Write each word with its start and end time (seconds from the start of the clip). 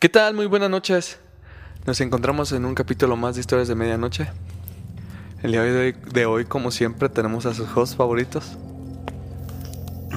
¿Qué 0.00 0.08
tal? 0.08 0.32
Muy 0.32 0.46
buenas 0.46 0.70
noches. 0.70 1.18
Nos 1.84 2.00
encontramos 2.00 2.52
en 2.52 2.64
un 2.64 2.74
capítulo 2.74 3.18
más 3.18 3.34
de 3.34 3.42
Historias 3.42 3.68
de 3.68 3.74
Medianoche. 3.74 4.28
El 5.42 5.52
día 5.52 5.62
de 5.62 5.78
hoy, 5.78 5.96
de 6.14 6.24
hoy, 6.24 6.44
como 6.46 6.70
siempre, 6.70 7.10
tenemos 7.10 7.44
a 7.44 7.52
sus 7.52 7.68
hosts 7.76 7.96
favoritos. 7.96 8.56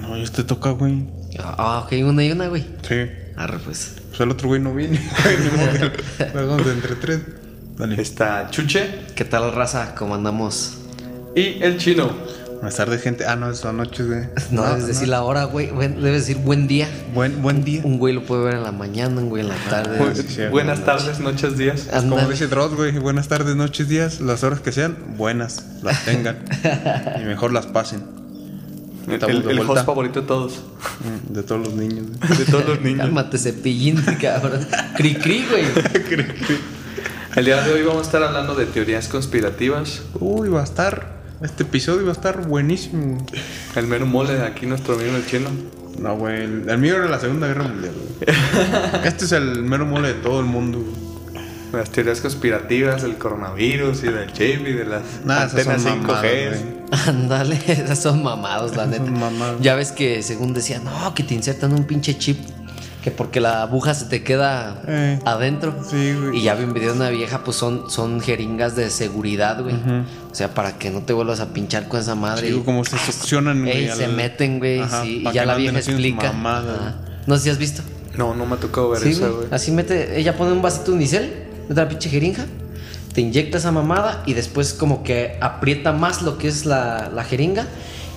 No, 0.02 0.16
este 0.16 0.46
toca, 0.46 0.70
güey. 0.70 1.06
Ah, 1.38 1.84
ok, 1.86 1.96
una 2.08 2.24
y 2.24 2.32
una, 2.32 2.48
güey. 2.48 2.66
Sí. 2.88 3.10
Arre, 3.36 3.60
pues. 3.60 4.02
Pues 4.08 4.22
el 4.22 4.32
otro 4.32 4.48
güey 4.48 4.62
no 4.62 4.74
viene. 4.74 5.02
Hagamos 6.34 6.66
de 6.66 6.72
entre 6.72 6.96
tres. 6.96 7.20
Dale. 7.78 8.02
Está 8.02 8.50
Chuche 8.52 9.08
¿Qué 9.18 9.26
tal, 9.26 9.52
raza? 9.52 9.96
¿Cómo 9.96 10.16
andamos? 10.16 10.78
y 11.36 11.62
el 11.62 11.78
Chino. 11.78 12.10
Buenas 12.64 12.78
tardes, 12.78 13.02
gente. 13.02 13.26
Ah, 13.26 13.36
no, 13.36 13.50
es 13.52 13.66
noches, 13.66 14.08
güey. 14.08 14.22
No, 14.52 14.64
debes 14.64 14.88
decir 14.88 15.10
la 15.10 15.22
hora, 15.24 15.44
güey. 15.44 15.68
Debes 15.68 16.26
decir 16.26 16.38
buen 16.38 16.66
día. 16.70 16.88
Buen, 17.14 17.42
buen 17.42 17.66
día. 17.66 17.82
Un 17.84 18.00
güey 18.00 18.14
lo 18.14 18.24
puede 18.24 18.46
ver 18.46 18.54
en 18.54 18.64
la 18.64 18.72
mañana, 18.72 19.20
un 19.20 19.28
güey 19.28 19.44
en 19.44 19.50
la 19.50 19.56
tarde. 19.70 20.00
Bu- 20.00 20.16
sí, 20.16 20.24
sí, 20.30 20.42
buenas 20.50 20.80
noche. 20.80 20.86
tardes, 20.94 21.20
noches, 21.20 21.58
días. 21.58 21.88
Como 21.92 21.98
Ándale. 22.16 22.30
dice 22.32 22.48
Dross, 22.48 22.74
güey. 22.74 22.98
Buenas 23.00 23.28
tardes, 23.28 23.58
noches, 23.58 23.90
días. 23.90 24.22
Las 24.22 24.46
horas 24.46 24.62
que 24.62 24.72
sean, 24.72 24.96
buenas. 25.18 25.62
Las 25.84 26.06
tengan. 26.06 26.38
y 27.22 27.26
mejor 27.26 27.52
las 27.52 27.66
pasen. 27.68 28.06
El, 29.08 29.16
Estamos 29.16 29.36
el- 29.36 29.44
de 29.44 29.50
el 29.52 29.58
vuelta. 29.58 29.74
host 29.74 29.86
favorito 29.86 30.22
de 30.22 30.28
todos. 30.28 30.62
Mm, 31.04 31.34
De 31.34 31.44
todos 31.44 31.68
los 31.68 31.74
niños. 31.76 32.06
güey. 32.26 32.38
De 32.40 32.46
todos 32.46 32.66
los 32.66 32.80
niños. 32.80 33.02
Cálmate, 33.02 33.38
cepillín, 33.40 34.02
cabrón. 34.22 34.66
Cri 34.96 35.16
cri, 35.16 35.46
güey. 35.50 35.66
El 37.36 37.44
día 37.44 37.62
de 37.62 37.74
hoy 37.74 37.82
vamos 37.84 38.04
a 38.04 38.06
estar 38.06 38.24
hablando 38.24 38.56
de 38.56 38.66
teorías 38.68 39.10
conspirativas. 39.10 40.04
Uy, 40.18 40.48
va 40.48 40.62
a 40.62 40.64
estar. 40.64 41.23
Este 41.44 41.64
episodio 41.64 42.04
va 42.06 42.10
a 42.12 42.14
estar 42.14 42.48
buenísimo. 42.48 43.18
El 43.76 43.88
mero 43.88 44.06
mole 44.06 44.34
de 44.36 44.46
aquí, 44.46 44.66
nuestro 44.66 44.96
amigo 44.96 45.16
el 45.16 45.26
Chino. 45.26 45.50
No, 46.00 46.16
güey. 46.18 46.44
El, 46.44 46.70
el 46.70 46.78
mío 46.78 46.96
era 46.96 47.08
la 47.08 47.20
Segunda 47.20 47.48
Guerra 47.48 47.64
Mundial, 47.64 47.94
güey. 47.94 48.38
Este 49.06 49.26
es 49.26 49.32
el 49.34 49.64
mero 49.64 49.86
mole 49.86 50.10
de 50.10 50.14
todo 50.16 50.40
el 50.40 50.46
mundo. 50.46 50.80
güey. 50.80 51.04
Las 51.74 51.90
teorías 51.90 52.22
conspirativas 52.22 53.02
del 53.02 53.18
coronavirus 53.18 54.04
y 54.04 54.08
del 54.08 54.32
chip 54.32 54.62
y 54.68 54.74
de 54.74 54.86
las 54.86 55.02
Nah, 55.26 55.44
antenas 55.44 55.82
son 55.82 56.04
5G. 56.04 56.08
mamadas, 56.08 56.62
güey. 56.62 56.84
Ándale, 57.08 57.60
esas 57.68 58.00
son 58.00 58.24
mamados, 58.24 58.76
la 58.78 58.86
neta. 58.86 59.06
Son 59.06 59.20
mamadas. 59.20 59.56
Ya 59.60 59.76
ves 59.76 59.92
que 59.92 60.22
según 60.22 60.54
decían, 60.54 60.84
no, 60.86 61.14
que 61.16 61.24
te 61.24 61.34
insertan 61.34 61.74
un 61.74 61.84
pinche 61.86 62.18
chip. 62.18 62.40
Que 63.04 63.12
porque 63.12 63.42
la 63.42 63.64
aguja 63.64 63.94
se 63.94 64.06
te 64.06 64.24
queda 64.24 64.82
Eh. 64.88 65.20
adentro. 65.26 65.76
Sí, 65.90 66.14
güey. 66.14 66.38
Y 66.38 66.42
ya 66.44 66.56
vi 66.56 66.64
un 66.64 66.74
video 66.74 66.92
de 66.94 66.98
una 67.00 67.10
vieja, 67.10 67.44
pues 67.44 67.58
son, 67.58 67.90
son 67.92 68.22
jeringas 68.22 68.76
de 68.78 68.90
seguridad, 68.90 69.62
güey. 69.62 69.76
O 70.32 70.34
sea, 70.36 70.54
para 70.54 70.78
que 70.78 70.90
no 70.90 71.02
te 71.02 71.12
vuelvas 71.12 71.42
a 71.42 71.48
pinchar 71.54 71.90
con 71.90 72.00
esa 72.00 72.16
madre. 72.16 72.48
Digo, 72.48 72.64
como 72.64 72.86
se 72.86 72.98
succionan, 72.98 73.68
Ey, 73.68 73.88
güey. 73.88 73.98
se 73.98 74.08
meten, 74.08 74.60
güey, 74.60 74.80
Ajá, 74.80 75.04
sí. 75.04 75.22
Y 75.28 75.32
ya 75.34 75.46
la 75.46 75.56
vieja 75.56 75.78
explica. 75.78 76.32
No 77.28 77.36
sé 77.38 77.44
si 77.44 77.50
has 77.50 77.58
visto. 77.58 77.82
No, 78.18 78.34
no 78.36 78.46
me 78.46 78.56
ha 78.56 78.58
tocado 78.60 78.90
ver 78.92 79.02
Sí, 79.02 79.10
esa, 79.12 79.28
güey. 79.28 79.48
Así 79.52 79.72
mete, 79.72 80.20
ella 80.20 80.38
pone 80.38 80.52
un 80.54 80.62
vasito 80.62 80.92
de 80.92 80.98
unicel, 80.98 81.34
mete 81.68 81.82
la 81.82 81.90
pinche 81.90 82.10
jeringa, 82.10 82.46
te 83.14 83.22
inyecta 83.22 83.58
esa 83.58 83.72
mamada 83.72 84.24
y 84.26 84.34
después 84.34 84.74
como 84.74 85.04
que 85.04 85.38
aprieta 85.42 85.92
más 85.94 86.22
lo 86.22 86.38
que 86.38 86.48
es 86.48 86.66
la, 86.66 87.10
la 87.14 87.24
jeringa 87.24 87.66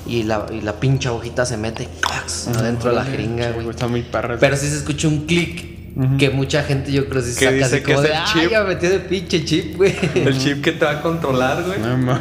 y 0.06 0.22
la, 0.22 0.46
y 0.52 0.60
la 0.60 0.78
pinche 0.80 1.08
agujita 1.08 1.44
se 1.46 1.56
mete 1.56 1.88
clacs, 2.00 2.48
adentro 2.48 2.90
de 2.90 2.96
la 2.96 3.04
jeringa, 3.04 3.50
güey. 3.50 3.68
Está 3.68 3.88
muy 3.88 4.02
perra. 4.02 4.36
Pero 4.38 4.56
sí 4.56 4.68
se 4.68 4.76
escucha 4.76 5.08
un 5.08 5.26
clic 5.26 5.76
que 6.18 6.28
mucha 6.28 6.62
gente 6.62 6.92
yo 6.92 7.08
creo 7.08 7.22
que 7.22 7.28
se 7.30 7.34
saca 7.34 7.52
dice 7.52 7.64
así 7.64 7.76
que 7.76 7.94
como 7.94 8.02
es 8.02 8.02
de, 8.02 8.08
el 8.10 8.14
ay, 8.14 8.32
chip". 8.32 8.50
ya 8.50 8.62
me 8.64 8.68
metió 8.68 8.90
de 8.90 9.00
pinche 9.00 9.44
chip, 9.46 9.76
güey. 9.78 9.94
El 10.14 10.38
chip 10.38 10.62
que 10.62 10.72
te 10.72 10.84
va 10.84 10.90
a 10.90 11.00
controlar, 11.02 11.64
güey. 11.64 11.78
No 11.80 11.96
mames. 11.96 12.20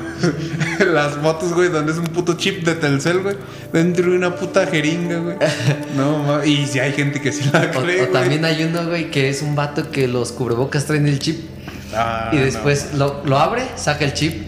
Las 0.94 1.16
fotos, 1.16 1.52
güey, 1.54 1.68
donde 1.68 1.92
es 1.92 1.98
un 1.98 2.06
puto 2.06 2.36
chip 2.38 2.64
de 2.64 2.76
Telcel, 2.76 3.20
güey. 3.20 3.36
Dentro 3.74 4.10
de 4.10 4.16
una 4.16 4.34
puta 4.34 4.66
jeringa, 4.66 5.18
güey. 5.18 5.36
No 5.98 6.20
mames. 6.20 6.48
Y 6.48 6.66
si 6.68 6.80
hay 6.80 6.94
gente 6.94 7.20
que 7.20 7.34
sí 7.34 7.50
la 7.52 7.70
O, 7.76 7.82
cree, 7.82 8.04
o 8.04 8.08
güey. 8.08 8.12
también 8.14 8.46
hay 8.46 8.64
uno, 8.64 8.88
güey, 8.88 9.12
que 9.12 9.28
es 9.28 9.42
un 9.42 9.56
vato 9.56 9.92
que 9.92 10.08
los 10.08 10.32
cubrebocas 10.32 10.86
traen 10.86 11.06
el 11.08 11.20
chip. 11.20 11.55
Ah, 11.94 12.30
Y 12.34 12.38
no. 12.38 12.42
después 12.44 12.94
lo, 12.96 13.22
lo 13.26 13.38
abre, 13.38 13.64
saca 13.76 14.06
el 14.06 14.14
chip. 14.14 14.46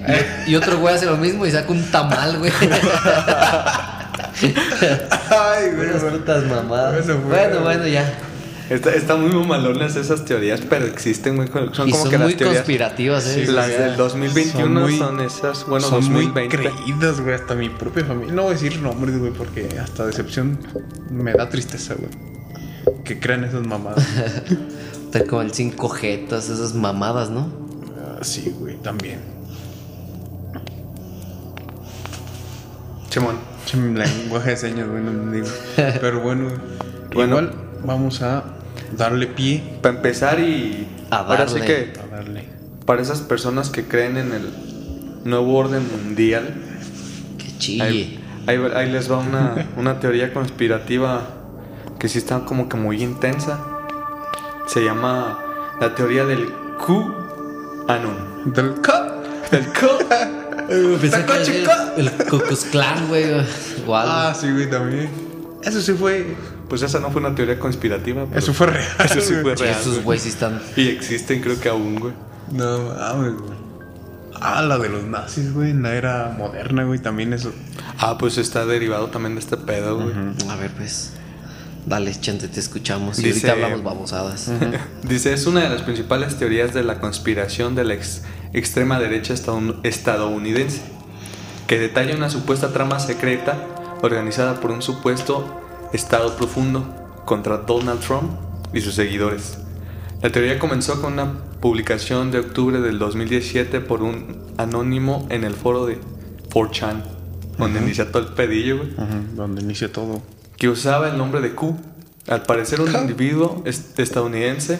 Y, 0.48 0.52
y 0.52 0.56
otro 0.56 0.78
güey 0.80 0.96
hace 0.96 1.06
lo 1.06 1.18
mismo 1.18 1.46
y 1.46 1.52
saca 1.52 1.72
un 1.72 1.84
tamal, 1.92 2.40
güey. 2.40 2.52
Ay, 5.30 5.72
güey. 5.76 5.90
Unas 5.90 6.04
putas 6.04 6.44
mamadas. 6.46 7.06
Bueno, 7.28 7.62
bueno, 7.62 7.88
ya. 7.88 8.12
Está, 8.70 8.94
está 8.94 9.16
muy 9.16 9.32
mamalonas 9.32 9.96
esas 9.96 10.26
teorías, 10.26 10.60
pero 10.70 10.86
existen, 10.86 11.38
güey. 11.38 11.48
Son 11.72 11.88
y 11.88 11.92
como 11.92 12.04
son 12.04 12.10
que 12.12 12.18
muy 12.18 12.28
las 12.32 12.38
teorías. 12.38 12.58
conspirativas, 12.60 13.26
¿eh? 13.28 13.46
Sí, 13.46 13.52
las 13.52 13.68
del 13.70 13.96
2021 13.96 14.90
son, 14.98 15.22
esas. 15.22 15.66
Bueno, 15.68 15.88
Son 15.88 16.04
muy 16.12 16.26
2020. 16.26 16.58
creídas, 16.58 17.22
güey. 17.22 17.36
Hasta 17.36 17.56
mi 17.56 17.70
propia 17.70 18.04
familia. 18.04 18.34
No 18.34 18.44
voy 18.44 18.52
a 18.52 18.54
decir 18.56 18.82
nombres, 18.82 19.18
güey, 19.18 19.32
porque 19.32 19.70
hasta 19.82 20.06
decepción 20.06 20.60
me 21.10 21.32
da 21.34 21.48
tristeza, 21.50 21.94
güey. 21.94 22.10
Que 23.06 23.20
crean 23.20 23.44
esas 23.46 23.66
mamadas. 23.66 24.06
Está 25.08 25.26
como 25.26 25.42
el 25.42 25.52
5G, 25.52 26.28
todas 26.28 26.50
esas 26.50 26.74
mamadas, 26.74 27.30
¿no? 27.30 27.48
Ah, 28.00 28.20
sí, 28.24 28.54
güey, 28.60 28.76
también. 28.78 29.20
Simón. 33.10 33.36
Che, 33.66 33.78
mi 33.78 33.98
lenguaje 33.98 34.52
de 34.52 34.58
señas, 34.58 34.88
güey, 34.88 35.02
no 35.04 35.12
me 35.12 35.36
digo. 35.38 35.48
Pero 35.76 36.22
bueno. 36.22 36.50
Bueno. 37.14 37.30
igual 37.40 37.54
vamos 37.84 38.22
a 38.22 38.44
darle 38.98 39.28
pie 39.28 39.64
Para 39.82 39.96
empezar 39.96 40.40
y. 40.40 40.88
A 41.10 41.18
Ahora 41.20 41.48
sí 41.48 41.60
darle. 41.60 41.66
que. 41.94 42.00
a 42.00 42.16
darle. 42.16 42.44
Para 42.86 43.02
esas 43.02 43.22
personas 43.22 43.70
que 43.70 43.86
creen 43.88 44.18
en 44.18 44.32
el 44.34 44.50
nuevo 45.26 45.56
orden 45.56 45.84
mundial, 45.92 46.54
Que 47.38 47.58
chille. 47.58 47.84
ahí, 47.84 48.20
ahí- 48.48 48.72
ahí 48.76 48.92
les 48.92 49.12
va 49.12 49.18
una, 49.18 49.68
una 49.78 50.00
teoría 50.00 50.34
conspirativa 50.34 51.22
que 52.00 52.08
sí 52.08 52.18
está 52.18 52.46
como 52.46 52.70
que 52.70 52.78
muy 52.78 53.02
intensa. 53.04 53.60
Se 54.68 54.84
llama 54.84 55.40
la 55.80 55.96
teoría 55.96 56.26
del 56.26 56.52
QAnon. 56.86 58.54
Del 58.54 58.82
ca- 58.82 59.16
Del 59.52 59.66
Q. 59.68 59.88
Pensé 61.02 61.26
que 61.26 61.62
era 61.62 61.94
el, 61.96 62.08
el 62.08 62.26
Ku 62.30 62.40
Klux 62.40 62.66
Klan, 62.66 63.08
güey. 63.08 63.24
Ah, 63.90 64.34
sí, 64.40 64.52
güey, 64.52 64.70
también. 64.70 65.10
Eso 65.64 65.82
sí 65.82 65.94
fue. 65.94 66.36
Pues 66.68 66.82
esa 66.82 67.00
no 67.00 67.10
fue 67.12 67.22
una 67.22 67.34
teoría 67.34 67.58
conspirativa. 67.58 68.26
Eso 68.36 68.54
fue 68.54 68.68
real. 68.68 68.86
Eso 69.06 69.22
sí 69.22 69.34
fue 69.42 69.56
real. 69.56 69.72
esos 69.80 69.94
güey. 69.94 70.04
güeyes 70.04 70.26
están. 70.26 70.62
Y 70.76 70.90
existen, 70.90 71.42
creo 71.42 71.60
que 71.60 71.70
aún, 71.70 71.98
güey. 72.00 72.14
No 72.52 72.94
mames, 72.94 73.34
güey. 73.40 73.58
Ah, 74.40 74.62
la 74.62 74.78
de 74.78 74.90
los 74.90 75.04
nazis, 75.04 75.54
güey, 75.54 75.72
en 75.72 75.82
la 75.82 75.96
era 75.96 76.36
moderna, 76.38 76.84
güey, 76.84 77.00
también 77.00 77.34
eso. 77.34 77.52
Ah, 77.98 78.18
pues 78.20 78.38
está 78.38 78.66
derivado 78.66 79.08
también 79.08 79.34
de 79.36 79.40
este 79.40 79.56
pedo, 79.58 79.96
güey. 80.00 80.14
A 80.50 80.56
ver, 80.58 80.72
pues. 80.72 81.14
Dale, 81.88 82.14
chente, 82.20 82.48
te 82.50 82.60
escuchamos. 82.60 83.18
Y 83.20 83.24
Dice- 83.24 83.50
ahorita 83.50 83.66
hablamos 83.66 83.84
babosadas. 83.84 84.52
Dice, 85.08 85.34
es 85.34 85.46
una 85.48 85.62
de 85.62 85.70
las 85.70 85.84
principales 85.84 86.38
teorías 86.38 86.74
de 86.74 86.84
la 86.84 87.00
conspiración 87.00 87.76
de 87.76 87.86
la 87.86 87.94
ex- 87.94 88.24
extrema 88.54 89.00
derecha 89.00 89.34
estadoun- 89.34 89.80
estadounidense, 89.84 90.82
que 91.66 91.80
detalla 91.80 92.14
una 92.16 92.30
supuesta 92.30 92.74
trama 92.74 93.00
secreta 93.00 93.66
organizada 94.02 94.60
por 94.60 94.72
un 94.72 94.82
supuesto 94.82 95.62
Estado 95.94 96.36
profundo 96.36 96.86
contra 97.26 97.58
Donald 97.60 98.02
Trump 98.02 98.32
y 98.74 98.82
sus 98.82 98.94
seguidores. 98.96 99.58
La 100.22 100.30
teoría 100.30 100.60
comenzó 100.60 101.02
con 101.02 101.14
una 101.14 101.32
publicación 101.62 102.32
de 102.32 102.40
octubre 102.40 102.82
del 102.82 103.00
2017 103.00 103.80
por 103.80 104.04
un 104.04 104.38
anónimo 104.58 105.26
en 105.30 105.46
el 105.46 105.54
foro 105.54 105.86
de 105.86 106.00
4chan, 106.50 107.04
donde 107.58 107.80
inicia 107.80 108.12
todo 108.12 108.24
el 108.24 108.34
pedillo, 108.34 108.78
güey 108.80 108.90
Ajá, 108.98 109.22
donde 109.36 109.62
inicia 109.62 109.90
todo. 109.92 110.22
Que 110.58 110.70
usaba 110.70 111.10
el 111.10 111.18
nombre 111.18 111.42
de 111.42 111.54
Q. 111.56 111.76
Al 112.28 112.44
parecer 112.44 112.82
un 112.82 112.94
individuo 112.94 113.62
est- 113.66 113.98
estadounidense, 114.00 114.80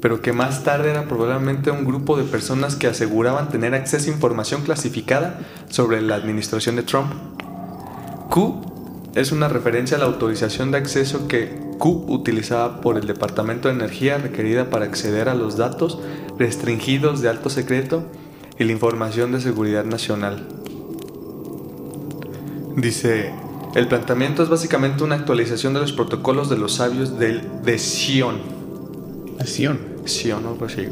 pero 0.00 0.20
que 0.20 0.32
más 0.32 0.64
tarde 0.64 0.90
era 0.90 1.04
probablemente 1.06 1.70
un 1.70 1.84
grupo 1.84 2.16
de 2.16 2.24
personas 2.24 2.74
que 2.76 2.88
aseguraban 2.88 3.48
tener 3.50 3.74
acceso 3.74 4.10
a 4.10 4.14
información 4.14 4.62
clasificada 4.62 5.38
sobre 5.68 6.02
la 6.02 6.16
administración 6.16 6.76
de 6.76 6.82
Trump. 6.82 7.12
Q 8.30 8.62
es 9.14 9.30
una 9.32 9.48
referencia 9.48 9.96
a 9.96 10.00
la 10.00 10.06
autorización 10.06 10.72
de 10.72 10.78
acceso 10.78 11.28
que 11.28 11.56
Q 11.78 12.06
utilizaba 12.08 12.80
por 12.80 12.98
el 12.98 13.06
Departamento 13.06 13.68
de 13.68 13.74
Energía 13.74 14.18
requerida 14.18 14.70
para 14.70 14.86
acceder 14.86 15.28
a 15.28 15.34
los 15.34 15.56
datos 15.56 16.00
restringidos 16.36 17.20
de 17.20 17.28
alto 17.28 17.48
secreto 17.48 18.02
y 18.58 18.64
la 18.64 18.72
información 18.72 19.30
de 19.32 19.40
seguridad 19.40 19.84
nacional. 19.84 20.48
Dice, 22.76 23.32
El 23.74 23.88
planteamiento 23.88 24.42
es 24.42 24.48
básicamente 24.48 25.02
una 25.02 25.16
actualización 25.16 25.74
de 25.74 25.80
los 25.80 25.92
protocolos 25.92 26.48
de 26.48 26.56
los 26.56 26.74
sabios 26.74 27.18
del, 27.18 27.42
de 27.64 27.78
Sion. 27.78 28.36
Sion. 29.44 29.78
Sion, 30.04 30.46
algo 30.46 30.66
así. 30.66 30.88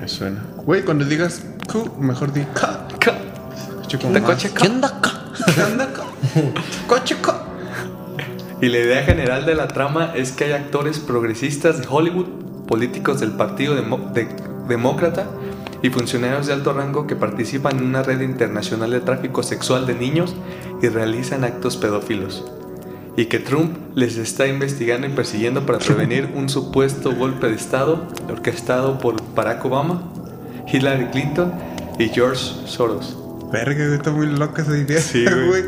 Me 0.00 0.08
suena. 0.08 0.44
Güey, 0.64 0.82
cuando 0.84 1.04
digas 1.04 1.44
Q, 1.70 1.92
mejor 2.00 2.32
di 2.32 2.42
K. 2.44 2.88
Ca- 2.98 3.18
Escucho 3.56 3.98
como 4.00 4.14
¿De 4.14 4.20
más. 4.20 4.30
coche 4.30 4.50
¿Qué 4.52 4.66
onda 4.66 4.88
acá? 4.88 5.10
¿Qué 5.54 5.62
onda, 5.62 5.92
K? 5.92 6.02
Coche 6.88 7.16
K. 7.22 7.42
Y 8.60 8.68
la 8.68 8.78
idea 8.78 9.02
general 9.04 9.46
de 9.46 9.54
la 9.54 9.68
trama 9.68 10.12
es 10.16 10.32
que 10.32 10.44
hay 10.44 10.52
actores 10.52 10.98
progresistas 10.98 11.78
de 11.80 11.86
Hollywood, 11.88 12.26
políticos 12.66 13.20
del 13.20 13.32
Partido 13.32 13.76
Demo- 13.76 14.10
de- 14.12 14.28
Demócrata 14.68 15.26
y 15.84 15.90
funcionarios 15.90 16.46
de 16.46 16.54
alto 16.54 16.72
rango 16.72 17.06
que 17.06 17.14
participan 17.14 17.76
en 17.76 17.84
una 17.84 18.02
red 18.02 18.22
internacional 18.22 18.90
de 18.90 19.00
tráfico 19.00 19.42
sexual 19.42 19.86
de 19.86 19.94
niños 19.94 20.34
y 20.80 20.88
realizan 20.88 21.44
actos 21.44 21.76
pedófilos. 21.76 22.42
Y 23.18 23.26
que 23.26 23.38
Trump 23.38 23.76
les 23.94 24.16
está 24.16 24.46
investigando 24.46 25.06
y 25.06 25.10
persiguiendo 25.10 25.66
para 25.66 25.78
prevenir 25.78 26.30
un 26.34 26.48
supuesto 26.48 27.14
golpe 27.14 27.48
de 27.48 27.56
Estado 27.56 28.08
orquestado 28.30 28.98
por 28.98 29.16
Barack 29.34 29.62
Obama, 29.66 30.10
Hillary 30.72 31.10
Clinton 31.10 31.52
y 31.98 32.08
George 32.08 32.42
Soros. 32.64 33.18
Verga, 33.52 33.94
está 33.94 34.10
muy 34.10 34.28
loca 34.28 34.62
esa 34.62 34.78
idea. 34.78 35.02
Sí, 35.02 35.26
güey. 35.48 35.64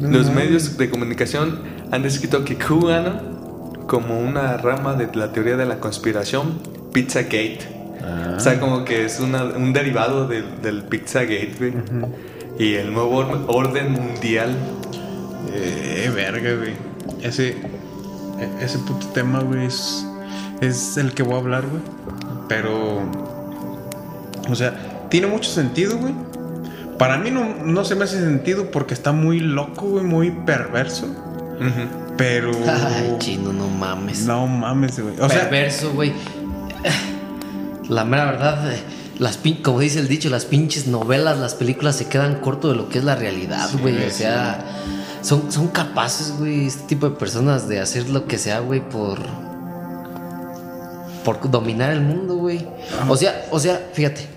Los 0.00 0.28
medios 0.28 0.76
de 0.76 0.90
comunicación 0.90 1.60
han 1.92 2.02
descrito 2.02 2.44
que 2.44 2.56
QAnon 2.56 3.86
como 3.86 4.18
una 4.18 4.56
rama 4.56 4.94
de 4.94 5.08
la 5.14 5.30
teoría 5.30 5.56
de 5.56 5.66
la 5.66 5.78
conspiración 5.78 6.58
Pizzagate. 6.92 7.75
O 8.36 8.40
sea, 8.40 8.60
como 8.60 8.84
que 8.84 9.04
es 9.06 9.18
una- 9.20 9.44
un 9.44 9.72
derivado 9.72 10.26
del, 10.28 10.44
del 10.62 10.82
Pizzagate, 10.84 11.52
güey. 11.58 11.72
Y 12.58 12.74
el 12.74 12.92
nuevo 12.92 13.16
or- 13.18 13.44
orden 13.48 13.92
mundial. 13.92 14.56
Eh, 15.52 16.10
verga, 16.14 16.54
güey. 16.54 16.74
Ese, 17.22 17.48
e- 17.50 18.64
ese 18.64 18.78
puto 18.80 19.06
tema, 19.08 19.40
güey, 19.40 19.66
es, 19.66 20.06
es 20.60 20.96
el 20.96 21.12
que 21.12 21.22
voy 21.22 21.34
a 21.34 21.38
hablar, 21.38 21.64
güey. 21.66 21.82
Pero, 22.48 23.02
o 24.48 24.54
sea, 24.54 25.08
tiene 25.10 25.26
mucho 25.26 25.50
sentido, 25.50 25.96
güey. 25.98 26.14
Para 26.98 27.18
mí 27.18 27.30
no, 27.30 27.44
no 27.64 27.84
se 27.84 27.94
me 27.94 28.04
hace 28.04 28.18
sentido 28.20 28.70
porque 28.70 28.94
está 28.94 29.12
muy 29.12 29.40
loco, 29.40 29.86
güey, 29.86 30.04
muy 30.04 30.30
perverso. 30.30 31.06
Pero, 32.16 32.50
Ay, 32.68 33.16
chino, 33.18 33.52
no 33.52 33.68
mames. 33.68 34.24
no 34.26 34.46
mames, 34.46 34.98
güey. 35.00 35.14
O 35.20 35.28
sea, 35.28 35.42
Perverso, 35.50 35.92
güey. 35.92 36.12
La 37.88 38.04
mera 38.04 38.26
verdad, 38.26 38.72
eh, 38.72 38.78
las 39.18 39.38
pin- 39.42 39.62
como 39.62 39.80
dice 39.80 39.98
el 40.00 40.08
dicho, 40.08 40.28
las 40.28 40.44
pinches 40.44 40.86
novelas, 40.86 41.38
las 41.38 41.54
películas 41.54 41.96
se 41.96 42.06
quedan 42.08 42.40
corto 42.40 42.68
de 42.68 42.74
lo 42.76 42.88
que 42.88 42.98
es 42.98 43.04
la 43.04 43.14
realidad, 43.16 43.68
güey. 43.80 44.04
o 44.06 44.10
sea, 44.10 44.64
son, 45.22 45.50
son 45.52 45.68
capaces, 45.68 46.34
güey, 46.38 46.66
este 46.66 46.84
tipo 46.88 47.08
de 47.08 47.16
personas 47.16 47.68
de 47.68 47.80
hacer 47.80 48.08
lo 48.10 48.26
que 48.26 48.38
sea, 48.38 48.60
güey, 48.60 48.80
por. 48.88 49.18
por 51.24 51.50
dominar 51.50 51.90
el 51.92 52.00
mundo, 52.00 52.36
güey. 52.36 52.66
O 53.08 53.16
sea, 53.16 53.46
o 53.50 53.58
sea, 53.58 53.88
fíjate. 53.92 54.28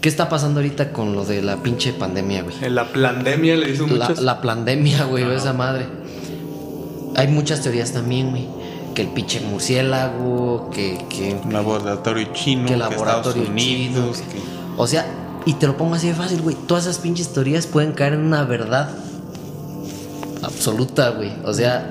¿Qué 0.00 0.10
está 0.10 0.28
pasando 0.28 0.60
ahorita 0.60 0.92
con 0.92 1.14
lo 1.14 1.24
de 1.24 1.42
la 1.42 1.56
pinche 1.56 1.92
pandemia, 1.92 2.42
güey? 2.44 2.54
La 2.70 2.84
pandemia 2.92 3.56
le 3.56 3.72
dicen 3.72 3.98
La, 3.98 4.08
muchos. 4.08 4.22
la 4.24 4.40
pandemia, 4.40 5.04
güey, 5.04 5.24
esa 5.34 5.52
madre. 5.52 5.86
Hay 7.16 7.26
muchas 7.28 7.62
teorías 7.62 7.92
también, 7.92 8.30
güey. 8.30 8.46
Que 8.96 9.02
el 9.02 9.08
pinche 9.08 9.40
murciélago, 9.42 10.70
que, 10.72 11.04
que, 11.10 11.38
un 11.44 11.52
laboratorio 11.52 12.28
chino, 12.32 12.66
que 12.66 12.76
laboratorio 12.78 13.42
Estados 13.42 13.48
Unidos, 13.50 14.16
chino. 14.16 14.32
que- 14.32 14.40
O 14.78 14.86
sea, 14.86 15.06
y 15.44 15.52
te 15.52 15.66
lo 15.66 15.76
pongo 15.76 15.94
así 15.94 16.08
de 16.08 16.14
fácil, 16.14 16.40
güey. 16.40 16.56
Todas 16.66 16.84
esas 16.86 16.98
pinches 16.98 17.28
teorías 17.32 17.66
pueden 17.66 17.92
caer 17.92 18.14
en 18.14 18.20
una 18.20 18.42
verdad 18.44 18.88
absoluta, 20.42 21.10
güey. 21.10 21.32
O 21.44 21.52
sea, 21.52 21.90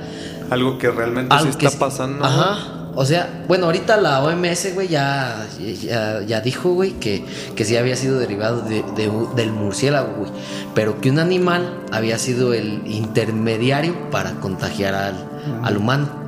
Algo 0.49 0.77
que 0.77 0.89
realmente 0.91 1.33
sí 1.33 1.37
algo 1.39 1.49
está 1.51 1.59
que 1.59 1.69
sí- 1.69 1.77
pasando. 1.77 2.25
Ajá. 2.25 2.71
O 2.97 3.05
sea, 3.05 3.43
bueno, 3.47 3.65
ahorita 3.65 3.97
la 3.97 4.23
OMS, 4.23 4.73
güey, 4.73 4.87
ya, 4.87 5.45
ya, 5.83 6.21
ya 6.21 6.39
dijo, 6.41 6.71
güey, 6.73 6.91
que, 6.93 7.25
que 7.55 7.65
sí 7.65 7.75
había 7.75 7.97
sido 7.97 8.17
derivado 8.19 8.61
de- 8.61 8.83
de- 8.95 9.11
del 9.35 9.51
murciélago, 9.51 10.13
güey. 10.19 10.31
Pero 10.73 11.01
que 11.01 11.09
un 11.11 11.19
animal 11.19 11.81
había 11.91 12.17
sido 12.17 12.53
el 12.53 12.81
intermediario 12.87 14.09
para 14.11 14.31
contagiar 14.35 14.93
al, 14.95 15.27
al 15.63 15.77
humano. 15.77 16.24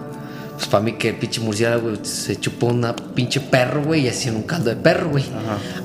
Pues 0.58 0.68
para 0.68 0.84
mí 0.84 0.94
que 0.94 1.10
el 1.10 1.16
pinche 1.18 1.40
murciélago 1.40 2.04
se 2.04 2.40
chupó 2.40 2.68
una 2.68 2.96
pinche 2.96 3.40
perro, 3.40 3.84
güey, 3.84 4.06
y 4.06 4.08
así 4.10 4.28
en 4.28 4.38
un 4.38 4.44
caldo 4.44 4.70
de 4.72 4.76
perro, 4.76 5.10
güey. 5.12 5.24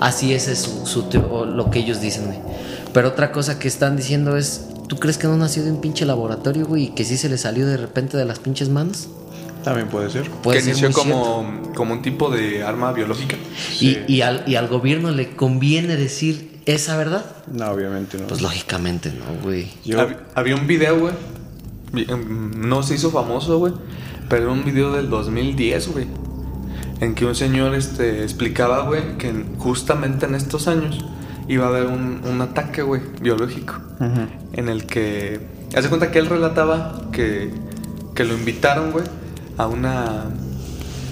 Así 0.00 0.32
ese 0.32 0.52
es 0.52 0.60
su, 0.60 0.86
su 0.86 1.08
lo 1.46 1.70
que 1.70 1.80
ellos 1.80 2.00
dicen, 2.00 2.24
güey. 2.26 2.38
Pero 2.94 3.08
otra 3.08 3.32
cosa 3.32 3.58
que 3.58 3.68
están 3.68 3.96
diciendo 3.96 4.36
es, 4.36 4.62
¿tú 4.88 4.98
crees 4.98 5.18
que 5.18 5.26
no 5.26 5.36
nació 5.36 5.62
de 5.64 5.70
un 5.72 5.80
pinche 5.80 6.04
laboratorio, 6.06 6.66
güey, 6.66 6.84
y 6.84 6.88
que 6.88 7.04
sí 7.04 7.16
se 7.18 7.28
le 7.28 7.36
salió 7.38 7.66
de 7.66 7.76
repente 7.76 8.16
de 8.16 8.24
las 8.24 8.38
pinches 8.38 8.68
manos? 8.70 9.08
También 9.62 9.88
puede 9.88 10.10
ser. 10.10 10.28
Puede 10.28 10.58
que 10.58 10.64
ser 10.64 10.70
inició 10.84 10.92
como, 10.92 11.72
como 11.76 11.92
un 11.94 12.02
tipo 12.02 12.30
de 12.30 12.62
arma 12.64 12.92
biológica. 12.92 13.36
Sí. 13.76 13.98
Y, 14.08 14.14
y 14.14 14.22
al, 14.22 14.42
y 14.46 14.56
al 14.56 14.68
gobierno 14.68 15.10
le 15.10 15.36
conviene 15.36 15.96
decir 15.96 16.60
esa 16.66 16.96
verdad. 16.96 17.24
No, 17.52 17.70
obviamente 17.70 18.18
no. 18.18 18.26
Pues 18.26 18.40
lógicamente 18.42 19.10
no, 19.12 19.42
güey. 19.42 19.68
Yo- 19.84 20.00
Hab- 20.00 20.16
Había 20.34 20.56
un 20.56 20.66
video, 20.66 20.98
güey. 20.98 21.14
em, 22.08 22.68
No 22.68 22.82
se 22.82 22.94
hizo 22.94 23.10
famoso, 23.10 23.58
güey. 23.58 23.72
Pero 24.32 24.44
era 24.44 24.52
un 24.52 24.64
video 24.64 24.92
del 24.92 25.10
2010, 25.10 25.88
güey. 25.92 26.06
En 27.02 27.14
que 27.14 27.26
un 27.26 27.34
señor 27.34 27.74
este, 27.74 28.22
explicaba, 28.22 28.80
güey, 28.86 29.18
que 29.18 29.28
en- 29.28 29.58
justamente 29.58 30.24
en 30.24 30.34
estos 30.34 30.68
años 30.68 31.04
iba 31.48 31.66
a 31.66 31.68
haber 31.68 31.84
un, 31.86 32.22
un 32.24 32.40
ataque, 32.40 32.80
güey, 32.80 33.02
biológico. 33.20 33.74
En 34.54 34.70
el 34.70 34.86
que. 34.86 35.38
Hace 35.76 35.90
cuenta 35.90 36.10
que 36.10 36.18
él 36.18 36.26
relataba 36.26 37.02
que, 37.12 37.50
que 38.14 38.24
lo 38.24 38.32
invitaron, 38.32 38.90
güey, 38.92 39.04
a 39.58 39.66
una. 39.66 40.24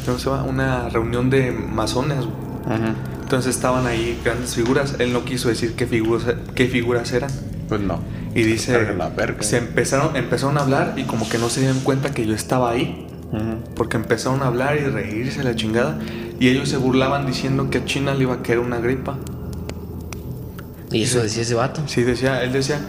¿Cómo 0.07 0.19
se 0.19 0.31
llama? 0.31 0.45
Una 0.45 0.89
reunión 0.89 1.29
de 1.29 1.53
masones, 1.53 2.21
güey. 2.21 2.79
Ujú. 2.79 2.95
Entonces 3.23 3.55
estaban 3.55 3.87
ahí 3.87 4.19
grandes 4.25 4.55
figuras. 4.55 4.97
Él 4.99 5.13
no 5.13 5.27
quiso 5.27 5.51
decir 5.51 5.75
qué 5.77 5.87
figuras, 5.87 6.25
qué 6.55 6.69
figuras 6.69 7.13
eran. 7.13 7.31
Pues 7.69 7.83
no. 7.83 8.01
Y 8.35 8.45
dice, 8.45 8.73
Carga 8.73 8.93
la 8.95 9.09
verga. 9.11 9.43
se 9.43 9.59
empezaron, 9.59 10.17
empezaron 10.17 10.57
a 10.57 10.63
hablar 10.63 10.95
y 10.97 11.03
como 11.05 11.29
que 11.29 11.37
no 11.37 11.51
se 11.51 11.61
dieron 11.61 11.81
cuenta 11.81 12.13
que 12.15 12.27
yo 12.27 12.35
estaba 12.35 12.71
ahí. 12.71 13.07
Porque 13.77 13.97
empezaron 13.97 14.43
a 14.43 14.47
hablar 14.47 14.77
y 14.77 14.85
reírse 14.85 15.45
la 15.45 15.55
chingada. 15.55 15.99
Y 16.39 16.49
ellos 16.49 16.69
se 16.69 16.77
burlaban 16.77 17.27
diciendo 17.27 17.71
que 17.71 17.79
a 17.79 17.85
China 17.85 18.15
le 18.15 18.23
iba 18.23 18.35
a 18.35 18.43
caer 18.43 18.59
una 18.59 18.79
gripa. 18.79 19.17
Y 20.91 21.03
eso 21.03 21.23
decía 21.23 21.43
ese 21.43 21.55
vato. 21.55 21.83
Sí, 21.87 22.03
decía, 22.03 22.43
él 22.43 22.53
decía. 22.53 22.81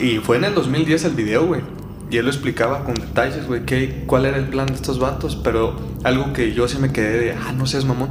Y 0.00 0.18
fue 0.18 0.36
en 0.36 0.44
el 0.44 0.54
2010 0.54 1.04
el 1.04 1.14
video, 1.14 1.46
güey. 1.46 1.62
Y 2.10 2.18
él 2.18 2.24
lo 2.26 2.30
explicaba 2.30 2.84
con 2.84 2.94
detalles, 2.94 3.46
güey, 3.46 3.62
cuál 4.06 4.26
era 4.26 4.36
el 4.36 4.48
plan 4.48 4.66
de 4.66 4.74
estos 4.74 4.98
vatos. 4.98 5.36
Pero 5.36 5.76
algo 6.04 6.32
que 6.32 6.52
yo 6.54 6.68
sí 6.68 6.78
me 6.78 6.92
quedé 6.92 7.18
de, 7.18 7.32
ah, 7.32 7.52
no 7.52 7.66
seas 7.66 7.84
mamón. 7.84 8.10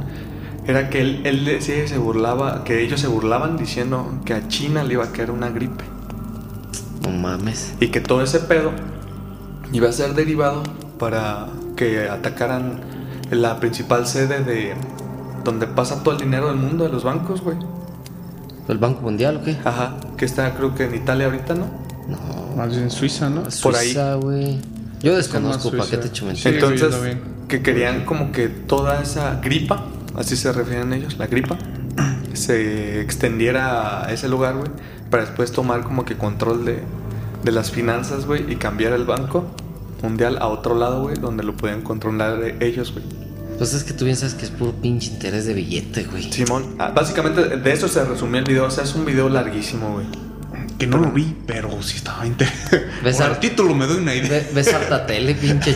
Era 0.66 0.88
que 0.88 1.00
él, 1.00 1.22
él 1.24 1.44
decía 1.44 1.86
se 1.86 1.98
burlaba, 1.98 2.64
que 2.64 2.82
ellos 2.82 3.00
se 3.00 3.06
burlaban 3.06 3.56
diciendo 3.56 4.20
que 4.24 4.34
a 4.34 4.48
China 4.48 4.82
le 4.84 4.94
iba 4.94 5.04
a 5.04 5.12
caer 5.12 5.30
una 5.30 5.50
gripe. 5.50 5.84
No 7.02 7.10
mames. 7.10 7.74
Y 7.80 7.88
que 7.88 8.00
todo 8.00 8.22
ese 8.22 8.40
pedo 8.40 8.72
iba 9.72 9.88
a 9.88 9.92
ser 9.92 10.14
derivado 10.14 10.62
para 10.98 11.48
que 11.76 12.08
atacaran 12.08 12.80
la 13.30 13.60
principal 13.60 14.06
sede 14.06 14.42
de 14.42 14.74
donde 15.44 15.66
pasa 15.66 16.02
todo 16.02 16.14
el 16.14 16.20
dinero 16.20 16.48
del 16.48 16.56
mundo 16.56 16.84
de 16.84 16.90
los 16.90 17.04
bancos, 17.04 17.42
güey. 17.42 17.56
¿El 18.68 18.78
Banco 18.78 19.02
Mundial 19.02 19.36
o 19.36 19.44
qué? 19.44 19.56
Ajá, 19.64 19.96
que 20.16 20.24
está 20.24 20.54
creo 20.54 20.74
que 20.74 20.84
en 20.84 20.94
Italia 20.94 21.26
ahorita, 21.26 21.54
¿no? 21.54 21.66
No. 22.08 22.56
Más 22.56 22.70
bien 22.70 22.90
Suiza, 22.90 23.28
¿no? 23.28 23.42
Por 23.62 23.76
ahí. 23.76 23.88
Suiza, 23.88 24.14
güey. 24.14 24.58
Yo 25.02 25.16
desconozco. 25.16 25.70
¿para 25.70 25.88
qué 25.88 25.98
te 25.98 26.08
echo 26.08 26.34
Sí, 26.34 26.48
Entonces, 26.48 26.94
que 27.48 27.62
querían 27.62 28.04
como 28.06 28.32
que 28.32 28.48
toda 28.48 29.02
esa 29.02 29.40
gripa, 29.42 29.84
así 30.16 30.36
se 30.36 30.50
refieren 30.52 30.92
ellos, 30.94 31.18
la 31.18 31.26
gripa, 31.26 31.58
se 32.32 33.00
extendiera 33.02 34.06
a 34.06 34.12
ese 34.12 34.28
lugar, 34.28 34.56
güey, 34.56 34.70
para 35.10 35.24
después 35.24 35.52
tomar 35.52 35.82
como 35.82 36.06
que 36.06 36.16
control 36.16 36.64
de, 36.64 36.78
de 37.42 37.52
las 37.52 37.70
finanzas, 37.70 38.24
güey, 38.24 38.50
y 38.50 38.56
cambiar 38.56 38.94
el 38.94 39.04
banco 39.04 39.44
mundial 40.04 40.38
a 40.40 40.48
otro 40.48 40.74
lado, 40.78 41.02
güey, 41.02 41.16
donde 41.16 41.42
lo 41.42 41.56
pueden 41.56 41.80
controlar 41.82 42.42
ellos, 42.60 42.92
güey. 42.92 43.04
Pues 43.58 43.72
es 43.72 43.84
que 43.84 43.92
tú 43.92 44.04
bien 44.04 44.16
sabes 44.16 44.34
que 44.34 44.44
es 44.44 44.50
puro 44.50 44.72
pinche 44.72 45.10
interés 45.10 45.46
de 45.46 45.54
billete, 45.54 46.04
güey. 46.04 46.30
Simón, 46.32 46.74
ah, 46.78 46.90
básicamente 46.94 47.56
de 47.56 47.72
eso 47.72 47.88
se 47.88 48.04
resumió 48.04 48.38
el 48.40 48.44
video, 48.44 48.66
o 48.66 48.70
sea, 48.70 48.84
es 48.84 48.94
un 48.94 49.04
video 49.04 49.28
larguísimo, 49.28 49.92
güey. 49.94 50.06
Que 50.78 50.88
no 50.88 50.98
lo 50.98 51.12
vi, 51.12 51.36
pero 51.46 51.80
sí 51.82 51.96
estaba 51.98 52.26
interesante. 52.26 52.84
¿Ves 53.04 53.16
Por 53.18 53.30
el 53.30 53.38
título 53.38 53.74
me 53.76 53.86
doy 53.86 53.98
una 53.98 54.14
idea. 54.14 54.28
Ve- 54.28 54.48
¿Ves 54.54 54.74
harta 54.74 55.06
tele, 55.06 55.34
pinche? 55.36 55.72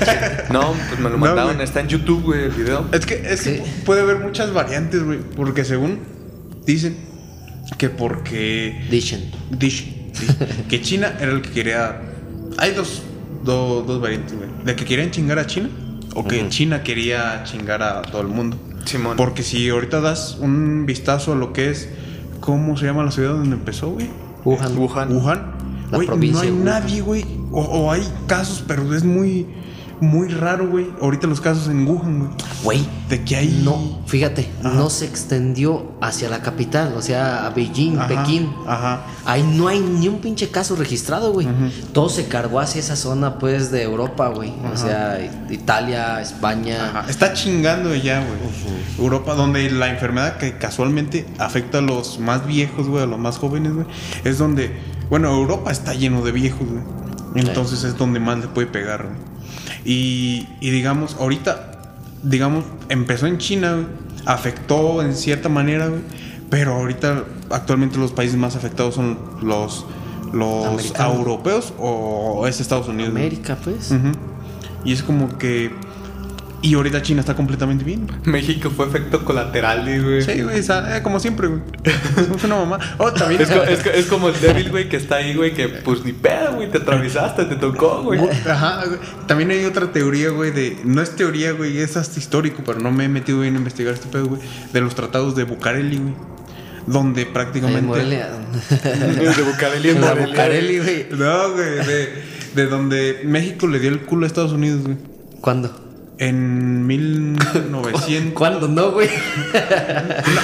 No, 0.50 0.74
pues 0.88 0.98
me 1.00 1.08
lo 1.08 1.18
mandaron, 1.18 1.60
está 1.60 1.80
en 1.80 1.88
YouTube, 1.88 2.22
güey, 2.24 2.44
el 2.46 2.50
video. 2.50 2.88
Es 2.92 3.06
que, 3.06 3.14
es 3.32 3.42
que 3.42 3.62
puede 3.86 4.00
haber 4.00 4.18
muchas 4.18 4.52
variantes, 4.52 5.04
güey. 5.04 5.20
Porque 5.36 5.64
según 5.64 6.00
dicen 6.66 6.96
que 7.78 7.90
porque 7.90 8.86
Dicen. 8.90 9.30
Dish, 9.56 10.10
sí, 10.14 10.26
que 10.68 10.80
China 10.82 11.14
era 11.20 11.30
el 11.30 11.42
que 11.42 11.50
quería. 11.50 12.00
Hay 12.56 12.72
dos, 12.72 13.02
do- 13.48 13.82
dos 13.82 14.00
variantes, 14.00 14.36
güey. 14.36 14.48
De 14.64 14.76
que 14.76 14.84
querían 14.84 15.10
chingar 15.10 15.38
a 15.38 15.46
China 15.46 15.70
o 16.14 16.24
que 16.24 16.48
China 16.48 16.82
quería 16.82 17.42
chingar 17.44 17.82
a 17.82 18.02
todo 18.02 18.20
el 18.22 18.28
mundo. 18.28 18.56
Simón. 18.84 19.16
Porque 19.16 19.42
si 19.42 19.68
ahorita 19.68 20.00
das 20.00 20.36
un 20.40 20.84
vistazo 20.86 21.32
a 21.32 21.36
lo 21.36 21.52
que 21.52 21.70
es. 21.70 21.88
¿Cómo 22.40 22.76
se 22.76 22.86
llama 22.86 23.02
la 23.04 23.10
ciudad 23.10 23.30
donde 23.32 23.56
empezó, 23.56 23.90
güey? 23.90 24.08
Wuhan. 24.44 24.78
Wuhan. 24.78 25.12
Wuhan. 25.12 25.52
La 25.90 25.96
Güey, 25.98 26.08
no 26.08 26.40
hay 26.40 26.50
Wuhan. 26.50 26.64
nadie, 26.64 27.00
güey, 27.00 27.24
O, 27.50 27.60
o 27.62 27.90
hay 27.92 28.02
casos, 28.26 28.62
pero 28.66 28.94
es 28.94 29.02
muy, 29.04 29.46
muy 30.00 30.28
raro, 30.28 30.68
güey. 30.68 30.86
Ahorita 31.00 31.26
los 31.26 31.40
casos 31.40 31.68
en 31.68 31.86
Wuhan, 31.86 32.18
güey. 32.18 32.30
Güey, 32.64 32.88
De 33.08 33.24
que 33.24 33.36
hay. 33.36 33.60
no, 33.64 34.00
fíjate, 34.06 34.48
Ajá. 34.62 34.74
no 34.74 34.90
se 34.90 35.04
extendió 35.06 35.92
hacia 36.00 36.28
la 36.28 36.42
capital, 36.42 36.94
o 36.96 37.02
sea, 37.02 37.46
a 37.46 37.50
Beijing, 37.50 37.98
Ajá, 37.98 38.08
Pekín. 38.08 38.52
Ajá. 38.66 39.02
Ahí 39.24 39.42
no 39.42 39.68
hay 39.68 39.80
ni 39.80 40.08
un 40.08 40.18
pinche 40.20 40.48
caso 40.50 40.76
registrado, 40.76 41.32
güey. 41.32 41.46
Todo 41.92 42.08
se 42.08 42.26
cargó 42.26 42.60
hacia 42.60 42.80
esa 42.80 42.96
zona, 42.96 43.38
pues, 43.38 43.70
de 43.70 43.82
Europa, 43.82 44.28
güey. 44.28 44.52
O 44.72 44.76
sea, 44.76 45.18
Italia, 45.50 46.20
España. 46.20 46.90
Ajá. 46.90 47.04
Está 47.10 47.32
chingando 47.32 47.94
ya, 47.94 48.18
güey. 48.20 48.38
Europa, 48.98 49.34
donde 49.34 49.70
la 49.70 49.88
enfermedad 49.88 50.36
que 50.38 50.58
casualmente 50.58 51.26
afecta 51.38 51.78
a 51.78 51.82
los 51.82 52.18
más 52.18 52.46
viejos, 52.46 52.88
güey, 52.88 53.02
a 53.02 53.06
los 53.06 53.18
más 53.18 53.38
jóvenes, 53.38 53.72
güey, 53.74 53.86
es 54.24 54.38
donde, 54.38 54.76
bueno, 55.08 55.30
Europa 55.30 55.70
está 55.70 55.94
lleno 55.94 56.22
de 56.22 56.32
viejos, 56.32 56.66
güey. 56.68 56.82
Entonces 57.34 57.84
es 57.84 57.96
donde 57.96 58.20
más 58.20 58.38
le 58.38 58.48
puede 58.48 58.66
pegar, 58.66 59.04
güey. 59.04 59.16
Y, 59.88 60.46
y 60.60 60.68
digamos, 60.68 61.16
ahorita, 61.18 61.72
digamos, 62.22 62.66
empezó 62.90 63.26
en 63.26 63.38
China, 63.38 63.72
güey, 63.72 63.86
afectó 64.26 65.00
en 65.00 65.14
cierta 65.14 65.48
manera, 65.48 65.86
güey, 65.86 66.02
pero 66.50 66.74
ahorita 66.74 67.24
actualmente 67.48 67.96
los 67.96 68.12
países 68.12 68.36
más 68.36 68.54
afectados 68.54 68.96
son 68.96 69.18
los, 69.40 69.86
los 70.34 70.92
europeos 70.94 71.72
o 71.78 72.46
es 72.46 72.60
Estados 72.60 72.88
Unidos. 72.88 73.12
güey. 73.12 73.24
América, 73.24 73.56
pues. 73.64 73.94
Y 74.84 74.92
es 74.92 75.02
como 75.02 75.38
que. 75.38 75.70
Y 76.60 76.74
ahorita 76.74 77.02
China 77.02 77.20
está 77.20 77.36
completamente 77.36 77.84
bien. 77.84 78.08
México 78.24 78.68
fue 78.74 78.86
efecto 78.86 79.24
colateral, 79.24 79.84
güey. 80.02 80.22
Sí, 80.22 80.42
güey, 80.42 80.58
eh, 80.58 81.00
como 81.04 81.20
siempre, 81.20 81.46
güey. 81.46 81.60
Somos 82.16 82.42
una 82.42 82.56
mamá. 82.56 82.78
Oh, 82.98 83.12
también. 83.12 83.40
Es, 83.42 83.48
co- 83.48 83.62
es 83.62 83.80
co- 83.84 83.90
es 83.90 84.06
como 84.06 84.28
el 84.28 84.40
débil, 84.40 84.70
güey, 84.70 84.88
que 84.88 84.96
está 84.96 85.16
ahí, 85.16 85.34
güey, 85.34 85.54
que 85.54 85.68
pues 85.68 86.04
ni 86.04 86.12
pedo, 86.12 86.56
güey, 86.56 86.68
te 86.68 86.78
atravesaste, 86.78 87.44
te 87.44 87.54
tocó, 87.54 88.02
güey. 88.02 88.20
Ajá, 88.48 88.84
güey. 88.86 88.98
También 89.28 89.50
hay 89.52 89.64
otra 89.66 89.92
teoría, 89.92 90.30
güey, 90.30 90.50
de. 90.50 90.76
No 90.84 91.00
es 91.00 91.14
teoría, 91.14 91.52
güey, 91.52 91.78
es 91.78 91.96
hasta 91.96 92.18
histórico, 92.18 92.62
pero 92.66 92.80
no 92.80 92.90
me 92.90 93.04
he 93.04 93.08
metido 93.08 93.40
bien 93.40 93.54
a 93.54 93.58
investigar 93.58 93.94
este 93.94 94.08
pedo, 94.08 94.26
güey. 94.26 94.40
De 94.72 94.80
los 94.80 94.96
tratados 94.96 95.36
de 95.36 95.44
Bucareli, 95.44 95.98
güey. 95.98 96.14
Donde 96.88 97.24
prácticamente. 97.26 97.82
Morelia. 97.82 98.30
De 98.72 99.42
Bucareli 99.42 99.90
en. 99.90 100.00
Bucareli, 100.00 100.78
güey. 100.80 101.06
No, 101.12 101.52
güey, 101.52 101.86
de, 101.86 102.08
de 102.56 102.66
donde 102.66 103.20
México 103.24 103.66
le 103.68 103.78
dio 103.78 103.90
el 103.90 104.00
culo 104.00 104.24
a 104.24 104.26
Estados 104.26 104.52
Unidos, 104.52 104.82
güey. 104.82 104.96
¿Cuándo? 105.40 105.84
En 106.18 106.86
1900. 106.86 108.32
¿Cuándo 108.34 108.66
no, 108.68 108.90
güey? 108.92 109.08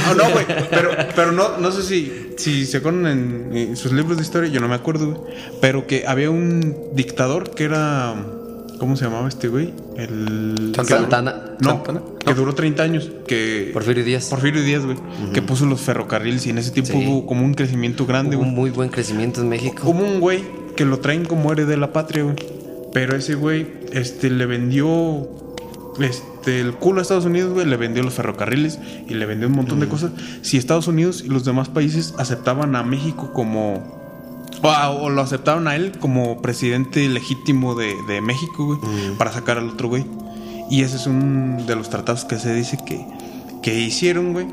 No, 0.08 0.14
no, 0.14 0.30
güey. 0.30 0.46
Pero, 0.70 0.90
pero 1.16 1.32
no, 1.32 1.58
no 1.58 1.70
sé 1.72 1.82
si, 1.82 2.30
si 2.36 2.64
se 2.66 2.76
acuerdan 2.78 3.06
en, 3.06 3.56
en 3.56 3.76
sus 3.76 3.92
libros 3.92 4.16
de 4.16 4.22
historia, 4.22 4.48
yo 4.50 4.60
no 4.60 4.68
me 4.68 4.74
acuerdo, 4.76 5.10
güey. 5.12 5.34
Pero 5.60 5.86
que 5.86 6.04
había 6.06 6.30
un 6.30 6.76
dictador 6.94 7.50
que 7.50 7.64
era. 7.64 8.14
¿Cómo 8.78 8.96
se 8.96 9.04
llamaba 9.04 9.28
este 9.28 9.48
güey? 9.48 9.72
El. 9.96 10.72
Santana. 10.74 10.84
que 10.86 10.94
duró- 10.94 11.00
Santana. 11.00 11.56
No, 11.60 11.70
Santana. 11.70 12.02
que 12.24 12.34
duró 12.34 12.54
30 12.54 12.82
años. 12.82 13.10
Que. 13.26 13.70
Porfirio 13.72 14.04
Díaz. 14.04 14.26
Porfirio 14.28 14.62
Díaz, 14.62 14.84
güey. 14.84 14.96
Que 15.32 15.42
puso 15.42 15.64
los 15.66 15.80
ferrocarriles 15.80 16.46
y 16.46 16.50
en 16.50 16.58
ese 16.58 16.70
tiempo 16.70 16.92
Sí. 16.92 17.04
hubo 17.06 17.26
como 17.26 17.44
un 17.44 17.54
crecimiento 17.54 18.04
grande, 18.06 18.36
Hubo 18.36 18.42
un 18.44 18.50
güey. 18.50 18.60
muy 18.62 18.70
buen 18.70 18.88
crecimiento 18.90 19.40
en 19.40 19.48
México. 19.48 19.82
Hubo 19.88 20.02
un 20.04 20.20
güey 20.20 20.44
que 20.76 20.84
lo 20.84 20.98
traen 20.98 21.24
como 21.24 21.50
héroe 21.52 21.66
de 21.66 21.76
la 21.76 21.92
patria, 21.92 22.24
güey. 22.24 22.36
Pero 22.92 23.16
ese 23.16 23.34
güey, 23.34 23.66
este, 23.92 24.28
le 24.30 24.46
vendió 24.46 24.86
este, 26.00 26.60
el 26.60 26.74
culo 26.74 26.98
a 26.98 27.02
Estados 27.02 27.24
Unidos, 27.24 27.52
güey. 27.52 27.66
Le 27.66 27.76
vendió 27.76 28.02
los 28.02 28.14
ferrocarriles 28.14 28.78
y 29.08 29.14
le 29.14 29.26
vendió 29.26 29.48
un 29.48 29.54
montón 29.54 29.80
de 29.80 29.88
cosas. 29.88 30.12
Si 30.42 30.56
Estados 30.56 30.88
Unidos 30.88 31.22
y 31.24 31.28
los 31.28 31.44
demás 31.44 31.68
países 31.68 32.14
aceptaban 32.18 32.76
a 32.76 32.82
México 32.82 33.32
como. 33.32 34.02
O, 34.62 35.10
lo 35.10 35.20
aceptaban 35.20 35.68
a 35.68 35.76
él 35.76 35.92
como 35.98 36.40
presidente 36.40 37.06
legítimo 37.08 37.74
de, 37.74 37.94
de 38.08 38.20
México, 38.20 38.66
güey. 38.66 38.78
Para 39.18 39.32
sacar 39.32 39.58
al 39.58 39.68
otro 39.68 39.88
güey. 39.88 40.06
Y 40.70 40.82
ese 40.82 40.96
es 40.96 41.06
un 41.06 41.66
de 41.66 41.76
los 41.76 41.90
tratados 41.90 42.24
que 42.24 42.38
se 42.38 42.54
dice 42.54 42.78
que, 42.84 43.04
que 43.62 43.78
hicieron, 43.78 44.32
güey. 44.32 44.46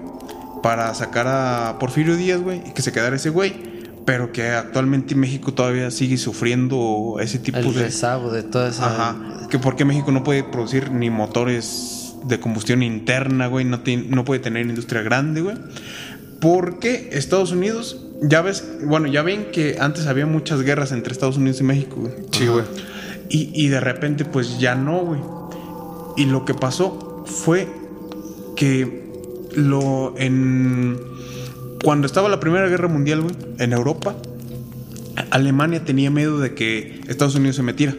Para 0.61 0.93
sacar 0.93 1.27
a 1.27 1.77
Porfirio 1.79 2.17
Díaz, 2.17 2.41
güey. 2.41 2.61
Y 2.67 2.71
que 2.71 2.81
se 2.81 2.91
quedara 2.91 3.15
ese 3.15 3.29
güey. 3.29 3.70
Pero 4.11 4.33
que 4.33 4.49
actualmente 4.49 5.15
México 5.15 5.53
todavía 5.53 5.89
sigue 5.89 6.17
sufriendo 6.17 7.15
ese 7.21 7.39
tipo 7.39 7.59
El 7.59 7.73
de. 7.73 7.83
rezago 7.83 8.29
de 8.29 8.43
toda 8.43 8.67
esa. 8.67 8.87
Ajá. 8.87 9.47
Que 9.49 9.57
porque 9.57 9.85
México 9.85 10.11
no 10.11 10.21
puede 10.21 10.43
producir 10.43 10.91
ni 10.91 11.09
motores 11.09 12.15
de 12.25 12.37
combustión 12.41 12.83
interna, 12.83 13.47
güey. 13.47 13.63
No, 13.63 13.79
tiene- 13.83 14.07
no 14.09 14.25
puede 14.25 14.41
tener 14.41 14.65
industria 14.67 15.01
grande, 15.01 15.39
güey. 15.39 15.55
Porque 16.41 17.07
Estados 17.13 17.53
Unidos, 17.53 18.05
ya 18.21 18.41
ves, 18.41 18.65
bueno, 18.83 19.07
ya 19.07 19.21
ven 19.21 19.47
que 19.53 19.77
antes 19.79 20.07
había 20.07 20.25
muchas 20.25 20.61
guerras 20.61 20.91
entre 20.91 21.13
Estados 21.13 21.37
Unidos 21.37 21.61
y 21.61 21.63
México, 21.63 21.95
güey. 22.01 22.11
Sí, 22.31 22.47
güey. 22.47 22.65
Y, 23.29 23.49
y 23.53 23.69
de 23.69 23.79
repente, 23.79 24.25
pues 24.25 24.59
ya 24.59 24.75
no, 24.75 24.99
güey. 25.05 25.21
Y 26.17 26.25
lo 26.25 26.43
que 26.43 26.53
pasó 26.53 27.23
fue 27.25 27.65
que 28.57 29.05
lo 29.55 30.15
en. 30.17 30.97
Cuando 31.83 32.05
estaba 32.05 32.29
la 32.29 32.39
Primera 32.39 32.67
Guerra 32.67 32.87
Mundial, 32.87 33.21
güey, 33.21 33.35
en 33.57 33.73
Europa, 33.73 34.15
Alemania 35.31 35.83
tenía 35.83 36.11
miedo 36.11 36.39
de 36.39 36.53
que 36.53 37.01
Estados 37.07 37.35
Unidos 37.35 37.55
se 37.55 37.63
metiera. 37.63 37.95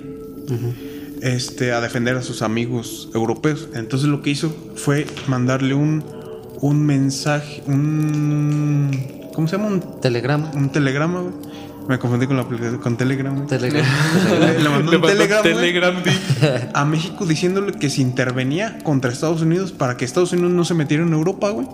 Este, 1.22 1.72
a 1.72 1.80
defender 1.80 2.16
a 2.16 2.22
sus 2.22 2.42
amigos 2.42 3.08
europeos. 3.14 3.68
Entonces 3.74 4.08
lo 4.08 4.22
que 4.22 4.30
hizo 4.30 4.54
fue 4.74 5.06
mandarle 5.28 5.74
un, 5.74 6.04
un 6.60 6.84
mensaje, 6.84 7.62
un. 7.66 8.90
¿Cómo 9.32 9.46
se 9.48 9.56
llama? 9.56 9.68
Un, 9.68 10.00
Telegrama. 10.00 10.50
un 10.54 10.70
telegrama, 10.70 11.20
güey. 11.20 11.34
Me 11.88 11.98
confundí 11.98 12.26
con 12.26 12.36
la 12.36 12.42
aplicación, 12.42 12.78
con 12.78 12.96
Telegram, 12.96 13.34
güey. 13.34 13.46
Telegrama. 13.46 13.88
Le, 14.58 14.68
mandó 14.68 14.90
Le 14.90 14.96
un 14.96 15.02
mandó 15.02 15.08
telegram, 15.08 15.42
güey, 15.42 15.54
Telegram, 15.54 16.70
a 16.74 16.84
México 16.84 17.24
diciéndole 17.24 17.72
que 17.72 17.90
se 17.90 18.02
intervenía 18.02 18.78
contra 18.82 19.10
Estados 19.10 19.42
Unidos 19.42 19.72
para 19.72 19.96
que 19.96 20.04
Estados 20.04 20.32
Unidos 20.32 20.52
no 20.52 20.64
se 20.64 20.74
metiera 20.74 21.02
en 21.02 21.12
Europa, 21.12 21.50
güey. 21.50 21.66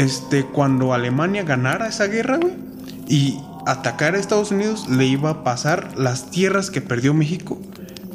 Este, 0.00 0.44
cuando 0.44 0.94
Alemania 0.94 1.42
ganara 1.44 1.88
esa 1.88 2.06
guerra, 2.06 2.38
güey, 2.38 2.54
y 3.08 3.38
atacara 3.66 4.16
a 4.16 4.20
Estados 4.20 4.50
Unidos, 4.50 4.88
le 4.88 5.04
iba 5.06 5.30
a 5.30 5.44
pasar 5.44 5.98
las 5.98 6.30
tierras 6.30 6.70
que 6.70 6.80
perdió 6.80 7.12
México 7.14 7.58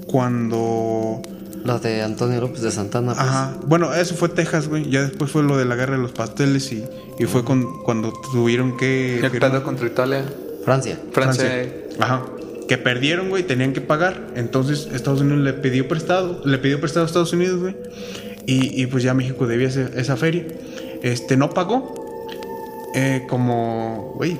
cuando... 0.07 1.21
La 1.63 1.79
de 1.79 2.03
Antonio 2.03 2.39
López 2.41 2.61
de 2.61 2.69
Santana. 2.71 3.13
pues. 3.15 3.25
Ajá. 3.27 3.53
Bueno, 3.65 3.91
eso 3.93 4.13
fue 4.15 4.29
Texas, 4.29 4.67
güey. 4.67 4.87
Ya 4.89 5.01
después 5.01 5.31
fue 5.31 5.41
lo 5.41 5.57
de 5.57 5.65
la 5.65 5.75
guerra 5.75 5.95
de 5.97 6.01
los 6.01 6.11
pasteles 6.11 6.71
y, 6.71 6.83
y 7.17 7.25
fue 7.25 7.43
con- 7.43 7.81
cuando 7.83 8.13
tuvieron 8.31 8.77
que... 8.77 9.19
El 9.19 9.31
pedo 9.31 9.63
contra 9.63 9.87
Italia. 9.87 10.23
Francia. 10.63 10.99
Francia. 11.11 11.65
Ajá. 11.99 12.21
Que 12.67 12.77
perdieron, 12.77 13.29
güey, 13.29 13.43
tenían 13.43 13.73
que 13.73 13.81
pagar. 13.81 14.27
Entonces 14.35 14.87
Estados 14.93 15.21
Unidos 15.21 15.39
le 15.39 15.53
pidió 15.53 15.87
prestado, 15.87 16.41
le 16.45 16.57
pidió 16.59 16.79
prestado 16.79 17.05
a 17.05 17.07
Estados 17.07 17.33
Unidos, 17.33 17.59
güey. 17.59 17.75
Y, 18.45 18.79
y 18.79 18.85
pues 18.85 19.03
ya 19.03 19.15
México 19.15 19.47
debía 19.47 19.67
hacer 19.69 19.91
esa 19.97 20.15
feria. 20.17 20.45
Este, 21.05 21.37
no 21.37 21.51
pagó. 21.51 21.93
Eh, 22.95 23.25
como, 23.29 24.13
güey, 24.15 24.37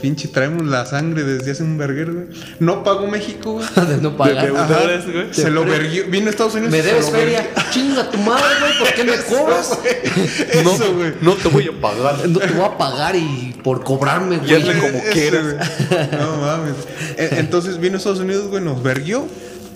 pinche, 0.00 0.28
traemos 0.28 0.64
la 0.66 0.86
sangre 0.86 1.22
desde 1.24 1.50
hace 1.52 1.62
un 1.62 1.76
verguero, 1.78 2.12
güey. 2.14 2.26
No 2.58 2.82
pagó 2.82 3.06
México, 3.06 3.52
güey. 3.52 3.66
de 3.88 3.98
no 3.98 4.16
pagar. 4.16 4.46
De- 4.46 4.50
de- 4.52 4.58
Ajá. 4.58 4.66
Deudores, 4.74 5.12
güey. 5.12 5.26
Se 5.34 5.50
lo 5.50 5.64
verguió. 5.64 6.06
Vino 6.08 6.26
a 6.26 6.30
Estados 6.30 6.54
Unidos. 6.54 6.72
Me 6.72 6.82
debes 6.82 7.10
feria. 7.10 7.46
Chinga 7.70 8.10
tu 8.10 8.18
madre, 8.18 8.44
güey. 8.60 8.78
¿Por 8.78 8.94
qué 8.94 9.04
me 9.04 9.16
cobras? 9.18 9.78
Eso, 10.52 10.94
güey. 10.94 11.12
No 11.20 11.34
te 11.34 11.48
voy 11.48 11.68
a 11.68 11.80
pagar. 11.80 12.26
No 12.28 12.38
te 12.40 12.46
voy 12.48 12.64
a 12.64 12.76
pagar 12.78 13.14
y 13.14 13.54
por 13.62 13.84
cobrarme, 13.84 14.38
güey. 14.38 14.54
hazle 14.54 14.78
como 14.78 14.98
Eso, 14.98 15.12
quieras. 15.12 15.44
güey. 15.44 16.20
No 16.20 16.36
mames. 16.38 16.74
E- 17.16 17.28
Entonces 17.38 17.78
vino 17.78 17.94
a 17.94 17.98
Estados 17.98 18.20
Unidos, 18.20 18.48
güey, 18.48 18.62
nos 18.64 18.82
verguió. 18.82 19.26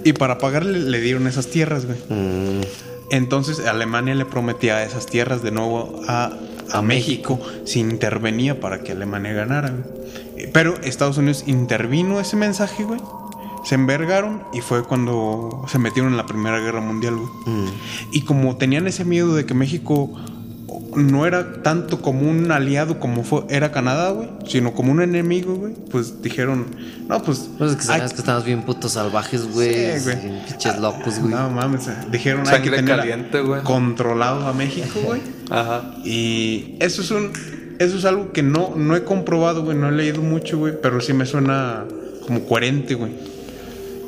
Y 0.05 0.15
para 0.15 0.39
pagarle 0.39 0.81
le 0.81 1.01
dieron 1.01 1.29
esas 1.29 1.47
tierras, 1.47 1.85
güey. 1.87 1.99
Mm, 2.09 2.63
Entonces 3.13 3.61
Alemania 3.67 4.15
le 4.17 4.25
prometía 4.25 4.83
esas 4.83 5.07
tierras 5.07 5.43
de 5.43 5.53
nuevo 5.53 6.01
a, 6.09 6.33
a 6.73 6.83
México 6.83 7.39
si 7.65 7.79
intervenía 7.79 8.59
para 8.59 8.83
que 8.83 8.91
Alemania 8.93 9.33
ganara. 9.35 9.71
güey. 9.71 9.83
Eh, 10.39 10.51
Pero 10.53 10.75
Estados 10.83 11.19
Unidos 11.19 11.45
intervino 11.47 12.19
ese 12.19 12.37
mensaje, 12.37 12.83
güey. 12.85 13.01
Se 13.65 13.77
envergaron 13.77 14.43
y 14.53 14.61
fue 14.61 14.83
cuando 14.83 15.65
se 15.69 15.79
metieron 15.79 16.11
en 16.11 16.17
la 16.17 16.27
Primera 16.27 16.59
Guerra 16.59 16.81
Mundial, 16.81 17.15
güey. 17.17 17.29
mm. 17.47 17.69
Y 18.11 18.23
como 18.23 18.57
tenían 18.57 18.89
ese 18.89 19.05
miedo 19.05 19.35
de 19.37 19.47
que 19.47 19.55
México 19.55 20.11
no 20.97 21.27
era 21.27 21.63
tanto 21.63 22.01
como 22.01 22.29
un 22.31 22.51
aliado 22.53 22.99
como 23.01 23.25
fue, 23.25 23.43
era 23.49 23.73
Canadá, 23.73 24.11
güey, 24.11 24.29
sino 24.47 24.73
como 24.73 24.93
un 24.93 25.03
enemigo, 25.03 25.55
güey, 25.55 25.75
pues 25.91 26.23
dijeron, 26.23 26.67
no, 27.09 27.23
pues... 27.23 27.49
Pues 27.59 27.73
es 27.73 27.77
que 27.77 27.93
hay- 27.93 27.99
sabes 27.99 28.13
que 28.13 28.21
estamos 28.21 28.45
bien 28.45 28.63
putos 28.63 28.93
salvajes, 28.93 29.47
güey. 29.53 29.99
Sí, 30.01 30.11
Pinches 30.49 30.79
locos, 30.79 31.19
güey. 31.19 31.33
No 31.35 31.51
mames, 31.51 31.89
dijeron 32.11 32.47
hay 32.49 32.63
que 32.63 32.71
tener 32.71 32.97
caliente, 32.97 33.41
güey. 33.41 33.63
controlado 33.63 34.47
a 34.47 34.53
México, 34.53 35.01
güey. 35.05 35.21
Ajá. 35.51 35.95
Y 36.05 36.77
eso 36.81 37.03
es 37.03 37.11
un 37.11 37.31
eso 37.79 37.97
es 37.99 38.05
algo 38.05 38.33
que 38.33 38.43
no 38.43 38.75
no 38.77 38.95
he 38.95 39.03
comprobado, 39.05 39.65
güey, 39.65 39.77
no 39.77 39.89
he 39.89 39.93
leído 39.93 40.23
mucho, 40.23 40.59
güey, 40.59 40.75
pero 40.81 41.01
sí 41.01 41.13
me 41.13 41.27
suena 41.27 41.85
como 42.27 42.45
coherente, 42.47 42.95
güey. 42.95 43.13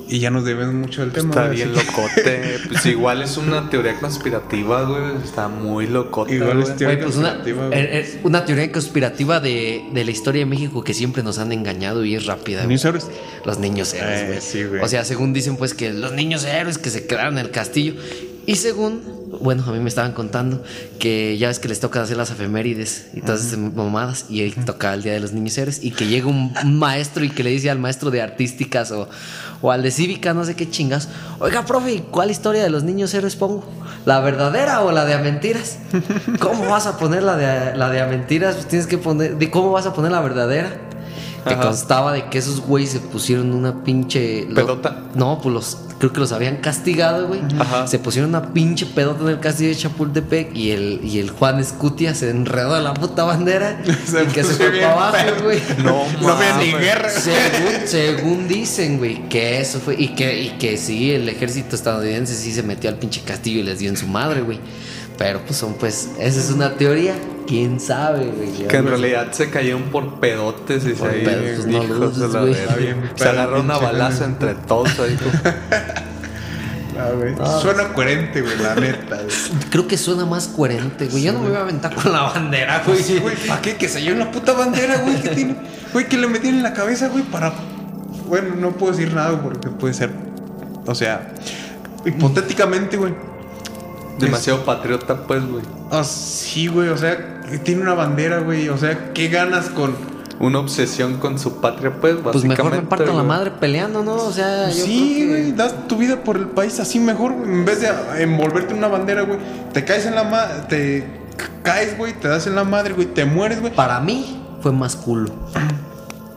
Y 0.09 0.19
ya 0.21 0.31
nos 0.31 0.45
debemos 0.45 0.75
mucho 0.75 1.01
del 1.01 1.13
tema. 1.13 1.31
Está 1.31 1.49
bien 1.49 1.73
así. 1.75 1.87
locote. 1.87 2.59
Pues 2.69 2.87
igual 2.87 3.23
es 3.23 3.37
una 3.37 3.71
teoría 3.71 3.99
conspirativa, 4.01 4.83
güey. 4.85 5.03
Está 5.25 5.49
muy 5.49 5.87
locote. 5.87 6.35
Igual 6.35 6.63
es 6.63 6.77
teoría 6.77 6.97
Güey, 6.97 7.07
pues 7.07 7.17
una, 7.17 7.29
conspirativa, 7.35 7.67
güey. 7.69 7.79
eh, 7.81 7.89
eh, 8.01 8.21
una 8.23 8.45
teoría 8.45 8.71
conspirativa 8.73 9.41
de, 9.41 9.85
de 9.93 10.05
la 10.05 10.11
historia 10.11 10.41
de 10.41 10.47
México 10.47 10.83
que 10.85 10.95
siempre 10.95 11.23
nos 11.23 11.39
han 11.39 11.53
engañado 11.53 12.05
y 12.05 12.15
es 12.15 12.27
rápida. 12.27 12.63
¿Niños 12.67 12.85
héroes? 12.85 13.09
Los 13.45 13.59
niños 13.59 13.95
héroes, 13.95 14.21
Eh, 14.21 14.27
güey. 14.27 14.41
sí, 14.41 14.65
güey. 14.65 14.81
O 14.83 14.89
sea, 14.89 15.05
según 15.05 15.33
dicen, 15.33 15.57
pues 15.57 15.75
que 15.75 15.93
los 15.93 16.13
niños 16.13 16.45
héroes 16.45 16.79
que 16.79 16.91
se 16.91 17.07
quedaron 17.07 17.39
en 17.39 17.47
el 17.47 17.51
castillo. 17.51 17.95
Y 18.47 18.57
según, 18.57 19.01
bueno, 19.41 19.65
a 19.67 19.73
mí 19.73 19.79
me 19.81 19.89
estaban 19.89 20.13
contando 20.13 20.63
que 20.99 21.39
ya 21.39 21.49
ves 21.49 21.59
que 21.59 21.67
les 21.69 21.81
toca 21.81 22.03
hacer 22.03 22.19
las 22.19 22.31
efemérides 22.31 23.07
y 23.15 23.23
todas 23.23 23.43
esas 23.43 23.59
mamadas. 23.59 24.27
Y 24.29 24.43
ahí 24.43 24.51
toca 24.51 24.93
el 24.93 25.03
Día 25.03 25.15
de 25.15 25.21
los 25.21 25.33
Niños 25.33 25.57
Héroes. 25.57 25.83
Y 25.83 25.93
que 25.93 26.07
llega 26.09 26.27
un, 26.27 26.53
un 26.63 26.79
maestro 26.79 27.25
y 27.25 27.31
que 27.31 27.43
le 27.43 27.49
dice 27.49 27.71
al 27.71 27.79
maestro 27.79 28.11
de 28.11 28.21
artísticas 28.21 28.91
o, 28.91 29.09
o 29.65 29.71
al 29.71 29.83
de 29.83 29.91
cívica, 29.91 30.35
no 30.35 30.45
sé 30.45 30.55
qué 30.57 30.69
chingas. 30.69 31.09
Oiga, 31.39 31.65
profe, 31.65 31.95
¿y 31.95 31.99
¿cuál 32.01 32.31
historia 32.31 32.63
de 32.63 32.69
los 32.69 32.85
niños 32.85 33.15
héroes 33.15 33.35
pongo? 33.35 33.65
¿La 34.05 34.21
verdadera 34.21 34.83
o 34.83 34.93
la 34.93 35.07
de 35.07 35.15
a 35.15 35.19
mentiras? 35.21 35.79
¿Cómo 36.39 36.69
vas 36.69 36.87
a 36.87 36.99
poner 36.99 37.23
la 37.23 37.35
de, 37.39 37.75
la 37.75 37.89
de 37.89 38.03
a 38.03 38.07
mentiras? 38.07 38.57
Pues 38.57 38.69
tienes 38.69 38.87
que 38.87 38.99
poner. 38.99 39.39
¿de 39.39 39.51
¿Cómo 39.51 39.73
vas 39.73 39.87
a 39.87 39.95
poner 39.95 40.13
la 40.13 40.21
verdadera? 40.21 40.77
Que 41.47 41.55
Ajá. 41.55 41.63
constaba 41.63 42.13
de 42.13 42.29
que 42.31 42.39
esos 42.39 42.61
güeyes 42.61 42.91
se 42.91 43.01
pusieron 43.01 43.53
una 43.53 43.85
pinche. 43.85 44.47
lo- 44.49 44.55
¿Pedota? 44.55 45.03
no, 45.15 45.41
pues 45.43 45.53
los. 45.55 45.79
Creo 45.99 46.13
que 46.13 46.21
los 46.21 46.33
habían 46.33 46.57
castigado, 46.57 47.29
güey. 47.29 47.41
Ajá. 47.59 47.87
Se 47.87 47.99
pusieron 47.99 48.31
una 48.31 48.53
pinche 48.53 48.85
pedota 48.87 49.23
en 49.23 49.29
el 49.29 49.41
castillo 49.41 49.69
de 49.71 49.77
Chapultepec 49.77 50.55
y 50.55 50.71
el, 50.73 51.01
y 51.05 51.19
el 51.19 51.31
Juan 51.31 51.61
Escutia 51.61 52.15
se 52.15 52.31
enredó 52.31 52.77
en 52.77 52.85
la 52.85 52.95
puta 52.95 53.25
bandera 53.25 53.81
Se 54.07 54.25
y 54.25 54.27
que 54.27 54.43
se 54.43 54.55
fue 54.55 54.71
para 54.71 54.93
abajo, 54.93 55.17
güey. 55.45 55.61
No, 55.83 56.03
No 56.21 56.29
había 56.31 56.57
ni 56.59 56.73
guerra. 56.73 57.09
Según, 57.11 57.87
según 57.87 58.49
dicen, 58.49 58.99
güey, 58.99 59.29
que 59.29 59.61
eso 59.61 59.79
fue. 59.81 59.95
Y 59.99 60.09
que, 60.15 60.43
y 60.43 60.49
que 60.59 60.77
sí, 60.79 61.13
el 61.13 61.29
ejército 61.29 61.77
estadounidense 61.77 62.35
sí 62.35 62.53
se 62.53 62.63
metió 62.63 62.91
al 62.91 62.97
pinche 62.97 63.21
castillo 63.23 63.61
y 63.61 63.63
les 63.63 63.79
dio 63.79 63.89
en 63.89 63.97
su 63.97 64.07
madre, 64.07 64.41
güey. 64.43 64.59
Pero 65.17 65.41
pues 65.47 65.57
son, 65.59 65.75
pues, 65.75 66.09
esa 66.19 66.41
es 66.41 66.51
una 66.51 66.75
teoría. 66.75 67.15
¿Quién 67.47 67.79
sabe, 67.81 68.27
güey? 68.27 68.67
Que 68.69 68.77
en 68.77 68.87
realidad 68.87 69.33
se 69.33 69.51
cayeron 69.51 69.83
por 69.85 70.19
pedotes 70.21 70.85
y 70.87 70.91
Por 70.93 71.11
se 71.11 71.19
pedos, 71.19 71.67
pues, 71.67 72.19
no 72.19 72.47
de 72.47 72.67
la 72.67 72.75
bien, 72.77 73.03
Se 73.15 73.25
pedo, 73.25 73.31
agarraron 73.31 73.71
a 73.71 73.75
pinche 73.75 73.87
balazo 73.93 74.19
güey. 74.19 74.31
entre 74.31 74.55
todos 74.55 74.99
ahí. 75.01 75.17
como- 75.17 75.55
Ah, 76.97 77.11
güey. 77.13 77.35
Suena 77.61 77.89
coherente, 77.93 78.41
güey, 78.41 78.57
la 78.59 78.77
neta. 78.77 79.17
güey. 79.17 79.29
Creo 79.69 79.89
que 79.89 79.99
suena 79.99 80.25
más 80.27 80.47
coherente, 80.47 81.07
güey. 81.09 81.25
Yo 81.25 81.33
no 81.33 81.41
me 81.41 81.49
voy 81.49 81.57
a 81.57 81.63
aventar 81.63 81.93
con 81.93 82.13
la 82.13 82.23
bandera, 82.23 82.83
güey. 82.87 83.03
Sí, 83.03 83.19
güey, 83.19 83.35
¿para 83.49 83.61
qué? 83.61 83.75
Que 83.75 83.89
se 83.89 84.01
lleve 84.01 84.15
una 84.15 84.31
puta 84.31 84.53
bandera, 84.53 84.99
güey, 84.99 85.21
que 85.21 85.31
tiene. 85.31 85.57
Güey, 85.93 86.09
que 86.09 86.17
le 86.17 86.29
metieron 86.29 86.59
en 86.59 86.63
la 86.63 86.73
cabeza, 86.73 87.09
güey, 87.09 87.25
para. 87.25 87.53
Bueno, 88.29 88.55
no 88.55 88.71
puedo 88.71 88.93
decir 88.93 89.13
nada 89.13 89.43
porque 89.43 89.69
puede 89.71 89.93
ser. 89.93 90.11
O 90.87 90.95
sea, 90.95 91.33
hipotéticamente, 92.07 92.97
güey. 92.97 93.13
Demasiado 94.19 94.65
patriota, 94.65 95.17
pues, 95.27 95.47
güey. 95.47 95.65
Ah, 95.91 96.05
sí, 96.05 96.67
güey, 96.69 96.89
o 96.89 96.97
sea, 96.97 97.43
tiene 97.65 97.83
una 97.83 97.95
bandera, 97.95 98.39
güey. 98.41 98.69
O 98.69 98.79
sea, 98.79 99.13
¿qué 99.13 99.29
ganas 99.29 99.67
con.? 99.71 99.95
Una 100.41 100.59
obsesión 100.59 101.19
con 101.19 101.39
su 101.39 101.61
patria, 101.61 101.93
pues, 102.01 102.15
Pues 102.17 102.25
básicamente. 102.25 102.63
mejor 102.65 102.83
me 102.83 102.89
parto 102.89 103.13
la 103.17 103.23
madre 103.23 103.53
peleando, 103.53 104.03
¿no? 104.03 104.15
O 104.17 104.33
sea, 104.33 104.69
yo 104.69 104.85
Sí, 104.85 105.15
creo 105.17 105.29
que- 105.37 105.43
güey, 105.43 105.53
das 105.53 105.87
tu 105.87 105.97
vida 105.97 106.25
por 106.25 106.37
el 106.37 106.49
país 106.49 106.81
así 106.81 106.99
mejor, 106.99 107.35
güey. 107.35 107.49
En 107.51 107.65
vez 107.65 107.81
de 107.81 107.89
envolverte 108.21 108.73
en 108.73 108.79
una 108.79 108.89
bandera, 108.89 109.23
güey. 109.23 109.39
Te 109.73 109.85
caes 109.85 110.07
en 110.07 110.17
la 110.17 110.25
madre. 110.25 110.55
Te 110.69 111.07
ca- 111.37 111.51
caes, 111.63 111.97
güey, 111.97 112.15
te 112.15 112.27
das 112.27 112.49
en 112.49 112.57
la 112.57 112.65
madre, 112.65 112.95
güey, 112.95 113.07
te 113.07 113.25
mueres, 113.25 113.61
güey. 113.61 113.73
Para 113.73 114.01
mí 114.01 114.43
fue 114.61 114.73
más 114.73 114.97
culo. 114.97 115.33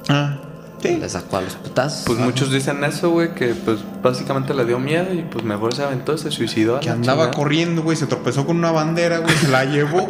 Ah, 0.09 0.37
sí. 0.81 0.97
Le 0.97 1.09
sacó 1.09 1.37
a 1.37 1.41
los 1.41 1.55
putazos. 1.55 2.03
Pues 2.05 2.19
muchos 2.19 2.51
dicen 2.51 2.83
eso, 2.83 3.09
güey, 3.09 3.33
que 3.35 3.47
pues 3.53 3.79
básicamente 4.01 4.53
le 4.53 4.65
dio 4.65 4.79
miedo 4.79 5.13
y 5.13 5.21
pues 5.23 5.43
mejor 5.43 5.73
se 5.75 5.83
aventó, 5.83 6.17
se 6.17 6.31
suicidó. 6.31 6.79
Que 6.79 6.89
andaba 6.89 7.23
chingada. 7.25 7.31
corriendo, 7.37 7.83
güey, 7.83 7.97
se 7.97 8.07
tropezó 8.07 8.45
con 8.45 8.57
una 8.57 8.71
bandera, 8.71 9.19
güey, 9.19 9.35
se 9.35 9.47
la 9.49 9.65
llevó, 9.65 10.07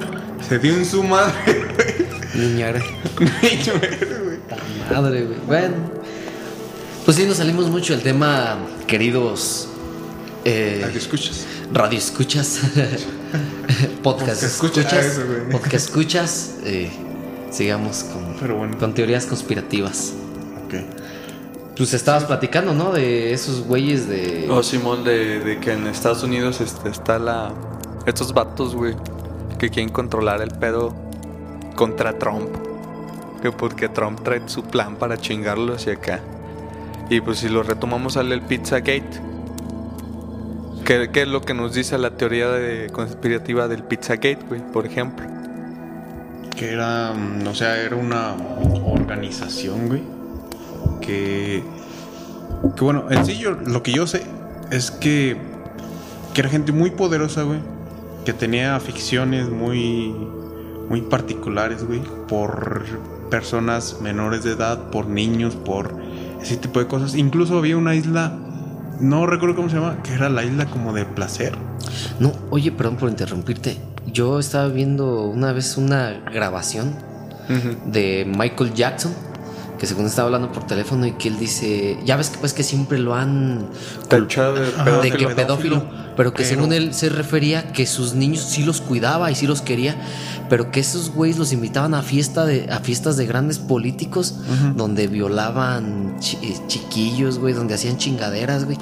se 0.47 0.59
dio 0.59 0.73
en 0.75 0.85
su 0.85 1.03
madre, 1.03 1.33
güey. 2.35 2.53
güey. 3.79 4.39
madre, 4.91 5.25
güey. 5.25 5.39
Bueno. 5.47 5.75
Pues 7.05 7.17
sí, 7.17 7.25
nos 7.25 7.37
salimos 7.37 7.69
mucho 7.69 7.93
del 7.93 8.03
tema, 8.03 8.57
queridos. 8.85 9.69
Eh, 10.45 10.83
¿A 10.85 10.91
qué 10.91 10.97
escuchas? 10.97 11.45
radio 11.73 11.97
escuchas. 11.97 12.59
Podcast 14.03 14.03
Podcast 14.03 14.43
escucha, 14.43 14.81
escuchas. 14.81 15.05
eso. 15.05 15.21
Podcast 15.51 15.73
escuchas. 15.73 16.51
eh, 16.63 16.89
sigamos 17.51 18.03
con, 18.05 18.35
Pero 18.39 18.57
bueno. 18.57 18.77
con 18.77 18.93
teorías 18.93 19.25
conspirativas. 19.25 20.13
Pues 21.77 21.93
estabas 21.93 22.25
platicando, 22.25 22.73
¿no? 22.73 22.91
De 22.91 23.33
esos 23.33 23.61
güeyes 23.61 24.07
de. 24.09 24.47
Oh, 24.49 24.63
Simón, 24.63 25.03
de, 25.03 25.39
de 25.39 25.59
que 25.59 25.73
en 25.73 25.85
Estados 25.85 26.23
Unidos 26.23 26.59
este, 26.59 26.89
está 26.89 27.19
la. 27.19 27.53
Estos 28.07 28.33
vatos, 28.33 28.75
güey, 28.75 28.95
que 29.59 29.69
quieren 29.69 29.89
controlar 29.89 30.41
el 30.41 30.49
pedo 30.49 30.95
contra 31.75 32.17
Trump. 32.17 32.49
Que 33.43 33.51
porque 33.51 33.89
Trump 33.89 34.23
trae 34.23 34.41
su 34.47 34.63
plan 34.63 34.95
para 34.95 35.17
chingarlo 35.17 35.75
hacia 35.75 35.93
acá. 35.93 36.19
Y 37.11 37.21
pues 37.21 37.39
si 37.39 37.49
lo 37.49 37.61
retomamos 37.61 38.13
sale 38.13 38.33
el 38.33 38.41
Pizzagate. 38.41 39.21
¿Qué, 40.83 41.11
qué 41.11 41.21
es 41.23 41.27
lo 41.27 41.41
que 41.41 41.53
nos 41.53 41.75
dice 41.75 41.97
la 41.99 42.11
teoría 42.11 42.47
de 42.49 42.89
conspirativa 42.89 43.67
del 43.67 43.83
Pizzagate, 43.83 44.39
güey? 44.47 44.61
Por 44.73 44.87
ejemplo. 44.87 45.27
Que 46.55 46.71
era, 46.71 47.13
mm, 47.13 47.45
o 47.45 47.53
sea, 47.53 47.77
era 47.77 47.95
una 47.95 48.33
organización, 48.87 49.89
güey. 49.89 50.16
Que, 51.07 51.63
que 52.75 52.83
bueno, 52.83 53.05
en 53.09 53.25
sí 53.25 53.37
yo, 53.37 53.51
lo 53.51 53.81
que 53.81 53.93
yo 53.93 54.05
sé 54.05 54.23
es 54.69 54.91
que, 54.91 55.37
que 56.33 56.41
era 56.41 56.49
gente 56.49 56.71
muy 56.71 56.91
poderosa, 56.91 57.43
güey. 57.43 57.59
Que 58.25 58.33
tenía 58.33 58.75
aficiones 58.75 59.49
muy, 59.49 60.13
muy 60.89 61.01
particulares, 61.01 61.85
güey. 61.85 62.01
Por 62.27 62.83
personas 63.29 64.01
menores 64.01 64.43
de 64.43 64.51
edad, 64.51 64.89
por 64.89 65.07
niños, 65.07 65.55
por 65.55 65.95
ese 66.41 66.57
tipo 66.57 66.79
de 66.79 66.87
cosas. 66.87 67.15
Incluso 67.15 67.57
había 67.57 67.77
una 67.77 67.95
isla, 67.95 68.37
no 68.99 69.25
recuerdo 69.25 69.55
cómo 69.55 69.69
se 69.69 69.75
llama, 69.75 70.01
que 70.03 70.13
era 70.13 70.29
la 70.29 70.43
isla 70.43 70.65
como 70.65 70.93
de 70.93 71.05
placer. 71.05 71.55
No, 72.19 72.33
oye, 72.49 72.71
perdón 72.71 72.97
por 72.97 73.09
interrumpirte. 73.09 73.77
Yo 74.11 74.39
estaba 74.39 74.67
viendo 74.67 75.23
una 75.23 75.53
vez 75.53 75.77
una 75.77 76.11
grabación 76.33 76.95
de 77.85 78.29
Michael 78.37 78.73
Jackson, 78.73 79.13
que 79.77 79.85
según 79.85 80.05
estaba 80.07 80.27
hablando 80.27 80.51
por 80.51 80.65
teléfono 80.65 81.05
y 81.05 81.11
que 81.13 81.27
él 81.27 81.37
dice, 81.39 81.97
ya 82.05 82.15
ves 82.17 82.29
que 82.29 82.37
pues 82.39 82.53
que 82.53 82.63
siempre 82.63 82.97
lo 82.99 83.13
han 83.15 83.67
Tachado 84.07 84.55
de 84.55 84.71
pedófilo. 84.71 85.01
de 85.01 85.11
que 85.11 85.27
pedófilo, 85.35 85.83
pero 86.15 86.33
que 86.33 86.43
Pero- 86.43 86.49
según 86.55 86.73
él 86.73 86.93
se 86.93 87.09
refería 87.09 87.71
que 87.73 87.85
sus 87.85 88.13
niños 88.15 88.41
sí 88.41 88.63
los 88.63 88.81
cuidaba 88.81 89.29
y 89.31 89.35
sí 89.35 89.45
los 89.47 89.61
quería, 89.61 89.95
pero 90.49 90.71
que 90.71 90.79
esos 90.79 91.11
güeyes 91.11 91.37
los 91.37 91.51
invitaban 91.53 91.93
a 91.93 92.01
fiesta 92.01 92.45
de 92.45 92.67
a 92.71 92.79
fiestas 92.79 93.17
de 93.17 93.25
grandes 93.27 93.59
políticos 93.59 94.35
donde 94.75 95.07
violaban 95.07 96.15
chi- 96.19 96.37
eh, 96.41 96.55
chiquillos, 96.67 97.37
güey, 97.39 97.53
donde 97.53 97.73
hacían 97.75 97.97
chingaderas, 97.97 98.65
güey. 98.65 98.77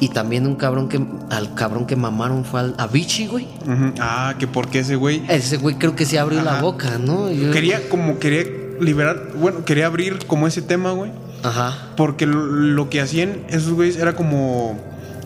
Y 0.00 0.08
también 0.08 0.46
un 0.46 0.54
cabrón 0.56 0.88
que 0.88 1.04
al 1.30 1.54
cabrón 1.54 1.86
que 1.86 1.96
mamaron 1.96 2.44
fue 2.44 2.60
al, 2.60 2.74
a 2.78 2.86
Vichy, 2.86 3.26
güey. 3.26 3.44
Ujú. 3.66 3.92
Ah, 4.00 4.34
que 4.38 4.46
porque 4.46 4.78
ese 4.80 4.96
güey 4.96 5.22
Ese 5.28 5.56
güey 5.58 5.74
creo 5.76 5.94
que 5.96 6.06
se 6.06 6.18
abrió 6.18 6.42
la 6.42 6.60
boca, 6.62 6.98
¿no? 6.98 7.30
Yo- 7.30 7.50
Quería 7.50 7.88
como 7.88 8.18
quería 8.18 8.44
liberar, 8.80 9.28
bueno, 9.34 9.64
quería 9.64 9.86
abrir 9.86 10.26
como 10.26 10.46
ese 10.46 10.62
tema, 10.62 10.92
güey. 10.92 11.12
Ajá. 11.42 11.76
Porque 11.96 12.26
lo, 12.26 12.44
lo 12.44 12.90
que 12.90 13.00
hacían 13.00 13.44
esos 13.48 13.72
güeyes 13.72 13.96
era 13.96 14.14
como 14.14 14.78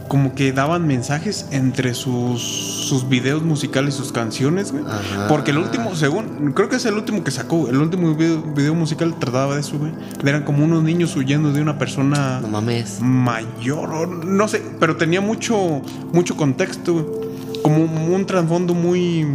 como 0.08 0.34
que 0.34 0.52
daban 0.52 0.86
mensajes 0.86 1.46
entre 1.50 1.94
sus 1.94 2.42
sus 2.84 3.08
videos 3.08 3.42
musicales, 3.42 3.94
sus 3.94 4.12
canciones, 4.12 4.70
güey. 4.70 4.84
Ajá. 4.84 5.28
Porque 5.28 5.50
el 5.50 5.58
último, 5.58 5.96
según, 5.96 6.52
creo 6.52 6.68
que 6.68 6.76
es 6.76 6.84
el 6.84 6.94
último 6.94 7.24
que 7.24 7.30
sacó, 7.30 7.68
el 7.68 7.78
último 7.78 8.14
video, 8.14 8.42
video 8.42 8.74
musical 8.74 9.18
trataba 9.18 9.54
de 9.54 9.62
eso, 9.62 9.78
güey. 9.78 9.92
Eran 10.24 10.42
como 10.42 10.64
unos 10.64 10.82
niños 10.82 11.16
huyendo 11.16 11.50
de 11.52 11.62
una 11.62 11.78
persona 11.78 12.40
No 12.40 12.48
mames. 12.48 13.00
mayor, 13.00 13.90
o 13.90 14.06
no 14.06 14.46
sé, 14.48 14.62
pero 14.78 14.96
tenía 14.96 15.20
mucho, 15.20 15.80
mucho 16.12 16.36
contexto, 16.36 16.92
güey. 16.92 17.06
Como 17.62 17.82
un 18.14 18.26
trasfondo 18.26 18.74
muy, 18.74 19.26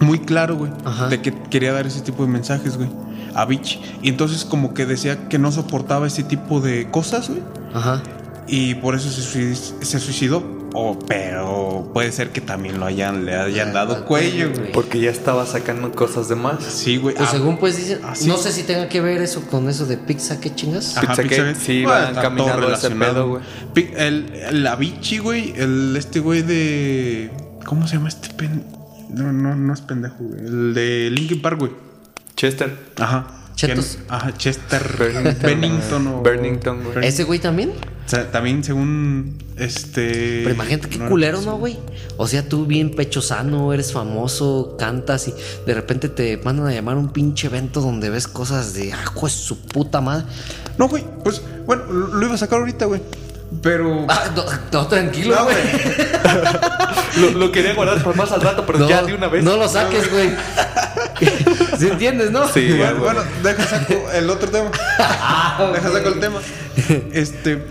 muy 0.00 0.20
claro, 0.20 0.56
güey. 0.56 0.70
Ajá. 0.84 1.08
De 1.08 1.20
que 1.20 1.34
quería 1.50 1.72
dar 1.72 1.86
ese 1.86 2.00
tipo 2.00 2.24
de 2.24 2.30
mensajes, 2.30 2.76
güey. 2.76 2.88
A 3.34 3.44
Bitch. 3.46 3.80
Y 4.02 4.08
entonces 4.08 4.44
como 4.44 4.74
que 4.74 4.86
decía 4.86 5.28
que 5.28 5.38
no 5.38 5.50
soportaba 5.52 6.06
ese 6.06 6.22
tipo 6.22 6.60
de 6.60 6.90
cosas, 6.90 7.28
güey. 7.28 7.42
Ajá. 7.74 8.02
Y 8.46 8.74
por 8.76 8.94
eso 8.94 9.10
se, 9.10 9.22
suic- 9.22 9.82
se 9.82 9.98
suicidó. 10.00 10.62
O, 10.76 10.98
pero 10.98 11.88
puede 11.94 12.10
ser 12.10 12.30
que 12.30 12.40
también 12.40 12.80
lo 12.80 12.86
hayan, 12.86 13.24
le 13.24 13.36
hayan 13.36 13.72
dado 13.72 13.94
Al 13.94 14.04
cuello, 14.06 14.50
güey. 14.52 14.72
Porque 14.72 14.98
ya 14.98 15.08
estaba 15.10 15.46
sacando 15.46 15.92
cosas 15.92 16.28
de 16.28 16.34
más. 16.34 16.64
Sí, 16.64 16.96
güey. 16.96 17.14
Pues 17.14 17.28
Ah, 17.28 17.32
según 17.32 17.58
pues 17.58 17.76
dicen, 17.76 18.00
ah, 18.02 18.16
sí. 18.16 18.26
no 18.26 18.36
sé 18.36 18.50
si 18.50 18.64
tenga 18.64 18.88
que 18.88 19.00
ver 19.00 19.22
eso 19.22 19.42
con 19.42 19.68
eso 19.68 19.86
de 19.86 19.96
pizza, 19.98 20.40
¿qué 20.40 20.52
chingas? 20.52 20.96
Ajá, 20.96 21.12
Pizzagate, 21.12 21.28
Pizzagate. 21.28 21.60
sí, 21.60 21.84
Bueno, 21.84 22.00
van 22.06 22.14
caminando 22.16 22.52
todo 22.62 22.74
ese 22.74 22.88
relacionado. 22.88 23.14
pedo, 23.14 23.28
güey. 23.28 23.88
El, 23.96 24.32
el 24.50 24.66
Avicii, 24.66 25.18
güey. 25.18 25.52
El, 25.56 25.94
este 25.96 26.18
güey 26.18 26.42
de. 26.42 27.30
¿Cómo 27.64 27.86
se 27.86 27.94
llama 27.96 28.08
este 28.08 28.30
pen.? 28.30 28.64
No, 29.10 29.32
no, 29.32 29.54
no 29.54 29.72
es 29.72 29.80
pendejo, 29.80 30.16
güey. 30.18 30.40
El 30.40 30.74
de 30.74 31.08
Linkin 31.12 31.40
Park, 31.40 31.60
güey. 31.60 31.70
Chester. 32.36 32.76
Ajá. 32.98 33.26
Chetos. 33.54 33.98
Ajá, 34.08 34.36
Chester 34.36 34.82
Bennington. 34.98 35.42
Bennington 35.42 36.06
o. 36.08 36.22
Bennington, 36.22 36.82
güey. 36.82 37.06
¿Ese 37.06 37.22
güey 37.22 37.38
también? 37.38 37.70
O 38.04 38.08
sea, 38.08 38.30
también 38.30 38.64
según 38.64 39.38
este. 39.56 40.40
Pero 40.42 40.54
imagínate 40.54 40.88
qué 40.88 40.98
no- 40.98 41.08
culero, 41.08 41.40
¿no, 41.40 41.56
güey? 41.56 41.78
O 42.16 42.26
sea, 42.26 42.48
tú 42.48 42.66
bien 42.66 42.90
pecho 42.96 43.22
sano, 43.22 43.72
eres 43.72 43.92
famoso, 43.92 44.74
cantas 44.76 45.28
y 45.28 45.34
de 45.66 45.72
repente 45.74 46.08
te 46.08 46.36
mandan 46.38 46.66
a 46.66 46.72
llamar 46.72 46.96
a 46.96 46.98
un 46.98 47.12
pinche 47.12 47.46
evento 47.46 47.80
donde 47.80 48.10
ves 48.10 48.26
cosas 48.26 48.74
de 48.74 48.92
ajo 48.92 49.26
es 49.28 49.32
su 49.32 49.60
puta 49.60 50.00
madre. 50.00 50.24
No, 50.76 50.88
güey, 50.88 51.04
pues, 51.22 51.40
bueno, 51.64 51.84
lo 51.84 52.08
lo 52.08 52.26
iba 52.26 52.34
a 52.34 52.38
sacar 52.38 52.58
ahorita, 52.58 52.86
güey. 52.86 53.00
Pero. 53.62 54.04
Ah, 54.08 54.24
no, 54.34 54.44
no, 54.72 54.86
tranquilo, 54.88 55.36
No, 55.36 55.44
güey. 55.44 55.56
Lo, 57.20 57.30
lo 57.30 57.52
quería 57.52 57.74
guardar 57.74 58.02
para 58.02 58.16
más 58.16 58.32
al 58.32 58.40
rato, 58.40 58.66
pero 58.66 58.80
No, 58.80 58.88
ya 58.88 59.02
de 59.04 59.14
una 59.14 59.28
vez. 59.28 59.44
No 59.44 59.56
lo 59.56 59.68
saques, 59.68 60.10
güey. 60.10 60.30
¿Sí 61.78 61.88
entiendes, 61.88 62.30
no? 62.30 62.46
Sí, 62.48 62.68
Bueno, 62.76 62.98
güey. 63.00 63.14
bueno, 63.14 63.20
deja 63.42 63.64
saco 63.66 64.10
el 64.12 64.30
otro 64.30 64.48
tema. 64.50 64.70
Deja 65.72 65.92
saco 65.92 66.08
el 66.08 66.20
tema. 66.20 66.40
Este. 67.12 67.64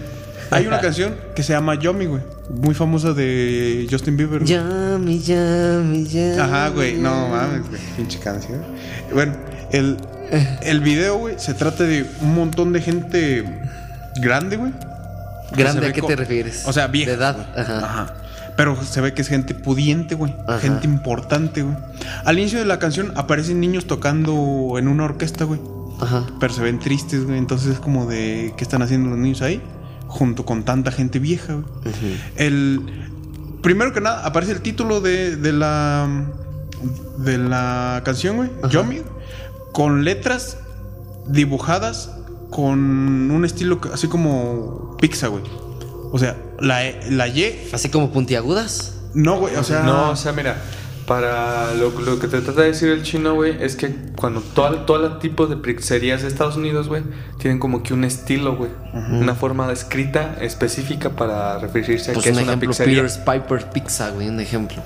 Hay 0.52 0.68
una 0.68 0.80
canción 0.80 1.16
que 1.36 1.42
se 1.42 1.54
llama 1.54 1.76
Yomi, 1.76 2.06
güey. 2.06 2.22
Muy 2.50 2.76
famosa 2.76 3.14
de 3.14 3.88
Justin 3.90 4.18
Bieber. 4.18 4.42
güey. 4.42 4.52
Yummy, 4.54 5.20
yummy, 5.24 6.06
yummy. 6.08 6.40
Ajá, 6.40 6.70
güey. 6.70 6.96
No 6.96 7.28
mames, 7.30 7.68
güey. 7.68 7.82
Pinche 7.98 8.20
canción. 8.20 8.64
Bueno, 9.12 9.34
el, 9.72 9.98
el 10.62 10.80
video, 10.82 11.18
güey, 11.18 11.40
se 11.40 11.54
trata 11.56 11.84
de 11.86 12.06
un 12.22 12.36
montón 12.36 12.72
de 12.74 12.82
gente 12.82 13.44
grande, 14.18 14.58
güey. 14.58 14.72
Grande, 15.54 15.88
¿a 15.88 15.94
qué 15.94 16.02
te 16.02 16.16
refieres? 16.16 16.64
O 16.68 16.74
sea, 16.74 16.86
vieja. 16.88 17.12
De 17.12 17.18
edad. 17.18 17.36
güey. 17.36 17.66
Ajá. 17.66 18.14
Pero 18.56 18.82
se 18.84 19.02
ve 19.02 19.14
que 19.14 19.22
es 19.22 19.28
gente 19.28 19.54
pudiente, 19.56 20.16
güey. 20.16 20.36
Ajá. 20.48 20.60
Gente 20.60 20.88
importante, 20.88 21.64
güey. 21.64 21.76
Al 22.26 22.38
inicio 22.40 22.60
de 22.60 22.66
la 22.66 22.80
canción 22.80 23.12
aparecen 23.16 23.60
niños 23.60 23.86
tocando 23.86 24.76
en 24.78 24.88
una 24.88 25.06
orquesta, 25.06 25.46
güey. 25.46 25.60
Ajá. 26.00 26.26
Pero 26.40 26.54
se 26.54 26.62
ven 26.62 26.80
tristes, 26.80 27.26
güey. 27.26 27.38
Entonces 27.38 27.74
es 27.74 27.80
como 27.80 28.06
de 28.06 28.54
qué 28.58 28.64
están 28.64 28.82
haciendo 28.82 29.10
los 29.10 29.18
niños 29.18 29.42
ahí, 29.42 29.62
junto 30.08 30.46
con 30.46 30.64
tanta 30.64 30.92
gente 30.92 31.20
vieja, 31.20 31.54
güey. 31.54 31.66
El 32.36 32.82
primero 33.62 33.94
que 33.94 34.02
nada 34.02 34.26
aparece 34.26 34.52
el 34.52 34.62
título 34.62 35.02
de, 35.02 35.36
de 35.36 35.54
la 35.54 36.08
de 37.18 37.38
la 37.38 38.02
canción, 38.04 38.38
güey, 38.38 38.50
Yomi, 38.70 39.02
con 39.72 40.04
letras 40.04 40.58
dibujadas 41.28 42.12
con 42.50 43.32
un 43.32 43.46
estilo 43.46 43.80
así 43.92 44.08
como 44.08 44.98
pizza, 45.00 45.28
güey. 45.28 45.44
O 46.16 46.20
sea, 46.20 46.38
la, 46.60 46.86
E- 46.86 47.00
la 47.10 47.28
Y, 47.28 47.70
Así 47.74 47.90
como 47.90 48.12
puntiagudas. 48.12 48.94
no, 49.16 49.38
güey, 49.40 49.56
o 49.56 49.64
sea, 49.64 49.82
No, 49.82 50.12
o 50.12 50.16
sea, 50.16 50.32
mira, 50.32 50.58
para 51.08 51.74
lo, 51.74 51.90
lo 51.90 52.20
que 52.20 52.28
te 52.28 52.40
trata 52.40 52.62
de 52.62 52.68
decir 52.68 52.90
el 52.90 53.02
chino, 53.02 53.34
güey, 53.34 53.58
es 53.62 53.76
que 53.76 53.94
cuando 54.16 54.40
todo, 54.42 54.82
todo 54.86 55.06
el 55.08 55.18
tipo 55.20 55.48
de 55.48 55.58
pizzerías 55.58 56.22
de 56.22 56.28
Estados 56.28 56.56
Unidos, 56.56 56.88
güey, 56.88 57.02
tienen 57.40 57.58
como 57.60 57.82
que 57.84 57.94
un 57.96 58.04
estilo, 58.04 58.56
güey, 58.56 58.70
una 58.94 59.34
forma 59.36 59.70
escrita 59.74 60.36
específica 60.40 61.10
para 61.10 61.58
referirse 61.58 62.12
a 62.12 62.14
Pues 62.14 62.24
que 62.26 62.32
un 62.32 62.38
es 62.38 62.44
una 62.44 62.52
ejemplo, 62.54 62.70
pizzería. 62.70 63.02
Peter's 63.02 63.18
Piper 63.18 63.70
Pizza, 63.72 64.10
güey, 64.12 64.30
un 64.30 64.40
ejemplo. 64.40 64.82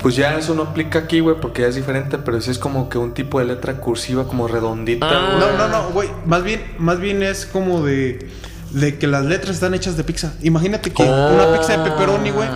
Pues 0.00 0.14
ya 0.14 0.38
eso 0.38 0.54
no 0.54 0.62
aplica 0.62 1.00
aquí, 1.00 1.18
güey, 1.20 1.36
porque 1.40 1.62
ya 1.62 1.68
es 1.68 1.74
diferente, 1.74 2.18
pero 2.18 2.40
sí 2.40 2.52
es 2.52 2.58
como 2.58 2.88
que 2.88 2.98
un 2.98 3.14
tipo 3.14 3.40
de 3.40 3.46
letra 3.46 3.74
cursiva 3.78 4.28
como 4.28 4.46
redondita, 4.46 5.08
Ah. 5.10 5.36
güey. 5.36 5.40
No, 5.40 5.58
no, 5.58 5.68
no, 5.68 5.90
güey. 5.90 6.08
Más 6.26 6.44
bien, 6.44 6.62
más 6.78 7.00
bien 7.00 7.22
es 7.24 7.46
como 7.46 7.84
de. 7.84 8.28
De 8.70 8.98
que 8.98 9.06
las 9.06 9.24
letras 9.24 9.54
están 9.54 9.72
hechas 9.72 9.96
de 9.96 10.04
pizza. 10.04 10.34
Imagínate 10.42 10.90
que 10.92 11.02
Oh. 11.02 11.32
una 11.34 11.58
pizza 11.58 11.78
de 11.78 11.90
pepperoni, 11.90 12.30
güey. 12.30 12.48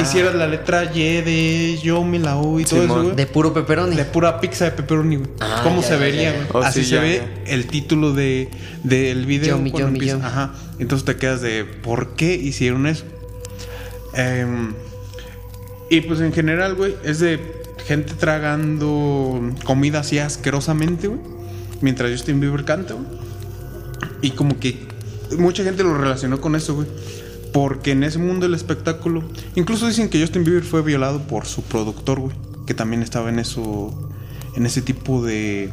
Hicieras 0.00 0.34
la 0.34 0.48
letra 0.48 0.84
Y 0.92 0.98
de 1.22 1.78
yo, 1.82 2.02
me 2.02 2.18
la 2.18 2.36
U 2.38 2.58
y 2.58 2.64
todo 2.64 2.80
Simón. 2.82 2.96
eso, 2.98 3.04
güey. 3.04 3.16
De 3.16 3.26
puro 3.26 3.54
pepperoni. 3.54 3.94
De 3.94 4.04
pura 4.04 4.40
pizza 4.40 4.64
de 4.64 4.72
pepperoni, 4.72 5.16
güey. 5.16 5.30
Ah, 5.38 5.60
¿Cómo 5.62 5.80
ya, 5.82 5.86
se 5.86 5.94
ya, 5.94 6.00
vería, 6.00 6.32
güey? 6.32 6.46
Oh, 6.52 6.58
Así 6.58 6.80
sí, 6.82 6.90
se 6.90 6.94
ya, 6.96 7.00
ve 7.02 7.22
ya. 7.46 7.52
el 7.52 7.66
título 7.68 8.12
de, 8.12 8.50
del 8.82 9.26
video. 9.26 9.56
Cuando 9.58 9.78
yummy, 9.78 9.88
empieza. 9.98 10.14
yummy. 10.16 10.26
Ajá. 10.26 10.54
Entonces 10.80 11.04
te 11.06 11.16
quedas 11.16 11.40
de 11.40 11.64
¿por 11.64 12.16
qué 12.16 12.34
hicieron 12.34 12.86
eso? 12.88 13.04
Em, 14.14 14.72
y 15.88 16.00
pues 16.00 16.20
en 16.20 16.32
general, 16.32 16.74
güey, 16.74 16.96
es 17.04 17.20
de 17.20 17.38
gente 17.86 18.14
tragando 18.14 19.40
comida 19.64 20.00
así 20.00 20.18
asquerosamente, 20.18 21.06
güey. 21.06 21.20
Mientras 21.80 22.10
Justin 22.10 22.40
Bieber 22.40 22.64
canta, 22.64 22.94
güey. 22.94 23.06
Y 24.22 24.30
como 24.32 24.58
que 24.58 24.89
mucha 25.38 25.64
gente 25.64 25.82
lo 25.82 25.96
relacionó 25.96 26.40
con 26.40 26.56
eso, 26.56 26.74
güey. 26.74 26.88
Porque 27.52 27.92
en 27.92 28.04
ese 28.04 28.18
mundo 28.18 28.46
del 28.46 28.54
espectáculo, 28.54 29.24
incluso 29.56 29.86
dicen 29.86 30.08
que 30.08 30.20
Justin 30.20 30.44
Bieber 30.44 30.62
fue 30.62 30.82
violado 30.82 31.20
por 31.20 31.46
su 31.46 31.62
productor, 31.62 32.20
güey. 32.20 32.36
Que 32.66 32.74
también 32.74 33.02
estaba 33.02 33.28
en 33.28 33.38
eso, 33.38 33.92
en 34.56 34.66
ese 34.66 34.82
tipo 34.82 35.24
de... 35.24 35.70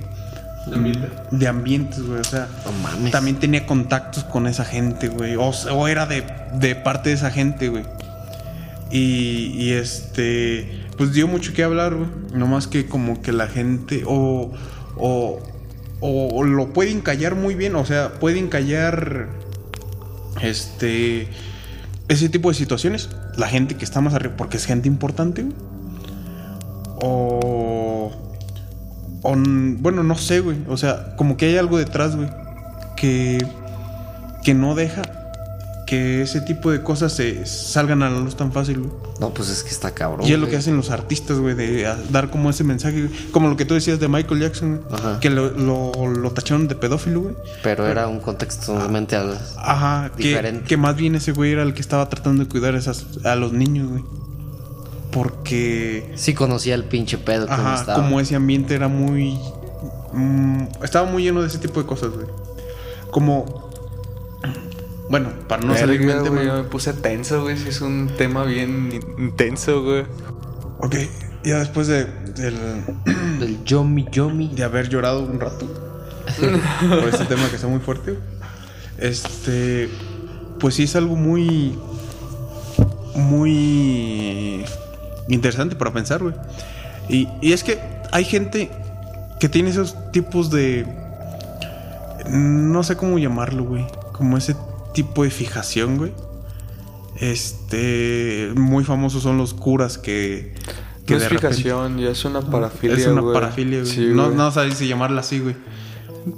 De 1.32 1.48
ambientes, 1.48 2.02
güey. 2.02 2.20
O 2.20 2.24
sea, 2.24 2.50
mames. 2.84 3.12
también 3.12 3.38
tenía 3.38 3.65
contactos 3.65 4.26
con 4.26 4.48
esa 4.48 4.65
gente, 4.65 5.08
güey. 5.08 5.36
O, 5.38 5.50
o 5.50 5.88
era 5.88 6.06
de, 6.08 6.26
de 6.60 6.76
parte 6.76 7.10
de 7.10 7.15
esa 7.15 7.32
gente, 7.32 7.70
güey. 7.70 7.86
Y, 8.91 9.54
y 9.56 9.72
este, 9.74 10.88
pues 10.98 11.13
dio 11.13 11.28
mucho 11.28 11.54
que 11.54 11.63
hablar, 11.63 11.96
güey. 11.96 12.10
Nomás 12.34 12.67
que 12.67 12.86
como 12.86 13.22
que 13.22 13.32
la 13.32 13.48
gente, 13.48 14.04
o, 14.06 14.52
o, 14.98 15.39
o, 16.00 16.28
o 16.36 16.43
lo 16.43 16.74
pueden 16.74 17.02
callar 17.02 17.36
muy 17.36 17.56
bien, 17.56 17.76
o 17.76 17.86
sea, 17.86 18.13
pueden 18.13 18.48
callar, 18.48 19.30
este, 20.41 21.28
ese 22.08 22.30
tipo 22.30 22.50
de 22.50 22.56
situaciones. 22.56 23.10
La 23.36 23.47
gente 23.47 23.76
que 23.76 23.86
está 23.86 24.02
más 24.02 24.13
arriba, 24.13 24.36
porque 24.38 24.58
es 24.58 24.65
gente 24.65 24.88
importante. 24.88 25.45
O, 27.02 28.12
o, 29.21 29.36
bueno, 29.36 30.04
no 30.04 30.15
sé, 30.15 30.39
güey. 30.39 30.58
O 30.67 30.78
sea, 30.78 31.15
como 31.15 31.38
que 31.38 31.47
hay 31.47 31.58
algo 31.58 31.78
detrás, 31.78 32.15
güey. 32.15 32.30
Que, 32.95 33.38
que 34.43 34.54
no 34.54 34.73
deja 34.73 35.16
que 35.88 36.21
ese 36.21 36.41
tipo 36.41 36.69
de 36.69 36.84
cosas 36.84 37.13
se 37.13 37.45
salgan 37.45 38.04
a 38.04 38.10
la 38.10 38.19
luz 38.19 38.36
tan 38.36 38.52
fácil, 38.52 38.80
güey. 38.82 38.91
No, 39.21 39.34
pues 39.34 39.50
es 39.50 39.63
que 39.63 39.69
está 39.69 39.91
cabrón. 39.95 40.28
Y 40.28 40.34
es 40.34 40.38
lo 40.39 40.47
que 40.50 40.58
hacen 40.58 40.76
los 40.78 40.91
artistas, 40.91 41.39
güey, 41.39 41.56
de 41.56 41.88
dar 42.12 42.30
como 42.30 42.50
ese 42.50 42.63
mensaje, 42.65 43.08
güey. 43.08 43.32
como 43.32 43.47
lo 43.47 43.56
que 43.58 43.63
tú 43.65 43.73
decías 43.73 43.97
de 44.00 44.08
Michael 44.10 44.41
Jackson, 44.41 44.82
güey, 44.89 45.00
Ajá. 45.02 45.19
que 45.21 45.30
lo, 45.30 45.50
lo, 45.52 45.91
lo 46.08 46.32
tacharon 46.32 46.67
de 46.67 46.76
pedófilo, 46.76 47.21
güey. 47.21 47.36
Pero 47.63 47.88
era 47.88 48.08
un 48.10 48.19
contexto 48.19 48.73
totalmente 48.73 49.15
al- 49.15 49.39
Ajá, 49.58 50.12
Diferente. 50.17 50.65
que 50.65 50.76
más 50.78 50.95
bien 50.97 51.15
ese 51.15 51.32
güey 51.32 51.54
era 51.54 51.63
el 51.63 51.73
que 51.73 51.82
estaba 51.82 52.08
tratando 52.10 52.43
de 52.43 52.50
cuidar 52.50 52.76
esas, 52.76 53.06
a 53.26 53.36
los 53.36 53.54
niños, 53.54 53.89
güey. 53.89 54.04
Porque, 55.12 56.12
Sí 56.15 56.34
conocía 56.34 56.76
el 56.76 56.84
pinche 56.84 57.17
pedo 57.17 57.47
como 57.47 57.60
ajá, 57.62 57.76
estaba. 57.76 58.04
como 58.04 58.19
ese 58.19 58.36
ambiente 58.36 58.76
era 58.76 58.88
muy... 58.89 59.39
mm, 60.13 60.63
estaba 60.84 61.10
muy 61.10 61.23
lleno 61.23 61.41
de 61.41 61.47
ese 61.47 61.60
tipo 61.60 61.80
de 61.82 61.88
cosas, 61.88 62.10
güey. 62.12 62.28
Como... 63.10 63.65
Bueno, 65.10 65.30
para 65.48 65.63
no 65.65 65.76
salir 65.76 66.06
del 66.06 66.22
tema... 66.24 66.43
yo 66.43 66.54
me 66.56 66.63
puse 66.63 66.93
tenso, 66.93 67.41
güey. 67.43 67.58
Sí, 67.58 67.70
es 67.70 67.82
un 67.82 68.10
tema 68.17 68.43
bien 68.43 68.91
in- 68.91 69.24
intenso, 69.26 69.84
güey. 69.84 70.04
Ok, 70.80 70.96
ya 71.43 71.60
después 71.60 71.88
de, 71.88 72.06
del, 72.06 72.56
Del 73.39 73.63
Yomi 73.63 74.06
Yomi. 74.12 74.50
de 74.54 74.63
haber 74.63 74.89
llorado 74.89 75.22
un 75.24 75.39
rato 75.39 75.65
por 76.89 77.10
este 77.10 77.26
tema 77.26 77.48
que 77.50 77.56
está 77.56 77.67
muy 77.67 77.80
fuerte. 77.80 78.17
Este, 78.98 79.89
pues 80.60 80.76
sí 80.76 80.84
es 80.84 80.96
algo 80.96 81.15
muy, 81.15 81.78
muy 83.15 84.65
interesante 85.30 85.76
para 85.76 85.91
pensar, 85.93 86.22
güey. 86.22 86.36
Y, 87.10 87.28
y 87.41 87.54
es 87.54 87.63
que 87.63 87.80
hay 88.12 88.26
gente 88.26 88.70
que 89.39 89.50
tiene 89.50 89.70
esos 89.70 89.96
tipos 90.12 90.50
de, 90.50 90.86
no 92.30 92.84
sé 92.84 92.96
cómo 92.98 93.17
llamarlo, 93.20 93.63
güey, 93.63 93.86
como 94.12 94.38
ese 94.38 94.56
tipo 95.03 95.23
de 95.23 95.29
fijación, 95.29 95.97
güey. 95.97 96.12
Este, 97.19 98.51
muy 98.55 98.83
famosos 98.83 99.23
son 99.23 99.38
los 99.38 99.53
curas 99.53 99.97
que, 99.97 100.53
que 101.05 101.13
no 101.15 101.17
es 101.19 101.29
repente- 101.29 101.55
fijación, 101.55 101.97
ya 101.97 102.10
es 102.10 102.25
una 102.25 102.41
parafilia, 102.41 102.95
es 102.97 103.07
una 103.07 103.21
güey. 103.21 103.33
parafilia, 103.33 103.79
güey. 103.81 103.91
Sí, 103.91 104.07
no, 104.13 104.25
güey. 104.25 104.38
no 104.38 104.51
sabes 104.51 104.75
si 104.75 104.88
llamarla 104.88 105.21
así, 105.21 105.39
güey. 105.39 105.55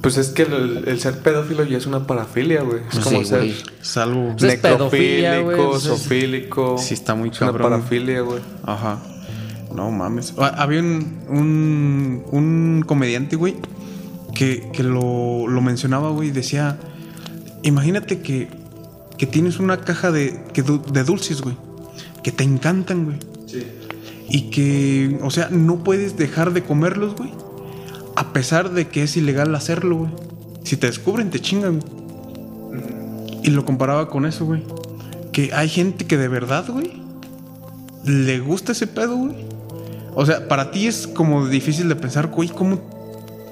Pues 0.01 0.17
es 0.17 0.29
que 0.29 0.43
el, 0.43 0.83
el 0.87 0.99
ser 0.99 1.19
pedófilo 1.19 1.63
ya 1.63 1.77
es 1.77 1.87
una 1.87 2.05
parafilia, 2.05 2.61
güey. 2.61 2.79
Es 2.89 2.95
Sí, 2.95 3.01
como 3.01 3.23
ser 3.25 3.39
güey. 3.39 3.55
Algo. 3.95 4.35
Pues 4.37 4.43
necrofílico, 4.43 5.69
pues 5.71 5.77
es- 5.83 5.89
zoofílico. 5.89 6.77
Sí, 6.77 6.93
está 6.93 7.15
muy 7.15 7.29
Es 7.29 7.41
una 7.41 7.51
cabrón. 7.51 7.71
parafilia, 7.71 8.21
güey. 8.21 8.39
Ajá. 8.65 8.99
No 9.73 9.89
mames. 9.91 10.33
Ah, 10.37 10.53
Había 10.57 10.79
un, 10.81 11.19
un, 11.27 12.23
un 12.31 12.83
comediante, 12.85 13.35
güey, 13.35 13.55
que, 14.35 14.69
que 14.73 14.83
lo, 14.83 15.47
lo 15.47 15.61
mencionaba, 15.61 16.09
güey, 16.11 16.29
y 16.29 16.31
decía: 16.31 16.79
Imagínate 17.63 18.21
que, 18.21 18.47
que 19.17 19.25
tienes 19.25 19.59
una 19.59 19.81
caja 19.81 20.11
de, 20.11 20.43
que 20.53 20.61
de 20.61 21.03
dulces, 21.03 21.41
güey, 21.41 21.55
que 22.23 22.31
te 22.31 22.43
encantan, 22.43 23.05
güey. 23.05 23.17
Sí. 23.47 23.63
Y 24.29 24.49
que, 24.51 25.19
o 25.23 25.31
sea, 25.31 25.49
no 25.49 25.83
puedes 25.83 26.17
dejar 26.17 26.53
de 26.53 26.63
comerlos, 26.63 27.15
güey. 27.15 27.31
A 28.15 28.31
pesar 28.33 28.71
de 28.71 28.87
que 28.87 29.03
es 29.03 29.17
ilegal 29.17 29.53
hacerlo, 29.55 29.97
güey. 29.97 30.11
Si 30.63 30.77
te 30.77 30.87
descubren, 30.87 31.29
te 31.29 31.39
chingan. 31.39 31.79
güey. 31.79 33.41
Y 33.43 33.49
lo 33.49 33.65
comparaba 33.65 34.09
con 34.09 34.25
eso, 34.25 34.45
güey. 34.45 34.63
Que 35.31 35.51
hay 35.53 35.69
gente 35.69 36.05
que 36.05 36.17
de 36.17 36.27
verdad, 36.27 36.65
güey, 36.67 37.01
le 38.05 38.39
gusta 38.39 38.71
ese 38.73 38.87
pedo, 38.87 39.15
güey. 39.15 39.35
O 40.15 40.25
sea, 40.25 40.47
para 40.47 40.71
ti 40.71 40.87
es 40.87 41.07
como 41.07 41.47
difícil 41.47 41.87
de 41.87 41.95
pensar, 41.95 42.27
güey, 42.27 42.49
¿cómo 42.49 42.98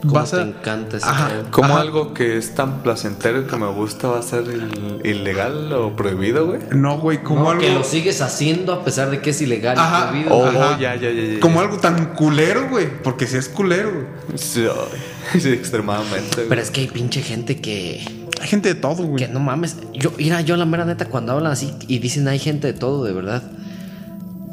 ¿Cómo 0.01 0.13
vas 0.13 0.31
te 0.31 0.37
a. 0.37 0.41
encanta 0.41 0.97
ese 0.97 1.05
Ajá? 1.07 1.29
Como 1.51 1.73
ajá. 1.73 1.81
algo 1.81 2.13
que 2.13 2.37
es 2.37 2.53
tan 2.55 2.83
placentero 2.83 3.41
y 3.41 3.45
que 3.45 3.55
me 3.57 3.67
gusta 3.67 4.07
va 4.09 4.19
a 4.19 4.21
ser 4.21 4.43
il- 4.45 5.01
ilegal 5.05 5.71
o 5.73 5.95
prohibido, 5.95 6.45
güey. 6.47 6.59
No, 6.71 6.99
güey, 6.99 7.23
como 7.23 7.43
No, 7.43 7.49
algo. 7.51 7.61
que 7.61 7.73
lo 7.73 7.83
sigues 7.83 8.21
haciendo 8.21 8.73
a 8.73 8.83
pesar 8.83 9.09
de 9.09 9.21
que 9.21 9.31
es 9.31 9.41
ilegal 9.41 9.75
y 9.75 9.79
Ajá. 9.79 10.09
prohibido. 10.09 10.35
Oh, 10.35 10.45
Ajá. 10.45 10.77
ya, 10.79 10.95
ya, 10.95 11.09
ya. 11.11 11.39
Como 11.39 11.59
algo 11.61 11.77
tan 11.77 12.13
culero, 12.15 12.69
güey. 12.69 12.87
Porque 13.01 13.25
si 13.27 13.37
es 13.37 13.49
culero, 13.49 13.91
güey. 13.91 14.37
Sí, 14.37 14.65
sí, 15.39 15.49
extremadamente. 15.49 16.35
güey. 16.35 16.49
Pero 16.49 16.61
es 16.61 16.69
que 16.71 16.81
hay 16.81 16.87
pinche 16.87 17.21
gente 17.21 17.59
que, 17.59 18.05
Hay 18.39 18.47
gente 18.47 18.69
de 18.73 18.79
todo, 18.79 19.03
güey. 19.03 19.25
que 19.25 19.31
no 19.33 19.39
mames. 19.39 19.77
Yo, 19.93 20.11
mira, 20.17 20.41
yo 20.41 20.57
la 20.57 20.65
mera 20.65 20.85
neta, 20.85 21.05
cuando 21.05 21.31
hablan 21.33 21.51
así 21.53 21.73
y 21.87 21.97
dicen 21.99 22.27
hay 22.27 22.37
gente 22.39 22.67
de 22.67 22.73
todo, 22.73 23.03
de 23.03 23.13
verdad. 23.13 23.41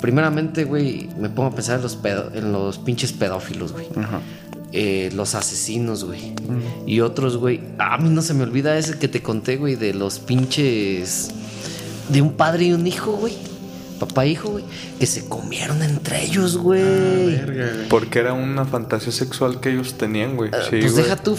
Primeramente, 0.01 0.65
güey, 0.65 1.09
me 1.19 1.31
pongo 1.31 1.49
a 1.51 1.55
pensar 1.55 1.77
en 1.77 1.83
los, 1.83 1.97
pedo- 1.97 2.31
en 2.35 2.53
los 2.53 2.77
pinches 2.79 3.13
pedófilos, 3.13 3.73
güey. 3.73 3.87
Ajá. 3.97 4.21
Eh, 4.77 5.11
los 5.15 5.37
asesinos, 5.37 6.03
güey. 6.03 6.33
Y 6.85 6.99
otros, 6.99 7.37
güey. 7.37 7.61
A 7.79 7.97
mí 7.97 8.09
no 8.09 8.23
se 8.23 8.35
me 8.35 8.43
olvida 8.43 8.77
ese 8.77 8.99
que 8.99 9.07
te 9.07 9.23
conté, 9.23 9.57
güey, 9.57 9.77
de 9.77 9.95
los 9.95 10.19
pinches. 10.19 11.29
De 12.09 12.21
un 12.21 12.33
padre 12.33 12.65
y 12.65 12.73
un 12.73 12.85
hijo, 12.85 13.13
güey. 13.13 13.35
Papá 14.01 14.25
e 14.25 14.31
hijo, 14.31 14.51
güey. 14.51 14.65
Que 14.99 15.07
se 15.07 15.29
comieron 15.29 15.81
entre 15.85 16.25
ellos, 16.25 16.57
güey. 16.57 16.83
Verga, 16.83 17.71
güey. 17.73 17.89
Porque 17.89 18.19
era 18.19 18.33
una 18.33 18.65
fantasía 18.65 19.13
sexual 19.13 19.61
que 19.61 19.71
ellos 19.71 19.95
tenían, 19.95 20.35
güey. 20.35 20.51
Sí, 20.69 20.79
pues 20.81 20.95
güey. 20.95 21.05
deja 21.05 21.23
tú, 21.23 21.39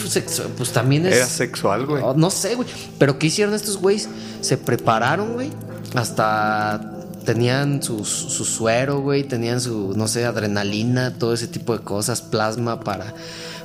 pues 0.57 0.71
también 0.71 1.05
es. 1.05 1.15
Era 1.17 1.27
sexual, 1.27 1.85
güey. 1.87 2.01
Oh, 2.05 2.13
no 2.13 2.29
sé, 2.29 2.55
güey. 2.55 2.69
Pero 2.97 3.19
¿qué 3.19 3.27
hicieron 3.27 3.53
estos 3.53 3.75
güeyes? 3.75 4.07
Se 4.39 4.55
prepararon, 4.55 5.33
güey. 5.33 5.51
Hasta 5.93 6.94
tenían 7.25 7.83
su, 7.83 8.05
su 8.05 8.45
suero, 8.45 9.01
güey. 9.01 9.23
Tenían 9.23 9.59
su, 9.59 9.93
no 9.95 10.07
sé, 10.07 10.25
adrenalina, 10.25 11.13
todo 11.13 11.33
ese 11.33 11.47
tipo 11.47 11.77
de 11.77 11.83
cosas, 11.83 12.21
plasma 12.21 12.79
para, 12.79 13.13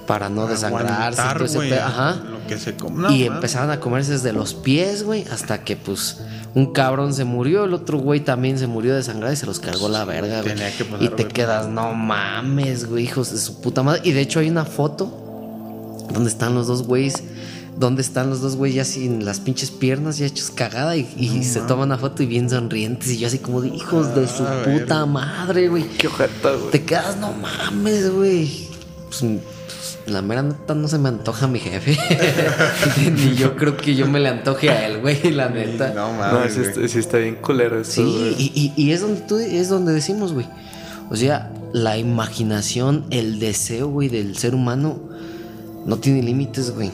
para 0.06 0.28
no 0.28 0.46
desangrarse. 0.46 1.20
Aguantar, 1.20 1.36
todo 1.36 1.44
ese 1.44 1.58
pedo. 1.60 1.84
Ajá. 1.84 2.16
Lo 2.28 2.46
que 2.46 2.58
se 2.58 2.74
come. 2.74 3.02
No, 3.02 3.10
y 3.10 3.24
mames. 3.24 3.36
empezaron 3.36 3.70
a 3.70 3.78
comerse 3.78 4.12
desde 4.12 4.32
los 4.32 4.54
pies, 4.54 5.04
güey, 5.04 5.24
hasta 5.30 5.62
que 5.62 5.76
pues 5.76 6.18
un 6.54 6.72
cabrón 6.72 7.14
se 7.14 7.24
murió, 7.24 7.64
el 7.64 7.74
otro 7.74 7.98
güey 7.98 8.20
también 8.20 8.58
se 8.58 8.66
murió 8.66 8.94
de 8.94 9.02
sangrar 9.02 9.32
y 9.32 9.36
se 9.36 9.46
los 9.46 9.60
cargó 9.60 9.88
la 9.88 10.04
verga, 10.04 10.42
güey. 10.42 10.54
Y 11.00 11.08
te 11.10 11.28
quedas, 11.28 11.68
no 11.68 11.94
mames, 11.94 12.88
güey, 12.88 13.04
hijos 13.04 13.30
de 13.30 13.38
su 13.38 13.60
puta 13.60 13.82
madre. 13.82 14.00
Y 14.04 14.12
de 14.12 14.20
hecho 14.20 14.40
hay 14.40 14.50
una 14.50 14.64
foto 14.64 16.06
donde 16.12 16.28
están 16.28 16.54
los 16.54 16.66
dos 16.66 16.82
güeyes, 16.82 17.22
donde 17.78 18.02
están 18.02 18.28
los 18.30 18.40
dos 18.40 18.56
güeyes 18.56 18.76
ya 18.76 18.84
sin 18.84 19.24
las 19.24 19.40
pinches 19.40 19.70
piernas, 19.70 20.18
ya 20.18 20.26
hechos 20.26 20.50
cagada 20.50 20.96
y, 20.96 21.08
y 21.16 21.44
se 21.44 21.60
toman 21.60 21.86
una 21.88 21.98
foto 21.98 22.22
y 22.22 22.26
bien 22.26 22.50
sonrientes 22.50 23.08
y 23.10 23.18
yo 23.18 23.26
así 23.26 23.38
como 23.38 23.60
de 23.62 23.68
hijos 23.68 24.14
de 24.14 24.26
su 24.28 24.42
Ah, 24.44 24.62
puta 24.64 25.06
madre, 25.06 25.68
güey. 25.68 25.84
Qué 25.96 26.08
ojeta, 26.08 26.50
güey. 26.54 26.70
Te 26.70 26.82
quedas, 26.82 27.16
no 27.16 27.32
mames, 27.32 28.10
güey. 28.12 28.68
Pues, 29.08 29.20
pues, 29.20 29.98
la 30.06 30.20
mera 30.22 30.42
neta 30.42 30.74
no 30.74 30.88
se 30.88 30.98
me 30.98 31.08
antoja 31.08 31.46
a 31.46 31.48
mi 31.48 31.58
jefe. 31.58 31.96
Ni 33.10 33.34
yo 33.36 33.56
creo 33.56 33.76
que 33.76 33.94
yo 33.94 34.06
me 34.06 34.20
le 34.20 34.28
antoje 34.28 34.70
a 34.70 34.86
él, 34.86 35.00
güey, 35.00 35.30
la 35.30 35.48
neta. 35.48 35.92
No, 35.94 36.12
No, 36.12 36.18
mames. 36.18 36.54
sí, 36.54 36.60
está- 36.60 36.86
sí 36.88 36.98
está 36.98 37.18
bien 37.18 37.36
culero 37.36 37.80
esto, 37.80 37.94
sí, 37.94 38.02
güey. 38.02 38.34
y, 38.38 38.72
y- 38.76 38.82
y 38.84 38.92
es 38.92 39.00
donde 39.00 39.20
tú, 39.22 39.36
es 39.38 39.68
donde 39.68 39.92
decimos, 39.92 40.32
güey. 40.32 40.46
O 41.10 41.16
sea, 41.16 41.50
la 41.72 41.96
imaginación, 41.98 43.04
el 43.10 43.38
deseo, 43.38 43.88
güey, 43.88 44.08
del 44.08 44.36
ser 44.36 44.54
humano 44.54 44.98
no 45.86 45.96
tiene 45.98 46.22
límites, 46.22 46.72
güey. 46.74 46.90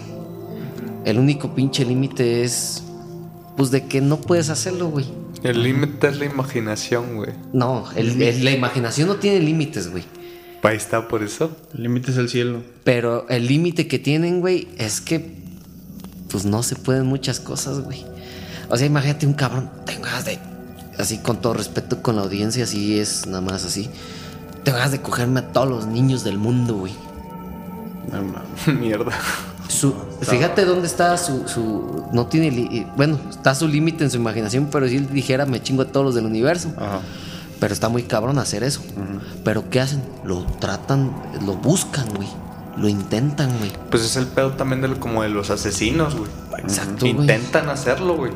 El 1.07 1.19
único 1.19 1.55
pinche 1.55 1.85
límite 1.87 2.43
es, 2.45 2.83
pues, 3.57 3.71
de 3.71 3.87
que 3.87 4.01
no 4.03 4.21
puedes 4.21 4.51
hacerlo, 4.51 4.89
güey. 4.89 5.07
El 5.43 5.63
límite 5.63 6.09
es 6.09 6.19
la 6.19 6.25
imaginación, 6.27 7.17
güey. 7.17 7.31
No, 7.53 7.85
el- 7.95 8.21
el- 8.21 8.45
la 8.45 8.51
imaginación 8.51 9.09
no 9.09 9.17
tiene 9.17 9.41
límites, 9.41 9.91
güey. 9.91 10.05
Ahí 10.63 10.77
está 10.77 11.07
por 11.07 11.23
eso. 11.23 11.57
El 11.75 11.85
límite 11.85 12.11
es 12.11 12.17
el 12.17 12.29
cielo. 12.29 12.61
Pero 12.83 13.25
el 13.29 13.47
límite 13.47 13.87
que 13.87 14.01
tienen, 14.01 14.41
güey, 14.41 14.67
es 14.79 15.01
que 15.01 15.37
pues 16.29 16.45
no 16.45 16.65
se 16.65 16.75
pueden 16.75 17.07
muchas 17.07 17.39
cosas, 17.39 17.79
güey. 17.81 18.05
O 18.69 18.77
sea, 18.77 18.85
imagínate 18.87 19.27
un 19.29 19.35
cabrón, 19.35 19.71
tengo 19.85 20.03
ganas 20.03 20.25
de, 20.25 20.41
así 20.99 21.19
con 21.19 21.41
todo 21.41 21.55
respeto 21.55 22.03
con 22.03 22.17
la 22.17 22.23
audiencia, 22.23 22.65
así 22.65 22.99
es 22.99 23.27
nada 23.29 23.41
más 23.43 23.65
así. 23.65 23.89
Tengo 24.65 24.77
ganas 24.79 24.91
de 24.91 25.01
cogerme 25.01 25.39
a 25.39 25.53
todos 25.53 25.69
los 25.69 25.87
niños 25.87 26.25
del 26.25 26.37
mundo, 26.39 26.75
güey. 26.75 26.93
No 28.11 28.23
mames. 28.23 28.67
Mierda. 28.81 29.13
Su- 29.69 29.95
fíjate 30.21 30.65
dónde 30.65 30.87
está 30.87 31.17
su, 31.19 31.47
su 31.49 32.05
no 32.13 32.27
tiene, 32.27 32.51
li- 32.51 32.87
bueno, 32.97 33.19
está 33.31 33.55
su 33.55 33.67
límite 33.69 34.05
en 34.05 34.11
su 34.11 34.17
imaginación, 34.17 34.69
pero 34.71 34.89
si 34.89 34.97
él 34.97 35.09
dijera 35.13 35.45
me 35.47 35.63
chingo 35.63 35.83
a 35.83 35.87
todos 35.87 36.07
los 36.07 36.15
del 36.15 36.25
universo. 36.27 36.73
Ajá. 36.77 37.01
Pero 37.59 37.73
está 37.73 37.89
muy 37.89 38.03
cabrón 38.03 38.39
hacer 38.39 38.63
eso. 38.63 38.83
Pero 39.43 39.71
¿qué 39.71 39.81
hacen? 39.81 40.03
Lo 40.25 40.45
tratan, 40.61 41.11
lo 41.45 41.55
buscan, 41.55 42.07
güey. 42.15 42.29
Lo 42.77 42.87
intentan, 42.89 43.57
güey. 43.59 43.73
Pues 43.91 44.03
es 44.05 44.17
el 44.17 44.27
pedo 44.27 44.53
también 44.53 44.83
de, 44.83 44.95
como 45.01 45.23
de 45.23 45.31
los 45.31 45.49
asesinos, 45.49 46.15
güey. 46.17 46.31
Exacto. 46.59 47.07
Intentan 47.07 47.71
hacerlo, 47.71 48.15
güey. 48.17 48.33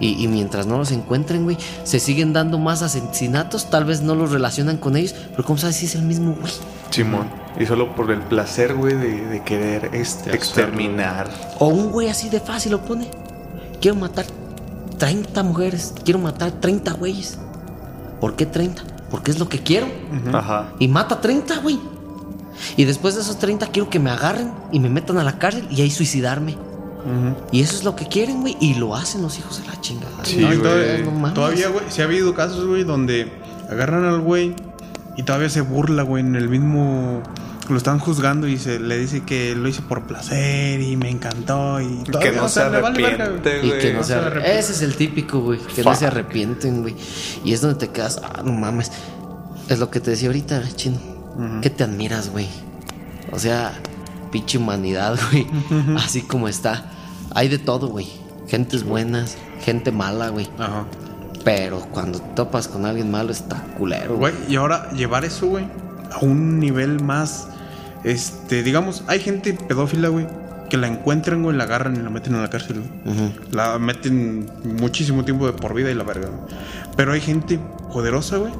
Y, 0.00 0.22
y 0.22 0.28
mientras 0.28 0.66
no 0.66 0.76
los 0.76 0.90
encuentren, 0.90 1.44
güey, 1.44 1.56
se 1.84 1.98
siguen 1.98 2.32
dando 2.34 2.58
más 2.58 2.82
asesinatos. 2.82 3.70
Tal 3.70 3.84
vez 3.86 4.02
no 4.02 4.14
los 4.14 4.32
relacionan 4.32 4.76
con 4.76 4.96
ellos, 4.96 5.14
pero 5.30 5.44
¿cómo 5.44 5.58
sabes 5.58 5.76
si 5.76 5.86
es 5.86 5.94
el 5.94 6.02
mismo, 6.02 6.34
güey? 6.38 6.52
Simón. 6.90 7.28
Y 7.58 7.66
solo 7.66 7.94
por 7.94 8.10
el 8.10 8.20
placer, 8.20 8.74
güey, 8.74 8.94
de, 8.96 9.26
de 9.26 9.42
querer 9.42 9.90
este, 9.92 10.30
De 10.30 10.36
exterminar. 10.36 11.28
O 11.58 11.68
un 11.68 11.90
güey 11.90 12.08
así 12.08 12.28
de 12.30 12.40
fácil 12.40 12.72
lo 12.72 12.80
pone. 12.82 13.10
Quiero 13.80 13.96
matar 13.96 14.24
30 14.98 15.42
mujeres. 15.42 15.92
Quiero 16.04 16.18
matar 16.18 16.52
30 16.52 16.92
güeyes. 16.94 17.38
¿Por 18.20 18.36
qué 18.36 18.46
30? 18.46 18.82
Porque 19.10 19.30
es 19.30 19.38
lo 19.38 19.48
que 19.48 19.58
quiero. 19.58 19.86
Ajá. 20.32 20.72
Y 20.78 20.88
mata 20.88 21.20
30, 21.20 21.58
güey. 21.58 21.78
Y 22.76 22.84
después 22.84 23.14
de 23.16 23.22
esos 23.22 23.38
30 23.38 23.66
quiero 23.68 23.90
que 23.90 23.98
me 23.98 24.10
agarren 24.10 24.52
y 24.70 24.78
me 24.80 24.88
metan 24.88 25.18
a 25.18 25.24
la 25.24 25.38
cárcel 25.38 25.66
y 25.70 25.82
ahí 25.82 25.90
suicidarme. 25.90 26.56
Y 27.50 27.60
eso 27.62 27.74
es 27.76 27.82
lo 27.84 27.96
que 27.96 28.06
quieren, 28.06 28.42
güey. 28.42 28.56
Y 28.60 28.74
lo 28.74 28.94
hacen 28.94 29.22
los 29.22 29.36
hijos 29.38 29.60
de 29.60 29.66
la 29.66 29.80
chingada. 29.80 30.24
Sí, 30.24 30.36
No, 30.38 30.52
todavía, 30.62 30.98
No 31.04 31.10
mames. 31.10 31.34
todavía, 31.34 31.68
güey, 31.68 31.84
sí 31.88 32.00
ha 32.00 32.04
habido 32.04 32.32
casos, 32.34 32.64
güey, 32.66 32.84
donde 32.84 33.30
agarran 33.68 34.04
al 34.04 34.20
güey 34.20 34.54
y 35.16 35.24
todavía 35.24 35.50
se 35.50 35.60
burla, 35.62 36.04
güey, 36.04 36.22
en 36.24 36.36
el 36.36 36.48
mismo... 36.48 37.20
Lo 37.68 37.76
están 37.76 37.98
juzgando 38.00 38.48
y 38.48 38.58
se 38.58 38.80
le 38.80 38.98
dice 38.98 39.22
que 39.22 39.54
lo 39.54 39.68
hice 39.68 39.82
por 39.82 40.02
placer 40.06 40.80
y 40.80 40.96
me 40.96 41.08
encantó 41.10 41.80
y... 41.80 42.02
Que 42.20 42.32
no 42.32 42.44
o 42.44 42.48
se 42.48 42.60
vale 42.68 42.80
güey. 42.80 43.04
arrepiente, 43.04 43.60
Y 43.62 43.68
güey. 43.68 43.80
que 43.80 43.92
no 43.94 44.02
se 44.02 44.08
se 44.08 44.14
arre- 44.18 44.26
arrepiente. 44.26 44.58
Ese 44.58 44.72
es 44.72 44.82
el 44.82 44.96
típico, 44.96 45.40
güey. 45.40 45.58
Que 45.60 45.82
no 45.84 45.94
se 45.94 46.06
arrepienten, 46.06 46.82
güey. 46.82 46.96
Y 47.44 47.52
es 47.52 47.60
donde 47.60 47.78
te 47.78 47.92
quedas, 47.92 48.20
ah, 48.24 48.42
no 48.44 48.52
mames. 48.52 48.90
Es 49.68 49.78
lo 49.78 49.90
que 49.90 50.00
te 50.00 50.10
decía 50.10 50.28
ahorita, 50.28 50.62
chino. 50.74 50.98
¿Qué 51.62 51.70
te 51.70 51.84
admiras, 51.84 52.30
güey? 52.30 52.48
O 53.30 53.38
sea, 53.38 53.72
pinche 54.32 54.58
humanidad, 54.58 55.16
güey. 55.30 55.46
Así 55.96 56.22
como 56.22 56.48
está. 56.48 56.90
Hay 57.34 57.48
de 57.48 57.58
todo, 57.58 57.88
güey. 57.88 58.08
Gentes 58.48 58.82
buenas, 58.84 59.36
gente 59.64 59.92
mala, 59.92 60.28
güey. 60.30 60.50
Ajá. 60.58 60.84
Pero 61.44 61.78
cuando 61.92 62.18
topas 62.20 62.66
con 62.68 62.84
alguien 62.86 63.10
malo 63.10 63.30
está 63.32 63.62
culero. 63.78 64.16
Güey, 64.16 64.34
y 64.48 64.56
ahora 64.56 64.90
llevar 64.92 65.24
eso, 65.24 65.46
güey, 65.46 65.64
a 66.14 66.18
un 66.24 66.58
nivel 66.60 67.02
más... 67.02 67.48
Este, 68.04 68.62
digamos, 68.62 69.04
hay 69.06 69.20
gente 69.20 69.54
pedófila, 69.54 70.08
güey, 70.08 70.26
que 70.68 70.76
la 70.76 70.88
encuentran, 70.88 71.42
güey, 71.42 71.56
la 71.56 71.64
agarran 71.64 71.94
y 71.96 72.00
la 72.00 72.10
meten 72.10 72.34
en 72.34 72.42
la 72.42 72.50
cárcel, 72.50 72.80
güey. 73.04 73.32
La 73.52 73.78
meten 73.78 74.50
muchísimo 74.64 75.24
tiempo 75.24 75.46
de 75.46 75.52
por 75.52 75.72
vida 75.74 75.90
y 75.90 75.94
la 75.94 76.02
verga, 76.04 76.28
güey. 76.28 76.40
Pero 76.96 77.12
hay 77.12 77.20
gente 77.20 77.60
poderosa, 77.92 78.38
güey, 78.38 78.52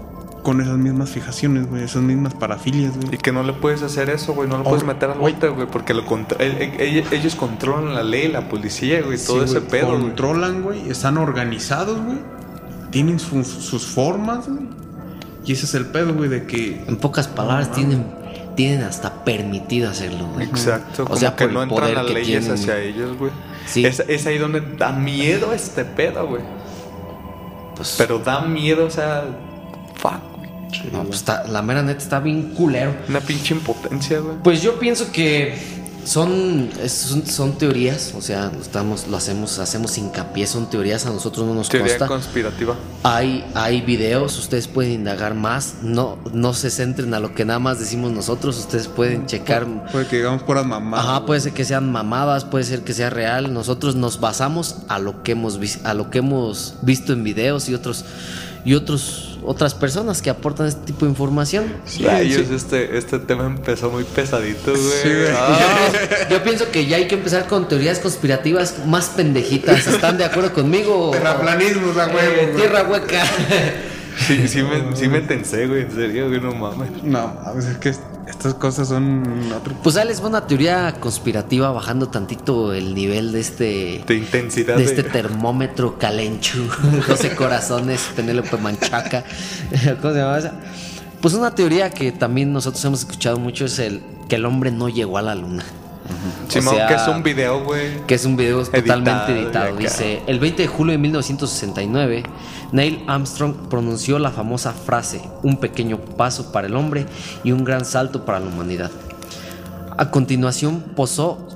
con 0.45 0.61
esas 0.61 0.77
mismas 0.79 1.11
fijaciones, 1.11 1.67
güey, 1.69 1.83
esas 1.83 2.03
mismas 2.03 2.35
parafilias, 2.35 2.95
Y 3.03 3.07
güey. 3.07 3.19
que 3.19 3.33
no 3.33 3.43
le 3.43 3.53
puedes 3.53 3.83
hacer 3.83 4.11
eso, 4.11 4.33
güey. 4.35 4.49
No 4.49 4.59
lo 4.59 4.63
Oh, 4.65 4.69
puedes 4.71 4.85
meter 4.85 5.11
al 5.11 5.19
güey. 5.19 5.35
bote, 5.35 5.49
güey. 5.49 5.67
Porque 5.67 5.93
lo 5.95 6.05
contra- 6.07 6.39
el- 6.39 6.63
el- 6.63 6.81
el- 6.81 7.13
ellos 7.13 7.35
controlan 7.35 7.95
la 7.95 8.03
ley, 8.05 8.29
la 8.29 8.49
policía, 8.49 9.03
güey. 9.03 9.19
Todo 9.19 9.39
Sí, 9.39 9.45
ese 9.45 9.59
güey, 9.61 9.71
pedo. 9.71 9.89
Controlan, 9.99 10.63
güey, 10.63 10.89
están 10.89 11.17
organizados, 11.19 12.01
güey. 12.01 12.19
Tienen 12.91 13.19
sus- 13.19 13.47
sus 13.49 13.87
formas, 13.87 14.49
güey. 14.49 14.67
Y 15.45 15.53
ese 15.53 15.67
es 15.67 15.75
el 15.75 15.87
pedo, 15.87 16.15
güey, 16.15 16.29
de 16.29 16.47
que... 16.47 16.85
En 16.87 16.97
pocas 16.97 17.27
palabras, 17.29 17.73
tienen, 17.73 18.05
tienen 18.55 18.83
hasta 18.85 19.25
permitido 19.25 19.91
hacerlo, 19.91 20.27
güey. 20.35 20.47
Exacto. 20.47 21.03
O 21.03 21.07
como 21.07 21.19
sea, 21.19 21.35
que 21.37 21.45
por 21.47 21.53
no 21.53 21.63
el 21.63 21.69
entran 21.71 21.81
poder 21.81 21.97
las 21.97 22.07
que 22.07 22.15
leyes 22.15 22.39
tienen, 22.45 22.53
hacia 22.53 22.75
güey. 22.75 22.89
ellos, 22.89 23.19
güey. 23.19 23.33
Sí. 23.67 23.85
Es, 23.87 24.01
es 24.01 24.27
ahí 24.27 24.39
donde 24.39 24.61
da 24.77 24.93
miedo 24.93 25.53
este 25.53 25.85
pedo, 25.85 26.27
güey. 26.29 26.43
Pues, 27.77 27.95
Pero 27.99 28.19
da 28.19 28.43
miedo, 28.43 28.87
o 28.87 28.91
sea. 28.91 29.25
Fuck, 29.97 30.37
güey. 30.39 30.51
no, 30.93 31.03
pues 31.05 31.17
está- 31.17 31.45
la 31.49 31.63
mera 31.63 31.83
neta 31.83 31.99
está 31.99 32.21
bien 32.21 32.55
culero. 32.55 32.95
Una 33.09 33.21
pinche 33.21 33.55
impotencia, 33.55 34.21
güey. 34.21 34.37
Pues 34.45 34.63
yo 34.63 34.79
pienso 34.79 35.11
que 35.13 35.57
son, 36.05 36.69
son, 36.89 37.27
son 37.27 37.59
teorías, 37.59 38.13
o 38.17 38.21
sea, 38.21 38.51
estamos, 38.61 39.07
lo 39.09 39.17
hacemos, 39.17 39.59
hacemos 39.59 39.97
hincapié, 39.99 40.47
son 40.47 40.69
teorías, 40.69 41.07
a 41.07 41.11
nosotros 41.11 41.47
no 41.47 41.55
nos 41.55 41.69
Teoría 41.69 41.91
consta. 41.97 42.07
conspirativa. 42.09 42.75
Hay, 43.03 43.45
hay 43.55 43.81
videos, 43.83 44.39
ustedes 44.39 44.69
pueden 44.69 44.93
indagar 44.93 45.35
más, 45.35 45.77
no, 45.83 46.19
no 46.33 46.55
se 46.55 46.71
centren 46.71 47.15
a 47.15 47.21
lo 47.21 47.35
que 47.35 47.45
nada 47.45 47.59
más 47.59 47.79
decimos 47.79 48.11
nosotros, 48.13 48.59
ustedes 48.59 48.89
pueden 48.89 49.27
checar. 49.27 49.67
Puede 49.93 50.07
que 50.07 50.17
digamos 50.17 50.43
puras 50.43 50.67
mamás. 50.67 51.01
Ajá, 51.05 51.27
puede 51.27 51.41
ser 51.41 51.53
que 51.53 51.65
sean 51.65 51.91
mamadas, 51.91 52.45
puede 52.45 52.65
ser 52.65 52.83
que 52.83 52.95
sea 52.95 53.11
real. 53.11 53.53
Nosotros 53.53 53.95
nos 53.95 54.21
basamos 54.21 54.77
a 54.89 54.99
lo 54.99 55.23
que 55.23 55.33
hemos 55.33 55.59
a 55.85 55.95
lo 55.95 56.11
que 56.11 56.19
hemos 56.19 56.75
visto 56.83 57.13
en 57.13 57.25
videos 57.25 57.69
y 57.69 57.75
otros 57.75 58.05
y 58.65 58.75
otros 58.75 59.32
otras 59.45 59.75
personas 59.75 60.23
que 60.23 60.31
aportan 60.31 60.67
este 60.67 60.81
tipo 60.87 61.05
de 61.05 61.11
información. 61.11 61.73
Rayos, 62.03 62.51
Este, 62.51 62.97
este 62.97 63.19
tema 63.19 63.47
empezó 63.47 63.91
muy 63.91 64.05
pesadito, 64.05 64.71
güey. 64.73 64.83
Sí, 65.03 65.09
güey. 65.09 65.29
Ah, 65.37 65.89
Yo 66.31 66.43
pienso 66.43 66.71
que 66.71 66.87
ya 66.87 66.97
hay 66.97 67.09
que 67.09 67.15
empezar 67.17 67.47
con 67.47 67.69
teorías 67.69 67.99
conspirativas 67.99 68.87
más 68.87 69.07
pendejitas. 69.11 69.87
¿Están 69.87 70.19
de 70.19 70.25
acuerdo 70.25 70.53
conmigo? 70.53 71.11
Terraplanismo, 71.13 71.93
la 71.95 72.07
Eh, 72.07 72.15
huevo. 72.47 72.57
tierra 72.59 72.83
hueca. 72.85 73.23
sí, 74.27 74.47
sí, 74.49 74.63
me, 74.63 74.97
sí 74.97 75.09
me 75.09 75.21
tensé, 75.21 75.67
güey. 75.67 75.83
En 75.83 75.93
serio, 75.95 76.29
güey, 76.29 76.41
no 76.41 76.55
mames. 76.55 77.03
No, 77.03 77.41
a 77.45 77.53
veces 77.53 77.73
es 77.73 77.79
que 77.79 77.95
estas 78.33 78.55
cosas 78.55 78.89
son 78.89 79.23
otro. 79.57 79.75
Pues 79.83 79.97
ahí 79.97 80.09
les 80.09 80.23
va 80.23 80.27
una 80.29 80.47
teoría 80.47 80.95
conspirativa 80.99 81.71
bajando 81.71 82.09
tantito 82.09 82.73
el 82.73 82.95
nivel 82.95 83.31
de 83.33 83.41
este 83.41 84.05
De 84.07 84.15
intensidad. 84.17 84.77
de 84.77 84.83
de- 84.85 84.89
este 84.91 85.03
termómetro 85.05 85.97
calenchu, 85.99 86.59
12 87.09 87.35
corazones, 87.37 88.11
Penélope 88.17 88.57
Manchaca. 88.57 89.23
¿Cómo 90.03 90.13
se 90.15 90.19
llama 90.21 90.39
esa? 90.39 90.53
Pues 91.21 91.35
una 91.35 91.55
teoría 91.55 91.91
que 91.91 92.11
también 92.11 92.53
nosotros 92.53 92.85
hemos 92.85 93.01
escuchado 93.01 93.39
mucho 93.39 93.67
es 93.67 93.79
el 93.79 94.03
que 94.29 94.35
el 94.37 94.45
hombre 94.45 94.73
no 94.73 94.89
llegó 94.89 95.19
a 95.19 95.23
la 95.23 95.35
luna. 95.37 95.63
Simón, 96.49 96.75
o 96.75 96.77
sea, 96.77 96.89
que 96.89 96.95
es 96.95 97.07
un 97.09 97.23
video, 97.23 97.63
güey. 97.65 98.05
Que 98.07 98.15
es 98.17 98.25
un 98.25 98.37
video 98.37 98.65
totalmente 98.65 99.41
Editado. 99.41 99.77
Dice, 99.77 100.21
el 100.27 100.41
20 100.41 100.63
de 100.63 100.69
julio 100.69 100.93
de 100.93 100.99
1969, 100.99 102.25
Neil 102.73 103.05
Armstrong 103.07 103.69
pronunció 103.69 104.19
la 104.19 104.31
famosa 104.31 104.73
frase, 104.73 105.21
un 105.43 105.59
pequeño 105.59 105.99
paso 105.99 106.53
para 106.53 106.67
el 106.67 106.75
hombre 106.75 107.07
y 107.45 107.53
un 107.53 107.65
gran 107.65 107.85
salto 107.85 108.25
para 108.25 108.41
la 108.41 108.47
humanidad. 108.47 108.91
A 109.99 110.11
continuación 110.11 110.83
posó 110.97 111.47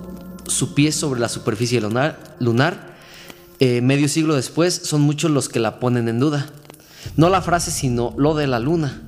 su 0.47 0.75
pie 0.75 0.93
sobre 0.93 1.21
la 1.21 1.29
superficie 1.29 1.81
lunar. 1.81 2.37
lunar. 2.39 2.95
Eh, 3.59 3.81
medio 3.81 4.09
siglo 4.09 4.35
después 4.35 4.75
son 4.75 5.01
muchos 5.01 5.31
los 5.31 5.49
que 5.49 5.59
la 5.59 5.81
ponen 5.81 6.09
en 6.09 6.21
duda. 6.21 6.47
No 7.17 7.31
la 7.31 7.41
frase, 7.41 7.71
sino 7.71 8.15
lo 8.19 8.35
de 8.35 8.47
la 8.47 8.61
luna. 8.61 9.01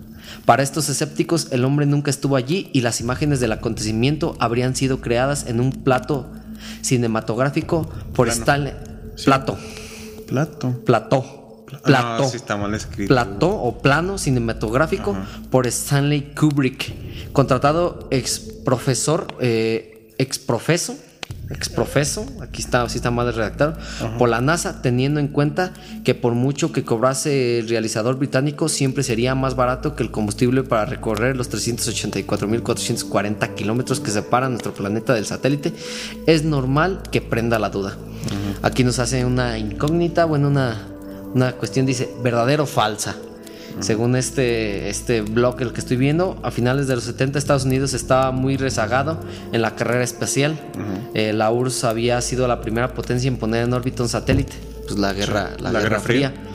Para 0.47 0.63
estos 0.63 0.89
escépticos, 0.89 1.49
el 1.51 1.65
hombre 1.65 1.85
nunca 1.85 2.11
estuvo 2.11 2.37
allí 2.37 2.71
y 2.73 2.81
las 2.81 3.01
imágenes 3.01 3.41
del 3.41 3.53
acontecimiento 3.53 4.35
habrían 4.39 4.75
sido 4.75 5.01
creadas 5.01 5.47
en 5.47 5.61
un 5.61 5.73
plato 5.73 6.27
cinematográfico 6.81 7.83
por 8.15 8.27
Plano. 8.27 8.41
Stanley. 8.41 8.73
Plato. 9.25 9.59
Plato. 10.27 10.83
Plató. 10.85 11.38
Plató. 11.85 12.23
No, 12.23 12.29
sí 12.29 12.37
está 12.37 12.57
mal 12.57 12.75
escrito. 12.75 13.09
Plató 13.09 13.51
o 13.51 13.79
plano 13.79 14.19
cinematográfico 14.19 15.17
por 15.51 15.67
Stanley 15.67 16.33
Kubrick, 16.35 17.33
contratado 17.33 18.09
ex 18.11 18.41
profesor, 18.41 19.27
eh, 19.41 20.15
ex 20.19 20.39
profeso, 20.39 20.97
ex 21.51 21.69
profeso, 21.69 22.25
aquí 22.43 22.61
está, 22.61 22.89
sí 22.89 22.97
está 22.99 23.11
mal 23.11 23.33
redactado, 23.33 23.77
por 24.19 24.29
la 24.29 24.41
NASA, 24.41 24.83
teniendo 24.83 25.19
en 25.21 25.29
cuenta 25.29 25.73
que 26.05 26.15
por 26.15 26.35
mucho 26.35 26.73
que 26.73 26.85
cobrase 26.85 27.61
el 27.61 27.69
realizador 27.69 28.19
británico, 28.19 28.69
siempre 28.69 29.03
sería 29.03 29.35
más 29.35 29.57
barato 29.57 29.97
que 29.97 30.03
el 30.03 30.11
combustible 30.11 30.63
para 30.63 30.85
recorrer 30.85 31.35
los 31.37 31.51
384.440 31.51 33.55
kilómetros 33.55 34.01
que 34.01 34.11
separan 34.11 34.51
nuestro 34.53 34.75
planeta 34.75 35.15
del 35.15 35.25
satélite, 35.25 35.73
es 36.27 36.45
normal 36.45 37.01
que 37.11 37.23
prenda 37.23 37.59
la 37.59 37.71
duda. 37.71 37.97
Aquí 38.63 38.85
nos 38.85 38.99
hace 38.99 39.25
una 39.25 39.57
incógnita, 39.59 40.27
bueno, 40.27 40.49
una, 40.49 40.87
una 41.35 41.53
cuestión 41.53 41.87
dice, 41.87 42.11
¿verdadero 42.23 42.65
o 42.65 42.67
falsa? 42.67 43.17
Según 43.81 44.17
este, 44.17 44.89
este 44.89 45.21
blog 45.21 45.61
el 45.63 45.73
que 45.73 45.81
estoy 45.81 45.97
viendo, 45.97 46.37
a 46.43 46.51
finales 46.51 46.89
de 46.89 46.97
los 46.97 47.05
70 47.05 47.39
Estados 47.39 47.65
Unidos 47.65 47.95
estaba 47.95 48.33
muy 48.33 48.57
rezagado 48.57 49.21
en 49.53 49.63
la 49.63 49.77
carrera 49.77 50.03
espacial. 50.03 50.59
Eh, 51.15 51.33
la 51.33 51.53
URSS 51.53 51.85
había 51.85 52.21
sido 52.21 52.49
la 52.49 52.61
primera 52.61 52.93
potencia 52.93 53.29
en 53.29 53.37
poner 53.37 53.65
en 53.65 53.73
órbita 53.73 54.03
un 54.03 54.09
satélite. 54.09 54.55
Pues 54.87 54.99
la 54.99 55.13
guerra, 55.13 55.51
la 55.61 55.71
la 55.71 55.81
guerra 55.81 55.83
Guerra 55.83 56.01
Fría. 56.01 56.31
fría. 56.31 56.49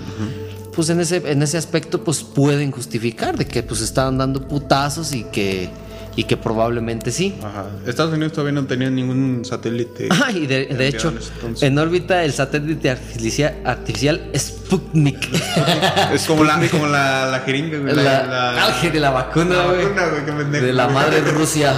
Pues 0.76 0.90
en 0.90 1.00
ese, 1.00 1.22
en 1.26 1.44
ese 1.44 1.58
aspecto, 1.58 2.04
pues 2.04 2.24
pueden 2.24 2.72
justificar 2.72 3.38
de 3.38 3.46
que 3.46 3.64
pues 3.64 3.80
estaban 3.82 4.18
dando 4.18 4.48
putazos 4.48 5.14
y 5.14 5.24
que, 5.24 5.70
y 6.16 6.26
que 6.26 6.38
probablemente 6.38 7.12
sí. 7.12 7.36
Ajá. 7.44 7.66
Estados 7.88 8.14
Unidos 8.14 8.34
todavía 8.34 8.54
no 8.54 8.66
tenía 8.68 8.90
ningún 8.90 9.44
satélite. 9.46 10.10
Ah, 10.12 10.32
y 10.32 10.46
de, 10.48 10.66
de 10.68 10.88
hecho, 10.88 11.10
en 11.10 11.56
en 11.74 11.78
órbita 11.80 12.24
el 12.24 12.34
satélite 12.34 12.90
artificial, 12.92 13.56
artificial 13.66 14.22
Sputnik. 14.36 15.28
Es 16.14 16.26
como 16.26 16.44
la, 16.44 16.60
como 16.70 16.86
la, 16.88 17.26
la 17.32 17.40
jeringa, 17.40 17.80
güey. 17.80 17.96
la, 17.96 18.04
la- 18.04 18.66
ah, 18.68 18.82
de 18.82 19.00
la 19.00 19.10
vacuna, 19.12 19.56
la 19.56 19.66
güey. 19.68 19.86
vacuna, 19.86 20.04
güey, 20.50 20.62
De 20.62 20.74
la 20.74 20.88
madre 20.90 21.22
Rusia. 21.32 21.74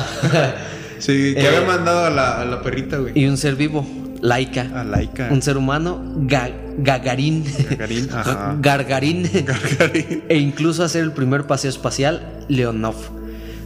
Sí, 1.00 1.34
que 1.36 1.41
Eh, 1.41 1.48
había 1.48 1.62
mandado 1.62 2.06
a 2.06 2.10
la, 2.10 2.41
a 2.41 2.45
la 2.45 2.62
perrita, 2.62 2.98
güey. 2.98 3.13
y 3.15 3.26
un 3.28 3.38
ser 3.38 3.56
vivo, 3.56 3.86
Laika. 4.21 4.67
A 4.74 4.84
Laika. 4.84 5.28
Un 5.32 5.41
ser 5.41 5.58
humano, 5.58 6.02
Ga- 6.28 6.54
Gagarin. 6.78 7.43
Gagarin, 7.69 8.10
ajá. 8.12 8.56
Gargarín. 8.60 9.30
Gagarin. 9.45 10.24
e 10.30 10.38
incluso 10.38 10.84
hacer 10.84 11.04
el 11.04 11.12
primer 11.12 11.45
paseo 11.48 11.69
espacial, 11.69 12.43
Leonov. 12.50 12.95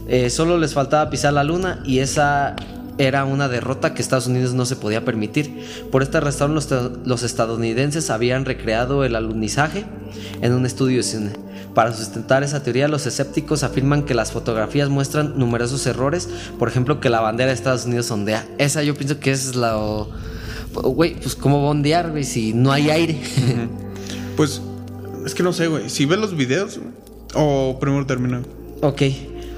Eh, 0.08 0.30
solo 0.30 0.58
les 0.58 0.74
faltaba 0.74 1.08
pisar 1.10 1.32
la 1.32 1.44
luna 1.44 1.80
y 1.84 2.00
esa 2.00 2.56
era 2.98 3.24
una 3.24 3.48
derrota 3.48 3.94
que 3.94 4.02
Estados 4.02 4.26
Unidos 4.26 4.52
no 4.52 4.66
se 4.66 4.76
podía 4.76 5.04
permitir. 5.04 5.64
Por 5.90 6.02
esta 6.02 6.20
razón 6.20 6.54
los, 6.54 6.68
los 7.04 7.22
estadounidenses 7.22 8.10
habían 8.10 8.44
recreado 8.44 9.04
el 9.04 9.16
alunizaje 9.16 9.84
en 10.42 10.52
un 10.52 10.66
estudio 10.66 10.98
de 10.98 11.02
cine. 11.02 11.32
Para 11.74 11.92
sustentar 11.92 12.42
esa 12.42 12.62
teoría, 12.62 12.88
los 12.88 13.06
escépticos 13.06 13.62
afirman 13.62 14.02
que 14.02 14.12
las 14.12 14.32
fotografías 14.32 14.88
muestran 14.88 15.38
numerosos 15.38 15.86
errores, 15.86 16.28
por 16.58 16.68
ejemplo, 16.68 17.00
que 17.00 17.08
la 17.10 17.20
bandera 17.20 17.48
de 17.48 17.54
Estados 17.54 17.86
Unidos 17.86 18.10
ondea. 18.10 18.46
Esa 18.58 18.82
yo 18.82 18.94
pienso 18.94 19.20
que 19.20 19.30
es 19.30 19.54
la... 19.54 19.78
Güey, 20.72 21.14
pues 21.14 21.34
cómo 21.34 21.62
va 21.62 21.68
a 21.68 21.70
ondear, 21.70 22.10
güey, 22.10 22.24
si 22.24 22.52
no 22.52 22.72
hay 22.72 22.90
aire. 22.90 23.20
Pues, 24.36 24.62
es 25.26 25.34
que 25.34 25.42
no 25.42 25.52
sé, 25.52 25.66
güey. 25.66 25.90
Si 25.90 26.06
ves 26.06 26.18
los 26.18 26.34
videos, 26.34 26.80
o 27.34 27.76
primero 27.78 28.06
termina. 28.06 28.40
ok, 28.80 29.02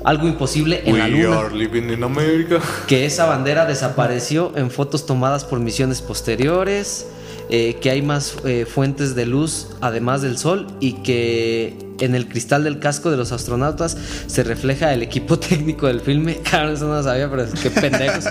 algo 0.04 0.26
imposible 0.26 0.82
en 0.84 0.98
la 0.98 1.04
We 1.04 1.10
luna. 1.10 1.38
are 1.38 1.54
living 1.54 1.90
in 1.90 2.02
America. 2.02 2.58
que 2.86 3.06
esa 3.06 3.26
bandera 3.26 3.66
desapareció 3.66 4.52
en 4.56 4.70
fotos 4.70 5.06
tomadas 5.06 5.44
por 5.44 5.60
misiones 5.60 6.00
posteriores, 6.02 7.06
eh, 7.50 7.76
que 7.80 7.90
hay 7.90 8.02
más 8.02 8.36
eh, 8.44 8.66
fuentes 8.66 9.14
de 9.14 9.26
luz 9.26 9.68
además 9.80 10.22
del 10.22 10.38
sol 10.38 10.66
y 10.80 10.94
que 11.02 11.76
en 12.00 12.14
el 12.14 12.28
cristal 12.28 12.64
del 12.64 12.78
casco 12.78 13.10
de 13.10 13.16
los 13.16 13.30
astronautas 13.32 13.96
se 14.26 14.42
refleja 14.42 14.92
el 14.92 15.02
equipo 15.02 15.38
técnico 15.38 15.86
del 15.86 16.00
filme. 16.00 16.40
Claro, 16.50 16.70
eso 16.72 16.86
no 16.86 16.94
lo 16.94 17.02
sabía, 17.02 17.30
pero 17.30 17.44
qué 17.62 17.70
pendejos. 17.70 18.24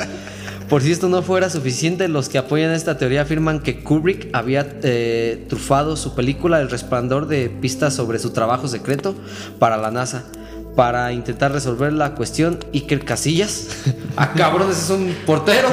Por 0.69 0.81
si 0.81 0.91
esto 0.93 1.09
no 1.09 1.21
fuera 1.21 1.49
suficiente, 1.49 2.07
los 2.07 2.29
que 2.29 2.37
apoyan 2.37 2.71
esta 2.71 2.97
teoría 2.97 3.23
afirman 3.23 3.59
que 3.59 3.83
Kubrick 3.83 4.29
había 4.31 4.65
eh, 4.83 5.45
trufado 5.49 5.97
su 5.97 6.15
película 6.15 6.61
El 6.61 6.69
Resplandor 6.69 7.27
de 7.27 7.49
pistas 7.49 7.93
sobre 7.93 8.19
su 8.19 8.29
trabajo 8.29 8.69
secreto 8.69 9.13
para 9.59 9.75
la 9.75 9.91
NASA 9.91 10.23
para 10.75 11.11
intentar 11.11 11.51
resolver 11.51 11.91
la 11.93 12.15
cuestión 12.15 12.59
Iker 12.73 13.03
Casillas. 13.05 13.67
ah, 14.15 14.31
cabrón, 14.35 14.71
ese 14.71 14.81
es 14.81 14.89
un 14.89 15.15
portero. 15.25 15.67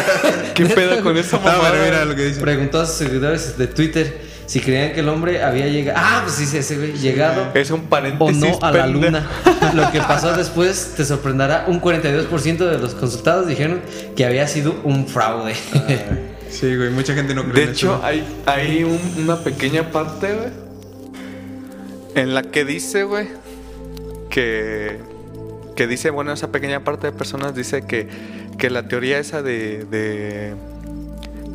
¿Qué 0.54 0.66
pedo 0.66 1.02
con 1.02 1.16
esa 1.16 1.36
Ah, 1.38 1.40
mamada? 1.44 1.70
pero 1.72 1.84
mira 1.84 2.04
lo 2.04 2.14
que 2.14 2.24
dice. 2.26 2.40
Preguntó 2.40 2.80
a 2.80 2.86
sus 2.86 2.96
seguidores 2.96 3.58
de 3.58 3.66
Twitter 3.66 4.34
si 4.46 4.60
creían 4.60 4.92
que 4.92 5.00
el 5.00 5.08
hombre 5.08 5.42
había 5.42 5.66
llegado. 5.66 5.98
Ah, 6.00 6.20
pues 6.24 6.36
sí, 6.36 6.46
sí, 6.46 6.58
ese 6.58 6.76
güey, 6.76 6.92
llegado 6.92 7.50
Es 7.54 7.70
un 7.70 7.80
o 7.80 7.82
paréntesis. 7.84 8.36
no 8.36 8.58
a 8.62 8.70
la 8.70 8.86
luna. 8.86 9.26
Lo 9.74 9.90
que 9.90 9.98
pasó 10.00 10.32
después 10.36 10.92
te 10.96 11.04
sorprenderá. 11.04 11.64
Un 11.66 11.80
42% 11.80 12.56
de 12.58 12.78
los 12.78 12.94
consultados 12.94 13.46
dijeron 13.48 13.80
que 14.14 14.24
había 14.24 14.46
sido 14.46 14.76
un 14.84 15.06
fraude. 15.08 15.54
Sí, 16.50 16.76
güey, 16.76 16.90
mucha 16.90 17.14
gente 17.14 17.34
no 17.34 17.42
cree 17.44 17.54
De 17.54 17.62
en 17.64 17.70
hecho, 17.70 17.94
eso. 17.96 18.04
hay, 18.04 18.24
hay 18.46 18.84
un- 18.84 19.00
una 19.24 19.36
pequeña 19.42 19.90
parte, 19.90 20.32
güey, 20.34 20.50
en 22.14 22.34
la 22.34 22.42
que 22.42 22.64
dice, 22.64 23.02
güey, 23.02 23.26
que, 24.34 24.98
que 25.76 25.86
dice, 25.86 26.10
bueno, 26.10 26.32
esa 26.32 26.50
pequeña 26.50 26.82
parte 26.82 27.06
de 27.06 27.12
personas 27.12 27.54
dice 27.54 27.86
que, 27.86 28.08
que 28.58 28.68
la 28.68 28.88
teoría 28.88 29.20
esa 29.20 29.42
de, 29.42 29.84
de, 29.84 30.54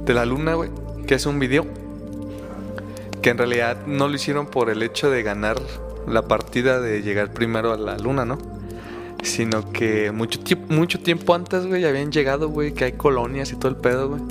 de 0.05 0.13
la 0.13 0.23
luna, 0.23 0.53
güey, 0.53 0.69
que 1.05 1.15
es 1.15 1.25
un 1.25 1.39
video, 1.39 1.67
que 3.21 3.31
en 3.31 3.37
realidad 3.37 3.85
no 3.85 4.07
lo 4.07 4.15
hicieron 4.15 4.47
por 4.47 4.69
el 4.69 4.81
hecho 4.81 5.11
de 5.11 5.23
ganar 5.23 5.59
la 6.07 6.21
partida 6.29 6.79
de 6.79 7.01
llegar 7.01 7.33
primero 7.33 7.73
a 7.73 7.77
la 7.77 7.97
luna, 7.97 8.23
¿no? 8.23 8.37
Sino 9.23 9.73
que 9.73 10.11
mucho, 10.11 10.39
mucho 10.69 11.01
tiempo 11.01 11.35
antes, 11.35 11.65
güey, 11.65 11.83
habían 11.83 12.13
llegado, 12.13 12.47
güey, 12.47 12.73
que 12.73 12.85
hay 12.85 12.93
colonias 12.93 13.51
y 13.51 13.57
todo 13.57 13.67
el 13.67 13.75
pedo, 13.75 14.07
güey. 14.07 14.21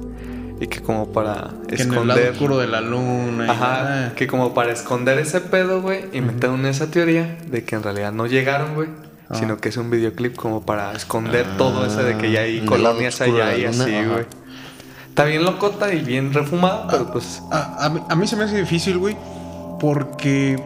Y 0.60 0.66
que 0.66 0.80
como 0.82 1.12
para 1.12 1.50
Que 1.68 1.82
en 1.82 1.92
el 1.94 2.08
lado 2.08 2.20
esconder... 2.20 2.30
oscuro 2.32 2.58
de 2.58 2.66
la 2.66 2.80
luna. 2.80 3.46
y- 3.46 3.50
Ajá, 3.50 4.06
ah. 4.08 4.12
que 4.16 4.26
como 4.26 4.54
para 4.54 4.72
esconder 4.72 5.18
ese 5.18 5.40
pedo, 5.40 5.80
güey, 5.82 6.06
inventaron 6.12 6.66
esa 6.66 6.90
teoría 6.90 7.38
de 7.48 7.62
que 7.64 7.76
en 7.76 7.82
realidad 7.82 8.12
no 8.12 8.26
llegaron, 8.26 8.74
güey, 8.74 8.88
Ah. 9.30 9.34
sino 9.36 9.58
que 9.58 9.68
es 9.68 9.76
un 9.76 9.90
videoclip 9.90 10.34
como 10.36 10.62
para 10.64 10.92
esconder 10.92 11.46
todo 11.58 11.84
eso 11.86 12.02
de 12.02 12.16
que 12.16 12.32
ya 12.32 12.40
hay 12.40 12.64
colonias 12.64 13.20
allá 13.20 13.56
y 13.56 13.66
así, 13.66 13.82
güey. 14.04 14.24
Está 15.08 15.24
bien 15.24 15.44
locota 15.44 15.92
y 15.92 16.00
bien 16.02 16.32
refumada, 16.32 16.86
pero 16.88 17.10
pues 17.12 17.42
A, 17.50 17.84
a 17.86 17.88
mí- 17.90 18.00
a 18.08 18.14
mí 18.16 18.26
se 18.26 18.36
me 18.36 18.44
hace 18.44 18.56
difícil, 18.56 18.98
güey, 18.98 19.16
porque 19.80 20.58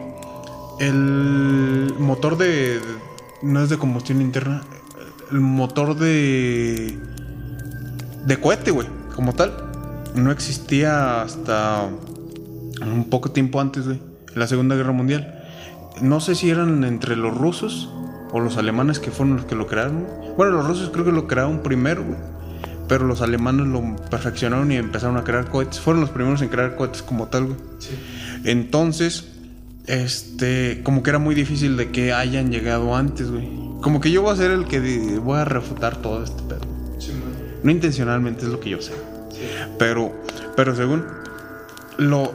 el 0.80 1.94
motor 1.98 2.36
de, 2.38 2.46
de- 2.78 2.80
no 3.42 3.62
es 3.62 3.68
de 3.68 3.78
combustión 3.78 4.20
interna, 4.20 4.62
el 5.30 5.40
motor 5.40 5.96
de 5.96 6.98
de 8.26 8.36
cohete, 8.36 8.70
güey, 8.70 8.86
como 9.16 9.32
tal, 9.32 9.71
no 10.14 10.30
existía 10.30 11.22
hasta 11.22 11.88
un 12.80 13.08
poco 13.08 13.30
tiempo 13.30 13.60
antes, 13.60 13.86
güey. 13.86 14.00
la 14.34 14.46
Segunda 14.46 14.76
Guerra 14.76 14.92
Mundial. 14.92 15.42
No 16.00 16.20
sé 16.20 16.34
si 16.34 16.50
eran 16.50 16.84
entre 16.84 17.16
los 17.16 17.36
rusos 17.36 17.90
o 18.32 18.40
los 18.40 18.56
alemanes 18.56 18.98
que 18.98 19.10
fueron 19.10 19.36
los 19.36 19.44
que 19.44 19.54
lo 19.54 19.66
crearon. 19.66 20.06
Bueno, 20.36 20.52
los 20.52 20.66
rusos 20.66 20.90
creo 20.90 21.04
que 21.04 21.12
lo 21.12 21.26
crearon 21.26 21.62
primero, 21.62 22.02
güey. 22.04 22.18
Pero 22.88 23.06
los 23.06 23.22
alemanes 23.22 23.66
lo 23.66 23.96
perfeccionaron 24.10 24.72
y 24.72 24.76
empezaron 24.76 25.16
a 25.16 25.24
crear 25.24 25.48
cohetes. 25.48 25.80
Fueron 25.80 26.00
los 26.00 26.10
primeros 26.10 26.42
en 26.42 26.48
crear 26.48 26.76
cohetes 26.76 27.02
como 27.02 27.28
tal, 27.28 27.46
güey. 27.46 27.58
Entonces, 28.44 29.28
este, 29.86 30.82
como 30.82 31.02
que 31.02 31.10
era 31.10 31.18
muy 31.18 31.34
difícil 31.34 31.76
de 31.76 31.90
que 31.90 32.12
hayan 32.12 32.50
llegado 32.50 32.96
antes, 32.96 33.30
güey. 33.30 33.48
Como 33.82 34.00
que 34.00 34.10
yo 34.10 34.22
voy 34.22 34.32
a 34.32 34.36
ser 34.36 34.50
el 34.50 34.64
que 34.66 35.18
voy 35.18 35.38
a 35.38 35.44
refutar 35.44 35.96
todo 35.96 36.22
este 36.22 36.42
pedo. 36.42 36.60
No 37.62 37.70
intencionalmente 37.70 38.44
es 38.44 38.48
lo 38.48 38.60
que 38.60 38.70
yo 38.70 38.82
sé. 38.82 38.92
Pero, 39.78 40.12
pero 40.57 40.74
según 40.76 41.05
lo, 41.99 42.32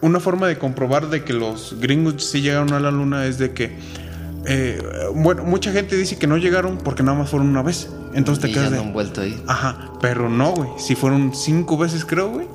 una 0.00 0.20
forma 0.20 0.46
de 0.46 0.58
comprobar 0.58 1.08
de 1.08 1.24
que 1.24 1.32
los 1.32 1.76
gringos 1.80 2.24
sí 2.24 2.40
llegaron 2.42 2.72
a 2.72 2.80
la 2.80 2.90
luna 2.90 3.26
es 3.26 3.38
de 3.38 3.52
que, 3.52 3.76
eh, 4.46 4.82
bueno, 5.14 5.44
mucha 5.44 5.72
gente 5.72 5.96
dice 5.96 6.18
que 6.18 6.26
no 6.26 6.36
llegaron 6.36 6.78
porque 6.78 7.02
nada 7.02 7.18
más 7.18 7.30
fueron 7.30 7.48
una 7.48 7.62
vez. 7.62 7.88
Entonces 8.14 8.42
te 8.42 8.50
y 8.50 8.52
quedas 8.52 8.66
ya 8.66 8.70
de, 8.72 8.76
no 8.76 8.88
han 8.88 8.92
vuelto 8.92 9.22
ahí. 9.22 9.42
Ajá, 9.46 9.92
pero 10.00 10.28
no, 10.28 10.52
güey. 10.52 10.68
Si 10.78 10.94
fueron 10.94 11.34
cinco 11.34 11.76
veces, 11.76 12.04
creo, 12.04 12.30
güey. 12.30 12.46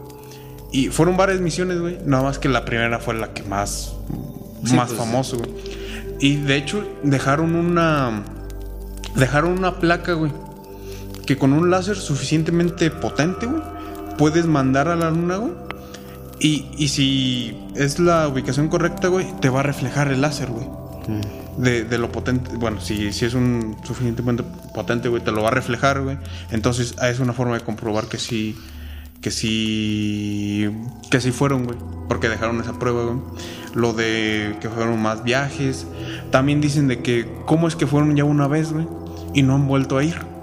Y 0.72 0.90
fueron 0.90 1.18
varias 1.18 1.42
misiones, 1.42 1.80
güey. 1.80 1.98
Nada 2.06 2.24
más 2.24 2.38
que 2.40 2.48
la 2.48 2.64
primera 2.64 3.00
fue 3.00 3.16
la 3.16 3.34
que 3.34 3.44
más, 3.44 3.96
Sí, 4.64 4.76
más 4.76 4.90
pues. 4.90 5.00
famoso, 5.00 5.38
güey. 5.38 5.50
Y 6.20 6.36
de 6.36 6.56
hecho, 6.58 6.86
dejaron 7.04 7.56
una. 7.56 8.24
Dejaron 9.16 9.58
una 9.58 9.80
placa, 9.80 10.14
güey. 10.14 10.32
Que 11.30 11.38
con 11.38 11.54
un 11.54 11.70
láser 11.70 11.96
suficientemente 11.96 12.90
potente, 12.90 13.46
güey. 13.46 13.62
Puedes 14.18 14.48
mandar 14.48 14.88
a 14.88 14.96
la 14.96 15.12
luna, 15.12 15.38
güey. 15.38 15.52
Y, 16.40 16.66
y 16.76 16.88
si 16.88 17.56
es 17.76 18.00
la 18.00 18.28
ubicación 18.28 18.68
correcta, 18.68 19.10
güey, 19.10 19.28
te 19.40 19.50
va 19.50 19.60
a 19.60 19.64
reflejar 19.64 20.12
el 20.12 20.22
láser, 20.22 20.50
güey. 20.50 20.66
De, 21.56 21.84
de 21.84 21.98
lo 22.00 22.12
potente, 22.12 22.58
bueno, 22.58 22.82
si, 22.82 23.14
si 23.14 23.26
es 23.26 23.36
un 23.36 23.78
suficientemente 23.84 24.44
potente, 24.74 25.08
güey, 25.08 25.24
te 25.24 25.32
lo 25.32 25.44
va 25.44 25.50
a 25.50 25.52
reflejar, 25.52 26.02
güey. 26.02 26.18
Entonces, 26.50 26.96
ah, 26.98 27.10
es 27.10 27.20
una 27.20 27.34
forma 27.34 27.54
de 27.54 27.60
comprobar 27.60 28.08
que 28.08 28.18
sí, 28.18 28.58
que 29.22 29.30
sí, 29.30 30.68
que 31.12 31.22
sí 31.22 31.30
fueron, 31.30 31.66
güey. 31.66 31.78
Porque 32.08 32.28
dejaron 32.28 32.60
esa 32.60 32.80
prueba, 32.80 33.04
güey. 33.04 33.20
Lo 33.76 33.94
de 33.94 34.58
que 34.62 34.68
fueron 34.68 35.00
más 35.00 35.24
viajes. 35.24 35.86
También 36.32 36.60
dicen 36.60 36.88
de 36.88 37.04
que, 37.04 37.32
¿cómo 37.46 37.68
es 37.68 37.76
que 37.76 37.86
fueron 37.86 38.16
ya 38.16 38.24
una 38.24 38.48
vez, 38.48 38.74
güey? 38.74 38.88
Y 39.36 39.44
no 39.44 39.54
han 39.54 39.68
vuelto 39.68 39.96
a 39.96 40.04
ir. 40.04 40.39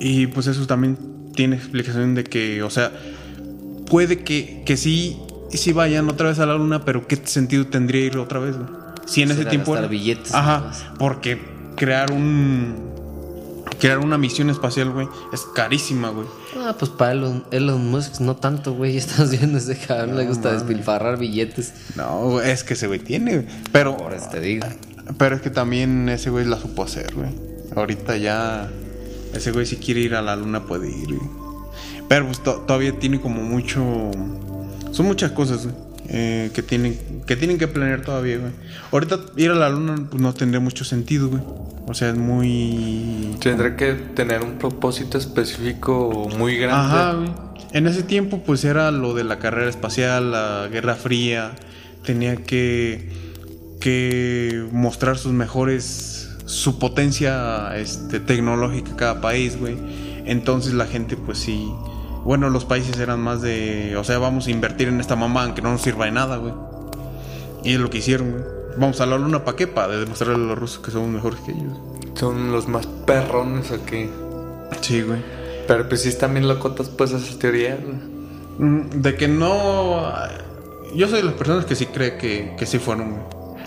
Y 0.00 0.26
pues 0.28 0.46
eso 0.46 0.66
también 0.66 0.96
tiene 1.34 1.56
explicación 1.56 2.14
de 2.14 2.24
que, 2.24 2.62
o 2.62 2.70
sea, 2.70 2.92
puede 3.86 4.22
que, 4.24 4.62
que 4.64 4.76
sí, 4.76 5.18
sí 5.50 5.72
vayan 5.72 6.08
otra 6.08 6.28
vez 6.28 6.38
a 6.38 6.46
la 6.46 6.54
luna, 6.56 6.84
pero 6.84 7.06
¿qué 7.06 7.16
sentido 7.24 7.66
tendría 7.66 8.04
ir 8.04 8.18
otra 8.18 8.38
vez, 8.40 8.56
güey? 8.56 8.68
Si 9.06 9.22
en 9.22 9.30
ese 9.30 9.44
tiempo... 9.46 9.76
era- 9.76 9.86
billetes, 9.86 10.34
Ajá, 10.34 10.70
porque 10.98 11.38
crear 11.76 12.12
un... 12.12 12.86
Crear 13.80 13.98
una 13.98 14.18
misión 14.18 14.50
espacial, 14.50 14.90
güey, 14.90 15.06
es 15.32 15.42
carísima, 15.54 16.08
güey. 16.08 16.26
Ah, 16.58 16.74
pues 16.76 16.90
para 16.90 17.12
Elon, 17.12 17.44
Elon 17.52 17.90
Musk 17.90 18.18
no 18.20 18.34
tanto, 18.34 18.72
güey. 18.74 18.96
Estás 18.96 19.30
viendo 19.30 19.58
ese 19.58 19.76
cabrón, 19.78 20.16
le 20.16 20.26
gusta 20.26 20.52
despilfarrar 20.52 21.16
billetes. 21.18 21.72
No, 21.94 22.40
es 22.40 22.64
que 22.64 22.74
ese 22.74 22.88
güey 22.88 22.98
tiene, 22.98 23.34
güey. 23.36 23.46
Pero, 23.70 23.96
Por 23.96 24.14
eso 24.14 24.30
te 24.30 24.40
digo. 24.40 24.66
pero 25.16 25.36
es 25.36 25.42
que 25.42 25.50
también 25.50 26.08
ese 26.08 26.30
güey 26.30 26.44
la 26.44 26.58
supo 26.58 26.82
hacer, 26.82 27.14
güey. 27.14 27.28
Ahorita 27.76 28.16
ya, 28.16 28.68
ese 29.34 29.52
güey 29.52 29.66
si 29.66 29.76
quiere 29.76 30.00
ir 30.00 30.14
a 30.14 30.22
la 30.22 30.36
luna 30.36 30.64
puede 30.66 30.88
ir, 30.90 31.14
güey. 31.16 31.30
Pero 32.08 32.26
pues 32.26 32.42
to- 32.42 32.64
todavía 32.66 32.98
tiene 32.98 33.20
como 33.20 33.42
mucho, 33.42 33.82
son 34.92 35.06
muchas 35.06 35.32
cosas, 35.32 35.64
güey. 35.64 35.74
eh, 36.10 36.50
que 36.54 36.62
tienen 36.62 36.98
que 37.26 37.36
tienen 37.36 37.58
que 37.58 37.68
planear 37.68 38.00
todavía, 38.02 38.38
güey. 38.38 38.52
Ahorita 38.92 39.20
ir 39.36 39.50
a 39.50 39.54
la 39.54 39.68
luna 39.68 40.06
pues 40.10 40.22
no 40.22 40.32
tendría 40.32 40.60
mucho 40.60 40.84
sentido, 40.84 41.28
güey. 41.28 41.42
O 41.86 41.94
sea, 41.94 42.10
es 42.10 42.16
muy 42.16 43.36
Tendrá 43.40 43.76
que 43.76 43.92
tener 43.92 44.42
un 44.42 44.58
propósito 44.58 45.16
específico 45.18 46.28
muy 46.38 46.56
grande. 46.56 46.74
Ajá, 46.98 47.12
güey. 47.14 47.30
En 47.72 47.86
ese 47.86 48.02
tiempo, 48.02 48.42
pues 48.44 48.64
era 48.64 48.90
lo 48.90 49.12
de 49.14 49.24
la 49.24 49.38
carrera 49.38 49.68
espacial, 49.68 50.32
la 50.32 50.68
Guerra 50.72 50.94
Fría. 50.94 51.52
Tenía 52.04 52.36
que, 52.36 53.10
que 53.80 54.66
mostrar 54.72 55.18
sus 55.18 55.32
mejores, 55.32 56.17
su 56.48 56.78
potencia 56.78 57.76
este, 57.76 58.20
tecnológica 58.20 58.96
cada 58.96 59.20
país, 59.20 59.58
güey. 59.60 59.76
Entonces 60.24 60.72
la 60.72 60.86
gente, 60.86 61.16
pues 61.16 61.38
sí. 61.38 61.70
Bueno, 62.24 62.48
los 62.48 62.64
países 62.64 62.98
eran 62.98 63.20
más 63.20 63.42
de. 63.42 63.96
O 63.98 64.04
sea, 64.04 64.18
vamos 64.18 64.46
a 64.46 64.50
invertir 64.50 64.88
en 64.88 64.98
esta 64.98 65.14
mamá, 65.14 65.44
aunque 65.44 65.60
no 65.60 65.70
nos 65.70 65.82
sirva 65.82 66.06
de 66.06 66.12
nada, 66.12 66.38
güey. 66.38 66.54
Y 67.64 67.74
es 67.74 67.80
lo 67.80 67.90
que 67.90 67.98
hicieron, 67.98 68.30
güey. 68.32 68.42
Vamos 68.78 69.00
a 69.00 69.06
la 69.06 69.18
luna 69.18 69.44
para 69.44 69.56
qué, 69.56 69.66
para 69.66 69.88
demostrarle 69.98 70.36
a 70.42 70.46
los 70.46 70.58
rusos 70.58 70.78
que 70.78 70.90
somos 70.90 71.08
mejores 71.10 71.38
que 71.40 71.52
ellos. 71.52 71.78
Son 72.14 72.50
los 72.50 72.66
más 72.66 72.86
perrones 72.86 73.70
aquí. 73.70 74.08
Sí, 74.80 75.02
güey. 75.02 75.20
Pero 75.66 75.86
pues 75.88 76.02
sí 76.02 76.08
están 76.08 76.32
bien 76.32 76.48
locotas 76.48 76.88
pues 76.88 77.12
esas 77.12 77.38
teorías. 77.38 77.78
güey. 77.82 77.96
Mm, 78.70 79.02
De 79.02 79.16
que 79.16 79.28
no. 79.28 80.02
Yo 80.94 81.08
soy 81.08 81.18
de 81.18 81.24
las 81.24 81.34
personas 81.34 81.66
que 81.66 81.74
sí 81.74 81.86
cree 81.86 82.16
que, 82.16 82.54
que 82.58 82.64
sí 82.64 82.78
fueron, 82.78 83.10
güey. 83.10 83.22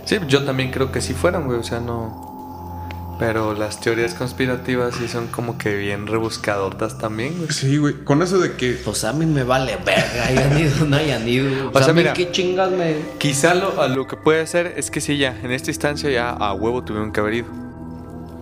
Sí, 0.06 0.18
yo 0.28 0.44
también 0.44 0.72
creo 0.72 0.92
que 0.92 1.00
sí 1.00 1.14
fueron, 1.14 1.46
güey. 1.46 1.60
O 1.60 1.64
sea, 1.64 1.80
no. 1.80 2.31
Pero 3.22 3.54
las 3.54 3.80
teorías 3.80 4.16
conspirativas 4.16 4.96
sí 4.96 5.08
son 5.08 5.28
como 5.28 5.60
que 5.60 5.76
bien 5.76 6.08
rebuscadotas 6.08 6.98
también, 6.98 7.38
güey. 7.38 7.52
Sí, 7.52 7.78
güey. 7.78 8.04
Con 8.04 8.24
eso 8.24 8.40
de 8.40 8.54
que. 8.54 8.72
Pues 8.84 9.04
a 9.04 9.14
mí 9.14 9.28
me 9.28 9.44
vale 9.44 9.78
verga, 9.86 10.26
hayan 10.26 10.60
ido, 10.60 10.86
no 10.88 10.98
hayan 10.98 11.30
ido. 11.30 11.70
O, 11.70 11.72
sea, 11.72 11.84
sea, 11.84 11.92
a 11.92 11.94
mí 11.94 12.02
mira. 12.02 12.14
qué 12.14 12.32
chingas 12.32 12.72
me. 12.72 12.96
Quizá 13.20 13.54
lo, 13.54 13.80
a 13.80 13.88
lo 13.90 14.08
que 14.08 14.18
puede 14.18 14.48
ser 14.48 14.74
es 14.76 14.90
que 14.90 15.02
sí, 15.02 15.20
ya, 15.20 15.40
en 15.44 15.52
esta 15.52 15.70
instancia 15.70 16.10
ya 16.10 16.32
a 16.32 16.52
huevo 16.56 16.84
tuvieron 16.84 17.12
que 17.12 17.20
haber 17.20 17.36
ido. 17.36 17.48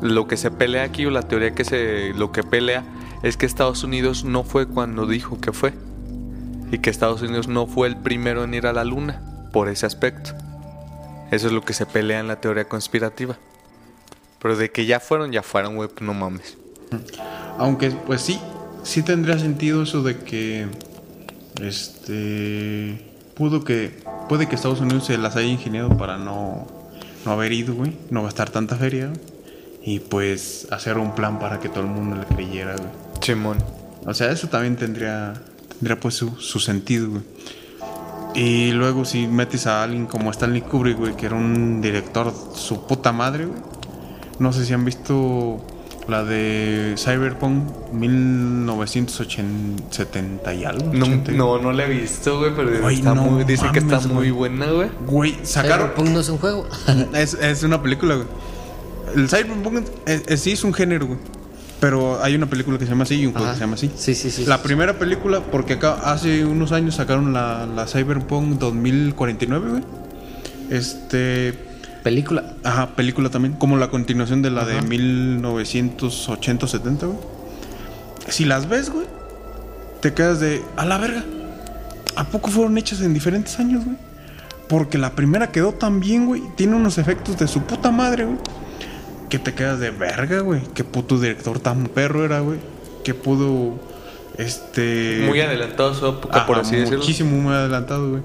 Lo 0.01 0.29
que 0.29 0.37
se 0.37 0.49
pelea 0.49 0.83
aquí, 0.83 1.05
o 1.05 1.11
la 1.11 1.23
teoría 1.23 1.53
que 1.53 1.65
se. 1.65 2.13
lo 2.13 2.31
que 2.31 2.43
pelea, 2.43 2.85
es 3.21 3.35
que 3.35 3.45
Estados 3.45 3.83
Unidos 3.83 4.23
no 4.23 4.45
fue 4.45 4.65
cuando 4.65 5.07
dijo 5.07 5.41
que 5.41 5.51
fue. 5.51 5.73
Y 6.71 6.77
que 6.77 6.89
Estados 6.89 7.21
Unidos 7.21 7.49
no 7.49 7.67
fue 7.67 7.89
el 7.89 7.97
primero 7.97 8.45
en 8.45 8.53
ir 8.53 8.65
a 8.65 8.71
la 8.71 8.85
luna, 8.85 9.21
por 9.51 9.67
ese 9.67 9.85
aspecto. 9.85 10.31
Eso 11.31 11.47
es 11.47 11.51
lo 11.51 11.63
que 11.63 11.73
se 11.73 11.85
pelea 11.85 12.21
en 12.21 12.29
la 12.29 12.39
teoría 12.39 12.69
conspirativa. 12.69 13.37
Pero 14.41 14.55
de 14.55 14.71
que 14.71 14.85
ya 14.85 14.99
fueron, 14.99 15.31
ya 15.31 15.43
fueron, 15.43 15.75
güey, 15.75 15.89
no 16.01 16.13
mames. 16.13 16.57
Aunque, 17.57 17.91
pues 17.91 18.21
sí. 18.21 18.39
Sí 18.83 19.03
tendría 19.03 19.37
sentido 19.37 19.83
eso 19.83 20.01
de 20.01 20.17
que. 20.17 20.67
Este. 21.61 22.97
Pudo 23.35 23.63
que. 23.63 23.91
Puede 24.29 24.47
que 24.47 24.55
Estados 24.55 24.79
Unidos 24.79 25.05
se 25.05 25.17
las 25.17 25.35
haya 25.35 25.47
ingeniado 25.47 25.97
para 25.97 26.17
no. 26.17 26.67
No 27.25 27.31
haber 27.31 27.51
ido, 27.51 27.75
güey. 27.75 27.97
No 28.09 28.23
gastar 28.23 28.49
tanta 28.49 28.75
feria, 28.75 29.07
güey. 29.07 29.19
Y 29.83 29.99
pues 29.99 30.67
hacer 30.71 30.97
un 30.97 31.15
plan 31.15 31.39
para 31.39 31.59
que 31.59 31.69
todo 31.69 31.81
el 31.81 31.89
mundo 31.89 32.15
le 32.15 32.25
creyera, 32.25 32.75
güey. 32.75 32.89
Chimón. 33.19 33.57
O 34.05 34.13
sea, 34.13 34.31
eso 34.31 34.47
también 34.47 34.77
tendría, 34.77 35.33
tendría 35.69 35.99
pues 35.99 36.15
su, 36.15 36.31
su 36.37 36.59
sentido, 36.59 37.09
güey. 37.09 37.23
Y 38.35 38.71
luego 38.71 39.05
si 39.05 39.27
metes 39.27 39.67
a 39.67 39.83
alguien 39.83 40.05
como 40.05 40.31
Stanley 40.31 40.61
Kubrick, 40.61 40.97
güey, 40.97 41.15
que 41.15 41.25
era 41.25 41.35
un 41.35 41.81
director 41.81 42.33
su 42.53 42.85
puta 42.85 43.11
madre, 43.11 43.45
güey. 43.45 43.59
No 44.39 44.51
sé 44.53 44.65
si 44.65 44.73
han 44.73 44.85
visto 44.85 45.59
la 46.07 46.23
de 46.23 46.95
Cyberpunk 46.97 47.91
1970 47.93 50.53
y 50.53 50.63
algo. 50.65 50.91
No, 50.93 51.05
80. 51.05 51.31
no, 51.33 51.59
no 51.59 51.71
la 51.71 51.85
he 51.85 51.89
visto, 51.89 52.39
güey, 52.39 52.51
pero 52.55 52.81
Güey, 52.81 52.95
está 52.95 53.13
no 53.13 53.23
muy, 53.23 53.43
dicen 53.43 53.71
que 53.71 53.79
está 53.79 53.97
mames, 53.99 54.11
muy 54.11 54.31
buena, 54.31 54.65
güey. 54.67 54.89
Güey, 55.05 55.37
sacaron... 55.43 55.87
Cyberpunk 55.89 56.09
no 56.09 56.19
es 56.21 56.29
un 56.29 56.37
juego. 56.37 56.67
Es, 57.13 57.33
es 57.35 57.63
una 57.63 57.81
película, 57.81 58.15
güey. 58.15 58.27
El 59.15 59.27
Cyberpunk 59.29 59.85
es- 60.05 60.23
es- 60.27 60.39
sí 60.41 60.51
es 60.51 60.63
un 60.63 60.73
género, 60.73 61.07
güey. 61.07 61.19
Pero 61.79 62.21
hay 62.21 62.35
una 62.35 62.45
película 62.47 62.77
que 62.77 62.83
se 62.85 62.91
llama 62.91 63.03
así 63.03 63.15
y 63.15 63.25
un 63.25 63.31
juego 63.31 63.45
Ajá. 63.45 63.53
que 63.53 63.57
se 63.59 63.63
llama 63.63 63.75
así. 63.75 63.89
Sí, 63.95 64.13
sí, 64.13 64.29
sí. 64.31 64.45
La 64.45 64.57
sí. 64.57 64.63
primera 64.65 64.99
película, 64.99 65.39
porque 65.41 65.73
acá 65.73 65.93
hace 66.11 66.43
unos 66.45 66.71
años 66.73 66.95
sacaron 66.95 67.31
la, 67.33 67.65
la 67.65 67.87
Cyberpunk 67.87 68.59
2049, 68.59 69.69
güey. 69.69 69.83
Este. 70.69 71.53
Película. 72.03 72.55
Ajá, 72.63 72.95
película 72.95 73.29
también. 73.29 73.53
Como 73.53 73.77
la 73.77 73.89
continuación 73.89 74.41
de 74.41 74.49
la 74.51 74.65
de 74.65 74.81
1980-70, 74.81 76.99
güey. 76.99 77.17
Si 78.29 78.45
las 78.45 78.69
ves, 78.69 78.89
güey, 78.89 79.05
te 80.01 80.13
quedas 80.13 80.39
de. 80.39 80.63
A 80.77 80.85
la 80.85 80.97
verga. 80.97 81.23
¿A 82.15 82.25
poco 82.25 82.49
fueron 82.49 82.77
hechas 82.77 83.01
en 83.01 83.13
diferentes 83.13 83.59
años, 83.59 83.85
güey? 83.85 83.97
Porque 84.67 84.97
la 84.97 85.11
primera 85.11 85.51
quedó 85.51 85.73
tan 85.73 85.99
bien, 85.99 86.27
güey. 86.27 86.43
Tiene 86.55 86.75
unos 86.75 86.97
efectos 86.97 87.37
de 87.37 87.47
su 87.47 87.61
puta 87.63 87.91
madre, 87.91 88.25
güey. 88.25 88.37
Que 89.29 89.39
te 89.39 89.53
quedas 89.53 89.79
de 89.79 89.91
verga, 89.91 90.41
güey. 90.41 90.61
Qué 90.73 90.83
puto 90.83 91.19
director 91.19 91.59
tan 91.59 91.87
perro 91.87 92.25
era, 92.25 92.39
güey. 92.39 92.59
Que 93.03 93.13
pudo. 93.13 93.79
Este. 94.37 95.25
Muy 95.27 95.41
adelantado 95.41 95.93
su 95.93 96.07
época, 96.07 96.45
por 96.45 96.57
Ajá, 96.57 96.67
así 96.67 96.75
decirlo. 96.75 96.99
Muchísimo, 96.99 97.37
muy 97.37 97.53
adelantado, 97.53 98.09
güey. 98.09 98.21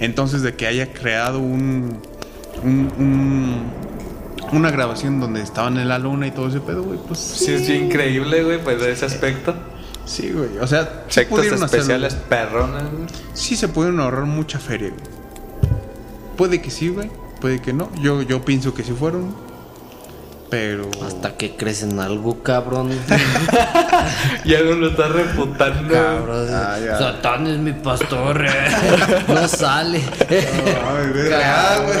Entonces, 0.00 0.42
de 0.42 0.54
que 0.54 0.66
haya 0.66 0.92
creado 0.92 1.38
un, 1.38 1.98
un- 2.62 2.92
un- 2.98 4.56
una 4.58 4.70
grabación 4.70 5.20
donde 5.20 5.40
estaban 5.42 5.78
en 5.78 5.88
la 5.88 5.98
luna 5.98 6.26
y 6.26 6.30
todo 6.30 6.48
ese 6.48 6.60
pedo, 6.60 6.82
güey, 6.82 6.98
pues 7.06 7.18
Sí, 7.18 7.52
es 7.52 7.66
bien 7.66 7.86
increíble, 7.86 8.42
güey, 8.44 8.62
pues 8.62 8.80
de 8.80 8.92
ese 8.92 9.06
aspecto. 9.06 9.54
sí, 10.04 10.30
güey. 10.32 10.58
O 10.60 10.66
sea, 10.66 11.04
Efectos 11.08 11.38
pudieron 11.38 11.62
especiales 11.64 12.14
perrones, 12.14 12.82
güey. 12.90 13.06
Sí 13.34 13.56
se 13.56 13.68
pudieron 13.68 14.00
ahorrar 14.00 14.24
mucha 14.26 14.58
feria, 14.58 14.90
güey. 14.90 15.00
puede 16.36 16.60
que 16.60 16.70
sí, 16.70 16.88
güey. 16.88 17.10
Puede 17.40 17.60
que 17.60 17.72
no. 17.72 17.90
Yo, 18.00 18.22
yo 18.22 18.44
pienso 18.44 18.72
que 18.74 18.82
sí 18.84 18.92
fueron. 18.92 19.34
Pero. 20.52 20.90
Hasta 21.06 21.34
que 21.34 21.56
crecen 21.56 21.98
algo, 21.98 22.42
cabrón. 22.42 22.90
Ya 24.44 24.60
no 24.62 24.72
lo 24.72 24.88
está 24.90 25.08
refutando. 25.08 25.92
cabrón. 25.94 26.46
Ah. 26.52 26.76
Satán 26.98 27.46
es 27.46 27.56
mi 27.58 27.72
pastor. 27.72 28.44
eh. 28.44 28.50
no 29.28 29.48
sale. 29.48 30.02
Ay, 30.28 31.08
güey, 31.10 31.28
real, 31.28 31.82
güey. 31.84 31.98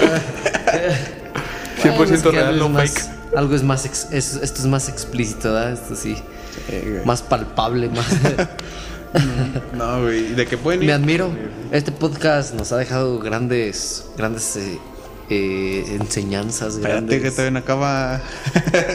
100% 1.82 1.96
Bueno, 1.96 2.14
es 2.14 2.22
que 2.22 2.30
real, 2.30 2.46
algo 2.48 2.68
no 2.68 2.80
es 2.80 2.90
fake. 2.92 3.04
más- 3.06 3.34
Algo 3.36 3.54
es 3.54 3.62
más. 3.62 3.86
ex- 3.86 4.08
es- 4.12 4.34
esto 4.36 4.60
es 4.60 4.66
más 4.66 4.88
explícito, 4.90 5.52
¿verdad? 5.54 5.72
Esto 5.72 5.96
sí. 5.96 6.16
Más 7.06 7.22
palpable, 7.22 7.88
más. 7.88 8.06
No, 9.74 10.02
güey. 10.02 10.34
De 10.34 10.46
que 10.46 10.56
pueden 10.58 10.82
ir. 10.82 10.86
Me 10.88 10.92
admiro. 10.94 11.30
Este 11.70 11.92
podcast 11.92 12.54
nos 12.54 12.72
ha 12.72 12.76
dejado 12.78 13.18
grandes. 13.18 14.04
Grandes. 14.16 14.56
eh, 14.56 14.78
eh, 15.30 15.96
enseñanzas. 16.00 16.74
Espérate 16.74 17.00
grandes- 17.06 17.22
que 17.22 17.30
todavía 17.30 17.50
no 17.52 17.58
acaba. 17.60 18.20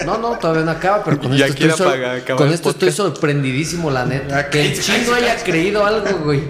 No, 0.05 0.17
no, 0.17 0.37
todavía 0.37 0.63
no 0.63 0.71
acaba, 0.71 1.03
pero 1.03 1.17
con 1.21 1.31
Ya 1.35 1.45
esto, 1.47 1.63
estoy, 1.65 1.77
sor- 1.77 1.87
apagar- 1.87 2.15
acabar 2.21 2.37
con 2.43 2.53
esto 2.53 2.69
estoy 2.69 2.91
sorprendidísimo, 2.91 3.89
la 3.91 4.05
neta. 4.05 4.27
Ya, 4.43 4.49
Que 4.49 4.65
el 4.73 4.79
chino 4.81 5.13
haya 5.13 5.35
creído 5.43 5.85
algo, 5.85 6.19
güey. 6.25 6.43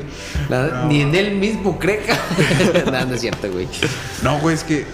La- 0.50 0.86
Ni 0.88 1.02
en 1.02 1.14
él 1.16 1.36
mismo 1.36 1.78
cree. 1.80 2.02
no, 2.92 3.06
no 3.06 3.16
es 3.16 3.22
cierto, 3.22 3.50
güey. 3.52 3.68
No, 4.24 4.40
güey, 4.40 4.56
es 4.56 4.64
que. 4.64 4.86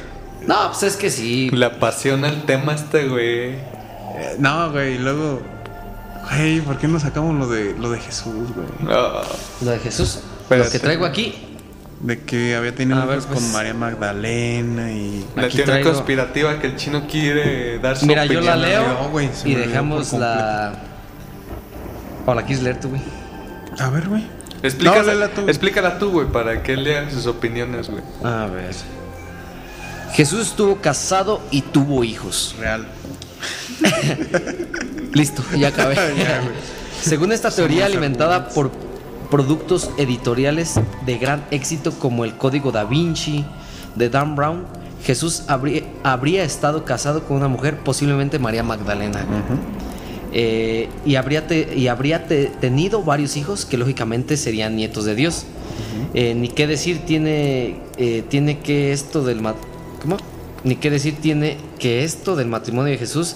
No, 0.47 0.69
pues 0.71 0.83
es 0.83 0.95
que 0.97 1.09
sí. 1.09 1.49
Le 1.51 1.65
apasiona 1.65 2.27
el 2.27 2.43
tema 2.43 2.73
este, 2.75 3.07
güey. 3.07 3.51
eh, 3.51 4.35
no, 4.39 4.71
güey. 4.71 4.95
y 4.95 4.97
Luego. 4.99 5.41
Güey, 6.29 6.61
¿por 6.61 6.77
qué 6.77 6.87
no 6.87 6.99
sacamos 6.99 7.35
lo 7.37 7.47
de, 7.47 7.75
lo 7.77 7.89
de 7.91 7.99
Jesús, 7.99 8.49
güey? 8.55 8.67
No. 8.81 9.21
Lo 9.61 9.71
de 9.71 9.79
Jesús. 9.79 10.19
Espérate. 10.41 10.67
Lo 10.67 10.71
que 10.71 10.79
traigo 10.79 11.05
aquí. 11.05 11.52
De 12.03 12.19
que 12.19 12.55
había 12.55 12.75
tenido 12.75 13.01
A 13.01 13.05
ver, 13.05 13.19
hijos 13.19 13.27
pues. 13.31 13.39
con 13.41 13.51
María 13.53 13.73
Magdalena 13.73 14.91
y. 14.91 15.25
La 15.35 15.47
teoría 15.47 15.65
traigo- 15.65 15.93
conspirativa 15.93 16.59
que 16.59 16.67
el 16.67 16.75
chino 16.75 17.07
quiere 17.07 17.79
dar 17.79 17.97
su 17.97 18.05
Mira, 18.05 18.25
yo 18.25 18.41
la 18.41 18.55
opinión. 18.57 18.61
leo 18.61 19.31
y 19.45 19.55
dejamos 19.55 20.11
la. 20.13 20.73
O 22.25 22.33
la 22.35 22.41
quieres 22.43 22.61
leer 22.63 22.79
tú, 22.79 22.89
güey. 22.89 23.01
A 23.79 23.89
ver, 23.89 24.07
güey. 24.09 24.23
Explícala, 24.61 25.13
No, 25.13 25.29
tú. 25.29 25.41
explícala 25.47 25.97
tú, 25.99 26.11
güey, 26.11 26.27
para 26.27 26.61
que 26.61 26.73
él 26.73 26.83
lea 26.83 27.09
sus 27.09 27.25
opiniones, 27.25 27.89
güey. 27.89 28.03
A 28.23 28.45
ver. 28.47 28.75
Jesús 30.13 30.47
estuvo 30.47 30.75
casado 30.81 31.41
y 31.51 31.61
tuvo 31.61 32.03
hijos. 32.03 32.55
Real. 32.59 32.85
Listo, 35.13 35.43
ya 35.57 35.69
acabé. 35.69 35.95
Ya. 36.17 36.41
Según 37.01 37.31
esta 37.31 37.51
teoría 37.51 37.85
alimentada 37.85 38.47
por 38.49 38.71
productos 39.29 39.89
editoriales 39.97 40.79
de 41.05 41.17
gran 41.17 41.43
éxito 41.51 41.91
como 41.99 42.25
el 42.25 42.35
Código 42.37 42.71
da 42.71 42.83
Vinci 42.83 43.45
de 43.95 44.09
Dan 44.09 44.35
Brown, 44.35 44.65
Jesús 45.03 45.43
habría, 45.47 45.83
habría 46.03 46.43
estado 46.43 46.85
casado 46.85 47.25
con 47.25 47.37
una 47.37 47.47
mujer, 47.47 47.77
posiblemente 47.79 48.39
María 48.39 48.63
Magdalena. 48.63 49.25
Eh, 50.35 50.89
y 51.05 51.15
habría, 51.15 51.45
te- 51.45 51.75
y 51.75 51.87
habría 51.89 52.25
te- 52.25 52.47
tenido 52.47 53.03
varios 53.03 53.37
hijos 53.37 53.65
que 53.65 53.77
lógicamente 53.77 54.35
serían 54.37 54.75
nietos 54.75 55.05
de 55.05 55.13
Dios. 55.15 55.45
Eh, 56.13 56.33
ni 56.35 56.47
qué 56.47 56.65
decir 56.67 57.01
tiene, 57.05 57.77
eh, 57.97 58.23
tiene 58.29 58.59
que 58.59 58.93
esto 58.93 59.23
del 59.23 59.41
¿cómo? 60.01 60.17
Ni 60.63 60.75
qué 60.77 60.89
decir 60.89 61.17
tiene 61.21 61.57
que 61.77 62.03
esto 62.03 62.35
del 62.35 62.47
matrimonio 62.47 62.91
de 62.93 62.97
Jesús, 62.97 63.35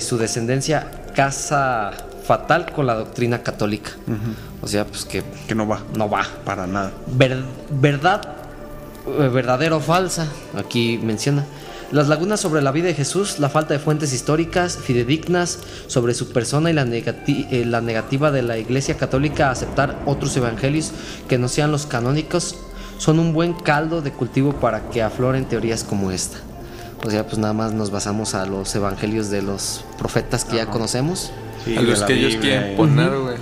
su 0.00 0.16
descendencia 0.16 0.90
casa 1.14 1.92
fatal 2.24 2.72
con 2.72 2.86
la 2.86 2.94
doctrina 2.94 3.42
católica. 3.42 3.90
O 4.62 4.66
sea, 4.68 4.84
pues 4.86 5.04
que 5.04 5.22
Que 5.46 5.54
no 5.54 5.66
va. 5.68 5.80
no 5.96 6.08
va. 6.10 6.26
Para 6.44 6.66
nada. 6.66 6.92
Ver- 7.06 7.42
verdad, 7.70 8.36
eh, 9.06 9.28
verdadero 9.28 9.76
o 9.76 9.80
falsa, 9.80 10.26
aquí 10.56 10.98
menciona. 11.02 11.44
Las 11.90 12.08
lagunas 12.08 12.38
sobre 12.40 12.60
la 12.60 12.70
vida 12.70 12.88
de 12.88 12.94
Jesús, 12.94 13.38
la 13.38 13.48
falta 13.48 13.72
de 13.72 13.80
fuentes 13.80 14.12
históricas 14.12 14.76
fidedignas 14.76 15.58
sobre 15.86 16.12
su 16.12 16.32
persona 16.32 16.70
y 16.70 16.74
la, 16.74 16.84
negati- 16.84 17.46
eh, 17.50 17.64
la 17.64 17.80
negativa 17.80 18.30
de 18.30 18.42
la 18.42 18.58
Iglesia 18.58 18.98
Católica 18.98 19.48
a 19.48 19.52
aceptar 19.52 19.96
otros 20.04 20.36
evangelios 20.36 20.92
que 21.28 21.38
no 21.38 21.48
sean 21.48 21.70
los 21.72 21.86
canónicos 21.86 22.56
son 22.98 23.18
un 23.18 23.32
buen 23.32 23.54
caldo 23.54 24.02
de 24.02 24.10
cultivo 24.12 24.52
para 24.54 24.90
que 24.90 25.02
afloren 25.02 25.46
teorías 25.46 25.82
como 25.82 26.10
esta. 26.10 26.36
O 27.06 27.10
sea, 27.10 27.24
pues 27.24 27.38
nada 27.38 27.54
más 27.54 27.72
nos 27.72 27.90
basamos 27.90 28.34
a 28.34 28.44
los 28.44 28.74
evangelios 28.74 29.30
de 29.30 29.40
los 29.40 29.82
profetas 29.98 30.44
que 30.44 30.56
ya 30.56 30.66
conocemos. 30.66 31.30
Sí, 31.64 31.74
a 31.76 31.80
los 31.80 32.02
que 32.02 32.12
ellos 32.14 32.36
quieren 32.40 32.76
poner, 32.76 33.16
güey. 33.16 33.36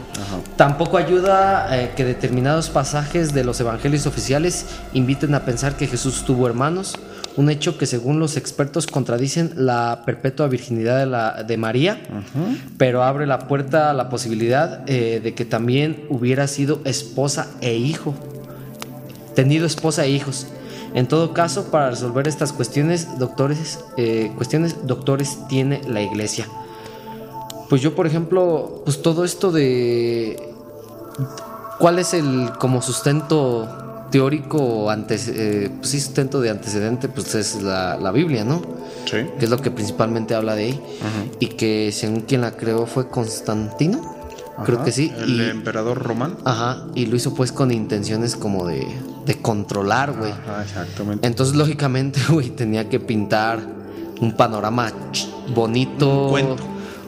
Tampoco 0.57 0.97
ayuda 0.97 1.69
eh, 1.77 1.93
que 1.97 2.05
determinados 2.05 2.71
pasajes 2.71 3.35
de 3.35 3.45
los 3.45 3.61
evangelios 3.61 4.07
oficiales 4.07 4.67
inviten 4.93 5.35
a 5.35 5.45
pensar 5.45 5.77
que 5.77 5.87
Jesús 5.87 6.25
tuvo 6.25 6.47
hermanos, 6.47 6.97
un 7.37 7.51
hecho 7.51 7.77
que 7.77 7.87
según 7.87 8.19
los 8.19 8.37
expertos 8.37 8.87
contradicen 8.87 9.53
la 9.57 10.03
perpetua 10.07 10.49
virginidad 10.49 10.99
de, 10.99 11.07
la, 11.07 11.43
de 11.43 11.57
María, 11.57 12.01
pero 12.79 13.03
abre 13.03 13.27
la 13.27 13.41
puerta 13.41 13.91
a 13.91 13.95
la 13.95 14.09
posibilidad 14.09 14.83
eh, 14.87 15.21
de 15.23 15.35
que 15.35 15.45
también 15.45 16.07
hubiera 16.09 16.47
sido 16.47 16.81
esposa 16.85 17.49
e 17.61 17.75
hijo, 17.75 18.15
tenido 19.35 19.67
esposa 19.67 20.07
e 20.07 20.11
hijos. 20.11 20.47
En 20.95 21.07
todo 21.07 21.35
caso, 21.35 21.71
para 21.71 21.91
resolver 21.91 22.27
estas 22.27 22.55
cuestiones, 22.55 23.19
doctores, 23.19 23.81
eh, 23.99 24.33
cuestiones, 24.37 24.87
doctores 24.87 25.39
tiene 25.49 25.83
la 25.87 26.01
iglesia. 26.01 26.47
Pues 27.69 27.83
yo, 27.83 27.95
por 27.95 28.07
ejemplo, 28.07 28.83
pues 28.85 29.03
todo 29.03 29.25
esto 29.25 29.51
de 29.53 30.53
cuál 31.79 31.99
es 31.99 32.15
el 32.15 32.51
como 32.59 32.81
sustento 32.83 33.69
teórico 34.11 34.89
antes, 34.91 35.29
eh, 35.29 35.71
pues 35.79 35.91
sí, 35.91 36.01
sustento 36.01 36.41
de 36.41 36.51
antecedente, 36.51 37.09
pues 37.09 37.35
es 37.35 37.63
la, 37.63 37.97
la 37.97 38.13
Biblia, 38.13 38.45
¿no? 38.45 38.63
Sí. 39.05 39.19
Que 39.39 39.45
es 39.45 39.51
lo 39.51 39.59
que 39.59 39.71
principalmente 39.71 40.35
habla 40.35 40.55
de 40.55 40.65
ahí. 40.65 40.81
Y 41.41 41.49
que 41.49 41.91
según 41.93 42.21
quien 42.21 42.41
la 42.43 42.53
creó 42.53 42.87
fue 42.87 43.09
Constantino. 43.09 44.15
Creo 44.65 44.77
Ajá, 44.79 44.87
que 44.87 44.93
sí. 44.93 45.13
El 45.19 45.39
y, 45.39 45.51
emperador 45.51 45.99
romano. 46.03 46.37
ajá, 46.45 46.87
y 46.95 47.05
lo 47.07 47.17
hizo 47.17 47.35
pues 47.35 47.53
con 47.53 47.71
intenciones 47.73 48.37
como 48.37 48.67
de, 48.67 48.87
de 49.27 49.37
controlar, 49.43 50.15
güey. 50.17 50.33
Ajá, 50.33 50.63
exactamente. 50.63 51.27
Entonces, 51.27 51.57
lógicamente, 51.57 52.21
güey, 52.31 52.49
tenía 52.51 52.89
que 52.89 52.99
pintar 52.99 53.61
un 54.21 54.35
panorama 54.35 54.91
bonito. 55.55 56.25
Un 56.25 56.31
cuento. 56.31 56.57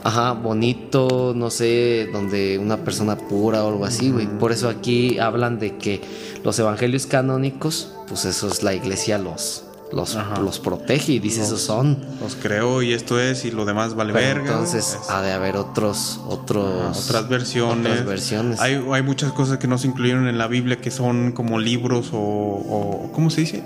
Ajá, 0.05 0.33
bonito, 0.33 1.33
no 1.37 1.51
sé, 1.51 2.09
donde 2.13 2.59
una 2.59 2.79
persona 2.79 3.17
pura 3.17 3.65
o 3.65 3.69
algo 3.69 3.85
así, 3.85 4.11
güey. 4.11 4.27
Por 4.39 4.53
eso 4.53 4.69
aquí 4.69 5.19
hablan 5.19 5.59
de 5.59 5.77
que 5.77 6.01
los 6.45 6.59
evangelios 6.59 7.07
canónicos, 7.07 7.93
pues 8.09 8.25
eso 8.25 8.49
es 8.49 8.63
la 8.63 8.75
iglesia 8.75 9.19
los, 9.19 9.65
los, 9.93 10.17
los 10.43 10.61
protege 10.61 11.13
y 11.13 11.19
dice, 11.19 11.43
esos 11.43 11.61
son. 11.63 11.99
Los 12.23 12.37
creó 12.37 12.81
y 12.83 12.93
esto 12.93 13.19
es 13.21 13.45
y 13.45 13.51
lo 13.51 13.65
demás 13.65 13.95
vale 13.95 14.13
Pero 14.13 14.27
verga. 14.41 14.53
entonces 14.53 14.97
Es- 15.03 15.11
ha 15.11 15.21
de 15.21 15.33
haber 15.33 15.57
otros, 15.57 16.21
otros, 16.29 16.81
Ajá, 16.81 16.99
otras 17.01 17.29
versiones. 17.29 17.87
otras 17.93 18.07
versiones. 18.07 18.61
Hay, 18.61 18.75
hay 18.93 19.03
muchas 19.03 19.33
cosas 19.33 19.59
que 19.59 19.67
no 19.67 19.79
se 19.79 19.89
incluyeron 19.89 20.29
en 20.29 20.39
la 20.39 20.47
Biblia 20.47 20.81
que 20.81 20.91
son 20.91 21.33
como 21.33 21.59
libros 21.59 22.11
o, 22.13 22.19
o- 22.19 23.11
¿cómo 23.13 23.31
se 23.31 23.41
dice? 23.43 23.65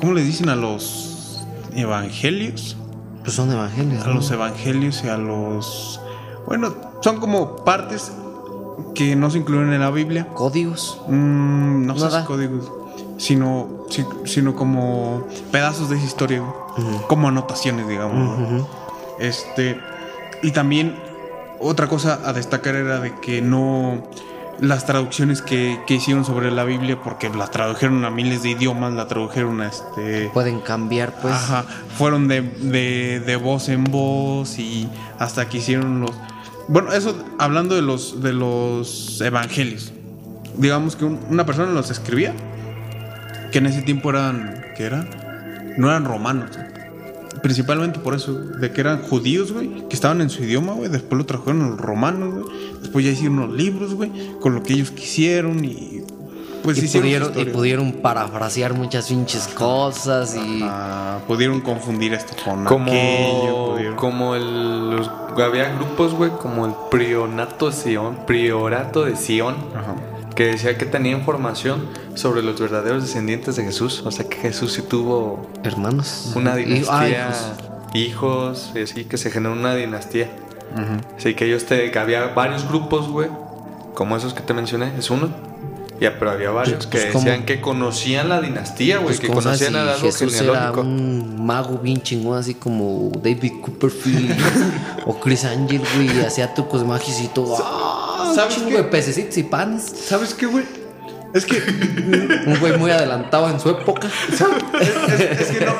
¿Cómo 0.00 0.12
le 0.12 0.22
dicen 0.22 0.48
a 0.50 0.56
los 0.56 1.40
evangelios? 1.74 2.76
Pues 3.26 3.34
son 3.36 3.50
evangelios. 3.50 4.04
A 4.04 4.08
¿no? 4.08 4.14
los 4.14 4.30
evangelios 4.30 5.02
y 5.04 5.08
a 5.08 5.16
los... 5.18 6.00
Bueno, 6.46 6.72
son 7.00 7.18
como 7.18 7.56
partes 7.56 8.12
que 8.94 9.16
no 9.16 9.30
se 9.30 9.38
incluyen 9.38 9.72
en 9.72 9.80
la 9.80 9.90
Biblia. 9.90 10.28
Códigos. 10.32 11.00
Mm, 11.08 11.86
no 11.86 11.98
sé 11.98 12.08
si 12.20 12.24
códigos, 12.24 12.70
sino, 13.18 13.68
si- 13.90 14.06
sino 14.26 14.54
como 14.54 15.24
pedazos 15.50 15.90
de 15.90 15.96
esa 15.96 16.06
historia, 16.06 16.42
como 17.08 17.26
anotaciones, 17.28 17.88
digamos. 17.88 18.64
Este, 19.18 19.80
y 20.42 20.52
también 20.52 20.94
otra 21.58 21.88
cosa 21.88 22.20
a 22.24 22.32
destacar 22.32 22.76
era 22.76 23.00
de 23.00 23.12
que 23.20 23.42
no 23.42 24.02
las 24.60 24.86
traducciones 24.86 25.42
que, 25.42 25.78
que 25.86 25.94
hicieron 25.94 26.24
sobre 26.24 26.50
la 26.50 26.64
Biblia, 26.64 26.98
porque 27.02 27.28
la 27.28 27.46
tradujeron 27.48 28.04
a 28.04 28.10
miles 28.10 28.42
de 28.42 28.50
idiomas, 28.50 28.92
la 28.94 29.06
tradujeron 29.06 29.60
a 29.60 29.68
este. 29.68 30.30
Pueden 30.32 30.60
cambiar, 30.60 31.14
pues. 31.20 31.34
Ajá, 31.34 31.64
fueron 31.96 32.26
de, 32.28 32.42
de, 32.42 33.20
de 33.20 33.36
voz 33.36 33.68
en 33.68 33.84
voz 33.84 34.58
y 34.58 34.88
hasta 35.18 35.48
que 35.48 35.58
hicieron 35.58 36.00
los. 36.00 36.12
Bueno, 36.68 36.92
eso 36.92 37.16
hablando 37.38 37.74
de 37.74 37.82
los, 37.82 38.22
de 38.22 38.32
los 38.32 39.20
evangelios. 39.20 39.92
Digamos 40.56 40.96
que 40.96 41.04
un- 41.04 41.20
una 41.28 41.44
persona 41.44 41.70
los 41.72 41.90
escribía, 41.90 42.32
que 43.52 43.58
en 43.58 43.66
ese 43.66 43.82
tiempo 43.82 44.10
eran. 44.10 44.62
¿Qué 44.76 44.84
eran? 44.84 45.08
No 45.76 45.88
eran 45.90 46.04
romanos. 46.06 46.50
Principalmente 47.46 48.00
por 48.00 48.14
eso, 48.16 48.32
de 48.34 48.72
que 48.72 48.80
eran 48.80 49.02
judíos, 49.02 49.52
güey, 49.52 49.86
que 49.88 49.94
estaban 49.94 50.20
en 50.20 50.30
su 50.30 50.42
idioma, 50.42 50.72
güey. 50.72 50.88
Después 50.90 51.16
lo 51.16 51.26
trajeron 51.26 51.70
los 51.70 51.80
romanos, 51.80 52.34
güey. 52.42 52.56
Después 52.80 53.04
ya 53.04 53.12
hicieron 53.12 53.38
los 53.38 53.52
libros, 53.52 53.94
güey, 53.94 54.10
con 54.40 54.56
lo 54.56 54.64
que 54.64 54.72
ellos 54.74 54.90
quisieron 54.90 55.64
y. 55.64 56.02
Pues 56.64 56.82
y, 56.82 56.98
pudieron, 56.98 57.32
y 57.38 57.44
pudieron 57.44 57.92
parafrasear 57.92 58.74
muchas 58.74 59.06
pinches 59.06 59.46
cosas 59.46 60.34
y 60.34 60.60
Ah, 60.64 61.20
pudieron 61.28 61.60
confundir 61.60 62.12
esto 62.14 62.32
con 62.44 62.64
Como, 62.64 62.90
aquello. 62.90 63.66
pudieron- 63.74 63.94
como 63.96 64.34
el, 64.34 64.90
los- 64.96 65.08
había 65.40 65.72
grupos, 65.76 66.14
güey, 66.14 66.32
como 66.32 66.66
el 66.66 66.72
Prionato 66.90 67.66
de 67.70 67.72
Sion, 67.72 68.26
Priorato 68.26 69.04
de 69.04 69.14
Sion, 69.14 69.54
Ajá. 69.76 69.94
Que 70.36 70.46
decía 70.46 70.78
que 70.78 70.86
tenía 70.86 71.12
información 71.12 71.88
sobre 72.14 72.42
los 72.42 72.60
verdaderos 72.60 73.02
descendientes 73.02 73.56
de 73.56 73.64
Jesús. 73.64 74.02
O 74.04 74.10
sea 74.12 74.28
que 74.28 74.36
Jesús 74.36 74.72
sí 74.74 74.82
tuvo 74.82 75.48
Hermanos. 75.64 76.32
una 76.36 76.58
Y- 76.60 76.64
dinastía, 76.64 77.30
ah, 77.32 77.96
hijos, 77.96 78.70
y 78.74 78.82
así 78.82 79.04
que 79.04 79.16
se 79.16 79.30
generó 79.30 79.54
una 79.54 79.74
dinastía. 79.74 80.30
Así 81.16 81.34
que 81.34 81.46
ellos 81.46 81.64
te, 81.64 81.90
que 81.90 81.98
había 81.98 82.26
varios 82.28 82.68
grupos, 82.68 83.08
güey, 83.08 83.28
como 83.94 84.16
esos 84.16 84.34
que 84.34 84.42
te 84.42 84.52
mencioné, 84.52 84.92
es 84.98 85.10
uno. 85.10 85.30
Ya, 85.98 86.18
pero 86.18 86.32
había 86.32 86.50
varios 86.50 86.84
Pues, 86.86 87.06
que 87.06 87.10
¿cómo? 87.12 87.24
decían 87.24 87.46
que 87.46 87.62
conocían 87.62 88.28
la 88.28 88.42
dinastía, 88.42 88.96
güey, 88.96 89.06
Pues, 89.06 89.20
que 89.20 89.28
¿cómo 89.28 89.40
conocían 89.40 89.74
el 89.74 89.82
si 89.84 89.88
árbol 89.88 90.00
Jesús 90.02 90.34
era 90.34 90.44
genealógico. 90.52 90.80
un 90.82 91.46
mago 91.46 91.78
bien 91.78 92.02
chingón, 92.02 92.36
así 92.36 92.52
como 92.52 93.10
David 93.22 93.52
Copperfield 93.62 94.36
o 95.06 95.18
Chris 95.18 95.46
Angel, 95.46 95.80
güey, 95.94 96.20
hacía 96.20 96.52
trucos 96.52 96.84
mágicos 96.84 97.22
y 97.22 97.28
todo. 97.28 97.56
Un 98.36 98.42
¿Sabes 98.42 98.54
chingo 98.54 98.70
qué? 98.70 98.76
de 98.76 98.84
pececitos 98.84 99.36
y 99.38 99.42
panes. 99.44 99.82
¿Sabes 100.06 100.34
qué, 100.34 100.46
güey? 100.46 100.64
Es 101.32 101.44
que 101.46 101.56
Un 102.46 102.58
güey 102.60 102.76
muy 102.78 102.90
adelantado 102.90 103.48
en 103.50 103.58
su 103.58 103.70
época. 103.70 104.08
es, 104.32 105.20
es 105.20 105.48
que 105.48 105.64
no, 105.64 105.74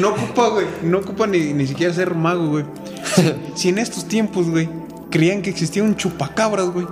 no 0.00 0.08
ocupa, 0.08 0.48
güey. 0.48 0.66
No 0.82 0.98
ocupa 0.98 1.26
ni, 1.26 1.52
ni 1.52 1.66
siquiera 1.66 1.92
ser 1.92 2.14
mago, 2.14 2.48
güey. 2.48 2.64
Si, 3.14 3.34
si 3.54 3.68
en 3.68 3.78
estos 3.78 4.08
tiempos, 4.08 4.48
güey, 4.48 4.68
creían 5.10 5.42
que 5.42 5.50
existía 5.50 5.82
un 5.82 5.96
chupacabras, 5.96 6.66
güey. 6.70 6.86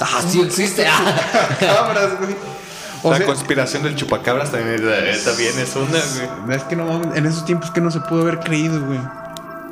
Ah, 0.00 0.22
sí 0.26 0.40
existe. 0.40 0.86
Ah. 0.86 1.56
Cabras, 1.60 2.18
güey. 2.18 2.34
O 3.04 3.12
la 3.12 3.18
sea, 3.18 3.26
conspiración 3.26 3.84
del 3.84 3.94
chupacabras 3.94 4.50
también, 4.50 4.80
eh, 4.82 5.16
también 5.24 5.56
es 5.56 5.76
una, 5.76 6.00
güey. 6.44 6.56
es 6.56 6.64
que 6.64 6.74
no 6.74 6.84
mames, 6.84 7.16
en 7.16 7.26
esos 7.26 7.44
tiempos 7.44 7.70
que 7.70 7.80
no 7.80 7.92
se 7.92 8.00
pudo 8.00 8.22
haber 8.22 8.40
creído, 8.40 8.84
güey. 8.84 8.98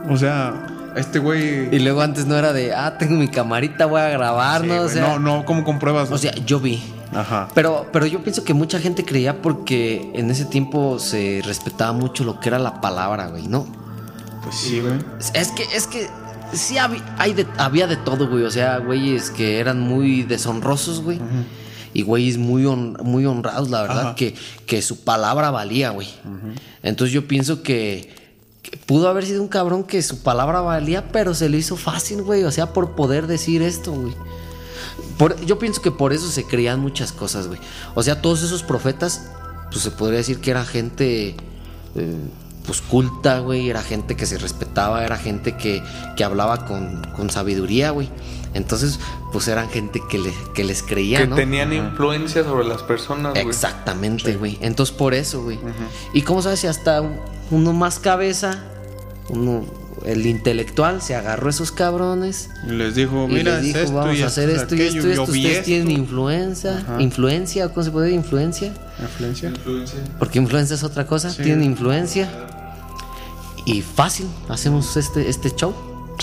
O 0.08 0.16
sea, 0.16 0.54
este 0.96 1.18
güey. 1.18 1.74
Y 1.74 1.78
luego 1.78 2.00
antes 2.00 2.26
no 2.26 2.36
era 2.36 2.52
de, 2.52 2.74
ah, 2.74 2.96
tengo 2.98 3.14
mi 3.16 3.28
camarita, 3.28 3.86
voy 3.86 4.00
a 4.00 4.08
grabar, 4.08 4.62
Sí, 4.62 4.66
¿no? 4.68 4.74
O 4.74 4.82
güey, 4.82 4.90
sea, 4.90 5.08
no, 5.08 5.18
no, 5.18 5.44
¿cómo 5.44 5.64
compruebas? 5.64 6.10
o 6.10 6.18
sea, 6.18 6.34
yo 6.44 6.60
vi. 6.60 6.82
Ajá. 7.14 7.48
Pero, 7.54 7.86
pero 7.92 8.06
yo 8.06 8.22
pienso 8.22 8.44
que 8.44 8.52
mucha 8.52 8.78
gente 8.78 9.04
creía 9.04 9.40
porque 9.40 10.10
en 10.14 10.30
ese 10.30 10.44
tiempo 10.44 10.98
se 10.98 11.40
respetaba 11.44 11.92
mucho 11.92 12.24
lo 12.24 12.40
que 12.40 12.48
era 12.48 12.58
la 12.58 12.80
palabra, 12.80 13.28
güey, 13.28 13.46
¿no? 13.46 13.66
Pues 14.42 14.56
sí, 14.56 14.80
güey. 14.80 14.94
Es 15.34 15.52
que, 15.52 15.62
es 15.74 15.86
que 15.86 16.08
sí 16.52 16.78
había, 16.78 17.02
hay 17.18 17.32
de, 17.32 17.46
había 17.58 17.86
de 17.86 17.96
todo, 17.96 18.28
güey. 18.28 18.44
O 18.44 18.50
sea, 18.50 18.78
güeyes 18.78 19.30
que 19.30 19.60
eran 19.60 19.80
muy 19.80 20.22
deshonrosos, 20.24 21.02
güey. 21.02 21.20
Y 21.94 22.02
güeyes 22.02 22.36
muy, 22.36 22.64
muy 22.66 23.24
honrados, 23.24 23.70
la 23.70 23.82
verdad, 23.82 24.00
Ajá. 24.00 24.14
que, 24.16 24.34
que 24.66 24.82
su 24.82 25.02
palabra 25.04 25.50
valía, 25.50 25.90
güey. 25.90 26.08
Entonces 26.82 27.14
yo 27.14 27.26
pienso 27.26 27.62
que 27.62 28.14
pudo 28.86 29.08
haber 29.08 29.24
sido 29.24 29.42
un 29.42 29.48
cabrón 29.48 29.84
que 29.84 30.02
su 30.02 30.22
palabra 30.22 30.60
valía, 30.60 31.08
pero 31.08 31.34
se 31.34 31.48
le 31.48 31.58
hizo 31.58 31.76
fácil, 31.76 32.22
güey. 32.22 32.44
O 32.44 32.50
sea, 32.50 32.72
por 32.72 32.94
poder 32.94 33.26
decir 33.26 33.62
esto, 33.62 33.92
güey. 33.92 34.14
Yo 35.46 35.58
pienso 35.58 35.80
que 35.82 35.90
por 35.90 36.12
eso 36.12 36.28
se 36.28 36.44
creían 36.44 36.80
muchas 36.80 37.12
cosas, 37.12 37.48
güey. 37.48 37.58
O 37.94 38.02
sea, 38.02 38.20
todos 38.20 38.42
esos 38.42 38.62
profetas, 38.62 39.30
pues 39.70 39.82
se 39.82 39.90
podría 39.90 40.18
decir 40.18 40.40
que 40.40 40.50
era 40.50 40.64
gente, 40.64 41.36
eh, 41.94 42.16
pues 42.66 42.82
culta, 42.82 43.40
güey. 43.40 43.70
Era 43.70 43.82
gente 43.82 44.16
que 44.16 44.26
se 44.26 44.38
respetaba, 44.38 45.04
era 45.04 45.16
gente 45.16 45.56
que, 45.56 45.82
que 46.16 46.24
hablaba 46.24 46.66
con, 46.66 47.02
con 47.16 47.30
sabiduría, 47.30 47.90
güey. 47.90 48.10
Entonces, 48.56 48.98
pues 49.32 49.46
eran 49.48 49.68
gente 49.68 50.02
que, 50.08 50.18
le- 50.18 50.34
que 50.54 50.64
les 50.64 50.82
creía, 50.82 51.18
Que 51.18 51.26
¿no? 51.26 51.36
tenían 51.36 51.72
influencia 51.72 52.42
sobre 52.44 52.66
las 52.66 52.82
personas, 52.82 53.32
güey. 53.34 53.46
Exactamente, 53.46 54.36
güey. 54.36 54.58
Entonces, 54.60 54.94
por 54.94 55.14
eso, 55.14 55.42
güey. 55.42 55.58
¿Y 56.12 56.22
cómo 56.22 56.42
sabes 56.42 56.60
si 56.60 56.66
hasta 56.66 57.02
uno 57.50 57.72
más 57.72 57.98
cabeza, 57.98 58.64
uno, 59.28 59.64
el 60.04 60.26
intelectual, 60.26 61.02
se 61.02 61.14
agarró 61.14 61.48
a 61.48 61.50
esos 61.50 61.70
cabrones? 61.72 62.48
Y 62.66 62.72
les 62.72 62.94
dijo, 62.94 63.26
Y 63.28 63.34
mira, 63.34 63.56
les 63.56 63.64
dijo, 63.64 63.78
es 63.78 63.84
esto 63.84 63.96
vamos 63.96 64.16
y 64.18 64.22
a 64.22 64.26
hacer 64.26 64.50
esto 64.50 64.74
y 64.74 64.80
esto 64.82 65.06
y 65.06 65.10
esto. 65.10 65.22
Ustedes 65.24 65.46
esto". 65.52 65.64
tienen 65.64 65.90
influencia, 65.90 66.78
Ajá. 66.78 67.02
influencia, 67.02 67.68
¿cómo 67.68 67.84
se 67.84 67.90
puede 67.90 68.06
decir? 68.06 68.20
Influencia. 68.20 68.72
Influencia. 68.98 70.00
Porque 70.18 70.38
influencia 70.38 70.74
es 70.74 70.82
otra 70.82 71.06
cosa. 71.06 71.30
Sí. 71.30 71.42
Tienen 71.42 71.62
influencia. 71.64 72.28
Y 73.64 73.82
fácil, 73.82 74.26
hacemos 74.48 74.96
este, 74.96 75.28
este 75.28 75.50
show. 75.54 75.74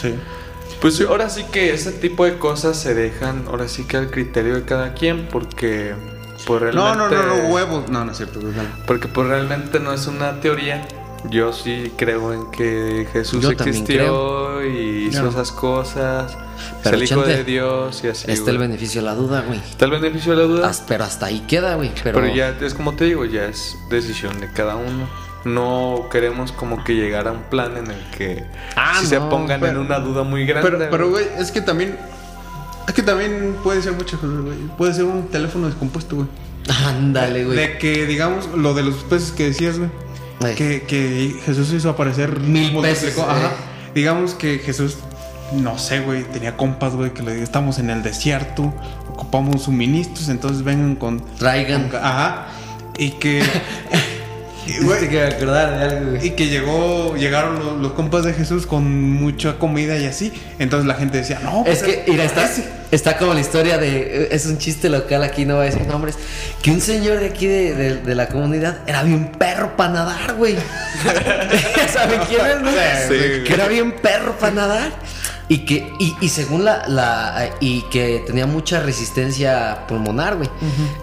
Sí. 0.01 0.13
Pues 0.83 0.99
ahora 0.99 1.29
sí 1.29 1.45
que 1.49 1.73
ese 1.73 1.93
tipo 1.93 2.25
de 2.25 2.37
cosas 2.37 2.75
se 2.77 2.93
dejan, 2.93 3.45
ahora 3.47 3.69
sí 3.69 3.85
que 3.85 3.95
al 3.95 4.11
criterio 4.11 4.55
de 4.55 4.63
cada 4.63 4.93
quien, 4.93 5.29
porque 5.31 5.95
pues 6.45 6.75
No, 6.75 6.93
no, 6.93 7.07
realmente... 7.07 7.37
no, 7.37 7.47
no, 7.47 7.53
huevos. 7.53 7.89
No, 7.89 8.03
no 8.03 8.11
es 8.11 8.17
cierto. 8.17 8.41
Porque 8.85 9.07
pues 9.07 9.29
realmente 9.29 9.79
no 9.79 9.93
es 9.93 10.07
una 10.07 10.41
teoría. 10.41 10.85
Yo 11.29 11.53
sí 11.53 11.93
creo 11.95 12.33
en 12.33 12.51
que 12.51 13.07
Jesús 13.13 13.41
Yo 13.41 13.51
existió 13.51 14.61
y 14.65 15.05
hizo 15.07 15.23
no. 15.23 15.29
esas 15.29 15.53
cosas. 15.53 16.37
es 16.83 16.91
el 16.91 17.03
hijo 17.03 17.21
de 17.21 17.45
Dios 17.45 18.03
y 18.03 18.09
así. 18.09 18.29
Está 18.29 18.51
el 18.51 18.57
beneficio 18.57 18.99
de 18.99 19.07
la 19.07 19.15
duda, 19.15 19.39
güey. 19.47 19.59
Está 19.59 19.85
el 19.85 19.91
beneficio 19.91 20.35
de 20.35 20.37
la 20.39 20.43
duda. 20.43 20.71
Pero 20.85 21.05
hasta 21.05 21.27
ahí 21.27 21.45
queda, 21.47 21.75
güey. 21.75 21.93
Pero, 22.03 22.19
Pero 22.19 22.35
ya 22.35 22.49
es 22.49 22.73
como 22.73 22.93
te 22.93 23.05
digo, 23.05 23.23
ya 23.23 23.45
es 23.45 23.77
decisión 23.89 24.37
de 24.41 24.51
cada 24.51 24.75
uno. 24.75 25.07
No 25.45 26.07
queremos 26.11 26.51
como 26.53 26.83
que 26.83 26.93
llegar 26.95 27.27
a 27.27 27.31
un 27.33 27.43
plan 27.43 27.75
en 27.77 27.91
el 27.91 28.01
que 28.17 28.45
Ah, 28.75 28.97
si 29.01 29.07
se 29.07 29.19
pongan 29.19 29.59
pero- 29.59 29.73
en 29.81 29.85
una 29.85 29.99
duda 29.99 30.23
muy 30.23 30.45
grande. 30.45 30.69
Pero, 30.71 30.89
pero, 30.89 31.09
güey, 31.09 31.25
es 31.37 31.51
que 31.51 31.61
también. 31.61 31.97
Es 32.87 32.93
que 32.93 33.01
también 33.01 33.55
puede 33.63 33.81
ser 33.81 33.93
muchas 33.93 34.19
cosas, 34.19 34.41
güey. 34.41 34.57
Puede 34.77 34.93
ser 34.93 35.03
un 35.05 35.27
teléfono 35.27 35.67
descompuesto, 35.67 36.15
güey. 36.17 36.27
Ándale, 36.85 37.43
güey. 37.45 37.57
De 37.57 37.77
que, 37.77 38.05
digamos, 38.05 38.47
lo 38.55 38.73
de 38.73 38.83
los 38.83 38.95
peces 39.03 39.31
que 39.31 39.45
decías, 39.45 39.77
güey. 39.79 39.89
Ay. 40.43 40.55
Que, 40.55 40.83
que 40.83 41.35
Jesús 41.45 41.71
hizo 41.73 41.89
aparecer 41.89 42.39
Mil 42.39 42.75
peces, 42.81 43.17
Ajá. 43.17 43.47
eh. 43.47 43.49
Digamos 43.95 44.33
que 44.33 44.59
Jesús, 44.59 44.97
no 45.53 45.77
sé, 45.77 45.99
güey, 46.01 46.23
tenía 46.23 46.57
compas, 46.57 46.93
güey, 46.95 47.13
que 47.13 47.21
le 47.23 47.31
digo, 47.33 47.43
estamos 47.43 47.79
en 47.79 47.89
el 47.89 48.01
desierto, 48.03 48.73
ocupamos 49.09 49.63
suministros, 49.63 50.27
entonces 50.29 50.63
vengan 50.63 50.95
con. 50.95 51.21
Traigan. 51.37 51.89
con- 51.89 51.99
ajá. 52.03 52.47
Y 52.97 53.11
que. 53.11 53.43
y, 54.67 54.83
güey, 54.83 55.09
que 55.09 55.21
acordar 55.23 55.77
de 55.77 55.83
algo, 55.83 56.11
güey. 56.11 56.27
y 56.27 56.29
que 56.31 56.47
llegó, 56.47 57.15
llegaron 57.15 57.59
los, 57.59 57.77
los 57.79 57.91
compas 57.93 58.23
de 58.23 58.33
Jesús 58.33 58.65
con 58.65 58.83
mucha 59.13 59.57
comida 59.59 59.97
y 59.97 60.05
así. 60.05 60.31
Entonces 60.59 60.87
la 60.87 60.95
gente 60.95 61.17
decía, 61.17 61.39
no, 61.43 61.63
Es 61.65 61.79
pues, 61.79 61.83
que, 61.83 62.11
mira, 62.11 62.23
está, 62.23 62.49
está 62.91 63.17
como 63.17 63.33
la 63.33 63.41
historia 63.41 63.77
de. 63.77 64.29
Es 64.31 64.45
un 64.45 64.57
chiste 64.57 64.89
local 64.89 65.23
aquí, 65.23 65.45
no 65.45 65.55
voy 65.55 65.67
a 65.67 65.69
decir 65.69 65.85
nombres. 65.87 66.15
Que 66.61 66.71
un 66.71 66.79
señor 66.81 67.19
de 67.19 67.27
aquí 67.27 67.45
de, 67.47 67.73
de- 67.75 67.97
de 67.97 68.15
la 68.15 68.27
comunidad 68.27 68.77
era 68.87 69.03
bien 69.03 69.31
perro 69.33 69.75
para 69.75 69.93
nadar, 69.93 70.35
güey. 70.35 70.55
¿Saben 71.93 72.19
quién 72.27 72.41
es, 72.45 72.61
no? 72.61 72.71
Sí. 72.71 73.43
Que 73.45 73.53
era 73.53 73.67
bien 73.67 73.91
perro 74.01 74.37
para 74.39 74.53
nadar. 74.53 74.91
Y 75.49 75.65
que, 75.65 75.93
y, 75.99 76.15
y 76.21 76.29
según 76.29 76.63
la, 76.63 76.87
la. 76.87 77.49
Y 77.59 77.81
que 77.83 78.23
tenía 78.25 78.47
mucha 78.47 78.79
resistencia 78.79 79.85
pulmonar, 79.87 80.37
güey. 80.37 80.49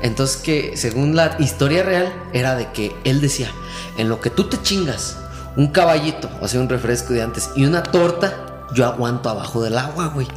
Entonces, 0.02 0.36
que 0.38 0.76
según 0.76 1.14
la 1.14 1.36
historia 1.38 1.82
real, 1.82 2.12
era 2.32 2.56
de 2.56 2.70
que 2.72 2.94
él 3.04 3.20
decía: 3.20 3.50
En 3.98 4.08
lo 4.08 4.20
que 4.20 4.30
tú 4.30 4.44
te 4.44 4.60
chingas 4.62 5.18
un 5.56 5.68
caballito, 5.68 6.30
o 6.40 6.48
sea, 6.48 6.60
un 6.60 6.68
refresco 6.68 7.12
de 7.12 7.22
antes, 7.22 7.50
y 7.56 7.64
una 7.64 7.82
torta, 7.82 8.66
yo 8.72 8.86
aguanto 8.86 9.28
abajo 9.28 9.62
del 9.62 9.76
agua, 9.76 10.08
güey. 10.08 10.28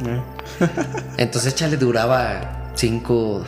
Entonces 1.16 1.52
échale 1.52 1.76
duraba 1.76 2.70
5, 2.74 3.44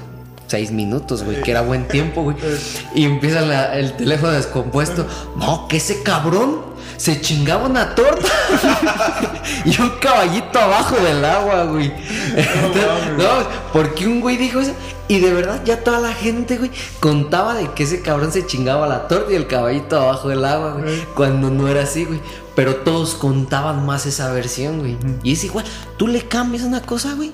6 0.49 0.71
minutos, 0.73 1.25
güey, 1.25 1.43
que 1.43 1.51
era 1.51 1.63
buen 1.63 1.87
tiempo, 1.89 2.23
güey. 2.23 2.37
Y 2.95 3.05
empieza 3.05 3.41
la- 3.43 3.77
el 3.77 3.93
teléfono 3.97 4.33
descompuesto. 4.33 5.07
No, 5.37 5.67
que 5.69 5.79
ese 5.79 6.03
cabrón 6.03 6.77
se 6.97 7.21
chingaba 7.21 7.67
una 7.67 7.95
torta 7.95 8.27
y 9.65 9.81
un 9.81 9.91
caballito 10.01 10.59
abajo 10.59 10.97
del 10.97 11.25
agua, 11.25 11.65
güey. 11.65 11.93
Entonces, 12.37 12.83
No, 13.19 13.49
porque 13.73 14.07
un 14.07 14.21
güey 14.21 14.37
dijo 14.37 14.61
eso. 14.61 14.73
Y 15.09 15.21
de 15.21 15.33
verdad 15.33 15.61
ya 15.65 15.85
toda 15.85 16.01
la 16.01 16.13
gente, 16.13 16.57
güey, 16.59 16.71
contaba 17.01 17.55
de 17.55 17.71
que 17.73 17.85
ese 17.85 18.01
cabrón 18.03 18.33
se 18.33 18.45
chingaba 18.47 18.89
la 18.89 19.07
torta 19.07 19.31
y 19.33 19.37
el 19.37 19.47
caballito 19.47 20.01
abajo 20.01 20.29
del 20.29 20.45
agua, 20.45 20.73
güey. 20.81 21.05
Cuando 21.15 21.49
no 21.51 21.69
era 21.69 21.83
así, 21.83 22.05
güey. 22.05 22.21
Pero 22.57 22.77
todos 22.77 23.15
contaban 23.15 23.85
más 23.85 24.07
esa 24.07 24.33
versión, 24.33 24.79
güey. 24.81 24.97
Y 25.23 25.33
es 25.33 25.45
igual, 25.45 25.65
tú 25.99 26.09
le 26.09 26.23
cambias 26.23 26.65
una 26.65 26.81
cosa, 26.83 27.13
güey. 27.15 27.33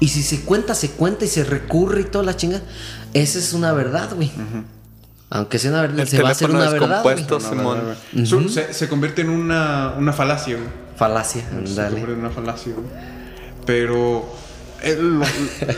Y 0.00 0.08
si 0.08 0.22
se 0.22 0.40
cuenta, 0.42 0.74
se 0.74 0.90
cuenta 0.90 1.24
y 1.24 1.28
se 1.28 1.44
recurre 1.44 2.02
y 2.02 2.04
toda 2.04 2.24
la 2.24 2.36
chinga. 2.36 2.60
Esa 3.14 3.38
es 3.38 3.52
una 3.52 3.72
verdad, 3.72 4.10
güey. 4.14 4.30
Aunque 5.30 5.58
sea 5.58 5.70
una 5.70 5.80
verdad, 5.82 6.00
El 6.00 6.08
se 6.08 6.22
va 6.22 6.28
a 6.28 6.32
hacer 6.32 6.50
una 6.50 6.70
verdad. 6.70 7.02
Simón. 7.40 7.80
no. 8.12 8.26
Su- 8.26 8.48
se, 8.48 8.72
se 8.74 8.88
convierte 8.88 9.22
en 9.22 9.30
una, 9.30 9.94
una 9.98 10.12
falacia, 10.12 10.56
güey. 10.56 10.68
Falacia, 10.96 11.42
Se 11.48 11.56
ándale. 11.56 11.88
convierte 11.88 12.12
en 12.12 12.18
una 12.20 12.30
falacia, 12.30 12.72
güey. 12.74 12.86
Pero 13.66 14.24
es, 14.82 14.98
lo- 14.98 15.24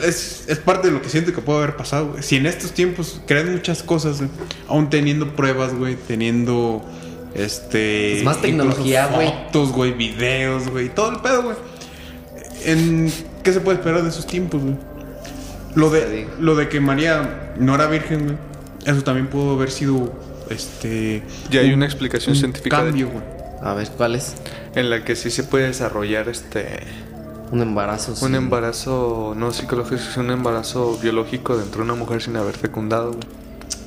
es- 0.05 0.45
es 0.49 0.59
parte 0.59 0.89
de 0.89 0.95
lo 0.95 1.01
que 1.03 1.09
siento 1.09 1.33
que 1.33 1.41
puede 1.41 1.59
haber 1.61 1.77
pasado, 1.77 2.09
güey. 2.11 2.23
Si 2.23 2.37
en 2.37 2.47
estos 2.47 2.73
tiempos 2.73 3.21
crean 3.27 3.53
muchas 3.53 3.83
cosas, 3.83 4.19
güey, 4.19 4.31
aún 4.69 4.91
teniendo 4.91 5.35
pruebas, 5.35 5.75
güey, 5.75 5.97
teniendo 5.97 6.85
este 7.35 8.11
Pues 8.14 8.25
más 8.25 8.43
tecnología, 8.43 9.07
güey. 9.07 9.29
Fotos, 9.29 9.73
güey, 9.73 9.93
videos, 9.93 10.69
güey, 10.69 10.95
todo 10.95 11.11
el 11.12 11.21
pedo, 11.21 11.43
güey. 11.45 11.57
En 12.64 13.11
¿qué 13.43 13.53
se 13.53 13.61
puede 13.61 13.78
esperar 13.78 14.03
de 14.03 14.09
esos 14.09 14.26
tiempos, 14.26 14.62
güey? 14.62 14.76
Lo 15.74 15.91
de 15.91 16.28
lo 16.41 16.57
de 16.57 16.68
que 16.68 16.80
María 16.80 17.53
no 17.59 17.74
era 17.74 17.86
virgen, 17.86 18.24
güey. 18.24 18.36
Eso 18.84 19.03
también 19.03 19.26
pudo 19.28 19.53
haber 19.55 19.70
sido 19.70 20.12
este 20.51 21.22
Ya 21.51 21.61
hay 21.61 21.68
un- 21.68 21.74
una 21.74 21.86
explicación 21.86 22.32
un 22.34 22.39
científica 22.39 22.78
de- 22.78 22.84
cambio, 22.84 23.09
güey. 23.11 23.24
A 23.62 23.74
ver, 23.74 23.89
¿cuál 23.97 24.14
es? 24.14 24.34
en 24.74 24.91
la 24.91 25.03
que 25.05 25.16
sí 25.16 25.30
se 25.30 25.43
puede 25.43 25.66
desarrollar 25.66 26.28
este 26.28 26.80
Un 27.51 27.61
embarazo. 27.62 28.12
Un 28.24 28.30
sí. 28.32 28.36
embarazo 28.36 29.34
no 29.36 29.51
psicológico, 29.53 29.97
es 29.97 30.16
un 30.16 30.30
embarazo 30.30 30.99
biológico 31.03 31.57
dentro 31.57 31.78
de 31.78 31.91
una 31.91 31.95
mujer 31.99 32.22
sin 32.22 32.36
haber 32.36 32.55
fecundado, 32.57 33.12
güey. 33.12 33.22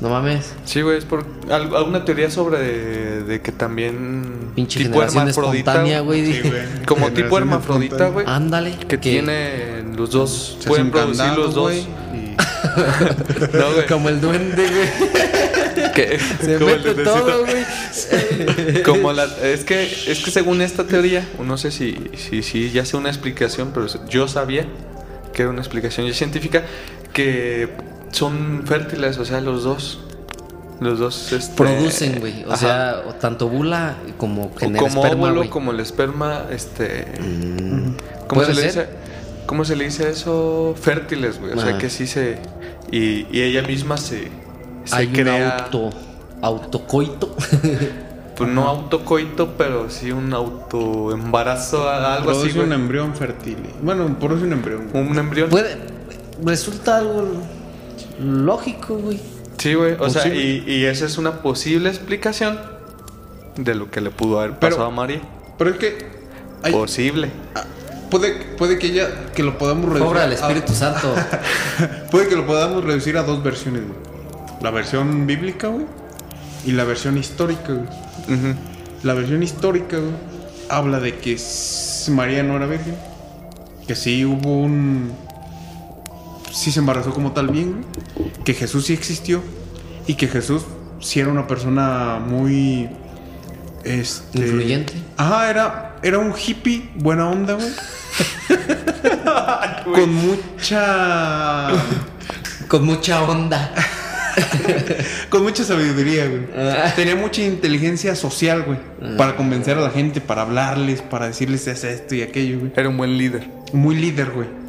No 0.01 0.09
mames. 0.09 0.53
Sí, 0.65 0.81
güey, 0.81 0.97
es 0.97 1.05
por 1.05 1.23
al- 1.49 1.75
alguna 1.75 2.03
teoría 2.03 2.29
sobre 2.31 2.57
de, 2.59 3.23
de 3.23 3.41
que 3.41 3.51
también 3.51 4.51
Pinche 4.55 4.79
tipo 4.83 5.01
hermafrodita, 5.03 5.71
espontánea, 5.71 5.99
güey. 6.01 6.33
Sí, 6.33 6.41
güey. 6.49 6.61
como 6.87 7.11
tipo 7.11 7.37
hermafrodita, 7.37 8.07
güey, 8.09 8.25
Ándale. 8.27 8.75
que 8.87 8.97
tiene 8.97 9.83
los 9.95 10.09
dos, 10.11 10.57
Se 10.59 10.67
pueden 10.67 10.89
producir 10.91 11.17
candado, 11.19 11.43
los 11.43 11.53
dos. 11.53 11.63
güey, 11.63 11.79
y- 11.81 12.35
No, 13.57 13.73
güey. 13.73 13.85
Como 13.87 14.09
el 14.09 14.19
duende, 14.19 14.63
güey. 14.67 15.91
que- 15.93 16.19
Se 16.19 16.57
como 16.57 16.69
el 16.71 16.83
mete 16.83 17.03
todo, 17.03 17.45
güey. 17.45 18.83
Como 18.83 19.13
la, 19.13 19.25
es 19.43 19.63
que 19.63 19.83
es 19.83 20.19
que 20.23 20.31
según 20.31 20.61
esta 20.63 20.85
teoría, 20.85 21.27
no 21.45 21.57
sé 21.57 21.69
si 21.71 21.95
si, 22.17 22.41
si 22.41 22.71
ya 22.71 22.85
sé 22.85 22.97
una 22.97 23.09
explicación, 23.09 23.69
pero 23.73 23.85
yo 24.09 24.27
sabía 24.27 24.65
que 25.33 25.43
era 25.43 25.51
una 25.51 25.61
explicación 25.61 26.07
ya 26.07 26.13
científica 26.13 26.63
que 27.13 27.69
son 28.11 28.63
fértiles, 28.65 29.17
o 29.17 29.25
sea, 29.25 29.41
los 29.41 29.63
dos. 29.63 29.99
Los 30.79 30.97
dos 30.97 31.31
este, 31.31 31.55
Producen, 31.55 32.19
güey. 32.19 32.43
O 32.43 32.47
ajá. 32.47 32.57
sea, 32.57 33.03
o 33.07 33.13
tanto 33.13 33.47
bula 33.47 33.97
como 34.17 34.47
O 34.47 34.57
genera 34.57 34.79
como 34.79 35.03
esperma, 35.03 35.27
óvulo, 35.27 35.49
como 35.49 35.71
el 35.71 35.79
esperma, 35.79 36.45
este 36.49 37.05
Mm. 37.19 37.95
¿Cómo 38.27 38.43
se 38.43 38.47
¿Puede 38.47 38.53
le 38.53 38.63
dice? 38.63 38.89
¿Cómo 39.45 39.65
se 39.65 39.75
le 39.75 39.83
dice 39.85 40.09
eso? 40.09 40.73
Fértiles, 40.79 41.39
güey. 41.39 41.53
O 41.53 41.61
sea 41.61 41.77
que 41.77 41.89
sí 41.89 42.07
se 42.07 42.39
y, 42.91 43.27
y 43.31 43.41
ella 43.41 43.61
misma 43.61 43.97
se 43.97 44.31
se 44.85 44.95
Hay 44.95 45.07
un 45.07 45.13
crea 45.13 45.57
auto, 45.57 45.91
autocoito. 46.41 47.35
pues 48.35 48.49
no 48.49 48.67
autocoito, 48.67 49.53
pero 49.57 49.89
sí 49.89 50.11
un 50.11 50.33
autoembarazo, 50.33 51.87
algo 51.87 52.31
así, 52.31 52.39
produce 52.39 52.59
un 52.59 52.73
embrión 52.73 53.15
fértil. 53.15 53.57
Bueno, 53.83 54.17
produce 54.19 54.45
un 54.45 54.53
embrión. 54.53 54.89
Un 54.93 55.17
embrión. 55.17 55.49
Puede. 55.49 55.77
Resulta 56.43 56.97
algo 56.97 57.27
lógico, 58.23 58.95
güey. 58.97 59.19
Sí, 59.57 59.73
güey. 59.73 59.95
O 59.99 60.09
sea, 60.09 60.27
y, 60.27 60.63
y 60.65 60.85
esa 60.85 61.05
es 61.05 61.17
una 61.17 61.41
posible 61.41 61.89
explicación 61.89 62.59
de 63.57 63.75
lo 63.75 63.91
que 63.91 64.01
le 64.01 64.09
pudo 64.09 64.39
haber 64.39 64.57
Pero- 64.59 64.75
pasado 64.75 64.87
a 64.87 64.91
María. 64.91 65.21
Pero 65.57 65.71
es 65.71 65.77
que 65.77 66.05
hay- 66.63 66.71
Posible. 66.73 67.29
ah, 67.55 67.63
puede, 68.09 68.33
puede 68.57 68.79
que 68.79 68.87
ella 68.87 69.07
que 69.35 69.43
lo 69.43 69.57
podamos 69.57 69.85
reducir. 69.85 70.07
Obra 70.07 70.21
del 70.21 70.31
a- 70.31 70.35
Espíritu 70.35 70.73
Santo. 70.73 71.13
puede 72.09 72.27
que 72.27 72.35
lo 72.35 72.45
podamos 72.47 72.83
reducir 72.83 73.17
a 73.17 73.23
dos 73.23 73.43
versiones, 73.43 73.83
güey. 73.83 73.99
La 74.61 74.71
versión 74.71 75.25
bíblica, 75.27 75.67
güey, 75.67 75.85
y 76.65 76.71
la 76.73 76.83
versión 76.83 77.17
histórica, 77.17 77.73
güey. 77.73 77.87
La 79.03 79.13
versión 79.15 79.41
histórica, 79.43 79.97
güey, 79.97 80.11
habla 80.69 80.99
de 80.99 81.17
que 81.17 81.37
María 82.09 82.43
no 82.43 82.55
era 82.55 82.67
virgen. 82.67 82.95
Que 83.87 83.95
sí 83.95 84.23
hubo 84.25 84.61
un. 84.61 85.11
Sí 86.51 86.71
se 86.71 86.79
embarazó 86.79 87.13
como 87.13 87.31
tal 87.31 87.47
bien, 87.47 87.83
güey. 88.15 88.31
Que 88.43 88.53
Jesús 88.53 88.85
sí 88.85 88.93
existió. 88.93 89.41
Y 90.07 90.15
que 90.15 90.27
Jesús 90.27 90.63
sí 90.99 91.19
era 91.19 91.29
una 91.29 91.47
persona 91.47 92.19
muy. 92.25 92.89
Este. 93.83 94.39
Influyente. 94.39 94.93
Ajá, 95.17 95.49
era, 95.49 95.95
era 96.03 96.19
un 96.19 96.33
hippie, 96.35 96.89
buena 96.95 97.29
onda, 97.29 97.53
güey. 97.53 97.69
Con 99.93 100.13
mucha. 100.13 101.69
Con 102.67 102.85
mucha 102.85 103.23
onda. 103.23 103.73
Con 105.29 105.43
mucha 105.43 105.63
sabiduría, 105.63 106.27
güey. 106.27 106.47
Ah. 106.55 106.93
Tenía 106.95 107.15
mucha 107.15 107.41
inteligencia 107.41 108.15
social, 108.15 108.63
güey. 108.63 109.17
Para 109.17 109.35
convencer 109.35 109.77
a 109.77 109.81
la 109.81 109.89
gente, 109.89 110.21
para 110.21 110.43
hablarles, 110.43 111.01
para 111.01 111.27
decirles 111.27 111.67
haz 111.67 111.83
esto 111.83 112.15
y 112.15 112.21
aquello, 112.21 112.59
güey. 112.59 112.71
Era 112.75 112.89
un 112.89 112.97
buen 112.97 113.17
líder. 113.17 113.47
Muy 113.73 113.95
líder, 113.95 114.31
güey. 114.31 114.60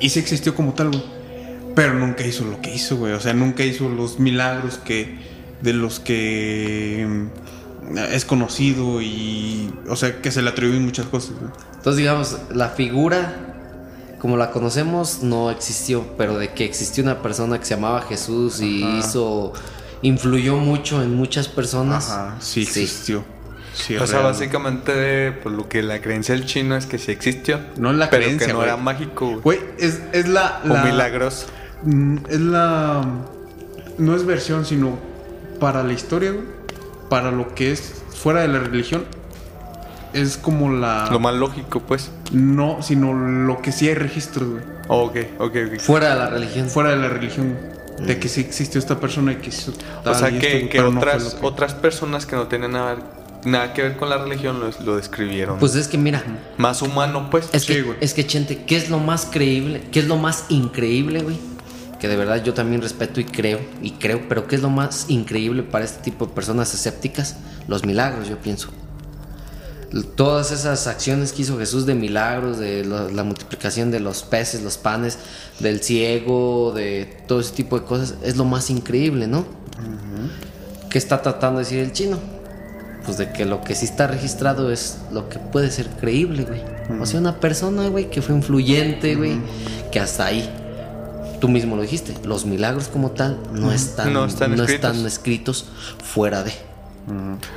Y 0.00 0.10
sí 0.10 0.18
existió 0.18 0.54
como 0.54 0.74
tal, 0.74 0.90
güey. 0.90 1.02
Pero 1.74 1.94
nunca 1.94 2.24
hizo 2.24 2.44
lo 2.44 2.60
que 2.60 2.74
hizo, 2.74 2.96
güey. 2.96 3.12
O 3.12 3.20
sea, 3.20 3.34
nunca 3.34 3.64
hizo 3.64 3.88
los 3.88 4.18
milagros 4.18 4.78
que. 4.78 5.18
de 5.60 5.72
los 5.72 6.00
que. 6.00 7.06
mm, 7.08 7.98
es 8.12 8.24
conocido 8.24 9.00
y. 9.02 9.72
O 9.88 9.96
sea, 9.96 10.20
que 10.20 10.30
se 10.30 10.42
le 10.42 10.50
atribuyen 10.50 10.84
muchas 10.84 11.06
cosas, 11.06 11.32
güey. 11.38 11.50
Entonces, 11.76 11.96
digamos, 11.96 12.38
la 12.52 12.68
figura 12.70 13.54
como 14.24 14.38
la 14.38 14.50
conocemos 14.52 15.22
no 15.22 15.50
existió, 15.50 16.02
pero 16.16 16.38
de 16.38 16.54
que 16.54 16.64
existió 16.64 17.04
una 17.04 17.20
persona 17.20 17.58
que 17.58 17.66
se 17.66 17.74
llamaba 17.74 18.00
Jesús 18.00 18.62
y 18.62 18.82
Ajá. 18.82 18.96
hizo, 18.96 19.52
influyó 20.00 20.56
mucho 20.56 21.02
en 21.02 21.14
muchas 21.14 21.46
personas. 21.46 22.08
Ajá, 22.08 22.36
sí 22.40 22.62
existió. 22.62 23.18
Sí, 23.18 23.24
O 24.00 24.06
sea, 24.06 24.20
real. 24.20 24.32
básicamente, 24.32 25.32
por 25.32 25.52
lo 25.52 25.68
que 25.68 25.82
la 25.82 26.00
creencia 26.00 26.34
del 26.34 26.46
chino 26.46 26.76
es 26.76 26.86
que 26.86 26.98
sí 26.98 27.10
existió. 27.12 27.58
No 27.76 27.90
es 27.90 27.96
la 27.96 28.08
pero 28.10 28.22
creencia, 28.24 28.46
que 28.46 28.52
no 28.52 28.58
güey. 28.60 28.68
era 28.68 28.76
mágico, 28.76 29.40
güey. 29.40 29.58
Es, 29.78 30.00
es 30.12 30.28
la. 30.28 30.60
O 30.64 30.68
la- 30.68 30.84
milagroso. 30.84 31.46
Mm, 31.82 32.16
Es 32.28 32.40
la. 32.40 33.04
No 33.98 34.16
es 34.16 34.24
versión, 34.26 34.64
sino 34.64 34.98
para 35.60 35.82
la 35.82 35.92
historia, 35.92 36.30
güey. 36.32 36.44
Para 37.10 37.30
lo 37.30 37.54
que 37.54 37.72
es 37.72 38.02
fuera 38.14 38.40
de 38.40 38.48
la 38.48 38.58
religión. 38.60 39.04
Es 40.12 40.36
como 40.36 40.70
la. 40.70 41.08
Lo 41.10 41.18
más 41.18 41.34
lógico, 41.34 41.80
pues. 41.80 42.10
No, 42.32 42.82
sino 42.82 43.12
lo 43.12 43.60
que 43.60 43.72
sí 43.72 43.88
hay 43.88 43.94
registros, 43.94 44.48
güey. 44.48 44.62
Oh, 44.88 45.04
ok, 45.06 45.16
ok, 45.38 45.56
ok. 45.72 45.80
Fuera 45.80 46.10
de 46.10 46.14
la 46.16 46.30
religión. 46.30 46.68
Fuera 46.68 46.90
de 46.90 46.96
la 46.96 47.08
religión, 47.08 47.54
güey. 47.54 48.06
De 48.06 48.18
que 48.18 48.28
sí 48.28 48.40
existió 48.40 48.78
esta 48.80 48.98
persona 49.00 49.32
y 49.32 49.36
que 49.36 49.50
O 49.50 50.14
sea, 50.14 50.30
que, 50.30 50.58
esto, 50.64 50.70
que 50.70 50.78
no 50.80 50.88
otras, 50.98 51.34
que- 51.34 51.46
otras 51.46 51.74
personas 51.74 52.26
que 52.26 52.34
no 52.36 52.46
tienen 52.48 52.72
nada, 52.72 52.96
nada 53.44 53.72
que 53.74 53.82
ver 53.82 53.96
con 53.96 54.08
la 54.10 54.18
religión 54.18 54.58
lo, 54.60 54.70
lo 54.84 54.96
describieron. 54.96 55.58
Pues 55.58 55.74
es 55.74 55.88
que 55.88 55.98
mira, 55.98 56.22
Más 56.58 56.82
humano, 56.82 57.28
pues. 57.30 57.48
es 57.52 57.62
Sí, 57.64 57.74
que, 57.74 57.82
güey. 57.82 57.98
es 58.00 58.14
que 58.14 58.26
Chente, 58.26 58.64
¿qué 58.64 58.76
es 58.76 58.90
lo 58.90 58.98
más 58.98 59.26
creíble? 59.30 59.82
¿Qué 59.92 60.00
es 60.00 60.06
lo 60.06 60.16
más 60.16 60.44
increíble, 60.48 61.22
güey? 61.22 61.36
Que 62.00 62.08
de 62.08 62.16
verdad 62.16 62.42
yo 62.42 62.52
también 62.54 62.82
respeto 62.82 63.20
y 63.20 63.24
creo, 63.24 63.60
y 63.82 63.92
creo, 63.92 64.22
pero 64.28 64.46
¿qué 64.46 64.56
es 64.56 64.62
lo 64.62 64.68
más 64.70 65.06
increíble 65.08 65.62
para 65.62 65.84
este 65.84 66.02
tipo 66.02 66.26
de 66.26 66.32
personas 66.32 66.74
escépticas? 66.74 67.36
Los 67.68 67.84
milagros, 67.86 68.28
yo 68.28 68.38
pienso. 68.38 68.68
Todas 70.16 70.50
esas 70.50 70.88
acciones 70.88 71.32
que 71.32 71.42
hizo 71.42 71.56
Jesús 71.56 71.86
de 71.86 71.94
milagros, 71.94 72.58
de 72.58 72.84
lo- 72.84 73.08
la 73.10 73.22
multiplicación 73.22 73.92
de 73.92 74.00
los 74.00 74.24
peces, 74.24 74.62
los 74.62 74.76
panes, 74.76 75.18
del 75.60 75.80
ciego, 75.82 76.72
de 76.74 77.16
todo 77.28 77.38
ese 77.40 77.52
tipo 77.54 77.78
de 77.78 77.86
cosas, 77.86 78.16
es 78.24 78.36
lo 78.36 78.44
más 78.44 78.70
increíble, 78.70 79.28
¿no? 79.28 79.46
¿Qué 80.90 80.98
está 80.98 81.22
tratando 81.22 81.58
de 81.60 81.64
decir 81.64 81.78
el 81.78 81.92
chino? 81.92 82.18
Pues 83.04 83.18
de 83.18 83.30
que 83.32 83.44
lo 83.44 83.60
que 83.62 83.74
sí 83.74 83.84
está 83.84 84.06
registrado 84.06 84.70
es 84.72 84.98
lo 85.12 85.28
que 85.28 85.38
puede 85.38 85.70
ser 85.70 85.88
creíble, 85.88 86.44
güey. 86.44 86.62
O 87.00 87.06
sea, 87.06 87.20
una 87.20 87.38
persona, 87.40 87.88
güey, 87.88 88.08
que 88.10 88.22
fue 88.22 88.34
influyente, 88.34 89.14
güey, 89.14 89.38
que 89.92 90.00
hasta 90.00 90.26
ahí. 90.26 90.48
Tú 91.40 91.48
mismo 91.48 91.76
lo 91.76 91.82
dijiste, 91.82 92.14
los 92.24 92.46
milagros 92.46 92.88
como 92.88 93.10
tal 93.10 93.38
no 93.52 93.70
están, 93.72 94.12
No 94.14 94.24
están 94.24 94.52
escritos. 94.54 94.74
están 94.92 95.06
escritos 95.06 95.66
fuera 96.02 96.42
de. 96.42 96.52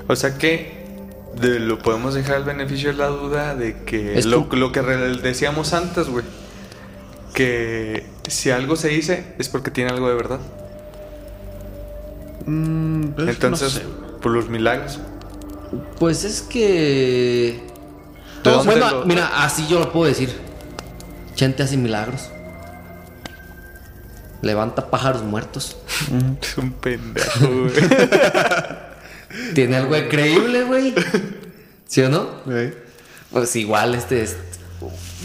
O 0.10 0.16
sea 0.18 0.38
que 0.38 0.86
de- 1.40 1.60
lo 1.60 1.80
podemos 1.80 2.14
dejar 2.14 2.36
al 2.38 2.44
beneficio 2.44 2.92
de 2.92 2.98
la 2.98 3.08
duda 3.08 3.56
de 3.56 3.84
que 3.84 4.18
Es 4.20 4.26
lo, 4.26 4.50
que- 4.50 4.58
lo 4.58 4.74
que 4.74 4.82
re- 4.82 5.16
decíamos 5.18 5.72
antes, 5.74 6.10
güey. 6.10 6.26
Que 7.34 8.06
si 8.28 8.50
algo 8.52 8.76
se 8.76 8.90
dice 8.90 9.36
es 9.38 9.48
porque 9.48 9.72
tiene 9.72 9.92
algo 9.92 10.10
de 10.10 10.16
verdad. 10.16 10.40
Mm, 12.46 13.08
pues, 13.16 13.30
Entonces, 13.30 13.74
no 13.76 13.80
sé, 13.80 13.86
güey. 13.86 14.20
por 14.22 14.32
los 14.32 14.50
milagros. 14.50 15.00
Pues 16.00 16.24
es 16.24 16.42
que. 16.42 17.60
¿De 18.38 18.42
Todos, 18.44 18.66
dónde 18.66 18.82
bueno, 18.82 19.00
lo- 19.00 19.06
mira, 19.06 19.44
así 19.44 19.68
yo 19.68 19.80
lo 19.80 19.92
puedo 19.92 20.06
decir. 20.08 20.34
Chente 21.36 21.64
hace 21.64 21.78
milagros. 21.78 22.30
Levanta 24.42 24.90
pájaros 24.90 25.24
muertos. 25.24 25.78
Es 26.42 26.58
un 26.58 26.72
pendejo, 26.74 27.48
güey. 27.48 27.74
Tiene 29.54 29.76
algo 29.78 29.96
de 29.96 30.08
creíble, 30.08 30.64
güey. 30.64 30.94
¿Sí 31.88 32.02
o 32.02 32.10
no? 32.10 32.28
Güey. 32.46 32.74
Pues 33.32 33.56
igual, 33.56 33.96
este 33.96 34.22
es. 34.24 34.38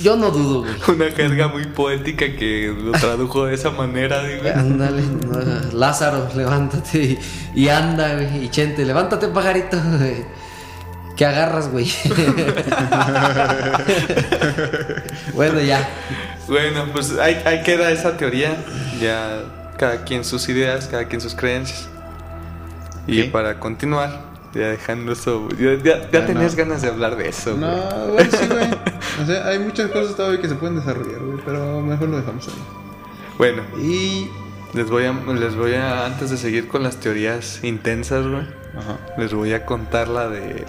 Yo 0.01 0.17
no 0.17 0.31
dudo, 0.31 0.61
güey. 0.61 0.73
Una 0.97 1.11
jerga 1.11 1.49
muy 1.49 1.67
poética 1.67 2.25
que 2.37 2.75
lo 2.83 2.93
tradujo 2.93 3.47
de 3.47 3.55
esa 3.55 3.71
manera, 3.71 4.23
güey. 4.23 4.53
Ándale, 4.53 5.03
no, 5.03 5.79
Lázaro, 5.79 6.29
levántate 6.35 7.19
y, 7.55 7.55
y 7.55 7.69
anda, 7.69 8.15
güey. 8.15 8.45
Y 8.45 8.49
Chente, 8.49 8.85
levántate, 8.85 9.29
pajarito. 9.29 9.77
güey. 9.99 10.25
¿Qué 11.17 11.27
agarras, 11.27 11.71
güey? 11.71 11.91
bueno, 15.35 15.61
ya. 15.61 15.89
Bueno, 16.49 16.87
pues 16.93 17.19
ahí, 17.19 17.41
ahí 17.45 17.63
queda 17.63 17.91
esa 17.91 18.17
teoría. 18.17 18.57
Ya 19.01 19.43
cada 19.77 20.05
quien 20.05 20.25
sus 20.25 20.49
ideas, 20.49 20.89
cada 20.91 21.07
quien 21.07 21.21
sus 21.21 21.35
creencias. 21.35 21.89
Y 23.07 23.25
para 23.25 23.59
continuar, 23.59 24.21
ya 24.55 24.69
dejando 24.69 25.13
eso. 25.13 25.49
Ya, 25.59 25.75
ya- 26.11 26.27
tenías 26.27 26.53
no. 26.53 26.59
ganas 26.59 26.83
de 26.83 26.89
hablar 26.89 27.17
de 27.17 27.29
eso. 27.29 27.57
No, 27.57 27.69
güey, 28.13 28.31
sí, 28.31 28.47
güey. 28.49 28.69
O 29.23 29.27
sea, 29.27 29.47
hay 29.47 29.59
muchas 29.59 29.91
cosas 29.91 30.17
todavía 30.17 30.41
que 30.41 30.49
se 30.49 30.55
pueden 30.55 30.77
desarrollar, 30.77 31.21
güey. 31.21 31.39
Pero 31.45 31.81
mejor 31.83 32.09
lo 32.09 32.17
dejamos 32.17 32.49
ahí. 32.49 32.55
Bueno, 33.39 33.63
Y. 33.79 34.29
les 34.75 34.89
voy 34.89 35.05
a, 35.05 35.13
les 35.13 35.55
voy 35.55 35.75
a, 35.75 36.07
antes 36.07 36.31
de 36.31 36.37
seguir 36.39 36.67
con 36.69 36.83
las 36.83 36.97
teorías 36.97 37.63
intensas, 37.63 38.27
güey, 38.27 38.43
Ajá. 38.79 38.99
les 39.19 39.35
voy 39.35 39.53
a 39.53 39.67
contar 39.67 40.09
la 40.09 40.29
de. 40.29 40.65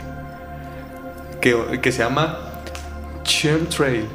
que, 1.41 1.79
que 1.81 1.91
se 1.91 1.99
llama 2.03 2.37
Chemtrail. 3.23 4.05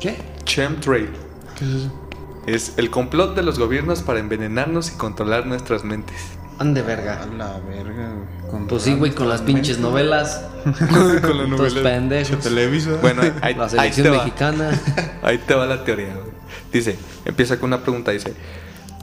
¿Qué? 0.00 0.16
Chemtrail. 0.44 1.10
¿Qué 1.58 1.64
es 1.64 1.70
eso? 1.70 2.02
Es 2.46 2.74
el 2.76 2.90
complot 2.90 3.34
de 3.34 3.42
los 3.42 3.58
gobiernos 3.58 4.02
para 4.02 4.20
envenenarnos 4.20 4.92
y 4.92 4.96
controlar 4.96 5.46
nuestras 5.46 5.82
mentes. 5.82 6.16
Ande 6.58 6.82
verga. 6.82 7.22
A 7.22 7.26
la 7.26 7.58
verga, 7.68 8.12
güey. 8.50 8.66
Pues 8.66 8.82
sí, 8.82 8.94
güey, 8.94 9.12
con 9.12 9.28
las 9.28 9.42
pinches 9.42 9.78
novelas. 9.78 10.42
Con 10.64 11.14
la 11.14 11.20
Todos 11.20 11.48
novela. 11.74 11.82
pendejos. 11.82 12.38
Televisa. 12.40 12.90
Bueno, 13.00 13.22
ahí, 13.40 13.54
La 13.54 13.64
ahí 13.64 13.70
selección 13.70 14.04
te 14.04 14.10
va. 14.10 14.24
mexicana. 14.24 14.70
Ahí 15.22 15.38
te 15.38 15.54
va 15.54 15.66
la 15.66 15.84
teoría. 15.84 16.14
güey. 16.14 16.26
Dice, 16.72 16.98
empieza 17.24 17.58
con 17.60 17.68
una 17.68 17.82
pregunta. 17.82 18.10
Dice, 18.10 18.34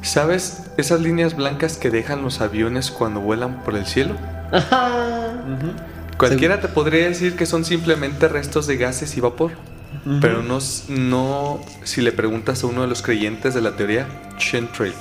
¿sabes 0.01 0.63
esas 0.77 0.99
líneas 0.99 1.35
blancas 1.37 1.77
que 1.77 1.89
dejan 1.89 2.21
los 2.21 2.41
aviones 2.41 2.91
cuando 2.91 3.19
vuelan 3.21 3.63
por 3.63 3.75
el 3.75 3.85
cielo? 3.85 4.15
Cualquiera 6.17 6.59
te 6.61 6.67
podría 6.67 7.07
decir 7.07 7.35
que 7.35 7.45
son 7.45 7.65
simplemente 7.65 8.27
restos 8.27 8.67
de 8.67 8.77
gases 8.77 9.15
y 9.17 9.21
vapor. 9.21 9.51
Pero 10.21 10.41
no, 10.43 10.57
no 10.89 11.61
si 11.83 12.01
le 12.01 12.11
preguntas 12.11 12.63
a 12.63 12.67
uno 12.67 12.81
de 12.81 12.87
los 12.87 13.01
creyentes 13.01 13.53
de 13.53 13.61
la 13.61 13.75
teoría 13.75 14.07
Chemtrail, 14.37 14.93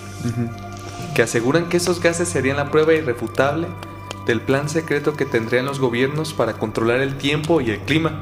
que 1.15 1.23
aseguran 1.23 1.69
que 1.69 1.77
esos 1.77 2.01
gases 2.01 2.29
serían 2.29 2.57
la 2.57 2.71
prueba 2.71 2.95
irrefutable 2.95 3.67
del 4.27 4.41
plan 4.41 4.69
secreto 4.69 5.15
que 5.15 5.25
tendrían 5.25 5.67
los 5.67 5.81
gobiernos 5.81 6.33
para 6.33 6.55
controlar 6.55 7.01
el 7.01 7.17
tiempo 7.17 7.61
y 7.61 7.71
el 7.71 7.81
clima, 7.81 8.21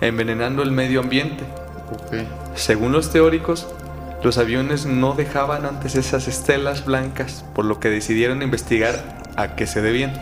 envenenando 0.00 0.62
el 0.62 0.70
medio 0.70 1.00
ambiente. 1.00 1.44
Según 2.54 2.92
los 2.92 3.10
teóricos, 3.10 3.66
los 4.22 4.38
aviones 4.38 4.86
no 4.86 5.14
dejaban 5.14 5.66
antes 5.66 5.94
esas 5.94 6.28
estelas 6.28 6.84
blancas, 6.84 7.44
por 7.54 7.64
lo 7.64 7.80
que 7.80 7.90
decidieron 7.90 8.42
investigar 8.42 9.22
a 9.36 9.54
qué 9.54 9.66
se 9.66 9.82
debían. 9.82 10.14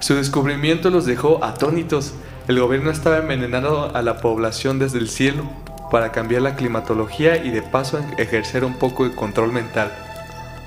Su 0.00 0.14
descubrimiento 0.14 0.90
los 0.90 1.06
dejó 1.06 1.44
atónitos. 1.44 2.14
El 2.48 2.58
gobierno 2.58 2.90
estaba 2.90 3.18
envenenando 3.18 3.94
a 3.94 4.02
la 4.02 4.18
población 4.18 4.78
desde 4.78 4.98
el 4.98 5.08
cielo 5.08 5.44
para 5.92 6.10
cambiar 6.10 6.40
la 6.40 6.56
climatología 6.56 7.36
y 7.36 7.50
de 7.50 7.60
paso 7.60 8.00
ejercer 8.16 8.64
un 8.64 8.72
poco 8.72 9.04
de 9.04 9.14
control 9.14 9.52
mental. 9.52 9.92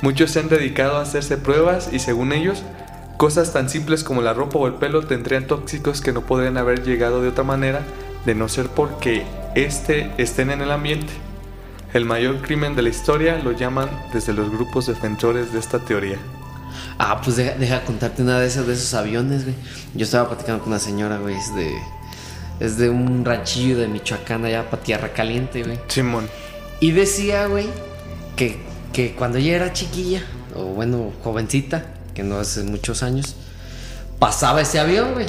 Muchos 0.03 0.29
se 0.29 0.39
han 0.39 0.49
dedicado 0.49 0.97
a 0.97 1.01
hacerse 1.01 1.35
pruebas 1.35 1.89
y 1.91 1.97
según 1.97 2.31
ellos, 2.31 2.61
cosas 3.17 3.51
tan 3.51 3.67
simples 3.67 4.03
como 4.03 4.21
la 4.21 4.35
ropa 4.35 4.59
o 4.59 4.67
el 4.67 4.75
pelo 4.75 5.07
tendrían 5.07 5.47
tóxicos 5.47 6.01
que 6.01 6.13
no 6.13 6.21
podrían 6.21 6.57
haber 6.57 6.83
llegado 6.83 7.23
de 7.23 7.29
otra 7.29 7.43
manera 7.43 7.81
de 8.23 8.35
no 8.35 8.47
ser 8.47 8.67
porque 8.67 9.25
este 9.55 10.11
estén 10.19 10.51
en 10.51 10.61
el 10.61 10.69
ambiente. 10.69 11.11
El 11.95 12.05
mayor 12.05 12.43
crimen 12.43 12.75
de 12.75 12.83
la 12.83 12.89
historia 12.89 13.39
lo 13.39 13.51
llaman 13.51 13.89
desde 14.13 14.31
los 14.31 14.51
grupos 14.51 14.85
defensores 14.85 15.51
de 15.51 15.57
esta 15.57 15.79
teoría. 15.79 16.19
Ah, 16.99 17.19
pues 17.23 17.35
deja, 17.37 17.57
deja 17.57 17.83
contarte 17.83 18.21
una 18.21 18.39
de 18.39 18.45
esas 18.45 18.67
de 18.67 18.73
esos 18.73 18.93
aviones, 18.93 19.43
güey. 19.43 19.55
Yo 19.95 20.03
estaba 20.03 20.27
platicando 20.27 20.61
con 20.61 20.71
una 20.71 20.79
señora, 20.79 21.17
güey, 21.17 21.35
de 21.55 21.73
es 22.59 22.77
de 22.77 22.89
un 22.89 23.25
ranchillo 23.25 23.77
de 23.77 23.87
Michoacán 23.87 24.45
allá 24.45 24.69
para 24.69 24.83
Tierra 24.83 25.13
Caliente, 25.13 25.63
güey. 25.63 25.79
Simón. 25.87 26.27
Y 26.79 26.91
decía, 26.91 27.47
güey, 27.47 27.67
que, 28.35 28.59
que 28.93 29.13
cuando 29.13 29.37
ella 29.37 29.55
era 29.55 29.73
chiquilla, 29.73 30.23
o 30.55 30.65
bueno, 30.65 31.11
jovencita, 31.23 31.85
que 32.13 32.23
no 32.23 32.39
hace 32.39 32.63
muchos 32.63 33.03
años, 33.03 33.35
pasaba 34.19 34.61
ese 34.61 34.79
avión, 34.79 35.13
güey. 35.13 35.27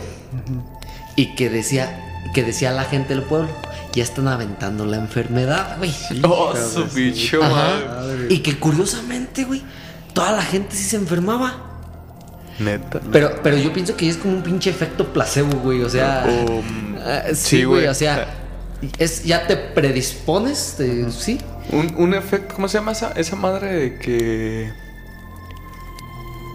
Y 1.16 1.34
que 1.34 1.50
decía, 1.50 2.00
que 2.34 2.42
decía 2.42 2.72
la 2.72 2.84
gente 2.84 3.14
del 3.14 3.22
pueblo, 3.22 3.48
ya 3.92 4.02
están 4.02 4.28
aventando 4.28 4.84
la 4.84 4.96
enfermedad, 4.96 5.78
güey. 5.78 5.94
Oh, 6.22 6.54
su 6.54 6.84
bicho. 6.86 7.40
Y 8.28 8.40
que 8.40 8.58
curiosamente, 8.58 9.44
güey, 9.44 9.62
toda 10.12 10.32
la 10.32 10.42
gente 10.42 10.76
sí 10.76 10.84
se 10.84 10.96
enfermaba. 10.96 11.62
Neta. 12.58 13.00
Pero, 13.12 13.40
pero 13.42 13.56
yo 13.58 13.72
pienso 13.72 13.96
que 13.96 14.08
es 14.08 14.16
como 14.16 14.34
un 14.34 14.42
pinche 14.42 14.70
efecto 14.70 15.12
placebo, 15.12 15.58
güey. 15.60 15.82
O 15.82 15.90
sea, 15.90 16.24
Um, 16.26 16.95
ah, 17.06 17.22
sí, 17.28 17.34
sí, 17.34 17.64
güey. 17.64 17.80
güey. 17.82 17.86
O 17.88 17.94
sea, 17.94 18.26
es, 18.98 19.24
ya 19.24 19.46
te 19.46 19.56
predispones, 19.56 20.74
te- 20.76 21.10
sí. 21.10 21.38
Un, 21.70 21.94
un 21.96 22.14
efecto, 22.14 22.54
¿cómo 22.54 22.68
se 22.68 22.78
llama 22.78 22.92
esa, 22.92 23.12
esa 23.12 23.34
madre 23.36 23.72
de 23.72 23.98
que 23.98 24.70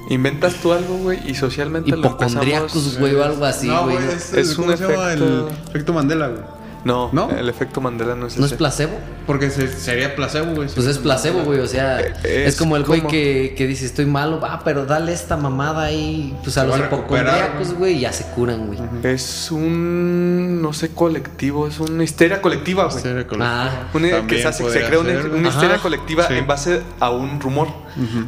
inventas 0.09 0.55
tú 0.55 0.73
algo, 0.73 0.97
güey, 0.97 1.19
y 1.29 1.35
socialmente 1.35 1.91
lo 1.91 1.97
Hipocondriacos, 1.99 2.75
empezamos... 2.75 2.99
güey, 2.99 3.15
o 3.15 3.23
algo 3.23 3.45
así, 3.45 3.67
güey. 3.67 3.95
¿no? 3.97 4.11
es, 4.11 4.33
Es 4.33 4.57
un 4.57 4.71
efecto- 4.71 5.49
El 5.49 5.67
efecto 5.69 5.93
Mandela, 5.93 6.27
güey. 6.27 6.41
No, 6.83 7.09
¿No? 7.13 7.29
el 7.29 7.47
efecto 7.47 7.79
Mandela 7.79 8.15
no 8.15 8.25
es 8.25 8.37
¿No 8.37 8.45
es 8.47 8.53
placebo? 8.53 8.93
Porque 9.27 9.51
se- 9.51 9.67
sería 9.71 10.15
placebo, 10.15 10.55
güey. 10.55 10.67
Pues 10.67 10.87
es 10.87 10.97
placebo, 10.97 11.43
güey. 11.43 11.59
O 11.59 11.67
sea, 11.67 11.99
Eh, 12.01 12.13
es, 12.23 12.53
es 12.53 12.55
como 12.57 12.75
el 12.75 12.83
güey 12.83 13.05
que, 13.05 13.53
que 13.55 13.67
dice 13.67 13.85
estoy 13.85 14.07
malo, 14.07 14.39
va, 14.39 14.61
pero 14.63 14.85
dale 14.87 15.13
esta 15.13 15.37
mamada 15.37 15.83
ahí, 15.83 16.35
pues 16.43 16.57
a 16.57 16.61
Se 16.61 16.67
los 16.67 16.79
hipocondriacos, 16.79 17.69
¿no? 17.69 17.75
güey, 17.75 17.97
y 17.97 17.99
ya 17.99 18.11
se 18.11 18.23
curan, 18.31 18.65
güey. 18.65 18.79
Es 19.03 19.51
un, 19.51 20.61
no 20.61 20.73
sé, 20.73 20.89
colectivo, 20.89 21.67
es 21.67 21.79
una 21.79 22.03
histeria 22.03 22.41
colectiva, 22.41 22.85
güey. 22.85 22.97
Histeria 22.97 23.27
colectiva. 23.27 23.63
Ah. 23.65 23.89
Una 23.93 24.07
que 24.07 24.13
También 24.15 24.41
se, 24.41 24.47
hace- 24.47 24.71
se 24.71 24.85
crea 24.85 24.99
una, 24.99 25.09
ser, 25.11 25.27
güey. 25.29 25.39
una 25.39 25.49
histeria 25.49 25.75
Ajá. 25.75 25.83
colectiva 25.83 26.27
Sí. 26.27 26.33
en 26.33 26.47
base 26.47 26.81
a 26.99 27.09
un 27.11 27.39
rumor. 27.39 27.67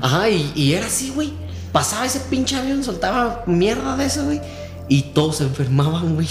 Ajá, 0.01 0.29
y, 0.29 0.51
y 0.55 0.73
era 0.73 0.85
así, 0.85 1.11
güey. 1.15 1.33
Pasaba 1.71 2.05
ese 2.05 2.19
pinche 2.29 2.55
avión, 2.55 2.83
soltaba 2.83 3.41
mierda 3.47 3.97
de 3.97 4.05
eso, 4.05 4.25
güey. 4.25 4.39
Y 4.89 5.01
todos 5.13 5.37
se 5.37 5.43
enfermaban, 5.45 6.15
güey. 6.15 6.27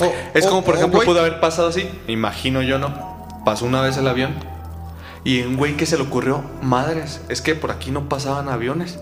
O- 0.00 0.12
Es 0.34 0.46
como, 0.46 0.62
por 0.64 0.74
o, 0.74 0.78
ejemplo, 0.78 1.00
pudo 1.02 1.20
haber 1.20 1.40
pasado 1.40 1.68
así. 1.68 1.88
Imagino 2.08 2.62
yo, 2.62 2.78
¿no? 2.78 3.16
Pasó 3.44 3.64
una 3.64 3.80
vez 3.82 3.96
el 3.96 4.06
avión. 4.08 4.34
Y 5.24 5.42
un 5.42 5.56
güey 5.56 5.76
que 5.76 5.86
se 5.86 5.96
le 5.96 6.04
ocurrió, 6.04 6.44
madres, 6.62 7.20
es 7.28 7.42
que 7.42 7.56
por 7.56 7.72
aquí 7.72 7.90
no 7.90 8.08
pasaban 8.08 8.48
aviones. 8.48 8.98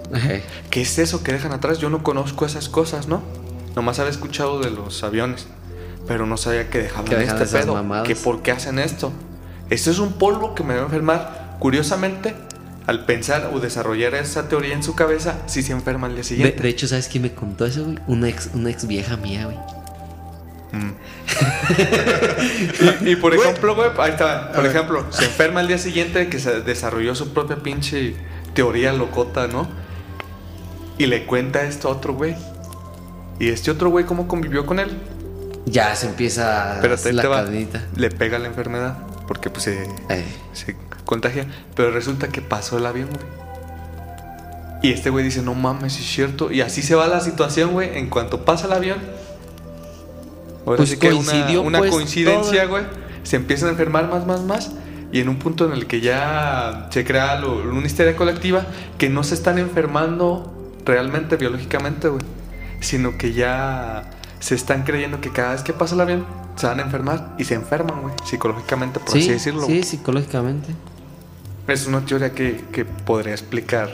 ¿Qué 0.71 0.81
es 0.81 0.99
eso 0.99 1.23
que 1.23 1.33
dejan 1.33 1.53
atrás? 1.53 1.79
Yo 1.79 1.91
no 1.91 2.03
conozco 2.03 2.47
esas 2.47 2.71
cosas, 2.71 3.09
¿no? 3.09 3.23
Nomás 3.77 3.99
había 3.99 4.11
escuchado 4.11 4.61
de 4.61 4.71
los 4.71 5.03
aviones, 5.05 5.47
pero 6.09 6.25
no 6.27 6.37
sabía 6.39 6.71
que 6.71 6.79
dejaban 6.79 7.05
Que 7.05 7.23
este 7.23 7.45
pedo. 7.45 7.75
mamadas. 7.75 8.07
Que 8.09 8.17
por 8.17 8.41
qué 8.41 8.53
hacen 8.53 8.79
esto. 8.79 9.13
Esto 9.69 9.91
es 9.91 9.99
un 9.99 10.13
polvo 10.15 10.55
que 10.55 10.63
me 10.63 10.75
va 10.75 10.81
a 10.81 10.85
enfermar. 10.85 11.57
Curiosamente, 11.59 12.35
al 12.87 13.05
pensar 13.07 13.51
o 13.55 13.61
desarrollar 13.61 14.15
esa 14.15 14.49
teoría 14.49 14.75
en 14.75 14.83
su 14.83 14.95
cabeza, 14.95 15.39
sí 15.47 15.63
se 15.63 15.73
enferma 15.73 16.07
al 16.07 16.13
día 16.15 16.19
De, 16.23 16.25
siguiente. 16.25 16.63
de 16.63 16.69
hecho, 16.69 16.87
¿sabes 16.89 17.09
quién 17.09 17.23
me 17.23 17.33
contó 17.35 17.65
eso, 17.67 17.85
güey? 17.85 17.99
Una 18.07 18.29
ex, 18.29 18.51
una 18.55 18.71
ex 18.71 18.87
vieja 18.87 19.17
mía, 19.17 19.47
güey. 19.47 19.57
Y, 23.05 23.11
y 23.11 23.17
por 23.17 23.35
Güey. 23.35 23.49
ejemplo, 23.49 23.75
güey, 23.75 23.89
ahí 23.99 24.11
está. 24.11 24.53
Por 24.53 24.67
ejemplo, 24.67 25.07
se 25.11 25.25
enferma 25.27 25.61
al 25.61 25.69
día 25.69 25.79
siguiente 25.79 26.29
que 26.29 26.39
se 26.39 26.61
desarrolló 26.63 27.15
su 27.15 27.33
propia 27.33 27.57
pinche 27.57 28.15
teoría 28.55 28.93
locota, 28.93 29.47
¿no? 29.47 29.69
Y 30.99 31.07
le 31.07 31.25
cuenta 31.27 31.63
esto 31.63 31.89
a 31.89 31.93
otro 31.93 32.15
güey. 32.15 32.37
Y 33.39 33.49
este 33.49 33.71
otro 33.71 33.91
güey, 33.91 34.05
¿cómo 34.05 34.29
convivió 34.29 34.67
con 34.67 34.79
él? 34.79 34.91
Ya 35.67 35.95
se 35.97 36.07
empieza 36.09 36.79
Pero 36.81 36.95
a 36.95 36.97
hacer 36.97 37.11
te, 37.13 37.17
la 37.17 37.23
te 37.23 37.29
va, 37.29 37.45
le 37.97 38.11
pega 38.11 38.39
la 38.39 38.49
enfermedad 38.49 38.99
porque 39.27 39.49
pues 39.51 39.65
se, 39.65 39.83
Eh, 40.11 40.25
se 40.53 40.77
contagia. 41.05 41.47
Pero 41.75 41.91
resulta 41.91 42.29
que 42.29 42.41
pasó 42.43 42.79
el 42.79 42.87
avión, 42.87 43.09
güey. 43.09 43.45
Y 44.83 44.93
este 44.93 45.09
güey 45.11 45.25
dice, 45.25 45.41
no 45.43 45.55
mames, 45.55 45.99
es 45.99 46.05
cierto. 46.07 46.53
Y 46.53 46.61
así 46.61 46.83
se 46.83 46.95
va 46.95 47.07
la 47.07 47.21
situación, 47.21 47.73
güey. 47.73 47.97
En 47.97 48.11
cuanto 48.11 48.45
pasa 48.45 48.67
el 48.67 48.73
avión. 48.75 48.99
Ahora 50.67 50.79
Pues 50.79 50.91
sí 50.91 50.97
que 50.99 51.13
una, 51.13 51.61
una 51.61 51.79
pues, 51.79 51.91
coincidencia, 51.91 52.67
güey. 52.67 52.85
Se 53.23 53.37
empiezan 53.37 53.69
a 53.69 53.73
enfermar 53.73 54.09
más, 54.09 54.27
más, 54.27 54.43
más. 54.43 54.73
Y 55.13 55.21
en 55.21 55.29
un 55.29 55.37
punto 55.39 55.65
en 55.67 55.73
el 55.73 55.87
que 55.87 56.01
ya 56.01 56.89
se 56.91 57.05
crea 57.05 57.37
lo- 57.39 57.59
una 57.71 57.87
histeria 57.87 58.17
colectiva 58.17 58.67
que 58.99 59.09
no 59.09 59.23
se 59.25 59.35
están 59.35 59.59
enfermando 59.59 60.73
realmente 60.85 61.37
biológicamente, 61.37 62.09
güey. 62.09 62.23
Sino 62.81 63.17
que 63.17 63.33
ya 63.33 64.11
se 64.41 64.55
están 64.55 64.83
creyendo 64.83 65.21
que 65.21 65.31
cada 65.31 65.53
vez 65.53 65.63
que 65.63 65.73
pasa 65.73 65.95
el 65.95 66.01
avión 66.03 66.27
se 66.57 66.67
van 66.67 66.81
a 66.81 66.83
enfermar 66.83 67.35
y 67.39 67.45
se 67.45 67.55
enferman, 67.55 68.03
güey. 68.03 68.15
Psicológicamente, 68.25 69.01
por 69.01 69.11
sí, 69.11 69.21
así 69.21 69.31
decirlo. 69.31 69.65
sí, 69.67 69.83
psicológicamente. 69.83 70.75
Es 71.67 71.87
una 71.87 72.05
teoría 72.05 72.31
que, 72.33 72.63
que 72.73 72.85
podría 72.85 73.33
explicar 73.33 73.91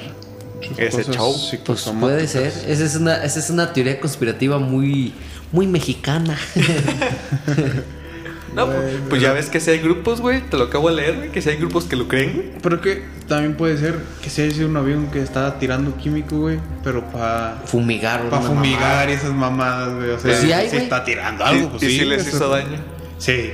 ese 0.77 1.05
show. 1.05 1.35
Pues 1.64 1.83
puede 2.01 2.27
ser. 2.27 2.47
Esa 2.66 2.85
es 2.85 2.97
una, 2.97 3.23
esa 3.25 3.39
es 3.39 3.51
una 3.51 3.73
teoría 3.73 4.01
conspirativa 4.01 4.59
muy, 4.59 5.14
muy 5.53 5.66
mexicana. 5.66 6.37
No, 8.53 8.66
pues, 8.66 8.79
pues 9.09 9.23
ya 9.23 9.33
ves 9.33 9.49
que 9.49 9.61
si 9.61 9.71
hay 9.71 9.79
grupos, 9.79 10.21
güey. 10.21 10.41
Te 10.41 10.57
lo 10.59 10.64
acabo 10.64 10.89
de 10.91 10.97
leer, 10.97 11.16
güey. 11.18 11.31
Que 11.31 11.41
si 11.41 11.51
hay 11.51 11.57
grupos 11.57 11.85
que 11.85 11.95
lo 11.95 12.09
creen, 12.09 12.33
güey. 12.35 12.51
Pero 12.61 12.81
que 12.81 13.05
también 13.29 13.55
puede 13.57 13.79
ser 13.79 13.97
que 14.23 14.29
si 14.29 14.43
haya 14.43 14.53
sido 14.53 14.68
un 14.68 14.77
avión 14.77 15.07
que 15.12 15.23
estaba 15.23 15.57
tirando 15.61 15.97
químico, 15.97 16.37
güey. 16.37 16.59
Pero 16.83 17.05
para 17.12 17.62
Fumigar. 17.66 18.29
pa 18.29 18.39
una 18.41 18.49
fumigar 18.49 18.81
mamada. 18.81 19.11
y 19.11 19.12
esas 19.14 19.31
mamadas, 19.33 19.95
güey. 19.95 20.11
O 20.11 20.18
sea, 20.18 20.31
Pues 20.33 20.39
sí 20.39 20.53
hay, 20.53 20.64
si 20.68 20.73
güey. 20.75 20.83
está 20.83 21.05
tirando 21.05 21.45
algo, 21.45 21.62
Y- 21.62 21.66
pues 21.68 21.83
y 21.85 21.87
sí. 21.91 21.99
si 22.01 22.05
les 22.07 22.27
hizo 22.27 22.37
eso- 22.39 22.49
daño. 22.49 22.79
Sí. 23.21 23.53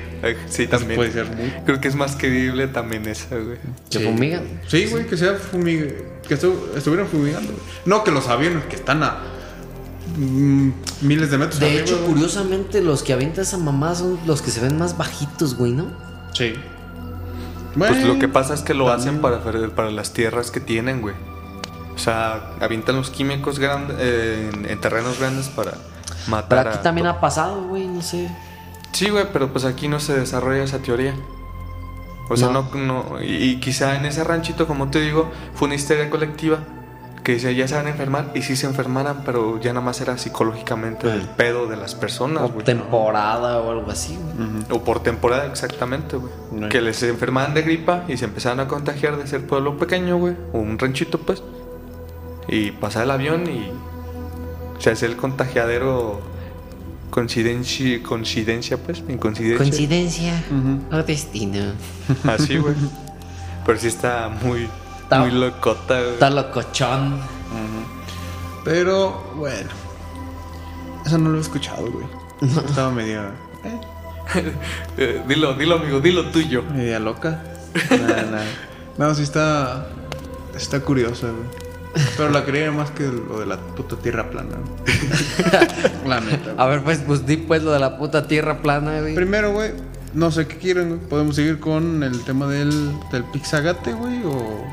Sí, 0.48 0.66
también. 0.68 0.94
puede 0.96 1.12
ser 1.12 1.26
muy. 1.26 1.50
Creo 1.66 1.80
que 1.80 1.88
es 1.88 1.94
más 1.96 2.16
creíble 2.16 2.68
también 2.68 3.06
esa, 3.08 3.36
güey. 3.36 3.58
¿Se 3.90 3.98
Sí. 3.98 4.04
fumigan? 4.04 4.42
Sí, 4.68 4.86
güey, 4.86 5.06
que 5.06 5.16
sea 5.16 5.34
fumig... 5.34 6.22
que 6.26 6.38
estu- 6.38 6.74
estuvieran 6.76 7.06
fumigando. 7.08 7.52
güey. 7.52 7.62
No 7.84 8.02
que 8.04 8.10
los 8.12 8.28
aviones 8.28 8.64
que 8.66 8.76
están 8.76 9.02
a 9.02 9.18
mm, 10.16 10.70
miles 11.02 11.30
de 11.30 11.38
metros. 11.38 11.58
De 11.60 11.66
arriba, 11.66 11.82
hecho, 11.82 11.98
güey. 11.98 12.12
curiosamente, 12.12 12.80
los 12.80 13.02
que 13.02 13.12
avientan 13.12 13.42
esa 13.42 13.58
mamá 13.58 13.94
son 13.94 14.18
los 14.24 14.40
que 14.40 14.50
se 14.50 14.60
ven 14.60 14.78
más 14.78 14.96
bajitos, 14.96 15.56
güey, 15.56 15.72
¿no? 15.72 15.86
Sí. 16.32 16.54
Pues 17.76 18.04
lo 18.04 18.18
que 18.18 18.28
pasa 18.28 18.54
es 18.54 18.62
que 18.62 18.72
lo 18.72 18.86
también. 18.86 19.08
hacen 19.16 19.20
para, 19.20 19.70
para 19.74 19.90
las 19.90 20.12
tierras 20.12 20.50
que 20.50 20.60
tienen, 20.60 21.02
güey. 21.02 21.14
O 21.94 21.98
sea, 21.98 22.52
avientan 22.60 22.96
los 22.96 23.10
químicos 23.10 23.58
grandes 23.58 23.96
en, 24.00 24.66
en 24.70 24.80
terrenos 24.80 25.18
grandes 25.18 25.48
para 25.48 25.72
Pero 25.72 25.82
matar 26.28 26.68
aquí 26.68 26.78
a- 26.78 26.82
también 26.82 27.06
ha 27.06 27.20
pasado, 27.20 27.64
güey, 27.64 27.86
no 27.86 28.00
sé. 28.02 28.28
Sí, 28.96 29.10
güey, 29.10 29.26
pero 29.30 29.52
pues 29.52 29.66
aquí 29.66 29.88
no 29.88 30.00
se 30.00 30.18
desarrolla 30.18 30.64
esa 30.64 30.78
teoría. 30.78 31.14
O 32.30 32.36
sea, 32.38 32.48
No. 32.48 32.66
no, 32.74 32.78
no, 32.78 33.22
y, 33.22 33.60
quizá 33.60 33.94
en 33.96 34.06
ese 34.06 34.24
ranchito, 34.24 34.66
como 34.66 34.88
te 34.90 35.02
digo, 35.02 35.30
fue 35.54 35.66
una 35.66 35.74
histeria 35.74 36.08
colectiva 36.08 36.60
que 37.22 37.32
decía 37.32 37.52
ya 37.52 37.68
se 37.68 37.74
van 37.74 37.88
a 37.88 37.90
enfermar 37.90 38.30
y 38.34 38.40
sí 38.40 38.56
se 38.56 38.66
enfermaran, 38.66 39.20
pero 39.26 39.60
ya 39.60 39.74
nada 39.74 39.84
más 39.84 40.00
era 40.00 40.16
psicológicamente 40.16 41.12
el 41.12 41.20
pedo 41.20 41.66
de 41.66 41.76
las 41.76 41.94
personas, 41.94 42.50
güey. 42.50 42.64
temporada 42.64 43.58
o 43.60 43.70
algo 43.70 43.90
así, 43.90 44.16
güey. 44.16 44.64
O 44.70 44.82
por 44.82 45.02
temporada, 45.02 45.44
exactamente, 45.44 46.16
güey. 46.16 46.32
No. 46.52 46.70
Que 46.70 46.80
les 46.80 47.02
enfermaban 47.02 47.52
de 47.52 47.60
gripa 47.62 48.04
y 48.08 48.16
se 48.16 48.24
empezaban 48.24 48.60
a 48.60 48.66
contagiar 48.66 49.18
de 49.18 49.26
ser 49.26 49.46
pueblo 49.46 49.76
pequeño, 49.76 50.16
güey. 50.16 50.36
O 50.54 50.58
un 50.58 50.78
ranchito, 50.78 51.18
pues. 51.18 51.42
Y 52.48 52.70
pasaba 52.70 53.04
el 53.04 53.10
avión 53.10 53.46
y 53.46 53.70
se 54.78 54.88
hace 54.90 55.04
el 55.04 55.16
contagiadero 55.16 56.34
coincidencia, 57.16 58.02
coincidencia 58.02 58.76
pues, 58.76 59.02
incoincidencia. 59.08 59.56
Coincidencia 59.56 60.44
o 60.92 61.02
destino. 61.02 61.72
Así, 62.24 62.58
güey. 62.58 62.74
Pero 63.64 63.78
sí 63.78 63.86
está 63.86 64.28
muy, 64.28 64.68
Está- 65.02 65.20
muy 65.20 65.30
locota, 65.30 65.98
güey. 65.98 66.12
Está 66.12 66.28
locochón. 66.28 67.18
Pero 68.64 69.32
bueno. 69.36 69.70
Eso 71.06 71.16
no 71.16 71.30
lo 71.30 71.38
he 71.38 71.40
escuchado, 71.40 71.90
güey. 71.90 72.06
Estaba 72.68 72.90
medio. 72.92 73.22
eh, 73.64 73.80
Eh, 74.98 75.22
dilo, 75.26 75.54
dilo, 75.54 75.76
amigo, 75.76 76.00
dilo 76.00 76.26
tuyo. 76.30 76.64
media 76.64 76.98
loca. 76.98 77.42
Nada, 77.90 78.22
nada. 78.24 78.44
No, 78.98 79.14
sí 79.14 79.22
está. 79.22 79.88
Está 80.54 80.80
curiosa, 80.80 81.28
güey. 81.28 81.65
Pero 82.16 82.30
la 82.30 82.44
quería 82.44 82.70
más 82.72 82.90
que 82.90 83.04
lo 83.04 83.40
de 83.40 83.46
la 83.46 83.56
puta 83.58 83.96
tierra 83.96 84.30
plana. 84.30 84.56
la 86.06 86.20
neta. 86.20 86.54
A 86.56 86.66
ver, 86.66 86.82
pues, 86.82 86.98
pues 87.06 87.26
di 87.26 87.36
pues 87.36 87.62
lo 87.62 87.72
de 87.72 87.78
la 87.80 87.98
puta 87.98 88.26
tierra 88.26 88.62
plana, 88.62 89.00
güey. 89.00 89.14
Primero, 89.14 89.52
güey. 89.52 89.72
No 90.14 90.30
sé 90.30 90.46
qué 90.46 90.56
quieren, 90.56 90.88
güey. 90.96 91.00
Podemos 91.08 91.36
seguir 91.36 91.58
con 91.60 92.02
el 92.02 92.22
tema 92.24 92.46
del, 92.46 92.92
del 93.12 93.24
Pixagate, 93.24 93.92
güey. 93.92 94.22
O. 94.24 94.64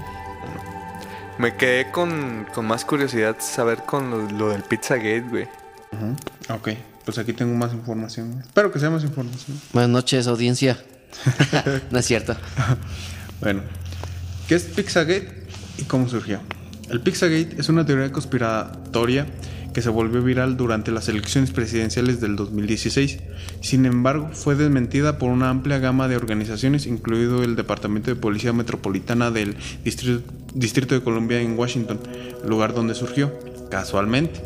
Me 1.38 1.56
quedé 1.56 1.92
con, 1.92 2.46
con 2.54 2.66
más 2.66 2.86
curiosidad 2.86 3.38
saber 3.40 3.80
con 3.86 4.10
lo, 4.12 4.30
lo 4.30 4.50
del 4.50 4.62
Pizzagate, 4.64 5.22
güey. 5.30 5.48
Ok, 6.50 6.70
pues 7.06 7.18
aquí 7.18 7.34
tengo 7.34 7.54
más 7.56 7.74
información. 7.74 8.32
güey. 8.32 8.42
Espero 8.44 8.72
que 8.72 8.80
sea 8.80 8.90
más 8.90 9.04
información. 9.04 9.60
Buenas 9.72 9.90
noches, 9.90 10.28
audiencia. 10.28 10.78
no 11.92 12.00
es 12.00 12.06
cierto. 12.06 12.36
Bueno, 13.42 13.62
¿qué 14.48 14.56
es 14.56 14.64
Pixagate 14.64 15.44
y 15.78 15.84
cómo 15.84 16.08
surgió? 16.08 16.40
El 16.90 17.02
Pixagate 17.02 17.56
es 17.58 17.70
una 17.70 17.86
teoría 17.86 18.12
conspiratoria 18.12 19.26
que 19.74 19.82
se 19.82 19.90
volvió 19.90 20.22
viral 20.22 20.58
durante 20.58 20.92
las 20.92 21.08
elecciones 21.10 21.52
presidenciales 21.52 22.22
del 22.22 22.36
2016. 22.36 23.20
Sin 23.62 23.86
embargo, 23.86 24.30
fue 24.34 24.56
desmentida 24.56 25.18
por 25.18 25.32
una 25.32 25.50
amplia 25.50 25.80
gama 25.80 26.08
de 26.08 26.16
organizaciones, 26.16 26.86
incluido 26.86 27.44
el 27.44 27.56
Departamento 27.56 28.12
de 28.12 28.16
Policía 28.16 28.54
Metropolitana 28.54 29.32
del 29.32 29.56
Distrito, 29.84 30.22
Distrito 30.54 30.94
de 30.94 31.02
Columbia 31.02 31.42
en 31.42 31.58
Washington, 31.58 32.00
lugar 32.46 32.74
donde 32.74 32.94
surgió, 32.94 33.34
casualmente. 33.72 34.42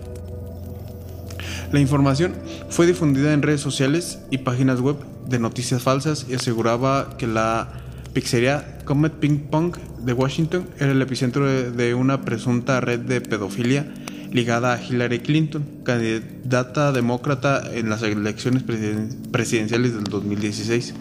La 1.73 1.81
información 1.81 2.33
fue 2.69 2.87
difundida 2.87 3.33
en 3.33 3.41
redes 3.41 3.59
sociales 3.59 4.19
y 4.31 4.37
páginas 4.37 4.79
web 4.79 4.95
de 5.27 5.39
noticias 5.39 5.83
falsas 5.83 6.25
y 6.29 6.35
aseguraba 6.35 7.17
que 7.17 7.27
la 7.27 7.73
pizzería 8.13 8.79
Comet 8.85 9.11
Ping 9.13 9.39
Pong 9.49 9.75
de 10.07 10.13
Washington 10.13 10.65
era 10.79 10.93
el 10.93 11.01
epicentro 11.01 11.45
de, 11.45 11.93
una 11.93 12.21
presunta 12.21 12.79
red 12.79 13.01
de 13.01 13.19
pedofilia 13.19 13.93
ligada 14.31 14.73
a 14.73 14.81
Hillary 14.81 15.19
Clinton, 15.19 15.65
candidata 15.83 16.93
demócrata 16.93 17.61
en 17.73 17.89
las 17.89 18.03
elecciones 18.03 18.63
presiden- 18.63 19.31
presidenciales 19.31 19.93
del 19.93 20.05
2016. 20.05 20.93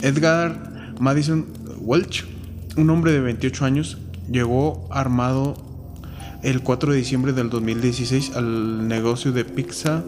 Edgar 0.00 0.94
Madison 0.98 1.46
Welch, 1.80 2.24
un 2.78 2.88
hombre 2.88 3.12
de 3.12 3.20
28 3.20 3.66
años, 3.66 3.98
llegó 4.30 4.88
armado 4.90 5.54
el 6.42 6.62
4 6.62 6.92
de 6.92 6.98
diciembre 6.98 7.34
del 7.34 7.50
2016 7.50 8.32
al 8.34 8.88
negocio 8.88 9.32
de 9.32 9.44
pizza 9.44 10.02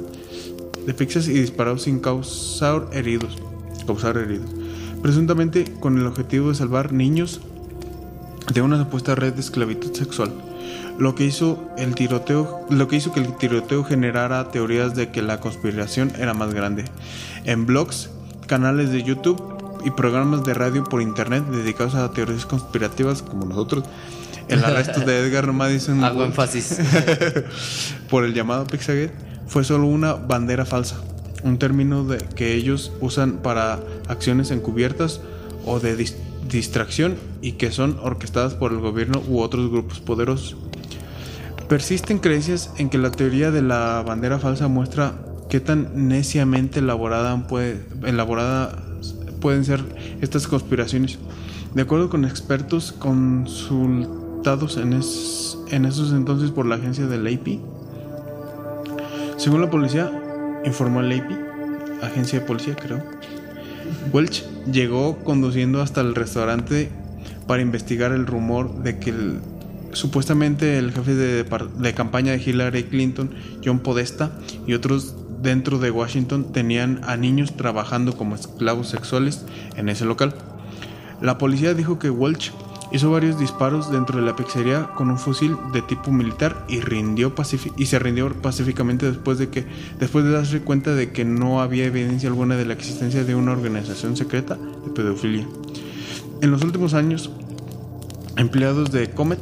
de 0.86 0.94
pizzas 0.94 1.28
y 1.28 1.32
disparó 1.32 1.78
sin 1.78 2.00
causar 2.00 2.88
heridos, 2.92 3.38
causar 3.86 4.16
heridos, 4.16 4.50
presuntamente 5.02 5.64
con 5.80 5.98
el 5.98 6.06
objetivo 6.06 6.50
de 6.50 6.54
salvar 6.54 6.92
niños 6.92 7.40
de 8.52 8.62
una 8.62 8.78
supuesta 8.78 9.14
red 9.14 9.32
de 9.32 9.40
esclavitud 9.40 9.92
sexual. 9.94 10.32
Lo 10.98 11.14
que 11.14 11.24
hizo 11.24 11.70
el 11.76 11.94
tiroteo, 11.94 12.66
lo 12.70 12.86
que 12.88 12.96
hizo 12.96 13.12
que 13.12 13.20
el 13.20 13.36
tiroteo 13.36 13.84
generara 13.84 14.50
teorías 14.50 14.94
de 14.94 15.10
que 15.10 15.22
la 15.22 15.40
conspiración 15.40 16.12
era 16.18 16.34
más 16.34 16.54
grande. 16.54 16.84
En 17.44 17.66
blogs, 17.66 18.10
canales 18.46 18.90
de 18.90 19.02
YouTube 19.02 19.42
y 19.84 19.90
programas 19.90 20.44
de 20.44 20.54
radio 20.54 20.84
por 20.84 21.02
internet 21.02 21.44
dedicados 21.46 21.94
a 21.94 22.12
teorías 22.12 22.46
conspirativas 22.46 23.22
como 23.22 23.44
nosotros, 23.44 23.84
el 24.48 24.64
arresto 24.64 25.00
de 25.00 25.18
Edgar 25.18 25.52
Madison 25.52 26.04
Hago 26.04 26.24
énfasis. 26.24 26.78
por 28.10 28.24
el 28.24 28.34
llamado 28.34 28.66
Pixagate 28.66 29.12
fue 29.46 29.64
solo 29.64 29.86
una 29.86 30.14
bandera 30.14 30.64
falsa, 30.64 30.96
un 31.42 31.58
término 31.58 32.04
de, 32.04 32.18
que 32.18 32.54
ellos 32.54 32.92
usan 33.00 33.38
para 33.38 33.80
acciones 34.08 34.50
encubiertas 34.50 35.20
o 35.66 35.80
de 35.80 35.96
distracción 36.48 37.16
y 37.42 37.52
que 37.52 37.70
son 37.70 37.98
orquestadas 38.02 38.54
por 38.54 38.72
el 38.72 38.78
gobierno 38.78 39.22
u 39.28 39.40
otros 39.40 39.70
grupos 39.70 40.00
poderosos. 40.00 40.56
Persisten 41.68 42.18
creencias 42.18 42.70
en 42.78 42.90
que 42.90 42.98
la 42.98 43.10
teoría 43.10 43.50
de 43.50 43.62
la 43.62 44.02
bandera 44.06 44.38
falsa 44.38 44.68
muestra 44.68 45.14
qué 45.48 45.60
tan 45.60 46.08
neciamente 46.08 46.80
elaborada, 46.80 47.46
puede, 47.46 47.84
elaborada 48.04 48.82
pueden 49.40 49.64
ser 49.64 49.80
estas 50.20 50.46
conspiraciones. 50.46 51.18
De 51.74 51.82
acuerdo 51.82 52.10
con 52.10 52.24
expertos 52.24 52.92
consultados 52.92 54.76
en, 54.76 54.92
en 54.92 55.84
esos 55.84 56.12
entonces 56.12 56.50
por 56.50 56.66
la 56.66 56.76
agencia 56.76 57.06
del 57.06 57.26
AP, 57.26 57.58
según 59.36 59.60
la 59.60 59.70
policía, 59.70 60.10
informó 60.64 61.00
el 61.00 61.20
AP, 61.20 61.30
agencia 62.02 62.40
de 62.40 62.46
policía 62.46 62.76
creo, 62.76 63.02
Welch 64.12 64.44
llegó 64.70 65.18
conduciendo 65.24 65.82
hasta 65.82 66.00
el 66.00 66.14
restaurante 66.14 66.90
para 67.46 67.62
investigar 67.62 68.12
el 68.12 68.26
rumor 68.26 68.82
de 68.82 68.98
que 68.98 69.14
supuestamente 69.92 70.78
el 70.78 70.92
jefe 70.92 71.14
de, 71.14 71.44
de 71.44 71.94
campaña 71.94 72.32
de 72.32 72.38
Hillary 72.38 72.84
Clinton, 72.84 73.30
John 73.64 73.80
Podesta, 73.80 74.32
y 74.66 74.74
otros 74.74 75.14
dentro 75.42 75.78
de 75.78 75.90
Washington 75.90 76.52
tenían 76.52 77.00
a 77.04 77.16
niños 77.16 77.56
trabajando 77.56 78.16
como 78.16 78.34
esclavos 78.34 78.88
sexuales 78.88 79.44
en 79.76 79.88
ese 79.88 80.04
local. 80.04 80.34
La 81.20 81.38
policía 81.38 81.74
dijo 81.74 81.98
que 81.98 82.10
Welch 82.10 82.52
hizo 82.94 83.10
varios 83.10 83.38
disparos 83.38 83.90
dentro 83.90 84.18
de 84.20 84.24
la 84.24 84.36
pizzería 84.36 84.90
con 84.94 85.10
un 85.10 85.18
fusil 85.18 85.56
de 85.72 85.82
tipo 85.82 86.12
militar 86.12 86.64
y 86.68 86.80
rindió 86.80 87.32
y 87.76 87.86
se 87.86 87.98
rindió 87.98 88.32
pacíficamente 88.40 89.06
después 89.10 89.36
de 89.38 89.48
que 89.48 89.66
después 89.98 90.24
de 90.24 90.30
darse 90.30 90.60
cuenta 90.60 90.94
de 90.94 91.10
que 91.10 91.24
no 91.24 91.60
había 91.60 91.86
evidencia 91.86 92.28
alguna 92.28 92.56
de 92.56 92.64
la 92.66 92.74
existencia 92.74 93.24
de 93.24 93.34
una 93.34 93.52
organización 93.52 94.16
secreta 94.16 94.56
de 94.84 94.90
pedofilia. 94.92 95.46
En 96.40 96.50
los 96.50 96.62
últimos 96.62 96.94
años, 96.94 97.30
empleados 98.36 98.90
de 98.92 99.10
Comet 99.10 99.40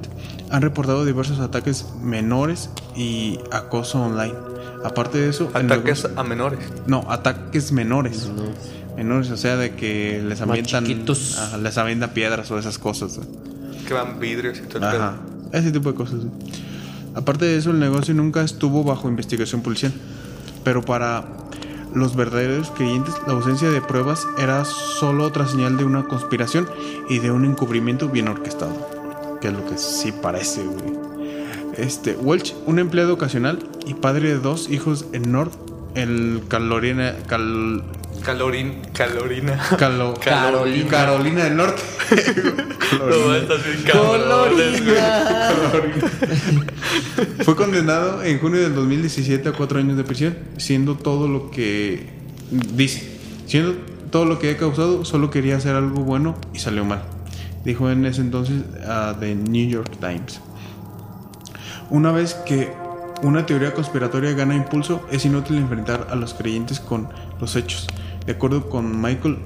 han 0.51 0.63
reportado 0.63 1.05
diversos 1.05 1.39
ataques 1.41 1.87
menores 2.03 2.71
y 2.97 3.39
acoso 3.51 4.03
online. 4.03 4.35
Aparte 4.85 5.19
de 5.19 5.29
eso, 5.31 5.49
Ataques 5.55 6.05
negocio- 6.05 6.11
a 6.17 6.23
menores. 6.25 6.59
no, 6.87 7.05
ataques 7.09 7.71
menores. 7.73 8.31
Menores, 8.97 9.31
o 9.31 9.37
sea, 9.37 9.57
de 9.57 9.75
que 9.75 10.23
les 10.27 10.41
avientan 10.41 10.85
chiquitos. 10.85 11.39
ajá, 11.39 11.57
les 11.59 11.79
avientan 11.79 12.11
piedras 12.11 12.51
o 12.51 12.59
esas 12.59 12.79
cosas. 12.79 13.21
Que 13.87 13.95
van 13.95 14.21
vidrios 14.21 14.59
y 14.59 14.69
todo 14.69 14.79
el 14.79 14.85
Ajá. 14.85 15.17
Ese 15.53 15.71
tipo 15.73 15.91
de 15.91 15.95
cosas. 15.97 16.21
Aparte 17.15 17.45
de 17.45 17.57
eso, 17.57 17.71
el 17.71 17.79
negocio 17.79 18.15
nunca 18.15 18.43
estuvo 18.43 18.85
bajo 18.85 19.09
investigación 19.09 19.63
policial. 19.63 19.93
Pero 20.65 20.83
para 20.83 21.25
los 21.95 22.17
verdaderos 22.17 22.71
creyentes, 22.71 23.15
la 23.27 23.33
ausencia 23.35 23.71
de 23.71 23.81
pruebas 23.83 24.27
era 24.39 24.65
solo 24.65 25.25
otra 25.25 25.47
señal 25.47 25.77
de 25.77 25.85
una 25.85 26.05
conspiración 26.05 26.69
y 27.11 27.19
de 27.19 27.31
un 27.31 27.45
encubrimiento 27.45 28.09
bien 28.09 28.29
orquestado. 28.29 28.89
Que 29.41 29.49
es 29.49 29.55
lo 29.55 29.67
que 29.67 29.77
sí 29.77 30.13
parece, 30.13 30.63
güey. 30.65 30.95
Este, 31.77 32.13
Welch, 32.17 32.55
un 32.67 32.79
empleado 32.79 33.15
ocasional 33.15 33.59
y 33.87 33.95
padre 33.95 34.29
de 34.29 34.39
dos 34.39 34.71
hijos 34.71 35.07
en 35.13 35.33
North, 35.33 35.53
el 35.95 36.43
Carolina, 36.49 37.15
Cal- 37.27 37.83
Calorín, 38.25 38.75
calorina. 38.93 39.59
Calo- 39.79 40.15
Carolina. 40.21 40.89
Carolina 40.91 41.45
del 41.45 41.57
Norte. 41.57 41.83
No. 42.93 44.45
Fue 47.45 47.57
condenado 47.57 48.23
en 48.23 48.39
junio 48.39 48.61
del 48.61 48.75
2017 48.75 49.49
a 49.49 49.53
cuatro 49.53 49.79
años 49.79 49.97
de 49.97 50.05
prisión, 50.05 50.37
siendo 50.59 50.97
todo 50.97 51.29
lo 51.29 51.51
que 51.51 52.07
dice, 52.75 53.19
siendo 53.47 53.73
todo 54.11 54.25
lo 54.27 54.39
que 54.39 54.51
he 54.51 54.57
causado, 54.57 55.05
solo 55.05 55.31
quería 55.31 55.57
hacer 55.57 55.75
algo 55.75 56.03
bueno 56.03 56.37
y 56.53 56.59
salió 56.59 56.85
mal, 56.85 57.03
dijo 57.65 57.91
en 57.91 58.05
ese 58.07 58.21
entonces 58.21 58.63
a 58.87 59.17
The 59.19 59.35
New 59.35 59.69
York 59.69 59.97
Times. 60.01 60.41
Una 61.91 62.13
vez 62.13 62.35
que 62.35 62.73
una 63.23 63.47
teoría 63.47 63.73
conspiratoria 63.73 64.33
gana 64.33 64.55
impulso, 64.55 65.07
es 65.11 65.25
inútil 65.25 65.57
enfrentar 65.59 66.09
a 66.11 66.15
los 66.17 66.35
creyentes 66.35 66.81
con 66.81 67.09
los 67.41 67.57
hechos. 67.57 67.87
De 68.27 68.33
acuerdo 68.33 68.69
con 68.69 69.01
Michael 69.01 69.39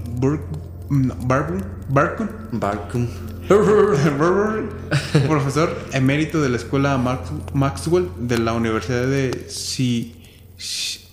Barkum. 1.88 2.28
profesor 5.26 5.76
emérito 5.92 6.42
de 6.42 6.48
la 6.48 6.56
escuela 6.56 6.98
Max- 6.98 7.30
Maxwell 7.54 8.08
de 8.18 8.38
la 8.38 8.52
Universidad 8.52 9.06
de 9.06 9.46
Si- 9.48 10.14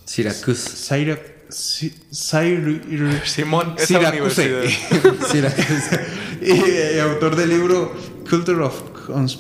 Syracuse. 0.06 0.76
Syra- 0.78 1.20
Si- 1.50 1.94
Syr- 2.12 3.24
Simón, 3.26 3.76
Syracuse. 3.78 4.36
Syracuse. 5.32 6.00
y, 6.42 6.96
y 6.96 7.00
autor 7.00 7.36
del 7.36 7.50
libro 7.50 7.94
Culture 8.30 8.64
of 8.64 8.82
Cons- 9.08 9.40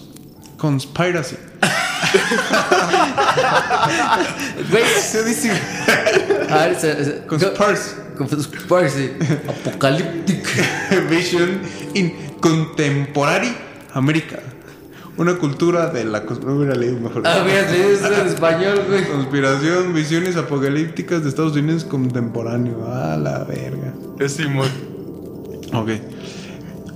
Conspiracy. 0.57 1.35
Güey. 4.69 4.83
Se 5.01 5.23
dice 5.23 5.51
A 6.49 6.57
ver, 6.67 6.79
se, 6.79 7.05
se- 7.05 7.25
Conspiracy. 7.25 7.91
Conspiracy. 8.15 9.11
Apocalíptico. 9.47 10.49
Vision 11.09 11.61
in 11.93 12.13
Contemporary 12.39 13.53
America. 13.93 14.39
Una 15.15 15.35
cultura 15.35 15.89
de 15.91 16.05
la 16.05 16.21
hubiera 16.21 16.73
leído 16.73 16.99
mejor. 16.99 17.21
Ah, 17.25 17.43
mira, 17.45 17.69
sí, 17.69 17.75
es 17.77 18.01
en 18.03 18.27
español, 18.27 18.81
güey. 18.87 19.07
Conspiración, 19.07 19.93
visiones 19.93 20.35
apocalípticas 20.37 21.21
de 21.21 21.29
Estados 21.29 21.55
Unidos 21.55 21.83
contemporáneo. 21.83 22.87
A 22.91 23.15
la 23.17 23.43
verga. 23.43 23.93
Es 24.19 24.33
Simón. 24.33 24.69
Ok. 25.71 25.89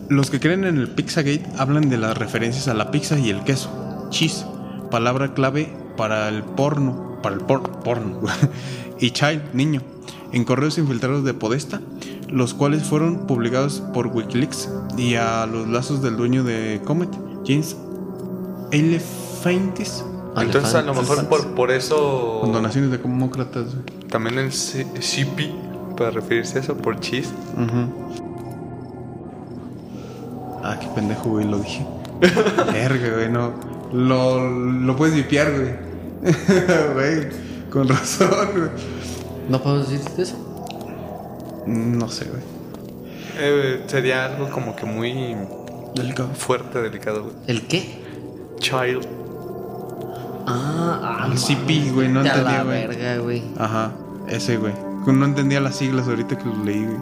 Los 0.10 0.32
que 0.32 0.40
creen 0.40 0.64
en 0.64 0.78
el 0.78 0.90
Pizzagate 0.90 1.44
hablan 1.58 1.90
de 1.90 1.98
las 1.98 2.18
referencias 2.18 2.68
a 2.68 2.74
la 2.74 2.90
pizza 2.90 3.20
y 3.20 3.30
el 3.30 3.44
queso. 3.44 4.08
Cheese, 4.10 4.46
palabra 4.90 5.34
clave 5.34 5.72
para 5.96 6.30
el 6.30 6.44
porno, 6.44 7.20
para 7.22 7.36
el 7.36 7.42
por- 7.42 7.84
porno. 7.84 8.22
y 9.00 9.12
child, 9.12 9.54
niño, 9.54 9.82
en 10.34 10.44
correos 10.44 10.78
infiltrados 10.78 11.24
de 11.24 11.34
Podesta, 11.34 11.82
los 12.30 12.54
cuales 12.54 12.84
fueron 12.84 13.28
publicados 13.28 13.82
por 13.94 14.08
Wikileaks 14.08 14.70
y 14.98 15.16
a 15.16 15.46
los 15.46 15.68
lazos 15.68 16.02
del 16.02 16.18
dueño 16.18 16.44
de 16.44 16.82
Comet, 16.86 17.10
James 17.46 17.76
Elefantis, 18.72 20.04
Entonces 20.36 20.76
a 20.76 20.82
lo 20.82 20.94
mejor 20.94 21.26
por, 21.28 21.48
por 21.56 21.72
eso 21.72 22.40
con 22.42 22.52
donaciones 22.52 22.92
de 22.92 22.98
demócratas. 22.98 23.66
güey. 23.74 24.08
también 24.10 24.38
el 24.40 24.52
CP 24.52 25.50
para 25.98 26.12
referirse 26.12 26.58
a 26.58 26.62
eso 26.62 26.76
por 26.78 27.00
cheese. 27.00 27.30
Ujú. 27.56 28.24
Ah, 30.64 30.78
qué 30.80 30.88
pendejo, 30.94 31.30
güey, 31.30 31.46
lo 31.48 31.60
dije. 31.60 31.86
Verga, 32.74 33.14
güey, 33.16 33.30
no. 33.32 33.54
Lo, 33.94 34.50
lo 34.50 34.96
puedes 34.96 35.16
vipiar, 35.16 35.52
güey. 35.54 35.88
Güey, 36.94 37.30
con 37.70 37.88
razón, 37.88 38.30
güey. 38.56 38.70
¿No 39.50 39.62
puedo 39.62 39.80
decir 39.84 40.02
eso? 40.18 40.36
No 41.66 42.10
sé, 42.10 42.26
güey. 42.26 42.42
Eh, 43.40 43.84
sería 43.88 44.26
algo 44.26 44.50
como 44.50 44.76
que 44.76 44.86
muy 44.86 45.36
Delicado. 45.96 46.30
fuerte, 46.34 46.82
delicado. 46.82 47.24
güey. 47.24 47.36
¿El 47.48 47.68
qué? 47.68 48.02
Child. 48.60 49.06
Ah, 50.48 51.00
ah. 51.24 51.28
El 51.32 51.38
CP, 51.38 51.92
güey, 51.94 52.08
no 52.10 52.22
entendía, 52.26 52.44
la 52.60 52.64
güey. 52.64 52.88
verga, 52.88 53.18
güey. 53.18 53.44
Ajá, 53.58 53.92
ese, 54.30 54.58
güey. 54.58 54.74
No 55.06 55.26
entendía 55.26 55.62
las 55.62 55.76
siglas 55.78 56.08
ahorita 56.08 56.38
que 56.38 56.46
los 56.46 56.58
leí, 56.66 56.84
güey. 56.84 56.98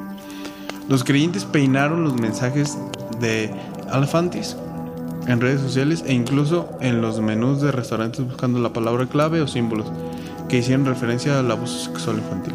Los 0.90 1.04
creyentes 1.04 1.46
peinaron 1.46 2.04
los 2.04 2.20
mensajes 2.20 2.78
de 3.20 3.52
Elefantis 3.92 4.56
en 5.28 5.42
redes 5.42 5.62
sociales 5.62 6.04
e 6.06 6.14
incluso 6.14 6.70
en 6.82 7.02
los 7.02 7.20
menús 7.20 7.62
de 7.62 7.72
restaurantes 7.72 8.24
buscando 8.24 8.60
la 8.60 8.74
palabra 8.74 9.08
clave 9.08 9.42
o 9.42 9.48
símbolos 9.48 9.88
que 10.48 10.60
hicieron 10.60 10.86
referencia 10.86 11.40
al 11.40 11.52
abuso 11.52 11.92
sexual 11.92 12.18
infantil. 12.18 12.54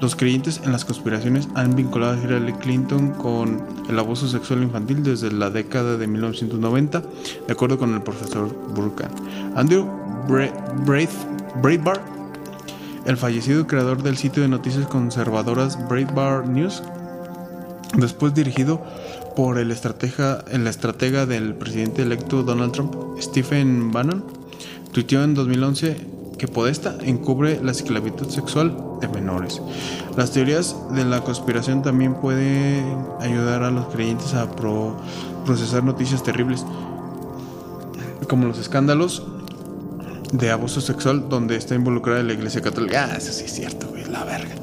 Los 0.00 0.16
creyentes 0.16 0.62
en 0.64 0.72
las 0.72 0.86
conspiraciones 0.86 1.48
han 1.54 1.76
vinculado 1.76 2.14
a 2.14 2.16
Hillary 2.16 2.54
Clinton 2.54 3.10
con 3.10 3.62
el 3.88 3.98
abuso 3.98 4.28
sexual 4.28 4.62
infantil 4.62 5.02
desde 5.02 5.30
la 5.30 5.50
década 5.50 5.98
de 5.98 6.06
1990, 6.06 7.02
de 7.46 7.52
acuerdo 7.52 7.78
con 7.78 7.94
el 7.94 8.02
profesor 8.02 8.48
Burkan. 8.74 9.10
Andrew 9.56 9.86
Breitbart 10.26 12.00
el 13.06 13.16
fallecido 13.16 13.66
creador 13.66 14.02
del 14.02 14.16
sitio 14.16 14.42
de 14.42 14.48
noticias 14.48 14.86
conservadoras 14.86 15.88
Breitbart 15.88 16.46
News, 16.46 16.82
después 17.96 18.34
dirigido 18.34 18.84
por 19.34 19.58
el 19.58 19.70
estratega, 19.70 20.44
el 20.50 20.66
estratega 20.66 21.26
del 21.26 21.54
presidente 21.54 22.02
electo 22.02 22.42
Donald 22.42 22.72
Trump, 22.72 22.94
Stephen 23.20 23.90
Bannon, 23.90 24.24
tuiteó 24.92 25.24
en 25.24 25.34
2011 25.34 25.96
que 26.40 26.48
Podesta 26.48 26.96
encubre 27.02 27.60
la 27.62 27.70
esclavitud 27.70 28.26
sexual 28.30 28.74
de 29.02 29.08
menores. 29.08 29.60
Las 30.16 30.30
teorías 30.30 30.74
de 30.90 31.04
la 31.04 31.20
conspiración 31.20 31.82
también 31.82 32.14
pueden 32.14 32.96
ayudar 33.20 33.62
a 33.62 33.70
los 33.70 33.84
creyentes 33.88 34.32
a 34.32 34.50
pro- 34.50 34.96
procesar 35.44 35.84
noticias 35.84 36.22
terribles, 36.22 36.64
como 38.26 38.46
los 38.46 38.58
escándalos 38.58 39.22
de 40.32 40.50
abuso 40.50 40.80
sexual 40.80 41.28
donde 41.28 41.56
está 41.56 41.74
involucrada 41.74 42.22
la 42.22 42.32
Iglesia 42.32 42.62
Católica. 42.62 43.10
Ah, 43.12 43.16
eso 43.18 43.32
sí 43.32 43.44
es 43.44 43.52
cierto, 43.52 43.88
güey, 43.90 44.06
la 44.06 44.24
verga. 44.24 44.54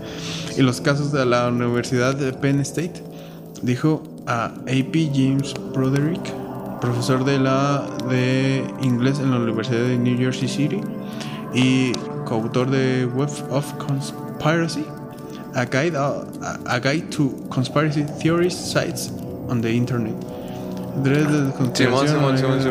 Y 0.57 0.63
los 0.63 0.81
casos 0.81 1.11
de 1.11 1.27
la 1.27 1.47
Universidad 1.47 2.15
de 2.15 2.33
Penn 2.33 2.59
State, 2.61 3.03
dijo 3.61 4.01
a 4.25 4.45
AP 4.45 5.11
James 5.13 5.53
Broderick, 5.75 6.33
profesor 6.81 7.23
de 7.23 7.37
la 7.37 7.83
de 8.09 8.63
inglés 8.81 9.19
en 9.19 9.29
la 9.29 9.37
Universidad 9.37 9.81
de 9.81 9.97
New 9.99 10.17
Jersey 10.17 10.47
City 10.47 10.81
y 11.53 11.93
coautor 12.25 12.69
de 12.69 13.05
Web 13.05 13.29
of 13.49 13.73
Conspiracy, 13.77 14.85
a 15.55 15.65
guide, 15.65 15.95
a, 15.95 16.23
a 16.65 16.79
guide 16.79 17.09
to 17.09 17.31
conspiracy 17.49 18.03
theories 18.21 18.53
sites 18.53 19.11
on 19.47 19.61
the 19.61 19.71
internet. 19.71 20.15
Simón, 21.73 22.07
Simón, 22.07 22.37
Simón, 22.37 22.61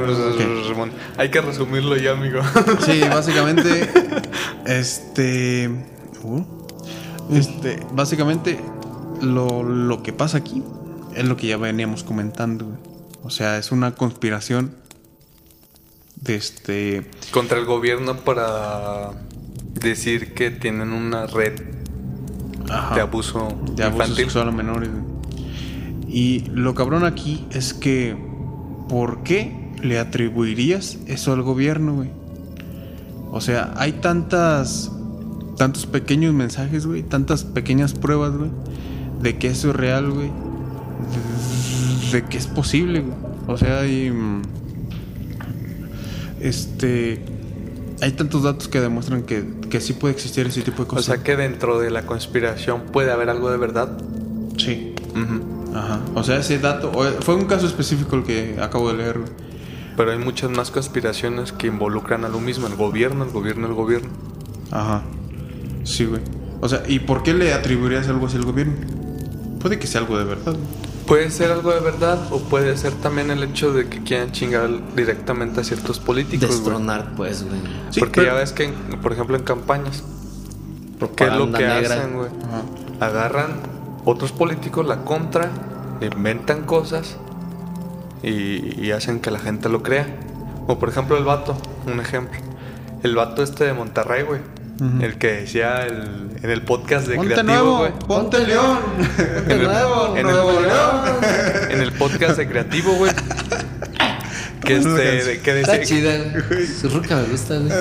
Simón. 0.66 0.90
Hay 1.16 1.30
que 1.30 1.40
resumirlo 1.40 1.96
ya, 1.96 2.12
amigo. 2.12 2.40
Sí, 2.80 3.00
básicamente, 3.08 3.88
este, 4.66 5.70
uh, 6.24 6.42
este, 7.30 7.80
básicamente 7.92 8.58
lo, 9.22 9.62
lo 9.62 10.02
que 10.02 10.12
pasa 10.12 10.38
aquí 10.38 10.62
es 11.14 11.24
lo 11.24 11.36
que 11.36 11.46
ya 11.46 11.56
veníamos 11.56 12.02
comentando. 12.02 12.66
O 13.22 13.30
sea, 13.30 13.58
es 13.58 13.72
una 13.72 13.94
conspiración 13.94 14.74
este, 16.24 17.06
Contra 17.30 17.58
el 17.58 17.66
gobierno 17.66 18.16
para 18.16 19.12
decir 19.74 20.34
que 20.34 20.50
tienen 20.50 20.92
una 20.92 21.26
red 21.26 21.60
ajá, 22.70 22.94
de 22.94 23.00
abuso 23.00 23.48
de 23.74 23.84
abuso 23.84 24.02
infantil. 24.02 24.24
sexual 24.24 24.48
a 24.48 24.52
menores. 24.52 24.90
Y 26.08 26.44
lo 26.52 26.74
cabrón 26.74 27.04
aquí 27.04 27.46
es 27.50 27.74
que, 27.74 28.16
¿por 28.88 29.22
qué 29.22 29.72
le 29.82 29.98
atribuirías 29.98 30.98
eso 31.06 31.32
al 31.32 31.42
gobierno, 31.42 31.94
güey? 31.94 32.10
O 33.30 33.40
sea, 33.40 33.74
hay 33.76 33.92
tantas, 33.92 34.90
tantos 35.56 35.86
pequeños 35.86 36.32
mensajes, 36.32 36.86
güey, 36.86 37.02
tantas 37.02 37.44
pequeñas 37.44 37.92
pruebas, 37.92 38.32
güey, 38.36 38.50
de 39.20 39.36
que 39.36 39.48
eso 39.48 39.70
es 39.70 39.76
real, 39.76 40.10
güey, 40.10 40.30
de, 42.10 42.12
de 42.12 42.24
que 42.24 42.38
es 42.38 42.46
posible, 42.46 43.00
güey. 43.00 43.16
O 43.48 43.58
sea, 43.58 43.80
hay, 43.80 44.10
mm, 44.10 44.42
este, 46.40 47.20
hay 48.00 48.12
tantos 48.12 48.42
datos 48.42 48.68
que 48.68 48.80
demuestran 48.80 49.22
que, 49.22 49.44
que 49.70 49.80
sí 49.80 49.92
puede 49.94 50.14
existir 50.14 50.46
ese 50.46 50.62
tipo 50.62 50.78
de 50.78 50.82
O 50.84 50.88
cosas. 50.88 51.04
sea 51.06 51.18
que 51.22 51.36
dentro 51.36 51.78
de 51.80 51.90
la 51.90 52.06
conspiración 52.06 52.82
puede 52.92 53.10
haber 53.12 53.30
algo 53.30 53.50
de 53.50 53.56
verdad. 53.58 53.96
sí. 54.58 54.94
Ujú. 55.12 55.74
Ajá. 55.76 56.00
O 56.14 56.22
sea, 56.22 56.38
ese 56.38 56.58
dato 56.58 56.90
o- 56.94 57.04
fue 57.22 57.34
un 57.34 57.44
caso 57.46 57.66
específico 57.66 58.16
el 58.16 58.22
que 58.24 58.56
acabo 58.60 58.88
de 58.92 58.98
leer. 58.98 59.20
Pero 59.96 60.10
hay 60.12 60.18
muchas 60.18 60.50
más 60.50 60.70
conspiraciones 60.70 61.52
que 61.52 61.68
involucran 61.68 62.24
a 62.26 62.28
lo 62.28 62.38
mismo, 62.38 62.66
el 62.66 62.76
gobierno, 62.76 63.24
el 63.24 63.30
gobierno, 63.30 63.66
el 63.66 63.72
gobierno. 63.74 64.08
Ajá. 64.70 65.02
Sí, 65.84 66.04
güey. 66.04 66.20
O 66.60 66.68
sea, 66.68 66.82
¿y 66.86 66.98
por 66.98 67.22
qué 67.22 67.32
le 67.32 67.54
atribuirías 67.54 68.06
algo 68.08 68.26
así 68.26 68.36
al 68.36 68.44
gobierno? 68.44 68.74
Puede 69.58 69.78
que 69.78 69.86
sea 69.86 70.02
algo 70.02 70.18
de 70.18 70.24
verdad. 70.24 70.52
güey. 70.52 70.64
Puede 71.06 71.30
ser 71.30 71.52
algo 71.52 71.72
de 71.72 71.80
verdad 71.80 72.18
o 72.32 72.40
puede 72.40 72.76
ser 72.76 72.92
también 72.94 73.30
el 73.30 73.42
hecho 73.44 73.72
de 73.72 73.88
que 73.88 74.02
quieran 74.02 74.32
chingar 74.32 74.68
directamente 74.96 75.60
a 75.60 75.64
ciertos 75.64 75.98
políticos. 76.00 76.48
güey. 76.48 76.58
Destronar, 76.58 77.12
pues, 77.16 77.44
güey. 77.44 77.60
Sí, 77.90 78.00
Porque 78.00 78.20
pero- 78.22 78.32
ya 78.32 78.38
ves 78.40 78.52
que, 78.52 78.64
en- 78.64 79.00
por 79.00 79.12
ejemplo, 79.12 79.36
en 79.36 79.44
campañas, 79.44 80.02
¿qué 81.14 81.24
es 81.24 81.32
lo 81.32 81.46
que 81.52 81.58
negra. 81.64 81.78
hacen, 81.96 82.14
güey? 82.14 82.28
Agarran 83.00 83.60
otros 84.04 84.32
políticos 84.32 84.84
la 84.86 85.04
contra, 85.04 85.50
inventan 86.00 86.62
cosas 86.64 87.16
y, 88.22 88.80
y 88.84 88.90
hacen 88.92 89.20
que 89.20 89.30
la 89.30 89.38
gente 89.38 89.68
lo 89.68 89.82
crea. 89.82 90.06
O 90.66 90.78
por 90.78 90.88
ejemplo 90.88 91.16
el 91.16 91.24
vato, 91.24 91.56
un 91.86 92.00
ejemplo. 92.00 92.40
El 93.02 93.14
vato 93.14 93.42
este 93.44 93.64
de 93.64 93.72
Monterrey, 93.74 94.24
güey. 94.24 94.40
El 95.00 95.16
que 95.18 95.28
decía 95.28 95.86
el- 95.86 96.30
en 96.42 96.50
el 96.50 96.62
podcast 96.62 97.06
de 97.08 97.16
Ponte 97.16 97.32
Creativo, 97.34 97.54
nuevo, 97.54 97.78
güey. 97.78 97.92
ponte 98.06 98.46
león. 98.46 98.78
En 99.46 99.50
el, 99.52 99.62
nuevo, 99.64 100.08
en 100.16 100.16
el- 100.26 100.32
Nuevo 100.32 100.60
León. 100.60 101.00
en 101.70 101.80
el 101.80 101.92
podcast 101.92 102.36
de 102.36 102.46
Creativo, 102.48 102.92
güey. 102.94 103.10
Que 104.64 104.76
este, 104.78 105.40
que 105.42 105.60
Está 105.60 105.72
decía 105.78 105.84
chida. 105.84 106.18
güey. 106.48 106.66
Su 106.66 106.88
ruca 106.88 107.16
me 107.16 107.22
gusta, 107.28 107.56
güey. 107.56 107.68
¿no? 107.68 107.76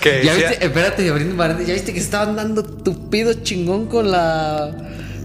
Que 0.00 0.22
Ya 0.24 0.32
decía- 0.34 0.48
viste, 0.50 0.64
espérate, 0.66 1.08
abriendo 1.08 1.36
paréntesis, 1.36 1.68
ya 1.68 1.74
viste 1.74 1.92
que 1.92 2.00
estaban 2.00 2.34
dando 2.36 2.64
tupido 2.64 3.32
chingón 3.34 3.86
con 3.86 4.10
la 4.10 4.70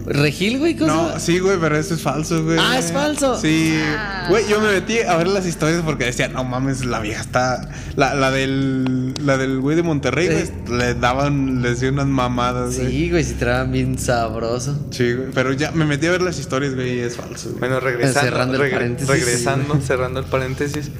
Regil, 0.06 0.58
güey. 0.58 0.76
¿Cómo 0.76 0.90
se 0.90 1.12
No, 1.14 1.20
sí, 1.20 1.38
güey, 1.38 1.58
pero 1.60 1.76
eso 1.76 1.94
es 1.94 2.00
falso, 2.02 2.42
güey. 2.44 2.58
Ah, 2.60 2.78
¿es 2.78 2.92
falso? 2.92 3.38
Sí. 3.40 3.78
Ah. 3.96 4.26
Güey, 4.28 4.48
yo 4.48 4.60
me 4.60 4.72
metí 4.72 4.98
a 5.00 5.16
ver 5.16 5.28
las 5.28 5.46
historias 5.46 5.82
porque 5.84 6.04
decía, 6.04 6.28
no 6.28 6.44
mames, 6.44 6.84
la 6.84 7.00
vieja 7.00 7.20
está. 7.20 7.68
La, 7.96 8.14
la 8.14 8.30
del. 8.30 9.14
La 9.24 9.36
del 9.36 9.60
güey 9.60 9.76
de 9.76 9.82
Monterrey, 9.82 10.26
güey. 10.28 10.46
Sí. 10.46 10.52
Le 10.70 10.94
daban, 10.94 11.62
le 11.62 11.70
decían 11.70 11.94
unas 11.94 12.06
mamadas, 12.06 12.76
güey. 12.76 12.90
Sí, 12.90 13.10
güey, 13.10 13.24
si 13.24 13.34
traban 13.34 13.70
bien 13.72 13.98
sabroso. 13.98 14.78
Sí, 14.90 15.12
güey. 15.12 15.28
Pero 15.32 15.52
ya 15.52 15.70
me 15.72 15.84
metí 15.84 16.06
a 16.06 16.10
ver 16.10 16.22
las 16.22 16.38
historias, 16.38 16.74
güey, 16.74 16.96
y 16.96 17.00
es 17.00 17.16
falso, 17.16 17.48
güey. 17.50 17.60
Bueno, 17.60 17.80
regresando, 17.80 18.20
Cerrando 18.30 18.62
el 18.64 18.70
paréntesis. 18.70 19.08
regresando, 19.08 19.80
cerrando 19.86 20.20
el 20.20 20.26
paréntesis. 20.26 20.90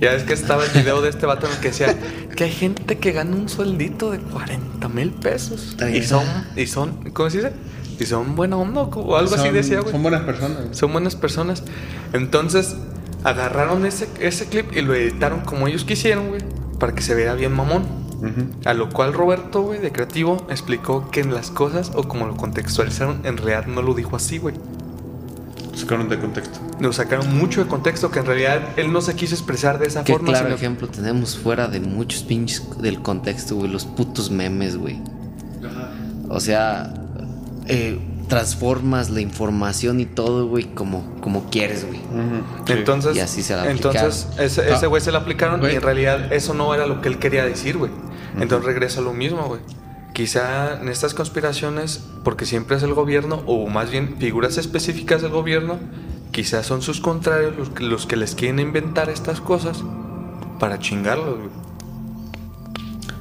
Ya 0.00 0.10
ves 0.10 0.24
que 0.24 0.32
estaba 0.32 0.64
el 0.64 0.70
video 0.72 1.00
de 1.00 1.10
este 1.10 1.26
vato 1.26 1.46
en 1.46 1.52
el 1.52 1.58
que 1.60 1.68
decía 1.68 1.96
que 2.34 2.42
hay 2.42 2.50
gente 2.50 2.98
que 2.98 3.12
gana 3.12 3.36
un 3.36 3.48
sueldito 3.48 4.10
de 4.10 4.18
40 4.18 4.88
mil 4.88 5.10
pesos. 5.10 5.76
Y 5.94 6.02
son, 6.02 6.24
y 6.56 6.66
son, 6.66 7.10
¿cómo 7.12 7.30
se 7.30 7.36
dice? 7.36 7.52
Y 8.02 8.06
son 8.06 8.34
buena 8.34 8.56
onda 8.56 8.82
o 8.82 9.16
algo 9.16 9.34
así 9.34 9.50
decía, 9.50 9.80
güey. 9.80 9.92
Son 9.92 10.02
buenas 10.02 10.22
personas. 10.22 10.58
Son 10.72 10.92
buenas 10.92 11.16
personas. 11.16 11.62
Entonces, 12.12 12.74
agarraron 13.24 13.86
ese, 13.86 14.08
ese 14.20 14.46
clip 14.46 14.76
y 14.76 14.82
lo 14.82 14.94
editaron 14.94 15.40
como 15.40 15.68
ellos 15.68 15.84
quisieron, 15.84 16.28
güey. 16.28 16.42
Para 16.78 16.94
que 16.94 17.02
se 17.02 17.14
viera 17.14 17.34
bien 17.34 17.52
mamón. 17.52 17.84
A 18.64 18.72
lo 18.74 18.88
cual 18.90 19.12
Roberto, 19.12 19.62
güey, 19.62 19.80
de 19.80 19.90
creativo, 19.90 20.46
explicó 20.48 21.10
que 21.10 21.20
en 21.20 21.34
las 21.34 21.50
cosas, 21.50 21.90
o 21.94 22.04
como 22.06 22.26
lo 22.26 22.36
contextualizaron, 22.36 23.20
en 23.24 23.36
realidad 23.36 23.66
no 23.66 23.82
lo 23.82 23.94
dijo 23.94 24.14
así, 24.14 24.38
güey. 24.38 24.54
Sacaron 25.74 26.08
de 26.08 26.18
contexto. 26.20 26.60
Lo 26.78 26.92
sacaron 26.92 27.36
mucho 27.36 27.64
de 27.64 27.68
contexto, 27.68 28.10
que 28.12 28.20
en 28.20 28.26
realidad 28.26 28.60
él 28.76 28.92
no 28.92 29.00
se 29.00 29.14
quiso 29.16 29.34
expresar 29.34 29.78
de 29.80 29.86
esa 29.86 30.04
Qué 30.04 30.12
forma. 30.12 30.28
claro 30.28 30.44
sino- 30.46 30.54
ejemplo 30.56 30.86
tenemos 30.88 31.36
fuera 31.36 31.66
de 31.66 31.80
muchos 31.80 32.22
pinches 32.22 32.62
del 32.80 33.00
contexto, 33.02 33.56
güey. 33.56 33.70
Los 33.70 33.86
putos 33.86 34.30
memes, 34.30 34.76
güey. 34.76 35.00
O 36.28 36.38
sea, 36.40 36.92
eh, 37.66 37.98
transformas 38.28 39.10
la 39.10 39.20
información 39.20 40.00
y 40.00 40.06
todo, 40.06 40.46
güey, 40.46 40.64
como, 40.74 41.14
como 41.20 41.48
quieres, 41.50 41.86
güey. 41.86 42.00
Sí. 42.66 42.72
Entonces, 42.72 43.16
Y 43.16 43.20
así 43.20 43.42
se 43.42 43.54
la 43.56 43.70
entonces 43.70 44.28
ese, 44.38 44.72
ese 44.72 44.84
Ah. 44.84 44.88
güey 44.88 45.00
se 45.02 45.12
lo 45.12 45.18
aplicaron 45.18 45.60
Güey. 45.60 45.72
y 45.74 45.76
en 45.76 45.82
realidad 45.82 46.32
eso 46.32 46.54
no 46.54 46.74
era 46.74 46.86
lo 46.86 47.00
que 47.00 47.08
él 47.08 47.18
quería 47.18 47.44
decir, 47.44 47.76
güey. 47.78 47.90
Entonces 48.38 48.64
regresa 48.66 49.00
a 49.00 49.02
lo 49.04 49.12
mismo, 49.12 49.42
güey. 49.44 49.60
Quizá 50.14 50.80
en 50.80 50.88
estas 50.88 51.14
conspiraciones, 51.14 52.02
porque 52.24 52.44
siempre 52.46 52.76
es 52.76 52.82
el 52.82 52.94
gobierno, 52.94 53.42
o 53.46 53.68
más 53.68 53.90
bien 53.90 54.16
figuras 54.18 54.58
específicas 54.58 55.22
del 55.22 55.30
gobierno, 55.30 55.78
quizás 56.32 56.66
son 56.66 56.82
sus 56.82 57.00
contrarios 57.00 57.56
los 57.56 57.68
que, 57.70 57.84
los 57.84 58.06
que 58.06 58.16
les 58.16 58.34
quieren 58.34 58.58
inventar 58.58 59.08
estas 59.10 59.40
cosas 59.40 59.82
para 60.58 60.78
chingarlos, 60.78 61.36
güey. 61.38 61.50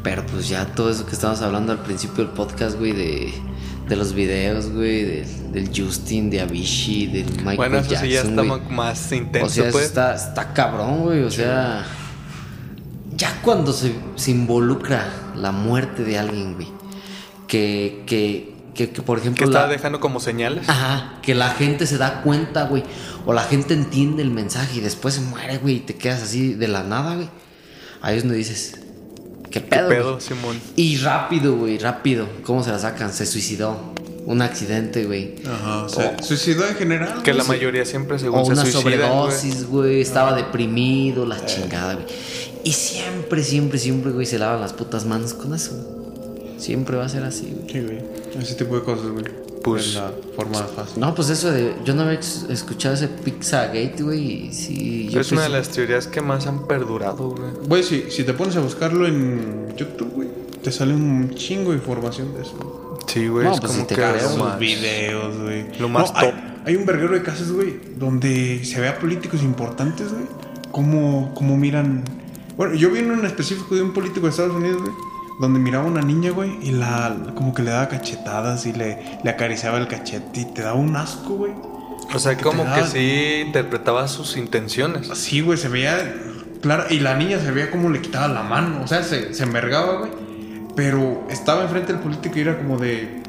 Pero 0.03 0.25
pues 0.25 0.49
ya 0.49 0.65
todo 0.65 0.89
eso 0.89 1.05
que 1.05 1.11
estábamos 1.11 1.41
hablando 1.41 1.71
al 1.71 1.79
principio 1.83 2.23
del 2.23 2.33
podcast, 2.33 2.77
güey, 2.77 2.91
de, 2.93 3.33
de 3.91 3.97
los 3.97 4.13
videos, 4.13 4.71
güey, 4.71 5.03
del, 5.03 5.51
del 5.51 5.69
Justin, 5.75 6.29
de 6.29 6.39
Avicii, 6.39 7.07
del 7.07 7.25
Michael 7.25 7.55
Bueno, 7.57 7.77
eso 7.79 7.89
Jackson, 7.89 8.07
sí 8.07 8.13
ya 8.13 8.21
está 8.21 8.41
güey. 8.41 8.61
más 8.69 9.11
intenso, 9.11 9.47
O 9.47 9.49
sea, 9.49 9.63
eso 9.65 9.71
pues. 9.73 9.85
está, 9.85 10.15
está 10.15 10.53
cabrón, 10.53 11.01
güey. 11.01 11.23
O 11.23 11.29
sea, 11.29 11.85
ya 13.17 13.41
cuando 13.41 13.73
se, 13.73 13.93
se 14.15 14.31
involucra 14.31 15.09
la 15.35 15.51
muerte 15.51 16.05
de 16.05 16.17
alguien, 16.17 16.53
güey, 16.55 16.69
que, 17.49 18.03
que, 18.07 18.53
que, 18.73 18.91
que, 18.91 19.01
por 19.01 19.17
Que 19.17 19.23
ejemplo, 19.23 19.45
está 19.47 19.63
la, 19.63 19.67
dejando 19.67 19.99
como 19.99 20.21
señales. 20.21 20.69
Ajá, 20.69 21.19
que 21.21 21.35
la 21.35 21.49
gente 21.49 21.85
se 21.85 21.97
da 21.97 22.21
cuenta, 22.21 22.63
güey. 22.67 22.83
O 23.25 23.33
la 23.33 23.43
gente 23.43 23.73
entiende 23.73 24.23
el 24.23 24.31
mensaje 24.31 24.77
y 24.77 24.79
después 24.79 25.15
se 25.15 25.21
muere, 25.21 25.57
güey, 25.57 25.75
y 25.75 25.79
te 25.81 25.95
quedas 25.95 26.23
así 26.23 26.53
de 26.53 26.69
la 26.69 26.83
nada, 26.83 27.15
güey. 27.15 27.29
Ahí 28.01 28.15
es 28.15 28.23
donde 28.23 28.37
dices, 28.37 28.79
¿qué 29.51 29.61
¿Qué 29.61 29.67
pedo? 29.67 29.89
pedo, 29.89 30.11
güey? 30.13 30.21
Simón? 30.21 30.59
Y 30.75 30.97
rápido, 30.97 31.55
güey, 31.57 31.77
rápido. 31.77 32.27
¿Cómo 32.43 32.63
se 32.63 32.71
la 32.71 32.79
sacan? 32.79 33.13
Se 33.13 33.25
suicidó. 33.25 33.93
Un 34.25 34.41
accidente, 34.41 35.05
güey. 35.05 35.35
Ajá. 35.45 35.89
Se 35.89 36.23
suicidó 36.23 36.67
en 36.67 36.75
general. 36.75 37.21
Que 37.23 37.33
la 37.33 37.43
mayoría 37.43 37.85
siempre 37.85 38.19
según 38.19 38.39
O 38.39 38.45
se 38.45 38.51
una 38.53 38.65
sobredosis, 38.65 39.67
güey. 39.67 40.01
Estaba 40.01 40.35
deprimido, 40.35 41.25
la 41.25 41.43
chingada, 41.45 41.95
güey. 41.95 42.05
Y 42.63 42.71
siempre, 42.73 43.43
siempre, 43.43 43.79
siempre, 43.79 44.11
güey, 44.11 44.25
se 44.25 44.37
lavan 44.37 44.61
las 44.61 44.73
putas 44.73 45.05
manos 45.05 45.33
con 45.33 45.53
eso. 45.55 45.71
Siempre 46.57 46.97
va 46.97 47.05
a 47.05 47.09
ser 47.09 47.23
así, 47.23 47.51
güey. 47.55 47.73
Sí, 47.73 47.79
güey. 47.81 47.99
Ese 48.39 48.53
tipo 48.53 48.75
de 48.75 48.83
cosas, 48.83 49.07
güey. 49.07 49.25
Pues- 49.63 49.87
Es 49.87 49.95
la 49.95 50.11
forma 50.35 50.57
fácil. 50.59 50.99
No, 50.99 51.13
pues 51.13 51.29
eso 51.29 51.51
de. 51.51 51.75
Yo 51.85 51.93
no 51.93 52.03
había 52.03 52.19
escuchado 52.19 52.95
ese 52.95 53.07
Pizzagate, 53.07 53.97
güey. 54.01 54.47
Y 54.47 54.53
sí, 54.53 55.07
yo 55.09 55.21
Es 55.21 55.31
una 55.31 55.41
de 55.43 55.47
pensé- 55.49 55.51
las 55.57 55.69
teorías 55.69 56.07
que 56.07 56.21
más 56.21 56.47
han 56.47 56.67
perdurado, 56.67 57.29
güey. 57.29 57.51
Güey, 57.67 57.83
si, 57.83 58.09
si 58.09 58.23
te 58.23 58.33
pones 58.33 58.55
a 58.55 58.61
buscarlo 58.61 59.05
en 59.07 59.75
YouTube, 59.77 60.11
güey, 60.13 60.27
te 60.63 60.71
sale 60.71 60.93
un 60.93 61.33
chingo 61.35 61.71
de 61.71 61.77
información 61.77 62.33
de 62.33 62.41
eso. 62.41 62.97
Sí, 63.07 63.27
güey, 63.27 63.45
No, 63.45 63.53
es 63.53 63.59
pues 63.59 63.71
como 63.71 63.81
si 63.83 63.87
te 63.87 63.95
que 63.95 64.01
más- 64.39 64.59
videos, 64.59 65.37
güey. 65.37 65.77
Lo 65.79 65.89
más 65.89 66.11
hay- 66.15 66.29
top. 66.29 66.39
Hay, 66.65 66.75
un 66.75 66.85
verguero 66.85 67.13
de 67.13 67.23
casos, 67.23 67.51
güey, 67.51 67.75
donde 67.97 68.63
se 68.63 68.79
ve 68.79 68.87
a 68.87 68.99
políticos 68.99 69.41
importantes, 69.41 70.11
güey. 70.11 70.25
Cómo, 70.71 71.33
cómo 71.35 71.57
miran. 71.57 72.03
Bueno, 72.55 72.75
yo 72.75 72.91
vi 72.91 72.99
uno 72.99 73.15
en 73.15 73.25
específico 73.25 73.75
de 73.75 73.81
un 73.81 73.93
político 73.93 74.27
de 74.27 74.29
Estados 74.29 74.55
Unidos, 74.55 74.81
güey. 74.81 74.93
Donde 75.41 75.59
miraba 75.59 75.85
a 75.85 75.87
una 75.87 76.01
niña, 76.01 76.29
güey, 76.31 76.57
y 76.61 76.71
la 76.71 77.15
como 77.33 77.53
que 77.53 77.63
le 77.63 77.71
daba 77.71 77.87
cachetadas 77.89 78.67
y 78.67 78.73
le, 78.73 79.19
le 79.23 79.29
acariciaba 79.29 79.79
el 79.79 79.87
cachete 79.87 80.41
y 80.41 80.45
te 80.45 80.61
daba 80.61 80.75
un 80.75 80.95
asco, 80.95 81.33
güey. 81.33 81.53
O 82.13 82.19
sea, 82.19 82.37
Que 82.37 82.43
como 82.43 82.63
que 82.73 82.83
sí 82.83 83.43
interpretaba 83.47 84.07
sus 84.07 84.37
intenciones. 84.37 85.09
Sí, 85.15 85.41
güey, 85.41 85.57
se 85.57 85.67
veía. 85.67 86.15
Claro, 86.61 86.85
y 86.91 86.99
la 86.99 87.15
niña 87.15 87.39
se 87.39 87.51
veía 87.51 87.71
como 87.71 87.89
le 87.89 88.01
quitaba 88.01 88.27
la 88.27 88.43
mano. 88.43 88.83
O 88.83 88.87
sea, 88.87 89.01
se, 89.01 89.33
se 89.33 89.43
envergaba, 89.43 89.97
güey. 89.99 90.11
Pero 90.75 91.25
estaba 91.29 91.63
enfrente 91.63 91.91
del 91.93 92.01
político 92.01 92.37
y 92.37 92.41
era 92.41 92.57
como 92.57 92.77
de. 92.77 93.23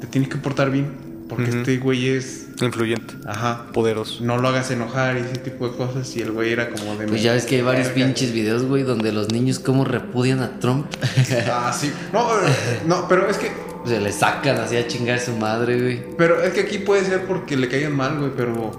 Te 0.00 0.06
tienes 0.06 0.30
que 0.30 0.36
portar 0.36 0.70
bien. 0.70 1.05
Porque 1.28 1.50
este 1.50 1.78
güey 1.78 2.08
es. 2.10 2.46
Influyente, 2.60 3.14
Ajá. 3.26 3.66
poderoso. 3.72 4.22
No 4.24 4.38
lo 4.38 4.48
hagas 4.48 4.70
enojar 4.70 5.16
y 5.16 5.20
ese 5.20 5.38
tipo 5.38 5.68
de 5.68 5.76
cosas. 5.76 6.16
Y 6.16 6.22
el 6.22 6.30
güey 6.32 6.52
era 6.52 6.70
como 6.70 6.94
de. 6.96 7.06
Pues 7.06 7.22
ya 7.22 7.32
ves 7.32 7.44
que 7.46 7.56
hay 7.56 7.62
varios 7.62 7.88
Verga. 7.88 8.06
pinches 8.06 8.32
videos, 8.32 8.62
güey, 8.64 8.82
donde 8.84 9.12
los 9.12 9.30
niños 9.32 9.58
como 9.58 9.84
repudian 9.84 10.40
a 10.40 10.58
Trump. 10.60 10.86
Ah, 11.50 11.72
sí. 11.78 11.92
No, 12.12 12.30
eh, 12.30 12.80
no, 12.86 13.06
pero 13.08 13.28
es 13.28 13.36
que. 13.38 13.50
Se 13.86 14.00
le 14.00 14.12
sacan 14.12 14.56
así 14.56 14.76
a 14.76 14.86
chingar 14.88 15.16
a 15.18 15.20
su 15.20 15.32
madre, 15.36 15.80
güey. 15.80 16.00
Pero 16.18 16.42
es 16.42 16.52
que 16.54 16.60
aquí 16.62 16.78
puede 16.78 17.04
ser 17.04 17.24
porque 17.26 17.56
le 17.56 17.68
caigan 17.68 17.94
mal, 17.94 18.18
güey. 18.18 18.30
Pero. 18.36 18.70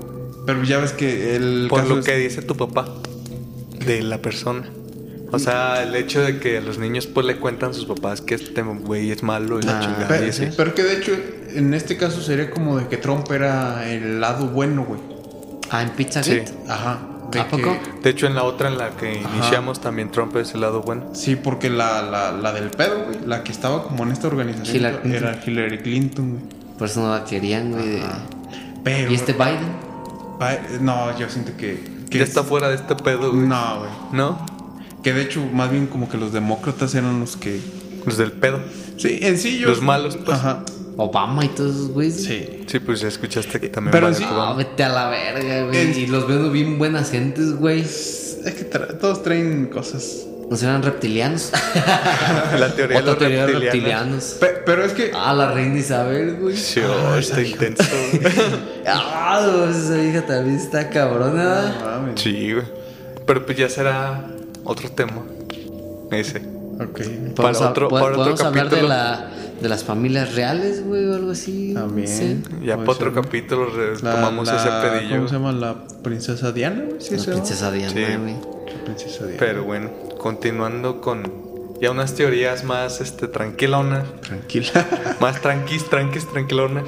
Pero 0.46 0.64
ya 0.64 0.80
ves 0.80 0.94
que 0.94 1.36
el. 1.36 1.68
Por 1.70 1.82
caso 1.82 1.94
lo 1.94 2.00
es- 2.00 2.06
que 2.06 2.16
dice 2.18 2.42
tu 2.42 2.56
papá 2.56 2.88
de 3.86 4.02
la 4.04 4.22
persona. 4.22 4.70
O 5.32 5.40
sea, 5.40 5.84
el 5.84 5.94
hecho 5.96 6.22
de 6.22 6.40
que 6.40 6.58
a 6.58 6.62
los 6.62 6.78
niños 6.78 7.06
pues 7.08 7.26
le 7.26 7.38
cuentan 7.38 7.72
a 7.72 7.74
sus 7.74 7.86
papás 7.86 8.22
que 8.22 8.36
este 8.36 8.62
güey 8.62 9.12
es 9.12 9.24
malo 9.24 9.60
y 9.60 9.64
la 9.64 9.78
Ah, 9.78 9.82
chingada 9.82 10.08
Pero, 10.08 10.26
y 10.26 10.30
así. 10.30 10.48
pero 10.56 10.74
que 10.74 10.84
de 10.84 10.98
hecho, 10.98 11.12
en 11.54 11.74
este 11.74 11.98
caso 11.98 12.22
sería 12.22 12.50
como 12.50 12.78
de 12.78 12.88
que 12.88 12.96
Trump 12.98 13.30
era 13.32 13.86
el 13.90 14.22
lado 14.22 14.48
bueno, 14.48 14.86
güey. 14.86 15.02
Ah, 15.70 15.82
en 15.84 15.90
Pizzagate. 15.90 16.48
Sí. 16.48 16.54
Ajá. 16.70 17.00
de 17.30 17.42
¿A 17.42 17.48
poco? 17.50 17.64
que- 17.78 18.02
De 18.04 18.10
hecho, 18.12 18.26
en 18.26 18.36
la 18.36 18.44
otra 18.44 18.70
en 18.70 18.78
la 18.78 18.92
que 18.92 19.20
Ajá. 19.20 19.36
iniciamos 19.36 19.82
también 19.82 20.12
Trump 20.12 20.34
es 20.38 20.54
el 20.54 20.62
lado 20.62 20.82
bueno. 20.82 21.10
Sí, 21.14 21.36
porque 21.36 21.70
la, 21.70 22.02
la, 22.02 22.32
la 22.32 22.54
del 22.54 22.70
pedo, 22.70 23.04
güey, 23.06 23.20
la 23.26 23.44
que 23.44 23.52
estaba 23.52 23.84
como 23.84 24.04
en 24.04 24.14
esta 24.14 24.28
organización 24.28 24.78
Hillary 24.78 25.14
era 25.14 25.38
Hillary 25.46 25.80
Clinton, 25.80 26.30
güey. 26.40 26.44
Por 26.78 26.88
eso 26.88 27.02
no 27.02 27.14
la 27.14 27.26
querían, 27.26 27.74
güey. 27.74 27.86
de- 27.86 28.04
Pero. 28.82 29.12
¿Y 29.12 29.16
este 29.16 29.34
Biden? 29.34 29.76
No, 30.82 31.18
yo 31.18 31.28
siento 31.30 31.52
que. 31.58 31.84
que 32.10 32.20
Ya 32.20 32.24
está 32.24 32.44
fuera 32.44 32.70
de 32.70 32.76
este 32.76 32.96
pedo, 32.96 33.32
güey. 33.34 33.46
No, 33.46 33.80
güey. 33.80 33.90
¿No? 34.14 34.46
Que 35.04 35.14
de 35.14 35.22
hecho, 35.22 35.42
más 35.54 35.72
bien 35.72 35.88
como 35.88 36.10
que 36.10 36.18
los 36.18 36.34
demócratas 36.34 36.94
eran 36.96 37.20
los 37.20 37.38
que. 37.38 37.60
Los 38.06 38.18
del 38.18 38.32
pedo. 38.32 38.60
Sí, 38.98 39.20
en 39.22 39.38
sí 39.38 39.60
yo. 39.60 39.70
Los 39.70 39.82
malos, 39.82 40.18
pues. 40.18 40.38
Ajá. 40.38 40.64
Obama 41.00 41.46
y 41.46 41.50
todos 41.50 41.76
esos 41.76 41.90
güeyes. 41.90 42.24
Sí. 42.24 42.64
Sí, 42.66 42.80
pues 42.80 43.00
ya 43.02 43.08
escuchaste 43.08 43.60
que 43.60 43.70
también 43.70 43.92
Pero 43.92 44.12
sí- 44.14 44.24
Obama. 44.24 44.50
No, 44.50 44.56
vete 44.56 44.84
a 44.84 44.90
la 44.90 45.10
verga, 45.10 45.66
güey. 45.68 45.78
En- 45.80 45.96
Y 46.00 46.08
los 46.08 46.28
veo 46.28 46.50
bien 46.50 46.80
buenas 46.80 47.12
gentes, 47.12 47.54
güey. 47.56 47.82
Es 47.82 48.40
que 48.44 48.68
tra- 48.70 48.98
todos 48.98 49.22
traen 49.22 49.68
cosas. 49.68 50.24
¿No 50.50 50.56
serán 50.56 50.82
reptilianos? 50.82 51.52
La 52.58 52.74
teoría 52.74 53.02
de 53.02 53.02
Otra 53.02 53.12
los 53.12 53.18
teoría 53.20 53.46
de 53.46 53.52
reptilianos. 53.54 53.64
reptilianos. 53.74 54.24
Pe- 54.40 54.64
pero 54.66 54.84
es 54.86 54.94
que. 54.94 55.12
Ah, 55.14 55.34
la 55.34 55.52
reina 55.52 55.78
Isabel, 55.78 56.38
güey. 56.40 56.56
Sí, 56.58 56.80
oh, 56.80 57.16
está 57.18 57.42
intenso. 57.42 57.84
Ah, 58.88 59.68
esa 59.70 60.02
hija 60.02 60.26
también 60.26 60.56
está 60.56 60.90
cabrona. 60.90 61.76
No 61.80 61.86
mames. 61.86 62.22
sí, 62.22 62.54
güey. 62.54 62.66
Pero 63.26 63.46
pues 63.46 63.58
ya 63.58 63.70
será 63.70 64.26
otro 64.68 64.92
tema. 64.92 65.24
Ese. 66.12 66.42
Ok. 66.80 67.02
Para 67.36 67.58
otro- 67.58 67.88
para 67.90 68.06
otro 68.06 68.18
podemos 68.18 68.42
hablar 68.42 68.66
de, 68.66 68.70
capítulo. 68.70 68.88
la, 68.90 69.28
de 69.62 69.70
las 69.70 69.84
familias 69.84 70.36
reales, 70.36 70.86
güey, 70.86 71.06
o 71.08 71.16
algo 71.16 71.32
así. 71.32 71.74
También. 71.74 72.08
Sí. 72.08 72.44
Ya 72.64 72.78
para 72.78 72.92
otro 72.92 73.14
ser, 73.14 73.24
capítulo 73.24 73.68
La- 74.04 74.12
tomamos 74.16 74.48
la- 74.48 74.56
ese 74.58 74.70
pedillo. 75.00 75.16
¿Cómo 75.18 75.28
se 75.28 75.34
llama? 75.36 75.52
La 75.54 75.76
princesa 76.04 76.52
Diana, 76.52 76.84
güey. 76.86 77.02
Sí, 77.02 77.18
La 77.18 77.24
princesa 77.24 77.72
Diana, 77.72 77.94
Sí. 77.94 78.16
güey. 78.18 78.34
La 78.78 78.84
princesa 78.86 79.24
Diana. 79.24 79.38
Pero 79.40 79.64
bueno, 79.64 79.90
continuando 80.20 81.02
con 81.02 81.48
ya 81.82 81.92
unas 81.92 82.14
teorías 82.14 82.64
más 82.64 83.02
este, 83.02 83.28
tranquilonas, 83.28 84.04
Tranquila. 84.22 85.16
más 85.20 85.42
tranquis, 85.42 85.90
tranquis, 85.90 86.28
tranquilonas. 86.28 86.84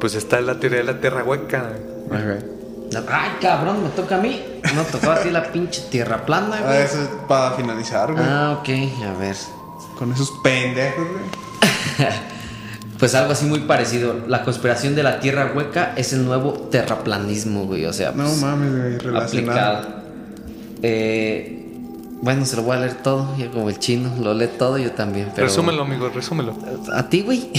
Pues 0.00 0.14
está 0.14 0.40
la 0.40 0.60
teoría 0.60 0.78
de 0.78 0.84
la 0.84 1.00
tierra 1.00 1.24
hueca. 1.24 1.72
Ajá. 2.10 2.38
Ay, 3.10 3.30
cabrón, 3.40 3.82
me 3.82 3.88
toca 3.90 4.16
a 4.16 4.18
mí. 4.20 4.42
No 4.74 4.82
tocó 4.84 5.10
a 5.10 5.20
ti 5.20 5.30
la 5.30 5.44
pinche 5.52 5.82
tierra 5.90 6.24
plana, 6.24 6.56
Ah, 6.60 6.66
güey. 6.66 6.82
eso 6.82 7.02
es 7.02 7.08
para 7.28 7.52
finalizar, 7.52 8.12
güey. 8.12 8.24
Ah, 8.26 8.58
ok, 8.60 8.68
a 9.06 9.18
ver. 9.18 9.36
Con 9.98 10.12
esos 10.12 10.30
pendejos, 10.42 11.06
güey. 11.06 12.08
Pues 12.98 13.14
algo 13.14 13.30
así 13.32 13.46
muy 13.46 13.60
parecido. 13.60 14.16
La 14.26 14.42
conspiración 14.42 14.96
de 14.96 15.04
la 15.04 15.20
tierra 15.20 15.52
hueca 15.54 15.92
es 15.94 16.12
el 16.12 16.24
nuevo 16.24 16.52
terraplanismo, 16.68 17.64
güey. 17.66 17.84
O 17.86 17.92
sea, 17.92 18.10
No 18.10 18.24
pues, 18.24 18.38
mames, 18.42 18.72
güey. 18.76 18.98
Relacionado. 18.98 19.76
aplicado. 19.78 19.98
Eh, 20.82 21.57
bueno, 22.20 22.44
se 22.44 22.56
lo 22.56 22.62
voy 22.62 22.76
a 22.76 22.80
leer 22.80 22.94
todo. 22.94 23.36
Yo 23.36 23.50
como 23.50 23.68
el 23.68 23.78
chino, 23.78 24.12
lo 24.20 24.34
lee 24.34 24.48
todo, 24.58 24.76
yo 24.78 24.90
también. 24.92 25.30
Pero... 25.34 25.46
Resúmelo, 25.46 25.82
amigo, 25.82 26.08
resúmelo. 26.08 26.56
A 26.92 27.08
ti, 27.08 27.22
güey. 27.22 27.50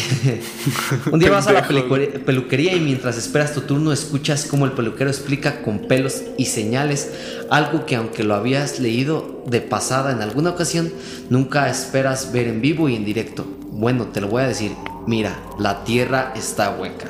Un 1.12 1.20
día 1.20 1.32
vas 1.32 1.48
a 1.48 1.54
la 1.54 1.68
peluquería 1.68 2.76
y 2.76 2.80
mientras 2.80 3.18
esperas 3.18 3.54
tu 3.54 3.62
turno 3.62 3.94
escuchas 3.94 4.46
cómo 4.46 4.66
el 4.66 4.74
peluquero 4.74 5.10
explica 5.10 5.62
con 5.62 5.80
pelos 5.88 6.24
y 6.38 6.46
señales 6.46 7.12
algo 7.50 7.86
que 7.86 7.96
aunque 7.96 8.24
lo 8.24 8.36
habías 8.36 8.80
leído 8.80 9.44
de 9.48 9.62
pasada 9.62 10.12
en 10.12 10.22
alguna 10.22 10.50
ocasión, 10.52 10.92
nunca 11.30 11.70
esperas 11.70 12.32
ver 12.34 12.48
en 12.48 12.62
vivo 12.62 12.90
y 12.90 12.96
en 12.96 13.06
directo. 13.06 13.46
Bueno, 13.72 14.08
te 14.08 14.20
lo 14.20 14.28
voy 14.28 14.44
a 14.44 14.48
decir. 14.48 14.74
Mira, 15.08 15.40
la 15.58 15.84
tierra 15.86 16.34
está 16.36 16.72
hueca. 16.72 17.08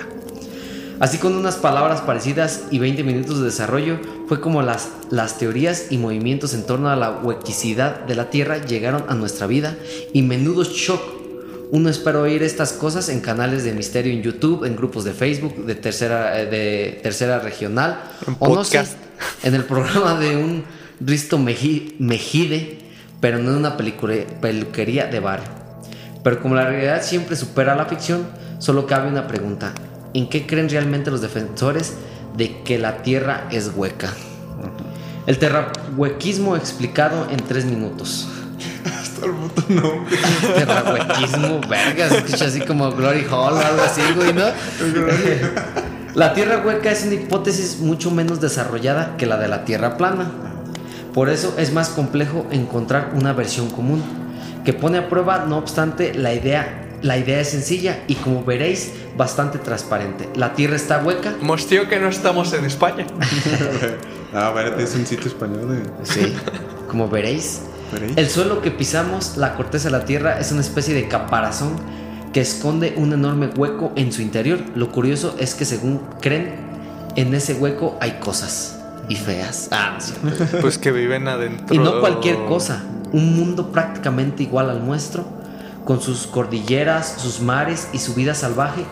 Así 1.00 1.18
con 1.18 1.36
unas 1.36 1.56
palabras 1.56 2.02
parecidas 2.02 2.66
y 2.72 2.80
20 2.80 3.04
minutos 3.04 3.40
de 3.40 3.46
desarrollo, 3.46 4.00
fue 4.30 4.40
como 4.40 4.62
las, 4.62 4.90
las 5.10 5.40
teorías 5.40 5.88
y 5.90 5.98
movimientos 5.98 6.54
en 6.54 6.64
torno 6.66 6.90
a 6.90 6.96
la 6.96 7.10
huequicidad 7.10 8.02
de 8.02 8.16
la 8.16 8.30
Tierra 8.30 8.64
llegaron 8.64 9.04
a 9.10 9.16
nuestra 9.16 9.48
vida 9.48 9.76
y 10.14 10.22
menudo 10.22 10.64
shock. 10.64 11.02
Uno 11.72 11.90
espera 11.90 12.20
oír 12.20 12.44
estas 12.44 12.72
cosas 12.74 13.10
en 13.10 13.22
canales 13.22 13.64
de 13.64 13.74
misterio 13.74 14.14
en 14.14 14.22
YouTube, 14.22 14.66
en 14.66 14.76
grupos 14.76 15.04
de 15.04 15.14
Facebook 15.14 15.66
de 15.66 15.74
tercera, 15.76 16.40
eh, 16.40 16.46
de 16.46 17.00
tercera 17.02 17.40
regional, 17.40 18.02
En 18.28 18.36
o 18.40 18.56
no 18.56 18.64
sé, 18.64 18.84
en 19.44 19.56
el 19.56 19.64
programa 19.66 20.20
de 20.20 20.36
un 20.38 20.64
Risto 21.00 21.38
Meji- 21.40 21.96
Mejide, 22.00 22.78
pero 23.20 23.40
no 23.40 23.50
en 23.52 23.58
una 23.58 23.78
peluquería 23.78 25.08
de 25.08 25.20
bar. 25.20 25.42
Pero 26.24 26.40
como 26.42 26.54
la 26.54 26.66
realidad 26.68 27.02
siempre 27.04 27.36
supera 27.36 27.76
la 27.76 27.86
ficción, 27.86 28.28
solo 28.60 28.86
cabe 28.86 29.08
una 29.10 29.28
pregunta. 29.28 29.74
¿En 30.14 30.30
qué 30.30 30.46
creen 30.46 30.70
realmente 30.70 31.10
los 31.12 31.22
defensores 31.22 31.94
de 32.36 32.62
que 32.64 32.78
la 32.78 33.02
Tierra 33.02 33.48
es 33.52 33.72
hueca? 33.76 34.14
El 35.26 35.38
terrahuequismo 35.38 36.56
explicado 36.56 37.28
en 37.30 37.38
tres 37.38 37.66
minutos. 37.66 38.28
Hasta 38.86 39.26
el 39.26 39.34
puto 39.34 39.64
nombre. 39.70 40.18
Terrahuequismo, 40.56 41.62
verga, 41.70 42.10
se 42.10 42.18
escucha 42.18 42.46
así 42.46 42.62
como 42.62 42.92
Glory 42.92 43.26
Hall 43.30 43.54
o 43.54 43.60
algo 43.60 43.82
así, 43.84 44.02
güey, 44.16 44.34
¿no? 44.34 44.46
La 46.16 46.34
Tierra 46.34 46.64
hueca 46.66 46.92
es 46.92 47.04
una 47.04 47.14
hipótesis 47.14 47.80
mucho 47.80 48.10
menos 48.10 48.42
desarrollada 48.42 49.16
que 49.18 49.26
la 49.26 49.38
de 49.38 49.48
la 49.48 49.66
Tierra 49.66 49.98
plana. 49.98 50.32
Por 51.14 51.30
eso 51.30 51.54
es 51.58 51.74
más 51.74 51.90
complejo 51.90 52.48
encontrar 52.52 53.12
una 53.16 53.34
versión 53.34 53.70
común, 53.70 54.04
que 54.66 54.74
pone 54.74 54.98
a 54.98 55.10
prueba, 55.10 55.46
no 55.48 55.58
obstante, 55.58 56.14
la 56.14 56.34
idea, 56.34 56.89
la 57.02 57.18
idea 57.18 57.40
es 57.40 57.50
sencilla 57.50 58.04
y 58.08 58.16
como 58.16 58.44
veréis, 58.44 58.92
bastante 59.18 59.58
transparente. 59.58 60.30
La 60.36 60.54
Tierra 60.54 60.76
está 60.76 61.04
hueca. 61.04 61.36
Mostío 61.42 61.88
que 61.88 62.00
no 62.00 62.10
estamos 62.10 62.54
en 62.54 62.66
España. 62.66 63.06
Ah, 64.32 64.54
espérate, 64.56 64.84
es 64.84 64.94
un 64.94 65.08
sitio 65.08 65.26
español, 65.26 65.66
güey. 65.66 65.80
Sí, 66.04 66.36
como 66.88 67.10
veréis. 67.10 67.62
¿Veréis? 67.92 68.16
El 68.16 68.30
suelo 68.30 68.62
que 68.62 68.70
pisamos, 68.70 69.38
la 69.38 69.56
corteza 69.56 69.90
de 69.90 69.98
la 69.98 70.06
Tierra, 70.06 70.38
es 70.40 70.52
una 70.52 70.62
especie 70.62 70.94
de 70.94 71.08
caparazón 71.08 71.72
que 72.32 72.42
esconde 72.42 72.94
un 72.96 73.12
enorme 73.12 73.48
hueco 73.48 73.92
en 73.96 74.12
su 74.12 74.22
interior. 74.22 74.60
Lo 74.76 74.92
curioso 74.92 75.36
es 75.40 75.56
que 75.56 75.66
según 75.66 76.02
creen, 76.22 76.58
en 77.16 77.34
ese 77.34 77.56
hueco 77.56 77.98
hay 78.02 78.20
cosas. 78.20 78.80
Y 79.08 79.16
feas. 79.16 79.70
Ah, 79.72 79.98
no. 80.22 80.32
Pues 80.62 80.78
que 80.78 80.92
viven 80.92 81.28
adentro. 81.28 81.74
Y 81.74 81.80
no 81.80 82.00
cualquier 82.00 82.46
cosa. 82.46 82.84
Un 83.12 83.36
mundo 83.36 83.72
prácticamente 83.72 84.44
igual 84.44 84.70
al 84.70 84.86
nuestro, 84.86 85.26
con 85.90 86.04
sus 86.04 86.28
cordilleras, 86.28 87.16
sus 87.18 87.42
mares 87.42 87.88
y 87.94 87.98
su 87.98 88.14
vida 88.14 88.36
salvaje, 88.36 88.86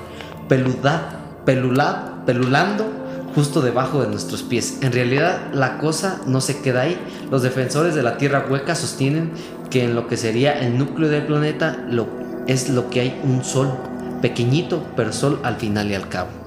peludad, 0.50 1.20
pelulad, 1.46 2.24
pelulando 2.26 2.88
justo 3.36 3.62
debajo 3.62 4.02
de 4.02 4.08
nuestros 4.08 4.42
pies. 4.42 4.80
En 4.82 4.92
realidad, 4.92 5.54
la 5.54 5.78
cosa 5.78 6.20
no 6.26 6.42
se 6.42 6.60
queda 6.60 6.82
ahí. 6.82 6.98
Los 7.30 7.44
defensores 7.44 7.94
de 7.94 8.02
la 8.02 8.18
Tierra 8.18 8.48
hueca 8.50 8.74
sostienen 8.74 9.32
que 9.70 9.84
en 9.84 9.94
lo 9.94 10.08
que 10.08 10.18
sería 10.18 10.60
el 10.60 10.80
núcleo 10.80 11.08
del 11.08 11.28
planeta 11.28 11.86
lo, 11.88 12.08
es 12.48 12.68
lo 12.70 12.90
que 12.90 13.02
hay 13.02 13.22
un 13.24 13.44
sol, 13.44 13.78
pequeñito, 14.24 14.84
pero 14.96 15.14
sol 15.14 15.40
al 15.44 15.58
final 15.58 15.92
y 15.92 15.94
al 15.94 16.10
cabo. 16.10 16.47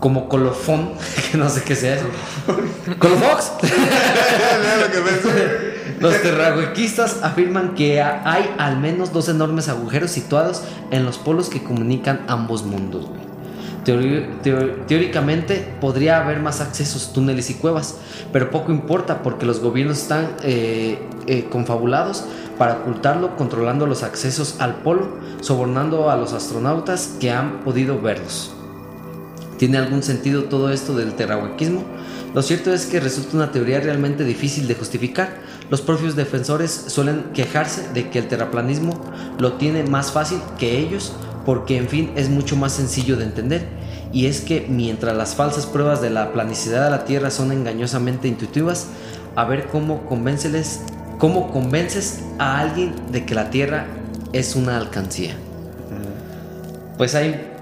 Como 0.00 0.28
colofón, 0.28 0.90
que 1.32 1.38
no 1.38 1.48
sé 1.48 1.62
qué 1.62 1.74
sea 1.74 1.94
eso. 1.96 2.04
¿Colofox? 2.98 3.52
Los 6.00 6.20
terrahuequistas 6.22 7.22
afirman 7.22 7.74
que 7.74 8.00
ha- 8.02 8.22
hay 8.30 8.54
al 8.58 8.78
menos 8.78 9.12
dos 9.12 9.28
enormes 9.28 9.68
agujeros 9.68 10.10
situados 10.10 10.62
en 10.90 11.04
los 11.06 11.18
polos 11.18 11.48
que 11.48 11.62
comunican 11.62 12.20
ambos 12.28 12.64
mundos. 12.64 13.06
güey. 13.06 13.20
Teori- 13.84 14.40
teo- 14.42 14.84
teóricamente 14.86 15.66
podría 15.80 16.20
haber 16.22 16.40
más 16.40 16.60
accesos, 16.60 17.12
túneles 17.12 17.50
y 17.50 17.54
cuevas, 17.54 17.96
pero 18.32 18.50
poco 18.50 18.72
importa 18.72 19.22
porque 19.22 19.46
los 19.46 19.60
gobiernos 19.60 19.98
están 19.98 20.28
eh, 20.42 20.98
eh, 21.26 21.46
confabulados 21.50 22.24
para 22.58 22.74
ocultarlo, 22.74 23.36
controlando 23.36 23.86
los 23.86 24.02
accesos 24.02 24.56
al 24.58 24.76
polo, 24.76 25.08
sobornando 25.40 26.10
a 26.10 26.16
los 26.16 26.32
astronautas 26.32 27.14
que 27.20 27.30
han 27.30 27.60
podido 27.60 28.00
verlos. 28.00 28.52
¿Tiene 29.58 29.78
algún 29.78 30.02
sentido 30.02 30.44
todo 30.44 30.70
esto 30.70 30.94
del 30.94 31.14
terrahuequismo? 31.14 31.84
Lo 32.34 32.42
cierto 32.42 32.72
es 32.72 32.84
que 32.86 33.00
resulta 33.00 33.36
una 33.36 33.52
teoría 33.52 33.80
realmente 33.80 34.24
difícil 34.24 34.68
de 34.68 34.74
justificar. 34.74 35.36
Los 35.70 35.80
propios 35.80 36.16
defensores 36.16 36.84
suelen 36.88 37.24
quejarse 37.32 37.88
de 37.94 38.10
que 38.10 38.18
el 38.18 38.28
terraplanismo 38.28 39.00
lo 39.38 39.54
tiene 39.54 39.84
más 39.84 40.12
fácil 40.12 40.38
que 40.58 40.78
ellos 40.78 41.14
porque 41.46 41.78
en 41.78 41.88
fin 41.88 42.10
es 42.16 42.28
mucho 42.28 42.56
más 42.56 42.72
sencillo 42.72 43.16
de 43.16 43.24
entender. 43.24 43.64
Y 44.12 44.26
es 44.26 44.40
que 44.40 44.66
mientras 44.68 45.16
las 45.16 45.34
falsas 45.34 45.64
pruebas 45.64 46.02
de 46.02 46.10
la 46.10 46.32
planicidad 46.32 46.84
de 46.84 46.90
la 46.90 47.04
Tierra 47.04 47.30
son 47.30 47.52
engañosamente 47.52 48.28
intuitivas, 48.28 48.88
a 49.34 49.44
ver 49.44 49.68
cómo 49.68 50.02
cómo 51.18 51.52
convences 51.52 52.20
a 52.38 52.60
alguien 52.60 52.94
de 53.10 53.24
que 53.24 53.34
la 53.34 53.50
Tierra 53.50 53.86
es 54.32 54.56
una 54.56 54.76
alcancía. 54.76 55.34
Pues 56.98 57.14
hay 57.14 57.55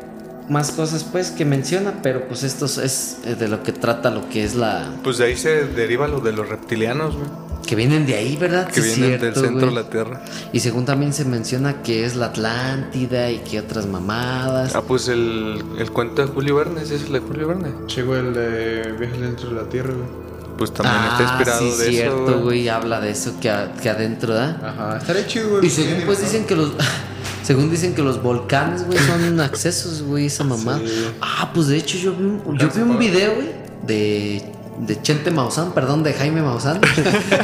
más 0.48 0.70
cosas 0.72 1.04
pues 1.04 1.30
que 1.30 1.44
menciona, 1.44 1.94
pero 2.02 2.26
pues 2.28 2.42
esto 2.42 2.66
es 2.66 3.18
eh, 3.24 3.34
de 3.34 3.48
lo 3.48 3.62
que 3.62 3.72
trata 3.72 4.10
lo 4.10 4.28
que 4.28 4.44
es 4.44 4.54
la 4.54 4.90
Pues 5.02 5.18
de 5.18 5.24
ahí 5.26 5.36
se 5.36 5.64
deriva 5.66 6.06
lo 6.08 6.20
de 6.20 6.32
los 6.32 6.48
reptilianos, 6.48 7.14
güey. 7.14 7.26
que 7.66 7.74
vienen 7.76 8.04
de 8.06 8.14
ahí, 8.16 8.36
¿verdad? 8.36 8.68
Que 8.68 8.82
Sí, 8.82 9.00
vienen 9.00 9.20
del 9.20 9.34
centro 9.34 9.52
güey. 9.52 9.74
de 9.74 9.82
la 9.82 9.88
Tierra. 9.88 10.22
Y 10.52 10.60
según 10.60 10.84
también 10.84 11.14
se 11.14 11.24
menciona 11.24 11.82
que 11.82 12.04
es 12.04 12.14
la 12.16 12.26
Atlántida 12.26 13.30
y 13.30 13.38
que 13.38 13.58
otras 13.58 13.86
mamadas. 13.86 14.74
Ah, 14.74 14.82
pues 14.86 15.08
el, 15.08 15.64
el 15.78 15.90
cuento 15.90 16.20
de 16.26 16.28
Julio 16.28 16.56
Verne, 16.56 16.82
¿ese 16.82 16.96
es 16.96 17.04
el 17.04 17.12
de 17.12 17.20
Julio 17.20 17.48
Verne? 17.48 17.70
Chico, 17.86 18.14
el 18.16 18.34
de 18.34 18.92
Viajes 18.98 19.20
dentro 19.20 19.48
de 19.48 19.54
la 19.62 19.68
Tierra, 19.68 19.94
güey. 19.94 20.24
Pues 20.58 20.72
también 20.72 20.94
ah, 20.98 21.08
está 21.10 21.22
inspirado 21.24 21.58
sí, 21.72 21.78
de 21.82 21.90
cierto, 21.90 22.28
eso. 22.30 22.40
güey, 22.42 22.68
habla 22.68 23.00
de 23.00 23.10
eso 23.10 23.34
que, 23.40 23.50
a- 23.50 23.72
que 23.72 23.88
adentro, 23.90 24.34
¿da? 24.34 24.60
Ajá, 24.62 24.98
estaría 24.98 25.26
chido, 25.26 25.48
güey. 25.50 25.66
Y 25.66 25.70
según 25.70 26.02
pues 26.06 26.20
dicen 26.20 26.44
que 26.44 26.54
los 26.54 26.70
según 27.44 27.70
dicen 27.70 27.94
que 27.94 28.02
los 28.02 28.20
volcanes, 28.20 28.84
güey, 28.86 28.98
son 28.98 29.38
accesos, 29.48 30.02
güey, 30.02 30.26
esa 30.26 30.42
mamá. 30.42 30.80
Sí. 30.84 30.90
Ah, 31.20 31.52
pues 31.54 31.68
de 31.68 31.76
hecho 31.76 31.96
yo 31.98 32.12
vi 32.16 32.24
un, 32.24 32.58
yo 32.58 32.68
vi 32.74 32.80
un 32.82 32.98
video, 32.98 33.34
güey, 33.36 33.50
de 33.86 34.50
de 34.86 35.00
Chente 35.02 35.30
Maussan, 35.30 35.70
perdón, 35.72 36.02
de 36.02 36.12
Jaime 36.12 36.42
Maussan. 36.42 36.80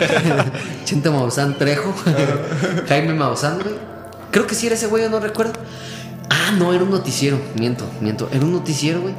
Chente 0.85 1.11
Maussan 1.11 1.57
Trejo. 1.59 1.95
Jaime 2.89 3.15
Maussan, 3.15 3.61
güey. 3.61 3.75
Creo 4.33 4.47
que 4.47 4.55
sí 4.55 4.67
era 4.67 4.75
ese 4.75 4.87
güey, 4.89 5.05
yo 5.05 5.11
no 5.11 5.21
recuerdo. 5.21 5.53
Ah, 6.29 6.53
no, 6.59 6.73
era 6.73 6.83
un 6.85 6.91
noticiero. 6.91 7.39
Miento, 7.57 7.85
miento. 8.01 8.29
Era 8.33 8.45
un 8.45 8.53
noticiero, 8.53 9.01
güey. 9.03 9.15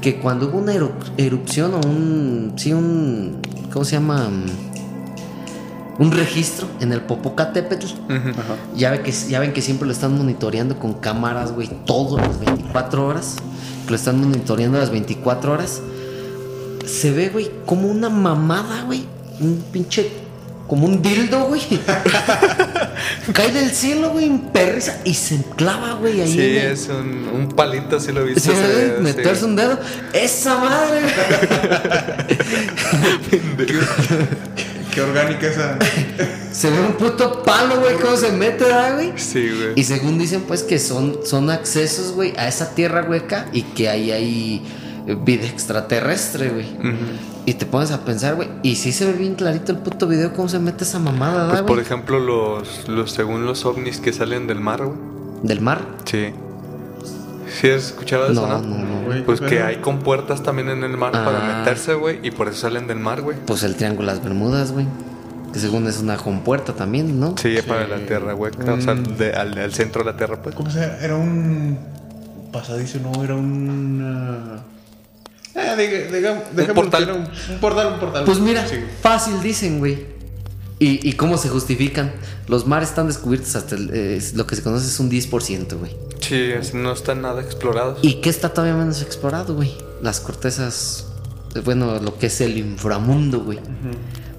Que 0.00 0.18
cuando 0.20 0.48
hubo 0.48 0.58
una 0.58 0.72
eru- 0.74 0.92
erupción 1.18 1.74
o 1.74 1.80
un. 1.86 2.54
Sí, 2.56 2.72
un. 2.72 3.40
¿Cómo 3.72 3.84
se 3.84 3.92
llama? 3.96 4.30
Un 6.00 6.10
registro 6.12 6.66
en 6.80 6.92
el 6.92 7.02
Popocatépetl. 7.02 7.86
Ya, 8.74 8.90
ve 8.90 9.02
que, 9.02 9.12
ya 9.12 9.38
ven 9.38 9.52
que 9.52 9.60
siempre 9.60 9.86
lo 9.86 9.92
están 9.92 10.16
monitoreando 10.16 10.78
con 10.78 10.94
cámaras, 10.94 11.52
güey, 11.52 11.68
todas 11.84 12.26
las 12.26 12.40
24 12.40 13.06
horas. 13.06 13.36
Que 13.84 13.90
lo 13.90 13.96
están 13.96 14.18
monitoreando 14.18 14.78
las 14.78 14.90
24 14.90 15.52
horas. 15.52 15.82
Se 16.86 17.10
ve, 17.10 17.28
güey, 17.28 17.50
como 17.66 17.88
una 17.88 18.08
mamada, 18.08 18.84
güey. 18.84 19.04
Un 19.40 19.62
pinche. 19.70 20.10
Como 20.66 20.86
un 20.86 21.02
dildo, 21.02 21.44
güey. 21.48 21.60
Cae 23.34 23.52
del 23.52 23.70
cielo, 23.70 24.10
güey, 24.10 24.24
en 24.24 24.38
perrisa. 24.38 25.00
Y 25.04 25.12
se 25.12 25.42
clava, 25.54 25.94
güey, 25.94 26.22
ahí. 26.22 26.32
Sí, 26.32 26.40
en 26.40 26.56
el- 26.56 26.72
es 26.72 26.88
un, 26.88 27.28
un 27.34 27.48
palito, 27.48 28.00
sí 28.00 28.12
lo 28.12 28.24
viste. 28.24 28.40
Sí, 28.40 28.50
video, 28.52 29.00
meterse 29.02 29.40
sí. 29.40 29.44
un 29.44 29.56
dedo. 29.56 29.78
Esa 30.14 30.56
madre. 30.56 31.00
Qué 34.92 35.00
orgánica 35.00 35.46
esa. 35.46 35.78
se 36.52 36.70
ve 36.70 36.80
un 36.80 36.92
puto 36.94 37.42
palo, 37.42 37.80
güey, 37.80 37.96
cómo 37.96 38.16
se 38.16 38.32
mete, 38.32 38.64
¿verdad, 38.64 38.94
güey. 38.96 39.12
Sí, 39.16 39.48
güey. 39.48 39.72
Y 39.76 39.84
según 39.84 40.18
dicen, 40.18 40.42
pues 40.48 40.62
que 40.62 40.78
son, 40.78 41.18
son 41.24 41.50
accesos, 41.50 42.12
güey, 42.12 42.32
a 42.36 42.48
esa 42.48 42.74
tierra 42.74 43.06
hueca 43.08 43.46
y 43.52 43.62
que 43.62 43.88
ahí 43.88 44.10
hay 44.10 44.62
vida 45.24 45.46
extraterrestre, 45.46 46.50
güey. 46.50 46.66
Y 47.46 47.54
te 47.54 47.66
pones 47.66 47.90
a 47.90 48.04
pensar, 48.04 48.34
güey, 48.34 48.48
y 48.62 48.76
sí 48.76 48.92
se 48.92 49.06
ve 49.06 49.12
bien 49.14 49.34
clarito 49.34 49.72
el 49.72 49.78
puto 49.78 50.06
video 50.06 50.32
cómo 50.34 50.48
se 50.48 50.58
mete 50.58 50.84
esa 50.84 50.98
mamada, 50.98 51.48
Pues 51.48 51.62
güey. 51.62 51.74
por 51.74 51.80
ejemplo, 51.80 52.18
los, 52.20 52.88
los 52.88 53.12
según 53.12 53.46
los 53.46 53.64
ovnis 53.64 53.98
que 53.98 54.12
salen 54.12 54.46
del 54.46 54.60
mar, 54.60 54.84
güey. 54.84 54.98
Del 55.42 55.60
mar. 55.60 55.80
Sí. 56.04 56.32
¿Sí 57.50 57.68
has 57.70 57.86
escuchado 57.86 58.30
eso, 58.30 58.46
No, 58.46 58.46
no? 58.46 58.62
no, 58.62 58.78
no. 58.84 59.02
Güey, 59.06 59.24
Pues 59.24 59.40
qué 59.40 59.46
que 59.46 59.62
hay 59.62 59.76
compuertas 59.76 60.42
también 60.42 60.68
en 60.70 60.84
el 60.84 60.96
mar 60.96 61.12
Ah. 61.14 61.24
para 61.24 61.58
meterse, 61.58 61.94
güey, 61.94 62.18
y 62.22 62.30
por 62.30 62.48
eso 62.48 62.58
salen 62.62 62.86
del 62.86 62.98
mar, 62.98 63.22
güey. 63.22 63.36
Pues 63.46 63.62
el 63.62 63.74
Triángulo 63.76 64.08
de 64.08 64.14
las 64.16 64.24
Bermudas, 64.24 64.72
güey. 64.72 64.86
Que 65.52 65.58
según 65.58 65.86
es 65.88 65.98
una 65.98 66.16
compuerta 66.16 66.72
también, 66.74 67.18
¿no? 67.18 67.34
Sí, 67.36 67.56
para 67.66 67.86
la 67.88 67.98
tierra 68.06 68.34
hueca, 68.36 68.72
o 68.72 68.80
sea, 68.80 68.94
Mm. 68.94 69.16
de- 69.16 69.32
al, 69.32 69.58
al 69.58 69.72
centro 69.74 70.04
de 70.04 70.12
la 70.12 70.16
tierra, 70.16 70.40
pues. 70.40 70.54
¿Cómo 70.54 70.70
se 70.70 70.80
llama? 70.80 70.94
Era 71.02 71.16
un 71.16 71.76
pasadizo, 72.52 72.98
no, 73.00 73.24
era 73.24 73.34
un... 73.34 74.60
Eh, 75.56 75.74
diga, 75.76 76.16
diga, 76.16 76.42
dejémoslo 76.52 76.74
portal. 76.74 77.10
Un, 77.10 77.54
un 77.54 77.60
portal, 77.60 77.86
un 77.94 77.98
portal. 77.98 78.24
Pues 78.24 78.38
mira, 78.38 78.66
Sí. 78.68 78.76
fácil 79.02 79.40
dicen, 79.42 79.80
güey. 79.80 80.06
¿Y, 80.80 81.06
y 81.08 81.12
cómo 81.12 81.36
se 81.38 81.48
justifican? 81.50 82.10
Los 82.48 82.66
mares 82.66 82.88
están 82.88 83.06
descubiertos 83.06 83.54
hasta 83.54 83.76
el- 83.76 83.90
eh, 83.92 84.20
lo 84.34 84.46
que 84.46 84.56
se 84.56 84.62
conoce 84.62 84.86
es 84.86 84.98
un 84.98 85.08
10%, 85.10 85.78
güey. 85.78 85.94
Sí, 86.20 86.50
no 86.74 86.92
están 86.92 87.22
nada 87.22 87.40
explorados. 87.42 87.98
¿Y 88.02 88.14
qué 88.14 88.30
está 88.30 88.48
todavía 88.54 88.74
menos 88.76 89.00
explorado, 89.02 89.54
güey? 89.54 89.72
Las 90.02 90.20
cortezas, 90.20 91.06
bueno, 91.64 92.00
lo 92.00 92.16
que 92.18 92.26
es 92.26 92.40
el 92.40 92.56
inframundo, 92.58 93.40
güey. 93.40 93.58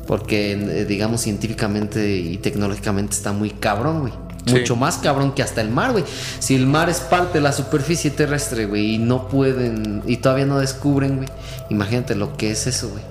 Porque, 0.08 0.54
eh, 0.54 0.86
digamos, 0.86 1.22
científicamente 1.22 2.16
y 2.18 2.38
tecnológicamente 2.38 3.14
está 3.16 3.32
muy 3.34 3.52
cabrón, 3.52 4.02
güey. 4.02 4.14
Sí. 4.46 4.54
Mucho 4.54 4.76
más 4.76 4.98
cabrón 4.98 5.34
que 5.34 5.44
hasta 5.44 5.62
el 5.62 5.70
mar, 5.70 5.92
güey. 5.92 6.04
Si 6.40 6.56
el 6.56 6.66
mar 6.66 6.90
es 6.90 7.00
parte 7.00 7.36
de 7.36 7.42
la 7.42 7.52
superficie 7.54 8.10
terrestre, 8.10 8.66
güey, 8.66 8.96
y 8.96 8.98
no 8.98 9.28
pueden, 9.28 10.02
y 10.08 10.18
todavía 10.18 10.48
no 10.48 10.58
descubren, 10.60 11.18
güey. 11.18 11.30
Imagínate 11.70 12.16
lo 12.16 12.36
que 12.36 12.50
es 12.52 12.66
eso, 12.66 12.90
güey. 12.90 13.04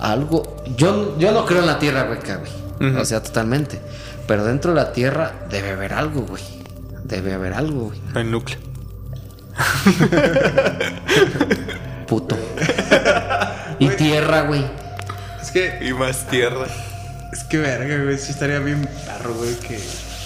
Algo, 0.00 0.56
yo, 0.76 1.16
yo 1.18 1.32
no 1.32 1.46
creo 1.46 1.60
en 1.60 1.66
la 1.66 1.78
tierra 1.78 2.06
hueca, 2.10 2.40
güey. 2.78 2.96
O 2.96 3.04
sea, 3.04 3.22
totalmente. 3.22 3.80
Pero 4.26 4.44
dentro 4.44 4.72
de 4.74 4.80
la 4.80 4.92
tierra 4.92 5.32
debe 5.50 5.72
haber 5.72 5.92
algo, 5.94 6.22
güey. 6.22 6.42
Debe 7.04 7.32
haber 7.32 7.54
algo, 7.54 7.86
güey. 7.86 8.00
El 8.14 8.30
núcleo. 8.30 8.58
Puto. 12.06 12.36
y 13.78 13.88
tierra, 13.90 14.42
güey. 14.42 14.64
Es 15.40 15.50
que, 15.50 15.78
Y 15.82 15.92
más 15.92 16.26
tierra. 16.28 16.66
es 17.32 17.44
que 17.44 17.58
verga, 17.58 18.02
güey, 18.04 18.18
sí 18.18 18.32
estaría 18.32 18.58
bien 18.58 18.88
perro, 19.06 19.34
güey, 19.34 19.54
que 19.56 19.78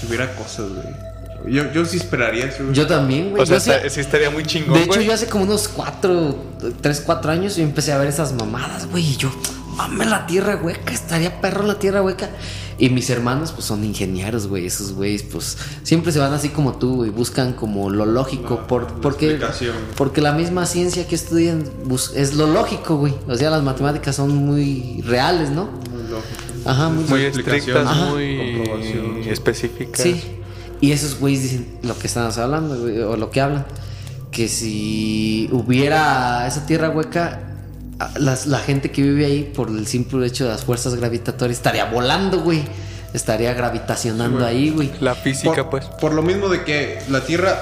hubiera 0.06 0.32
cosas, 0.34 0.66
güey. 0.70 1.54
Yo, 1.54 1.72
yo 1.72 1.86
sí 1.86 1.96
esperaría 1.96 2.46
eso. 2.46 2.70
Yo 2.72 2.86
también, 2.86 3.30
güey. 3.30 3.42
O 3.42 3.46
sea, 3.46 3.56
Yo 3.82 3.88
sí- 3.88 4.00
estaría 4.00 4.30
muy 4.30 4.44
chingón, 4.44 4.74
de 4.74 4.82
hecho, 4.82 4.94
güey. 4.96 5.06
yo 5.06 5.14
hace 5.14 5.26
como 5.26 5.44
unos 5.44 5.68
cuatro, 5.68 6.36
tres, 6.82 7.02
cuatro 7.04 7.32
años 7.32 7.56
yo 7.56 7.62
empecé 7.62 7.92
a 7.92 7.98
ver 7.98 8.08
esas 8.08 8.32
mamadas, 8.34 8.86
güey. 8.86 9.04
Y 9.04 9.16
yo, 9.16 9.30
mame 9.88 10.06
la 10.06 10.26
tierra 10.26 10.56
hueca, 10.62 10.92
estaría 10.92 11.40
perro 11.40 11.64
la 11.66 11.78
tierra 11.78 12.02
hueca. 12.02 12.30
Y 12.78 12.88
mis 12.88 13.10
hermanos, 13.10 13.52
pues 13.52 13.66
son 13.66 13.84
ingenieros, 13.84 14.46
güey. 14.46 14.64
Esos 14.66 14.92
güeyes, 14.94 15.22
pues 15.22 15.58
siempre 15.82 16.12
se 16.12 16.18
van 16.18 16.32
así 16.32 16.48
como 16.48 16.74
tú, 16.78 16.96
güey. 16.96 17.10
Buscan 17.10 17.52
como 17.52 17.90
lo 17.90 18.06
lógico. 18.06 18.54
La- 18.60 18.66
por, 18.66 18.82
la 18.90 19.00
porque, 19.02 19.26
explicación. 19.32 19.74
porque 19.96 20.20
la 20.22 20.32
misma 20.32 20.64
ciencia 20.64 21.06
que 21.06 21.14
estudian 21.14 21.62
bus- 21.84 22.12
es 22.16 22.34
lo 22.34 22.46
lógico, 22.46 22.96
güey. 22.96 23.14
O 23.28 23.34
sea, 23.36 23.50
las 23.50 23.62
matemáticas 23.62 24.16
son 24.16 24.34
muy 24.34 25.02
reales, 25.06 25.50
¿no? 25.50 25.64
Muy 25.92 26.02
lógico. 26.04 26.40
Ajá, 26.64 26.88
muy 26.88 27.04
Muy 27.04 27.24
estrictas, 27.24 27.86
ajá, 27.86 28.06
muy 28.06 28.54
comprobación. 28.56 29.22
específicas. 29.28 30.00
Sí. 30.02 30.22
Y 30.80 30.92
esos 30.92 31.18
güeyes 31.20 31.42
dicen 31.42 31.66
lo 31.82 31.98
que 31.98 32.06
estamos 32.06 32.38
hablando, 32.38 32.80
güey, 32.80 32.98
o 33.00 33.14
lo 33.18 33.30
que 33.30 33.42
hablan. 33.42 33.66
Que 34.30 34.48
si 34.48 35.50
hubiera 35.52 36.46
esa 36.46 36.64
tierra 36.64 36.88
hueca, 36.88 37.49
las- 38.18 38.46
la 38.46 38.58
gente 38.58 38.90
que 38.90 39.02
vive 39.02 39.26
ahí, 39.26 39.50
por 39.54 39.68
el 39.68 39.86
simple 39.86 40.26
hecho 40.26 40.44
de 40.44 40.50
las 40.50 40.64
fuerzas 40.64 40.94
gravitatorias, 40.94 41.58
estaría 41.58 41.84
volando, 41.86 42.40
güey. 42.40 42.62
Estaría 43.12 43.52
gravitacionando 43.54 44.38
Sí, 44.38 44.44
güey. 44.44 44.56
ahí, 44.56 44.70
güey. 44.70 44.90
La 45.00 45.14
física, 45.14 45.68
por, 45.68 45.70
pues. 45.70 45.86
Por 46.00 46.12
lo 46.14 46.22
mismo 46.22 46.48
de 46.48 46.62
que 46.64 46.98
la 47.10 47.24
Tierra 47.24 47.60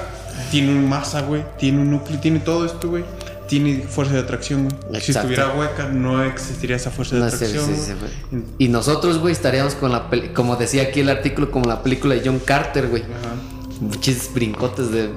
tiene 0.51 0.71
un 0.71 0.87
masa, 0.87 1.21
güey, 1.21 1.43
tiene 1.57 1.79
un 1.81 1.89
núcleo, 1.91 2.19
tiene 2.19 2.39
todo 2.39 2.65
esto, 2.65 2.89
güey. 2.89 3.03
Tiene 3.47 3.81
fuerza 3.81 4.13
de 4.13 4.19
atracción, 4.19 4.69
güey. 4.87 5.01
Si 5.01 5.11
estuviera 5.11 5.51
hueca, 5.55 5.87
no 5.87 6.23
existiría 6.23 6.75
esa 6.75 6.91
fuerza 6.91 7.15
de 7.15 7.21
No 7.21 7.29
sé, 7.31 7.35
atracción. 7.37 7.65
sí, 7.65 7.73
sí, 7.83 7.93
güey. 7.99 8.43
Y 8.59 8.67
nosotros, 8.67 9.17
güey, 9.17 9.33
estaríamos 9.33 9.73
con 9.73 9.91
la 9.91 10.07
peli- 10.07 10.29
como 10.29 10.55
decía 10.55 10.83
aquí 10.83 10.99
el 10.99 11.09
artículo, 11.09 11.49
como 11.49 11.65
la 11.67 11.81
película 11.81 12.13
de 12.13 12.21
John 12.23 12.39
Carter, 12.45 12.87
güey. 12.89 13.01
Ajá. 13.01 13.33
Muchos 13.81 14.31
brincotes 14.35 14.91
de 14.91 15.09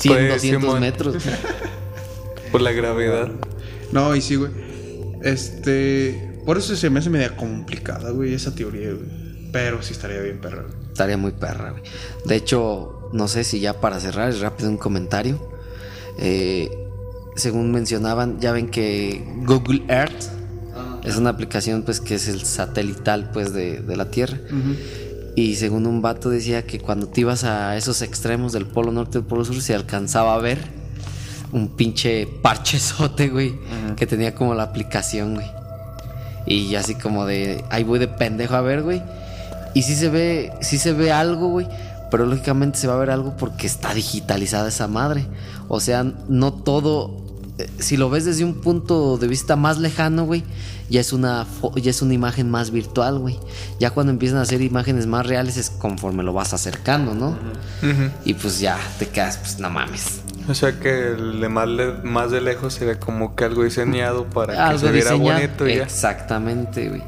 100, 0.00 0.14
Pues, 0.14 0.28
200 0.32 0.62
Simón. 0.62 0.80
metros. 0.80 1.14
Por 2.50 2.60
la 2.60 2.72
gravedad. 2.72 3.28
No, 3.92 4.16
y 4.16 4.20
sí, 4.20 4.34
güey. 4.34 4.50
Este. 5.22 6.40
Por 6.44 6.58
eso 6.58 6.76
se 6.76 6.90
me 6.90 7.00
hace 7.00 7.10
media 7.10 7.36
complicada, 7.36 8.10
güey, 8.10 8.34
esa 8.34 8.54
teoría, 8.54 8.90
güey. 8.90 9.50
Pero 9.52 9.82
sí 9.82 9.92
estaría 9.92 10.20
bien, 10.20 10.40
perra, 10.40 10.62
güey. 10.62 10.74
Estaría 10.88 11.16
muy 11.16 11.32
perra, 11.32 11.70
güey. 11.72 11.82
De 12.24 12.36
hecho, 12.36 13.10
no 13.12 13.28
sé 13.28 13.44
si 13.44 13.60
ya 13.60 13.80
para 13.80 14.00
cerrar, 14.00 14.28
es 14.28 14.40
rápido 14.40 14.68
un 14.70 14.76
comentario. 14.76 15.50
Eh, 16.18 16.70
según 17.36 17.72
mencionaban, 17.72 18.40
ya 18.40 18.52
ven 18.52 18.68
que 18.68 19.24
Google 19.44 19.82
Earth 19.88 20.30
es 21.04 21.16
una 21.16 21.30
aplicación 21.30 21.82
pues 21.82 22.00
que 22.00 22.16
es 22.16 22.28
el 22.28 22.42
satelital 22.42 23.30
pues 23.32 23.52
de, 23.52 23.80
de 23.80 23.96
la 23.96 24.10
Tierra. 24.10 24.38
Y 25.36 25.56
según 25.56 25.86
un 25.86 26.00
vato 26.00 26.30
decía 26.30 26.66
que 26.66 26.80
cuando 26.80 27.08
te 27.08 27.20
ibas 27.20 27.44
a 27.44 27.76
esos 27.76 28.02
extremos 28.02 28.52
del 28.52 28.66
polo 28.66 28.90
norte 28.90 29.18
y 29.18 29.20
del 29.20 29.28
polo 29.28 29.44
sur 29.44 29.60
se 29.60 29.74
alcanzaba 29.74 30.34
a 30.34 30.38
ver 30.38 30.58
un 31.56 31.68
pinche 31.68 32.26
parchezote, 32.42 33.28
güey, 33.28 33.54
que 33.96 34.06
tenía 34.06 34.34
como 34.34 34.54
la 34.54 34.62
aplicación, 34.64 35.34
güey. 35.34 35.46
Y 36.46 36.74
así 36.76 36.94
como 36.94 37.24
de, 37.24 37.64
ahí 37.70 37.82
voy 37.82 37.98
de 37.98 38.08
pendejo 38.08 38.54
a 38.54 38.60
ver, 38.60 38.82
güey. 38.82 39.02
Y 39.74 39.82
sí 39.82 39.94
se 39.96 40.08
ve, 40.08 40.52
sí 40.60 40.78
se 40.78 40.92
ve 40.92 41.10
algo, 41.12 41.48
güey. 41.48 41.66
Pero 42.10 42.24
lógicamente 42.26 42.78
se 42.78 42.86
va 42.86 42.94
a 42.94 42.98
ver 42.98 43.10
algo 43.10 43.36
porque 43.36 43.66
está 43.66 43.92
digitalizada 43.94 44.68
esa 44.68 44.86
madre. 44.86 45.26
O 45.68 45.80
sea, 45.80 46.04
no 46.28 46.52
todo. 46.52 47.10
eh, 47.58 47.68
Si 47.78 47.96
lo 47.96 48.10
ves 48.10 48.24
desde 48.26 48.44
un 48.44 48.54
punto 48.60 49.16
de 49.18 49.26
vista 49.26 49.56
más 49.56 49.78
lejano, 49.78 50.24
güey, 50.24 50.44
ya 50.88 51.00
es 51.00 51.12
una 51.12 51.46
ya 51.74 51.90
es 51.90 52.00
una 52.02 52.14
imagen 52.14 52.48
más 52.48 52.70
virtual, 52.70 53.18
güey. 53.18 53.38
Ya 53.80 53.90
cuando 53.90 54.12
empiezan 54.12 54.38
a 54.38 54.42
hacer 54.42 54.60
imágenes 54.62 55.06
más 55.08 55.26
reales 55.26 55.56
es 55.56 55.68
conforme 55.70 56.22
lo 56.22 56.32
vas 56.32 56.52
acercando, 56.54 57.14
¿no? 57.14 57.36
Y 58.24 58.34
pues 58.34 58.60
ya 58.60 58.78
te 59.00 59.08
quedas, 59.08 59.38
pues 59.38 59.58
no 59.58 59.68
mames. 59.68 60.20
O 60.48 60.54
sea 60.54 60.78
que 60.78 61.08
el 61.12 61.40
de 61.40 61.48
más, 61.48 61.68
le- 61.68 61.92
más 62.02 62.30
de 62.30 62.40
lejos 62.40 62.74
sería 62.74 62.98
como 63.00 63.34
que 63.34 63.44
algo 63.44 63.64
diseñado 63.64 64.24
para 64.26 64.70
que 64.72 64.78
se 64.78 64.90
viera 64.92 65.10
diseñado. 65.12 65.40
bonito 65.40 65.68
y 65.68 65.76
ya. 65.76 65.82
Exactamente, 65.84 66.88
güey. 66.88 67.02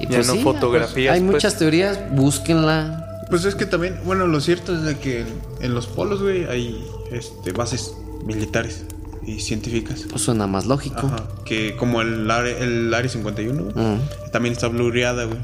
Y 0.00 0.08
Ya 0.08 0.18
no 0.22 0.34
fotografías, 0.36 1.14
Hay 1.14 1.20
pues. 1.20 1.32
muchas 1.32 1.56
teorías, 1.58 1.98
búsquenla. 2.12 3.24
Pues 3.30 3.44
es 3.44 3.54
que 3.54 3.64
también, 3.66 3.98
bueno, 4.04 4.26
lo 4.26 4.40
cierto 4.40 4.74
es 4.74 4.82
de 4.82 4.96
que 4.98 5.24
en 5.60 5.74
los 5.74 5.86
polos, 5.86 6.20
güey, 6.22 6.44
hay 6.44 6.84
este, 7.12 7.52
bases 7.52 7.94
militares 8.24 8.84
y 9.26 9.40
científicas. 9.40 10.04
Pues 10.10 10.22
suena 10.22 10.46
más 10.46 10.66
lógico. 10.66 11.06
Ajá. 11.06 11.24
Que 11.44 11.76
como 11.76 12.02
el 12.02 12.30
área, 12.30 12.58
el 12.58 12.92
área 12.92 13.08
51, 13.10 13.62
güey, 13.72 13.74
Mm. 13.86 14.00
también 14.32 14.52
está 14.52 14.68
blureada, 14.68 15.24
güey. 15.24 15.38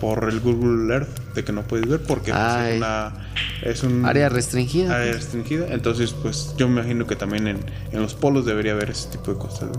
Por 0.00 0.28
el 0.28 0.40
Google 0.40 0.92
Earth, 0.94 1.34
de 1.34 1.44
que 1.44 1.52
no 1.52 1.62
puedes 1.62 1.88
ver 1.88 2.00
porque 2.02 2.32
pues, 2.32 2.44
es 2.70 2.76
una. 2.76 3.12
Es 3.62 3.82
un 3.82 4.04
Área 4.06 4.28
restringida. 4.28 4.94
área 4.94 5.12
restringida. 5.12 5.66
Entonces, 5.72 6.12
pues 6.12 6.54
yo 6.56 6.68
me 6.68 6.80
imagino 6.80 7.06
que 7.06 7.16
también 7.16 7.46
en, 7.48 7.58
en 7.92 8.00
los 8.02 8.14
polos 8.14 8.44
debería 8.46 8.72
haber 8.72 8.90
ese 8.90 9.08
tipo 9.10 9.32
de 9.32 9.38
cosas. 9.38 9.70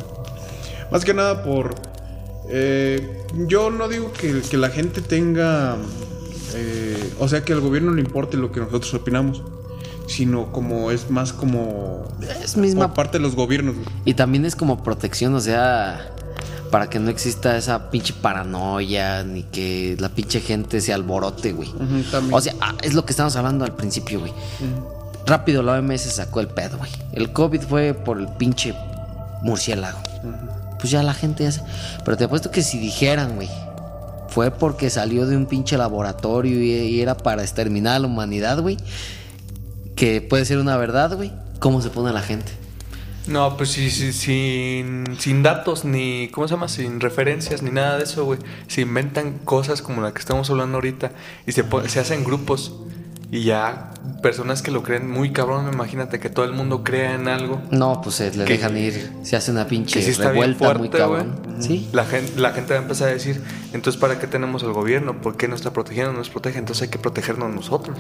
Más 0.92 1.06
que 1.06 1.14
nada 1.14 1.44
por. 1.44 1.76
eh, 2.50 3.24
yo 3.48 3.70
no 3.70 3.88
digo 3.88 4.12
que, 4.12 4.42
que 4.42 4.58
la 4.58 4.70
gente 4.70 5.02
tenga. 5.02 5.78
eh, 6.56 7.14
o 7.20 7.28
sea, 7.28 7.44
que 7.46 7.54
al 7.54 7.62
gobierno 7.62 7.92
le 7.94 8.02
importe 8.02 8.38
lo 8.38 8.52
que 8.52 8.60
nosotros 8.60 8.94
opinamos. 8.94 9.42
Sino 10.08 10.52
como 10.52 10.90
es 10.92 11.12
más 11.12 11.32
como. 11.34 12.08
Es 12.44 12.58
misma. 12.58 12.88
Por 12.88 12.96
parte 12.96 13.20
de 13.20 13.22
los 13.22 13.36
gobiernos. 13.36 13.76
Y 14.06 14.16
también 14.16 14.44
es 14.46 14.56
como 14.56 14.82
protección, 14.84 15.36
o 15.36 15.40
sea, 15.40 16.12
para 16.72 16.90
que 16.90 17.00
no 17.00 17.10
exista 17.10 17.58
esa 17.58 17.90
pinche 17.90 18.14
paranoia, 18.14 19.24
ni 19.24 19.44
que 19.44 19.96
la 20.00 20.10
pinche 20.10 20.40
gente 20.40 20.82
se 20.82 20.94
alborote, 20.94 21.52
güey. 21.52 21.74
O 22.32 22.42
sea, 22.42 22.54
ah, 22.62 22.76
es 22.82 22.94
lo 22.94 23.06
que 23.06 23.12
estábamos 23.12 23.36
hablando 23.36 23.66
al 23.66 23.76
principio, 23.76 24.20
güey. 24.20 24.34
Rápido 25.26 25.64
la 25.64 25.74
OMS 25.74 26.02
sacó 26.02 26.40
el 26.40 26.48
pedo, 26.48 26.78
güey. 26.78 26.92
El 27.14 27.32
COVID 27.32 27.62
fue 27.62 27.94
por 27.94 28.20
el 28.20 28.28
pinche 28.28 28.74
murciélago. 29.42 30.00
Pues 30.80 30.92
ya 30.92 31.04
la 31.04 31.14
gente 31.14 31.44
ya 31.44 31.52
se... 31.52 31.62
Pero 32.06 32.18
te 32.18 32.24
apuesto 32.26 32.52
que 32.52 32.62
si 32.62 32.80
dijeran, 32.80 33.36
güey, 33.36 33.50
fue 34.30 34.52
porque 34.52 34.90
salió 34.90 35.26
de 35.26 35.36
un 35.36 35.46
pinche 35.46 35.78
laboratorio 35.78 36.64
y, 36.64 36.72
y 36.72 37.02
era 37.02 37.18
para 37.18 37.42
exterminar 37.42 37.96
a 37.96 38.00
la 38.00 38.08
humanidad, 38.08 38.60
güey. 38.62 38.78
Que 39.96 40.22
puede 40.22 40.46
ser 40.46 40.60
una 40.60 40.78
verdad, 40.78 41.16
güey. 41.16 41.34
¿Cómo 41.60 41.82
se 41.82 41.90
pone 41.90 42.14
la 42.14 42.22
gente? 42.22 42.52
No, 43.30 43.56
pues 43.58 43.70
sí, 43.72 43.90
sí, 43.92 44.12
sin, 44.12 45.06
sin 45.20 45.44
datos 45.44 45.86
ni, 45.86 46.30
¿cómo 46.30 46.48
se 46.48 46.56
llama? 46.56 46.68
Sin 46.68 47.00
referencias 47.00 47.62
ni 47.62 47.70
nada 47.72 47.98
de 47.98 48.04
eso, 48.04 48.26
güey. 48.26 48.40
Se 48.68 48.82
inventan 48.82 49.38
cosas 49.46 49.82
como 49.82 50.02
la 50.02 50.12
que 50.14 50.20
estamos 50.20 50.50
hablando 50.50 50.76
ahorita 50.78 51.12
y 51.46 51.52
se, 51.52 51.64
se 51.88 52.00
hacen 52.00 52.24
grupos 52.24 52.74
Y 53.32 53.44
ya 53.44 53.92
personas 54.24 54.64
que 54.64 54.72
lo 54.72 54.82
creen 54.82 55.10
muy 55.10 55.32
cabrón, 55.32 55.72
imagínate 55.72 56.20
que 56.20 56.30
todo 56.32 56.46
el 56.46 56.52
mundo 56.54 56.84
crea 56.84 57.14
en 57.14 57.28
algo. 57.28 57.62
No, 57.70 58.02
pues 58.02 58.16
se 58.16 58.36
le 58.36 58.46
Que- 58.46 58.54
dejan 58.54 58.76
ir. 58.76 59.12
Se 59.22 59.36
hace 59.36 59.52
una 59.52 59.68
pinche 59.68 60.02
sí 60.02 60.12
revuelta 60.20 60.66
muy 60.74 60.90
fuerte, 60.90 60.98
cabrón. 60.98 61.40
Sí. 61.60 61.88
La 61.94 62.06
gente, 62.06 62.40
la 62.40 62.52
gente 62.52 62.74
va 62.74 62.80
a 62.80 62.84
empezar 62.84 63.10
a 63.10 63.12
decir, 63.12 63.40
entonces 63.72 64.02
¿para 64.02 64.18
qué 64.18 64.26
tenemos 64.26 64.64
el 64.64 64.74
gobierno? 64.74 65.22
¿Por 65.22 65.38
qué 65.38 65.48
nos 65.48 65.60
está 65.60 65.72
protegiendo? 65.74 66.12
No 66.12 66.18
nos 66.18 66.30
protege, 66.32 66.58
entonces 66.58 66.82
hay 66.84 66.88
que 66.90 66.98
protegernos 66.98 67.54
nosotros. 67.54 67.98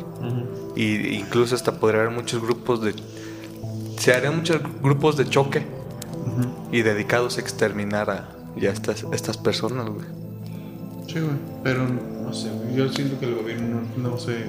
Y 0.76 1.10
incluso 1.16 1.54
hasta 1.54 1.74
podría 1.74 2.02
haber 2.02 2.14
muchos 2.14 2.42
grupos 2.42 2.82
de... 2.82 2.96
Se 4.00 4.14
harían 4.14 4.38
muchos 4.38 4.62
grupos 4.82 5.18
de 5.18 5.30
choque 5.30 5.64
y 6.72 6.82
dedicados 6.82 7.38
a 7.38 7.42
exterminar 7.42 8.10
a 8.10 8.30
ya 8.56 8.72
estas, 8.72 9.06
estas 9.12 9.38
personas, 9.38 9.88
güey. 9.90 10.06
Sí, 11.08 11.16
güey. 11.20 11.36
Pero 11.64 11.86
no 11.88 12.34
sé, 12.34 12.50
güey. 12.50 12.76
Yo 12.76 12.90
siento 12.92 13.20
que 13.20 13.26
el 13.26 13.36
gobierno 13.36 13.82
no, 13.98 14.10
no 14.12 14.18
sé. 14.18 14.46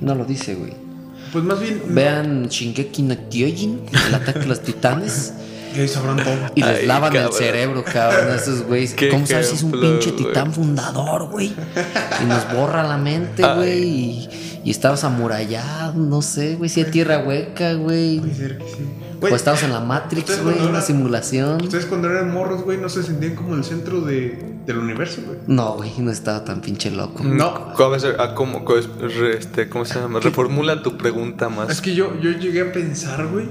No 0.00 0.14
lo 0.14 0.24
dice, 0.24 0.54
güey. 0.54 0.72
Pues 1.32 1.44
más 1.44 1.58
bien. 1.60 1.82
no- 1.86 1.94
Vean 1.94 2.48
Shingeki 2.48 3.02
no 3.02 3.16
Kyojin, 3.28 3.80
el 4.08 4.14
ataque 4.14 4.40
a 4.40 4.46
los 4.46 4.62
titanes. 4.62 5.34
Y 5.76 5.80
ahí 5.80 5.88
sabrán 5.88 6.18
todo. 6.18 6.34
Y 6.54 6.60
les 6.62 6.78
Ay, 6.80 6.86
lavan 6.86 7.12
cabrón. 7.12 7.32
el 7.32 7.38
cerebro, 7.38 7.84
cabrón, 7.84 8.30
a 8.30 8.36
esos 8.36 8.62
güeyes. 8.62 8.94
¿Cómo 9.10 9.26
sabes 9.26 9.48
si 9.48 9.56
es 9.56 9.62
un 9.64 9.72
pinche 9.72 10.12
titán 10.12 10.52
fundador, 10.52 11.28
güey? 11.30 11.52
Y 12.22 12.24
nos 12.26 12.52
borra 12.54 12.84
la 12.84 12.96
mente, 12.96 13.42
güey. 13.56 13.82
Y, 13.82 14.28
y 14.64 14.70
estabas 14.70 15.04
amurallado, 15.04 15.94
no 15.94 16.22
sé, 16.22 16.56
güey. 16.56 16.68
Si 16.70 16.80
hay 16.82 16.90
tierra 16.90 17.18
hueca, 17.18 17.74
güey. 17.74 18.18
Puede 18.20 18.34
ser 18.34 18.58
que 18.58 18.64
sí. 18.68 18.84
O 19.20 19.28
estabas 19.28 19.62
en 19.62 19.72
la 19.72 19.80
Matrix, 19.80 20.22
¿ustedes 20.24 20.42
güey, 20.42 20.54
cuando 20.56 20.70
una 20.70 20.80
simulación. 20.82 21.62
Ustedes 21.62 21.86
cuando 21.86 22.10
eran 22.10 22.32
morros, 22.32 22.62
güey, 22.62 22.76
no 22.78 22.88
se 22.90 23.02
sentían 23.02 23.34
como 23.36 23.54
el 23.54 23.64
centro 23.64 24.02
de, 24.02 24.58
del 24.66 24.76
universo, 24.78 25.22
güey. 25.26 25.38
No, 25.46 25.74
güey, 25.76 25.92
no 25.98 26.10
estaba 26.10 26.44
tan 26.44 26.60
pinche 26.60 26.90
loco. 26.90 27.24
No. 27.24 27.72
A 27.78 27.88
ver, 27.88 28.16
ah, 28.18 28.34
¿cómo, 28.34 28.62
re- 28.66 29.38
este, 29.38 29.68
¿Cómo 29.70 29.86
se 29.86 29.98
llama? 29.98 30.20
Reformula 30.20 30.82
tu 30.82 30.98
pregunta 30.98 31.48
más. 31.48 31.70
Es 31.70 31.80
que 31.80 31.94
yo, 31.94 32.20
yo 32.20 32.32
llegué 32.32 32.60
a 32.68 32.72
pensar, 32.72 33.26
güey, 33.28 33.46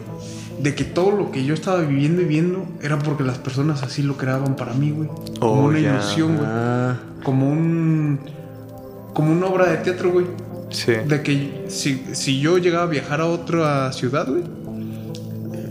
de 0.59 0.75
que 0.75 0.83
todo 0.83 1.09
lo 1.11 1.31
que 1.31 1.43
yo 1.43 1.55
estaba 1.55 1.79
viviendo 1.81 2.21
y 2.21 2.25
viendo 2.25 2.67
era 2.81 2.99
porque 2.99 3.23
las 3.23 3.39
personas 3.39 3.81
así 3.81 4.03
lo 4.03 4.15
creaban 4.15 4.55
para 4.55 4.73
mí, 4.73 4.91
güey. 4.91 5.09
Como 5.39 5.53
Oh, 5.63 5.65
una 5.69 5.79
ya. 5.79 5.93
ilusión, 5.93 6.35
güey. 6.37 6.47
Ah, 6.51 6.97
Como 7.23 7.49
un. 7.49 8.19
Como 9.15 9.31
una 9.31 9.47
obra 9.47 9.69
de 9.71 9.77
teatro, 9.77 10.11
güey. 10.11 10.27
Sí. 10.73 10.93
De 11.07 11.21
que 11.21 11.65
si, 11.69 12.03
si 12.13 12.39
yo 12.39 12.57
llegaba 12.57 12.83
a 12.83 12.87
viajar 12.87 13.21
a 13.21 13.27
otra 13.27 13.93
ciudad, 13.93 14.27
güey, 14.27 14.43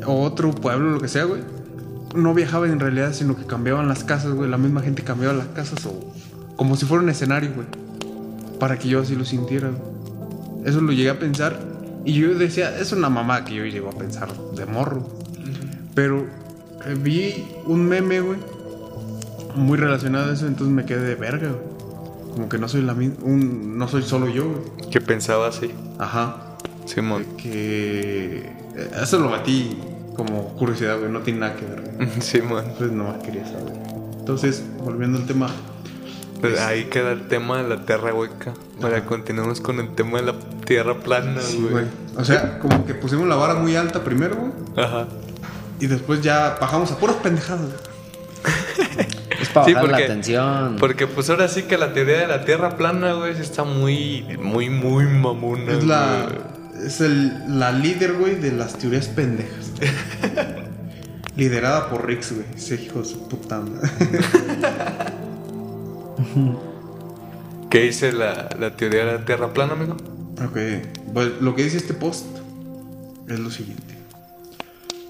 o 0.07 0.23
otro 0.23 0.53
pueblo, 0.53 0.91
lo 0.91 1.01
que 1.01 1.09
sea, 1.09 1.25
güey, 1.25 1.43
no 2.15 2.35
viajaba 2.35 2.67
en 2.67 2.81
realidad, 2.81 3.13
sino 3.13 3.37
que 3.37 3.45
cambiaban 3.45 3.89
las 3.89 4.05
casas, 4.05 4.33
güey. 4.33 4.49
La 4.49 4.59
misma 4.59 4.81
gente 4.83 5.03
cambiaba 5.03 5.35
las 5.35 5.49
casas, 5.49 5.85
o 5.87 6.15
como 6.57 6.77
si 6.77 6.87
fuera 6.87 7.03
un 7.03 7.11
escenario, 7.11 7.51
güey, 7.55 7.67
para 8.59 8.79
que 8.79 8.89
yo 8.89 9.01
así 9.01 9.17
lo 9.17 9.25
sintiera, 9.25 9.71
güey. 9.71 10.69
Eso 10.69 10.81
lo 10.81 10.93
llegué 10.93 11.11
a 11.11 11.19
pensar, 11.19 11.59
y 12.05 12.15
yo 12.15 12.35
decía, 12.35 12.79
es 12.79 12.93
una 12.93 13.09
mamá 13.09 13.45
que 13.45 13.55
yo 13.55 13.65
llego 13.65 13.89
a 13.91 13.93
pensar 13.93 14.29
de 14.55 14.67
morro. 14.67 15.09
Pero 15.95 16.27
eh, 16.87 16.97
vi 16.97 17.45
un 17.67 17.87
meme, 17.87 18.21
güey, 18.21 18.39
muy 19.57 19.77
relacionado 19.77 20.31
a 20.31 20.35
eso, 20.35 20.47
entonces 20.47 20.75
me 20.75 20.85
quedé 20.85 21.01
de 21.01 21.15
verga, 21.17 21.49
güey. 21.49 21.72
Como 22.33 22.49
que 22.49 22.59
no 22.59 22.69
soy 22.69 22.83
la 22.83 22.95
misma, 22.95 23.17
un, 23.23 23.77
no 23.79 23.89
soy 23.89 24.03
solo 24.03 24.29
yo, 24.29 24.45
güey. 24.49 24.91
Que 24.91 25.01
pensaba 25.01 25.49
así. 25.49 25.71
Ajá. 25.99 26.37
Simón. 26.87 27.25
Que. 27.37 28.39
eh, 28.77 28.91
Eso 29.03 29.19
lo 29.19 29.31
metí 29.31 29.79
como 30.17 30.49
curiosidad, 30.57 30.99
güey. 30.99 31.11
No 31.11 31.21
tiene 31.21 31.41
nada 31.41 31.57
que 31.57 31.65
ver. 31.67 31.83
güey. 31.97 32.09
Simón. 32.21 32.65
Entonces 32.67 32.93
nomás 32.93 33.23
quería 33.23 33.45
saber. 33.45 33.73
Entonces, 34.19 34.63
volviendo 34.83 35.19
al 35.19 35.27
tema. 35.27 35.49
Pues 36.41 36.59
Ahí 36.61 36.85
queda 36.87 37.13
el 37.13 37.29
tema 37.29 37.63
de 37.63 37.69
la 37.69 37.85
tierra 37.87 38.13
hueca. 38.13 38.53
Ahora 38.83 39.05
continuamos 39.05 39.61
con 39.61 39.79
el 39.79 39.95
tema 39.95 40.19
de 40.19 40.25
la 40.27 40.35
tierra 40.67 40.99
plana, 40.99 41.41
Sí, 41.41 41.59
güey. 41.59 41.71
güey. 41.71 41.85
O 42.17 42.25
sea, 42.25 42.59
como 42.59 42.85
que 42.85 42.95
pusimos 42.95 43.29
la 43.29 43.37
vara 43.37 43.55
muy 43.55 43.77
alta 43.77 44.03
primero, 44.03 44.35
güey. 44.37 44.53
Ajá. 44.85 45.07
Y 45.79 45.87
después 45.87 46.21
ya 46.23 46.57
bajamos 46.61 46.91
a 46.91 46.97
puras 46.99 47.17
pendejadas, 47.17 47.61
güey. 47.67 47.92
Es 49.43 49.49
para 49.51 49.67
Sí, 49.67 49.75
bajar 49.75 49.91
porque- 49.91 50.03
la 50.03 50.07
atención. 50.13 50.77
Porque 50.79 51.07
pues 51.07 51.29
ahora 51.31 51.49
sí 51.49 51.63
que 51.65 51.77
la 51.79 51.93
teoría 51.93 52.19
de 52.21 52.27
la 52.29 52.45
tierra 52.45 52.77
plana, 52.77 53.13
güey, 53.15 53.33
está 53.39 53.65
muy, 53.65 54.25
muy, 54.41 54.71
muy 54.71 55.05
mamona. 55.07 55.73
Es 55.73 55.85
la. 55.85 56.27
güey. 56.29 56.87
Es 56.87 57.01
el, 57.01 57.59
la 57.61 57.71
líder, 57.73 58.15
güey, 58.15 58.37
de 58.37 58.53
las 58.53 58.77
teorías 58.79 59.07
pendejas. 59.09 59.73
Liderada 61.37 61.89
por 61.89 62.07
Rix, 62.07 62.33
güey. 62.33 62.47
Ese 62.57 62.75
hijo 62.83 63.01
de 63.01 63.05
su 63.05 63.29
puta 63.29 63.61
madre. 63.61 63.89
¿Qué 67.71 67.81
dice 67.83 68.13
la, 68.13 68.49
la 68.59 68.77
teoría 68.77 69.05
de 69.05 69.13
la 69.19 69.25
tierra 69.25 69.53
plana, 69.53 69.73
amigo? 69.73 69.97
Ok, 70.45 70.59
pues 71.15 71.31
lo 71.41 71.55
que 71.55 71.65
dice 71.65 71.79
este 71.79 71.95
post 71.95 72.27
es 73.29 73.39
lo 73.39 73.51
siguiente. 73.51 73.95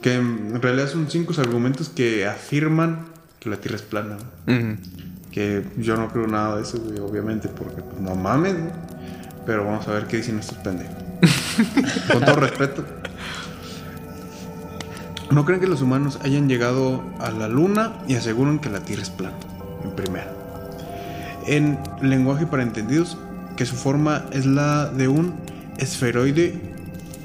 Que 0.00 0.14
en 0.14 0.60
realidad 0.60 0.88
son 0.88 1.10
cinco 1.10 1.32
argumentos 1.38 1.88
que 1.88 2.26
afirman 2.26 3.06
que 3.43 3.51
la 3.51 3.56
Tierra 3.56 3.77
es 3.77 3.82
plana. 3.82 4.19
Que 5.32 5.64
yo 5.78 5.97
no 5.97 6.09
creo 6.12 6.27
nada 6.28 6.56
de 6.56 6.62
eso, 6.62 6.78
güey, 6.78 6.98
obviamente, 7.01 7.48
porque 7.48 7.82
pues, 7.82 8.01
no 8.01 8.14
mames, 8.14 8.55
güey. 8.55 8.73
Pero 9.44 9.64
vamos 9.64 9.89
a 9.89 9.93
ver 9.93 10.06
qué 10.06 10.19
dicen 10.19 10.39
estos 10.39 10.59
pendejos. 10.59 10.94
Con 12.12 12.24
todo 12.24 12.36
respeto. 12.36 12.85
No 15.32 15.44
creen 15.44 15.60
que 15.60 15.66
los 15.66 15.82
humanos 15.82 16.20
hayan 16.23 16.48
llegado 16.48 17.02
a 17.19 17.31
la 17.31 17.48
luna 17.48 17.94
y 18.06 18.14
aseguran 18.14 18.60
que 18.60 18.69
la 18.70 18.81
Tierra 18.81 19.02
es 19.02 19.10
plana, 19.10 19.36
en 19.82 19.90
primera. 19.97 20.32
En 21.47 21.78
lenguaje 22.01 22.47
para 22.47 22.62
entendidos, 22.62 23.19
que 23.56 23.66
su 23.66 23.74
forma 23.74 24.27
es 24.31 24.47
la 24.47 24.86
de 24.86 25.09
un 25.09 25.35
esferoide 25.78 26.60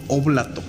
oblato, 0.07 0.63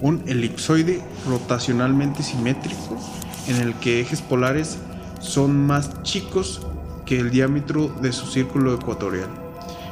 un 0.00 0.22
elipsoide 0.26 1.02
rotacionalmente 1.26 2.22
simétrico 2.22 3.00
en 3.48 3.56
el 3.56 3.74
que 3.74 4.00
ejes 4.00 4.20
polares 4.20 4.78
son 5.20 5.56
más 5.66 6.02
chicos 6.02 6.60
que 7.06 7.18
el 7.18 7.30
diámetro 7.30 7.88
de 8.00 8.12
su 8.12 8.26
círculo 8.26 8.74
ecuatorial. 8.74 9.28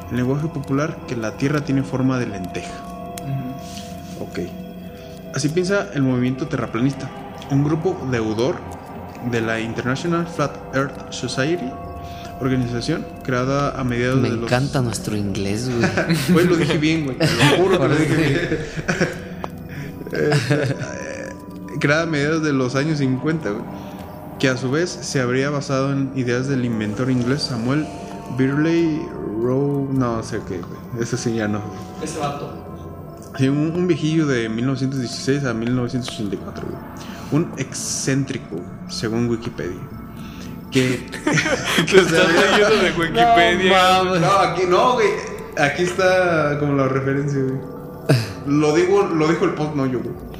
En 0.09 0.17
lenguaje 0.17 0.47
popular, 0.47 0.97
que 1.07 1.15
la 1.15 1.37
Tierra 1.37 1.61
tiene 1.61 1.83
forma 1.83 2.17
de 2.19 2.27
lenteja. 2.27 2.73
Ok. 4.19 4.39
Así 5.33 5.49
piensa 5.49 5.87
el 5.93 6.01
movimiento 6.03 6.47
terraplanista, 6.47 7.09
un 7.49 7.63
grupo 7.63 7.97
deudor 8.11 8.55
de 9.31 9.39
la 9.41 9.59
International 9.59 10.27
Flat 10.27 10.51
Earth 10.75 11.11
Society, 11.11 11.69
organización 12.41 13.05
creada 13.23 13.79
a 13.79 13.83
mediados 13.83 14.19
Me 14.19 14.29
de 14.29 14.35
los... 14.35 14.45
encanta 14.45 14.81
nuestro 14.81 15.15
inglés, 15.15 15.69
güey. 15.69 15.89
Güey, 16.33 16.47
lo 16.47 16.55
dije 16.57 16.77
bien, 16.77 17.05
güey. 17.05 17.17
Te 17.17 17.27
lo 17.27 17.43
juro 17.63 17.79
que 17.79 17.87
lo 17.87 17.95
dije 17.95 18.15
bien. 20.11 20.11
Creada 21.81 22.03
a 22.03 22.05
mediados 22.05 22.43
de 22.43 22.53
los 22.53 22.75
años 22.75 22.99
50, 22.99 23.49
güey. 23.49 23.63
Que 24.39 24.49
a 24.49 24.55
su 24.55 24.69
vez 24.69 24.89
se 24.89 25.19
habría 25.19 25.49
basado 25.49 25.91
en 25.91 26.11
ideas 26.15 26.47
del 26.47 26.63
inventor 26.63 27.09
inglés 27.09 27.41
Samuel 27.41 27.87
Birley 28.37 29.01
Rowe. 29.41 29.89
No 29.91 30.21
sé 30.21 30.39
qué, 30.47 30.59
güey. 30.59 31.03
Ese 31.03 31.17
sí 31.17 31.33
ya 31.33 31.47
no. 31.47 31.59
Ese 32.03 32.19
vato. 32.19 32.53
Sí, 33.35 33.49
un, 33.49 33.73
un 33.75 33.87
viejillo 33.87 34.27
de 34.27 34.47
1916 34.47 35.43
a 35.45 35.55
1984, 35.55 36.67
güey. 36.67 36.81
Un 37.31 37.51
excéntrico, 37.57 38.61
según 38.87 39.27
Wikipedia. 39.27 39.81
Que. 40.69 41.09
Lo 41.93 42.01
estás 42.01 42.27
leyendo 42.31 42.83
de 42.83 42.91
Wikipedia. 42.91 44.03
No, 44.03 44.31
aquí 44.37 44.61
no, 44.69 44.93
güey. 44.93 45.07
Aquí 45.57 45.83
está 45.83 46.59
como 46.59 46.73
la 46.73 46.87
referencia, 46.87 47.41
güey. 47.41 47.59
Lo 48.45 48.75
digo, 48.75 49.03
lo 49.03 49.27
dijo 49.27 49.45
el 49.45 49.55
post, 49.55 49.75
no 49.75 49.87
yo, 49.87 49.99
güey. 49.99 50.30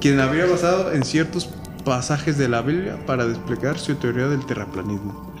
Quien 0.00 0.18
habría 0.18 0.46
basado 0.46 0.92
en 0.92 1.04
ciertos 1.04 1.50
pasajes 1.84 2.38
de 2.38 2.48
la 2.48 2.62
Biblia 2.62 2.96
para 3.06 3.26
desplegar 3.26 3.78
su 3.78 3.94
teoría 3.96 4.28
del 4.28 4.46
terraplanismo. 4.46 5.34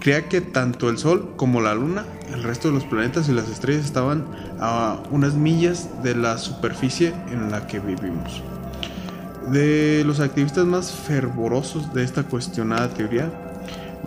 Creía 0.00 0.28
que 0.28 0.40
tanto 0.40 0.88
el 0.88 0.96
Sol 0.96 1.34
como 1.36 1.60
la 1.60 1.74
Luna, 1.74 2.06
el 2.32 2.42
resto 2.42 2.68
de 2.68 2.74
los 2.74 2.84
planetas 2.84 3.28
y 3.28 3.32
las 3.32 3.50
estrellas 3.50 3.84
estaban 3.84 4.24
a 4.60 5.00
unas 5.10 5.34
millas 5.34 6.02
de 6.02 6.14
la 6.14 6.38
superficie 6.38 7.12
en 7.30 7.50
la 7.50 7.66
que 7.66 7.80
vivimos. 7.80 8.42
De 9.50 10.04
los 10.06 10.20
activistas 10.20 10.64
más 10.64 10.90
fervorosos 10.90 11.92
de 11.92 12.02
esta 12.02 12.22
cuestionada 12.22 12.88
teoría, 12.88 13.30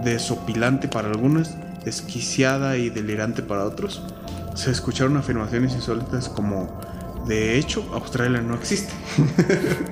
desopilante 0.03 0.87
para 0.87 1.09
algunos, 1.09 1.51
desquiciada 1.85 2.77
y 2.77 2.89
delirante 2.89 3.43
para 3.43 3.65
otros, 3.65 4.01
se 4.55 4.71
escucharon 4.71 5.17
afirmaciones 5.17 5.73
insólitas 5.73 6.27
como, 6.29 6.79
de 7.25 7.57
hecho, 7.57 7.85
Australia 7.93 8.41
no 8.41 8.55
existe. 8.55 8.93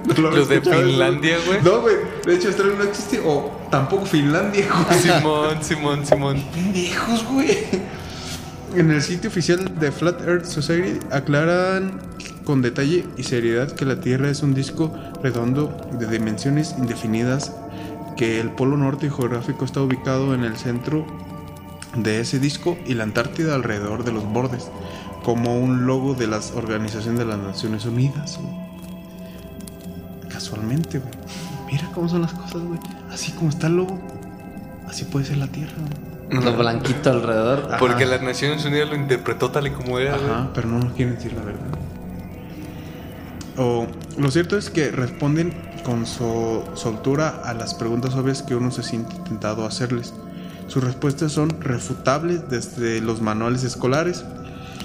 ¿No 0.06 0.14
lo 0.22 0.31
Los 0.31 0.49
de? 0.49 0.61
Finlandia, 0.61 1.38
güey. 1.45 1.61
No, 1.64 1.81
güey, 1.81 1.95
de 2.26 2.35
hecho 2.35 2.47
Australia 2.47 2.76
no 2.77 2.84
existe, 2.84 3.22
o 3.23 3.51
tampoco 3.69 4.06
Finlandia, 4.06 4.68
güey. 4.68 4.99
Simón, 5.01 5.64
Simón, 5.64 6.06
Simón. 6.06 6.43
Pendejos, 6.53 7.26
güey. 7.26 7.57
En 8.76 8.91
el 8.91 9.01
sitio 9.01 9.30
oficial 9.30 9.80
de 9.80 9.91
Flat 9.91 10.22
Earth 10.22 10.45
Society 10.45 10.99
aclaran 11.11 12.01
con 12.45 12.61
detalle 12.61 13.06
y 13.18 13.23
seriedad 13.23 13.72
que 13.72 13.85
la 13.85 13.99
Tierra 13.99 14.30
es 14.30 14.43
un 14.43 14.53
disco 14.53 14.93
redondo 15.23 15.76
de 15.99 16.07
dimensiones 16.07 16.76
indefinidas, 16.77 17.53
que 18.15 18.39
el 18.39 18.51
polo 18.51 18.77
norte 18.77 19.10
geográfico 19.10 19.65
está 19.65 19.81
ubicado 19.81 20.34
en 20.34 20.43
el 20.43 20.57
centro 20.57 21.06
de 21.95 22.22
ese 22.22 22.39
disco 22.39 22.77
y 22.85 22.93
la 22.93 23.03
Antártida 23.03 23.56
alrededor 23.56 24.03
de 24.03 24.11
los 24.11 24.23
bordes, 24.26 24.69
como 25.23 25.57
un 25.57 25.85
logo 25.85 26.15
de 26.15 26.27
las 26.27 26.51
Organizaciones 26.51 27.19
de 27.19 27.25
las 27.25 27.37
Naciones 27.37 27.85
Unidas. 27.85 28.39
güey. 28.41 28.53
Casualmente, 30.29 30.99
güey. 30.99 31.13
Mira 31.71 31.89
cómo 31.93 32.09
son 32.09 32.21
las 32.21 32.33
cosas, 32.33 32.61
güey. 32.61 32.79
Así 33.11 33.31
como 33.33 33.49
está 33.49 33.67
el 33.67 33.77
logo, 33.77 33.99
así 34.87 35.05
puede 35.05 35.25
ser 35.25 35.37
la 35.37 35.47
Tierra, 35.47 35.73
güey. 35.77 36.43
Lo 36.43 36.55
blanquito 36.55 37.09
alrededor. 37.09 37.65
Ajá. 37.69 37.77
Porque 37.77 38.05
las 38.05 38.21
Naciones 38.21 38.63
Unidas 38.65 38.89
lo 38.89 38.95
interpretó 38.95 39.49
tal 39.49 39.67
y 39.67 39.71
como 39.71 39.97
era, 39.99 40.17
güey. 40.17 40.29
Ajá, 40.29 40.49
pero 40.53 40.67
no 40.67 40.79
nos 40.79 40.93
quieren 40.93 41.15
decir 41.15 41.33
la 41.33 41.43
verdad. 41.43 41.67
O, 43.57 43.87
lo 44.17 44.31
cierto 44.31 44.57
es 44.57 44.69
que 44.69 44.91
responden 44.91 45.53
con 45.83 46.05
su 46.05 46.63
soltura 46.75 47.41
a 47.43 47.53
las 47.53 47.73
preguntas 47.73 48.15
obvias 48.15 48.43
que 48.43 48.55
uno 48.55 48.71
se 48.71 48.83
siente 48.83 49.15
tentado 49.27 49.65
a 49.65 49.67
hacerles. 49.67 50.13
Sus 50.67 50.83
respuestas 50.83 51.31
son 51.31 51.59
refutables 51.61 52.47
desde 52.49 53.01
los 53.01 53.21
manuales 53.21 53.63
escolares. 53.63 54.23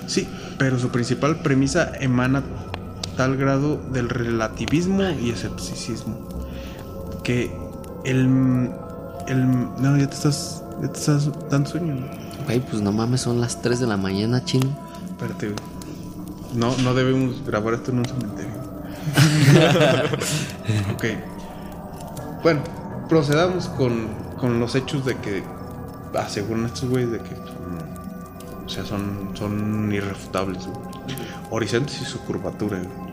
Sí, 0.06 0.28
pero 0.58 0.78
su 0.78 0.88
principal 0.90 1.40
premisa 1.40 1.92
emana 2.00 2.42
tal 3.16 3.36
grado 3.36 3.76
del 3.92 4.08
relativismo 4.08 5.04
y 5.10 5.30
escepticismo 5.30 6.28
que 7.22 7.56
el, 8.04 8.70
el 9.28 9.50
no 9.80 9.96
ya 9.96 10.08
te 10.08 10.14
estás 10.14 10.62
ya 10.82 10.88
te 10.88 10.98
estás 10.98 11.30
dando 11.48 11.70
sueño. 11.70 11.94
¿no? 11.94 12.06
Güey, 12.44 12.60
pues 12.60 12.82
no 12.82 12.92
mames, 12.92 13.22
son 13.22 13.40
las 13.40 13.62
3 13.62 13.80
de 13.80 13.86
la 13.86 13.96
mañana, 13.96 14.44
chino. 14.44 14.66
Espérate, 15.10 15.46
güey. 15.46 15.58
No, 16.54 16.76
no 16.78 16.94
debemos 16.94 17.44
grabar 17.44 17.74
esto 17.74 17.90
en 17.90 17.98
un 18.00 18.04
cementerio. 18.04 18.52
ok. 20.94 21.04
Bueno, 22.42 22.62
procedamos 23.08 23.68
con, 23.68 24.08
con 24.38 24.60
los 24.60 24.74
hechos 24.74 25.04
de 25.04 25.16
que 25.16 25.42
aseguran 26.18 26.66
estos 26.66 26.88
güeyes 26.88 27.10
de 27.10 27.18
que 27.18 27.34
o 28.64 28.68
sea, 28.68 28.84
son, 28.84 29.30
son 29.34 29.92
irrefutables. 29.92 30.66
güey. 30.66 30.78
Horizontes 31.50 32.00
y 32.00 32.04
su 32.04 32.18
curvatura. 32.20 32.78
güey. 32.78 33.04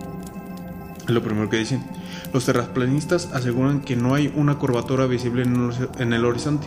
Lo 1.07 1.21
primero 1.21 1.49
que 1.49 1.57
dicen. 1.57 1.83
Los 2.33 2.45
terraplanistas 2.45 3.29
aseguran 3.33 3.81
que 3.81 3.95
no 3.97 4.15
hay 4.15 4.31
una 4.35 4.57
curvatura 4.57 5.05
visible 5.05 5.43
en 5.43 6.13
el 6.13 6.23
horizonte 6.25 6.65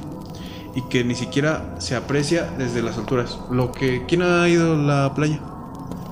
y 0.74 0.82
que 0.88 1.04
ni 1.04 1.14
siquiera 1.14 1.76
se 1.78 1.96
aprecia 1.96 2.50
desde 2.58 2.82
las 2.82 2.98
alturas. 2.98 3.38
Lo 3.50 3.72
que 3.72 4.04
¿quién 4.06 4.20
ha 4.22 4.46
ido 4.48 4.74
a 4.74 4.76
la 4.76 5.14
playa? 5.14 5.40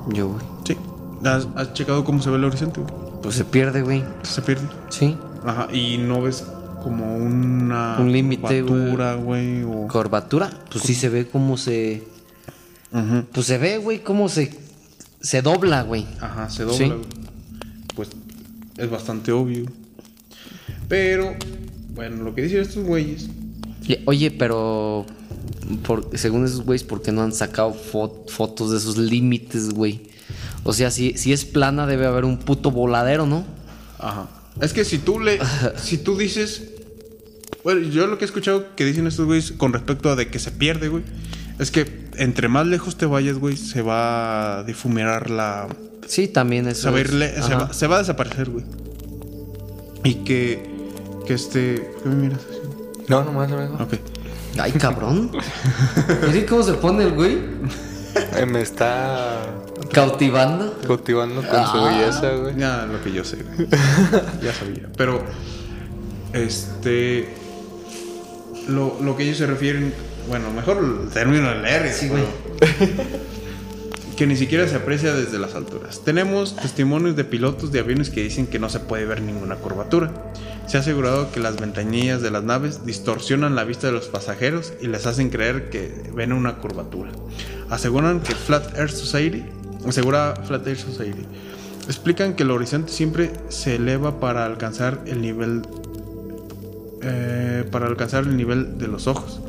Yo, 0.08 0.28
güey. 0.28 0.40
Sí. 0.64 0.76
¿Has, 1.24 1.48
has 1.56 1.74
checado 1.74 2.02
cómo 2.04 2.22
se 2.22 2.30
ve 2.30 2.36
el 2.36 2.44
horizonte? 2.44 2.80
güey? 2.80 2.92
Pues 3.22 3.34
se 3.34 3.44
pierde, 3.44 3.82
güey. 3.82 4.02
Se 4.22 4.40
pierde. 4.40 4.66
Sí. 4.88 5.16
Ajá. 5.44 5.68
Y 5.72 5.98
no 5.98 6.22
ves 6.22 6.46
como 6.82 7.14
una 7.16 7.96
Un 7.98 8.10
límite, 8.10 8.62
güey. 8.62 8.72
curvatura, 8.90 9.14
güey. 9.16 9.62
O... 9.64 9.86
Curvatura, 9.88 10.50
pues 10.70 10.82
sí 10.84 10.94
se 10.94 11.08
ve 11.10 11.28
cómo 11.28 11.56
se. 11.58 12.04
Pues 13.32 13.46
se 13.46 13.58
ve, 13.58 13.78
güey, 13.78 14.02
cómo 14.02 14.28
se. 14.28 14.54
Se 15.20 15.40
dobla, 15.42 15.82
güey. 15.82 16.06
Ajá, 16.20 16.50
se 16.50 16.64
dobla. 16.64 16.76
Sí. 16.76 16.92
Pues 17.94 18.08
es 18.76 18.90
bastante 18.90 19.32
obvio. 19.32 19.66
Pero, 20.88 21.34
bueno, 21.94 22.22
lo 22.22 22.34
que 22.34 22.42
dicen 22.42 22.60
estos 22.60 22.84
güeyes. 22.84 23.28
Oye, 24.06 24.30
pero. 24.30 25.06
Por, 25.86 26.10
según 26.18 26.44
esos 26.44 26.62
güeyes, 26.62 26.84
¿por 26.84 27.00
qué 27.02 27.12
no 27.12 27.22
han 27.22 27.32
sacado 27.32 27.72
fo- 27.74 28.28
fotos 28.28 28.72
de 28.72 28.78
esos 28.78 28.98
límites, 28.98 29.70
güey? 29.70 30.02
O 30.64 30.72
sea, 30.72 30.90
si, 30.90 31.16
si 31.16 31.32
es 31.32 31.44
plana, 31.44 31.86
debe 31.86 32.06
haber 32.06 32.24
un 32.24 32.38
puto 32.38 32.70
voladero, 32.70 33.26
¿no? 33.26 33.44
Ajá. 33.98 34.28
Es 34.60 34.72
que 34.72 34.84
si 34.84 34.98
tú 34.98 35.18
le. 35.18 35.38
si 35.82 35.98
tú 35.98 36.16
dices. 36.16 36.64
Bueno, 37.64 37.80
yo 37.88 38.06
lo 38.08 38.18
que 38.18 38.24
he 38.24 38.26
escuchado 38.26 38.74
que 38.74 38.84
dicen 38.84 39.06
estos 39.06 39.24
güeyes 39.26 39.52
con 39.52 39.72
respecto 39.72 40.10
a 40.10 40.16
de 40.16 40.28
que 40.28 40.38
se 40.40 40.50
pierde, 40.50 40.88
güey. 40.88 41.04
Es 41.58 41.70
que 41.70 42.01
entre 42.16 42.48
más 42.48 42.66
lejos 42.66 42.96
te 42.96 43.06
vayas, 43.06 43.38
güey, 43.38 43.56
se 43.56 43.82
va 43.82 44.58
a 44.58 44.62
difuminar 44.64 45.30
la. 45.30 45.66
Sí, 46.06 46.28
también 46.28 46.68
eso. 46.68 46.82
Se 46.82 46.90
va, 46.90 46.98
a 46.98 47.00
es- 47.00 47.08
ir 47.08 47.14
le- 47.14 47.42
se, 47.42 47.54
va, 47.54 47.72
se 47.72 47.86
va 47.86 47.96
a 47.96 47.98
desaparecer, 48.00 48.50
güey. 48.50 48.64
Y 50.04 50.14
que. 50.24 50.70
Que 51.26 51.34
este. 51.34 51.74
¿Por 51.94 52.02
qué 52.02 52.08
me 52.08 52.14
miras 52.16 52.40
así? 52.40 52.58
No, 53.08 53.24
nomás 53.24 53.50
amigo. 53.52 53.76
Ok. 53.80 53.94
Ay, 54.58 54.72
cabrón. 54.72 55.30
Miren 56.26 56.46
cómo 56.46 56.62
se 56.62 56.74
pone 56.74 57.04
el 57.04 57.12
güey. 57.12 57.38
Eh, 58.36 58.44
Me 58.46 58.60
está 58.60 59.38
Cautivando. 59.92 60.76
cautivando 60.86 61.36
con 61.36 61.66
su 61.66 61.78
Ah. 61.78 61.90
belleza, 61.96 62.30
güey. 62.34 62.56
Ya, 62.58 62.84
lo 62.86 63.02
que 63.02 63.12
yo 63.12 63.24
sé, 63.24 63.38
güey. 63.42 63.68
ya 64.42 64.52
sabía. 64.52 64.88
Pero, 64.96 65.22
este. 66.32 67.34
Lo, 68.68 68.96
lo 69.02 69.16
que 69.16 69.24
ellos 69.24 69.38
se 69.38 69.46
refieren. 69.46 69.92
Bueno, 70.28 70.50
mejor 70.50 70.78
el 70.78 71.10
término 71.10 71.48
de 71.50 71.56
leer. 71.56 71.92
Sí, 71.92 72.08
güey. 72.08 72.24
Que 74.16 74.26
ni 74.26 74.36
siquiera 74.36 74.68
se 74.68 74.76
aprecia 74.76 75.14
desde 75.14 75.38
las 75.38 75.54
alturas. 75.54 76.02
Tenemos 76.04 76.54
testimonios 76.54 77.16
de 77.16 77.24
pilotos 77.24 77.72
de 77.72 77.80
aviones 77.80 78.10
que 78.10 78.22
dicen 78.22 78.46
que 78.46 78.58
no 78.58 78.68
se 78.68 78.78
puede 78.78 79.06
ver 79.06 79.22
ninguna 79.22 79.56
curvatura. 79.56 80.12
Se 80.66 80.76
ha 80.76 80.80
asegurado 80.80 81.32
que 81.32 81.40
las 81.40 81.56
ventanillas 81.56 82.20
de 82.20 82.30
las 82.30 82.44
naves 82.44 82.84
distorsionan 82.84 83.56
la 83.56 83.64
vista 83.64 83.86
de 83.86 83.94
los 83.94 84.08
pasajeros 84.08 84.74
y 84.82 84.86
les 84.86 85.06
hacen 85.06 85.30
creer 85.30 85.70
que 85.70 86.10
ven 86.14 86.32
una 86.32 86.58
curvatura. 86.58 87.10
Aseguran 87.70 88.20
que 88.20 88.34
Flat 88.34 88.78
Earth 88.78 88.94
Society, 88.94 89.44
asegura 89.88 90.34
Flat 90.46 90.66
Earth 90.66 90.80
Society, 90.80 91.26
explican 91.86 92.34
que 92.34 92.42
el 92.42 92.50
horizonte 92.50 92.92
siempre 92.92 93.32
se 93.48 93.76
eleva 93.76 94.20
para 94.20 94.44
alcanzar 94.44 95.00
el 95.06 95.22
nivel 95.22 95.62
eh, 97.02 97.64
para 97.72 97.86
alcanzar 97.86 98.24
el 98.24 98.36
nivel 98.36 98.78
de 98.78 98.86
los 98.88 99.06
ojos. 99.06 99.40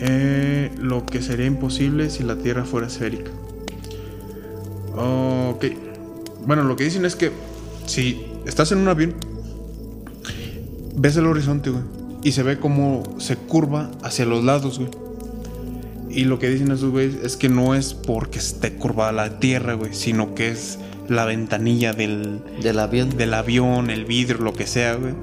Eh, 0.00 0.70
lo 0.78 1.04
que 1.04 1.20
sería 1.20 1.46
imposible 1.46 2.08
si 2.08 2.22
la 2.22 2.36
Tierra 2.36 2.64
fuera 2.64 2.86
esférica. 2.86 3.30
Ok. 4.96 5.66
Bueno, 6.46 6.64
lo 6.64 6.74
que 6.76 6.84
dicen 6.84 7.04
es 7.04 7.16
que 7.16 7.30
si 7.86 8.24
estás 8.46 8.72
en 8.72 8.78
un 8.78 8.88
avión, 8.88 9.14
ves 10.96 11.16
el 11.16 11.26
horizonte, 11.26 11.70
güey, 11.70 11.84
y 12.22 12.32
se 12.32 12.42
ve 12.42 12.58
como 12.58 13.02
se 13.18 13.36
curva 13.36 13.90
hacia 14.02 14.24
los 14.24 14.42
lados, 14.42 14.78
güey. 14.78 14.90
Y 16.08 16.24
lo 16.24 16.38
que 16.38 16.48
dicen 16.48 16.72
esos 16.72 16.90
güeyes 16.90 17.16
es 17.22 17.36
que 17.36 17.48
no 17.48 17.74
es 17.74 17.94
porque 17.94 18.38
esté 18.38 18.72
curvada 18.72 19.12
la 19.12 19.38
Tierra, 19.38 19.74
güey, 19.74 19.94
sino 19.94 20.34
que 20.34 20.48
es 20.48 20.78
la 21.08 21.24
ventanilla 21.24 21.92
del, 21.92 22.40
Del 22.62 22.78
avión. 22.78 23.16
del 23.16 23.34
avión, 23.34 23.90
el 23.90 24.06
vidrio, 24.06 24.38
lo 24.38 24.52
que 24.52 24.66
sea, 24.66 24.94
güey. 24.94 25.14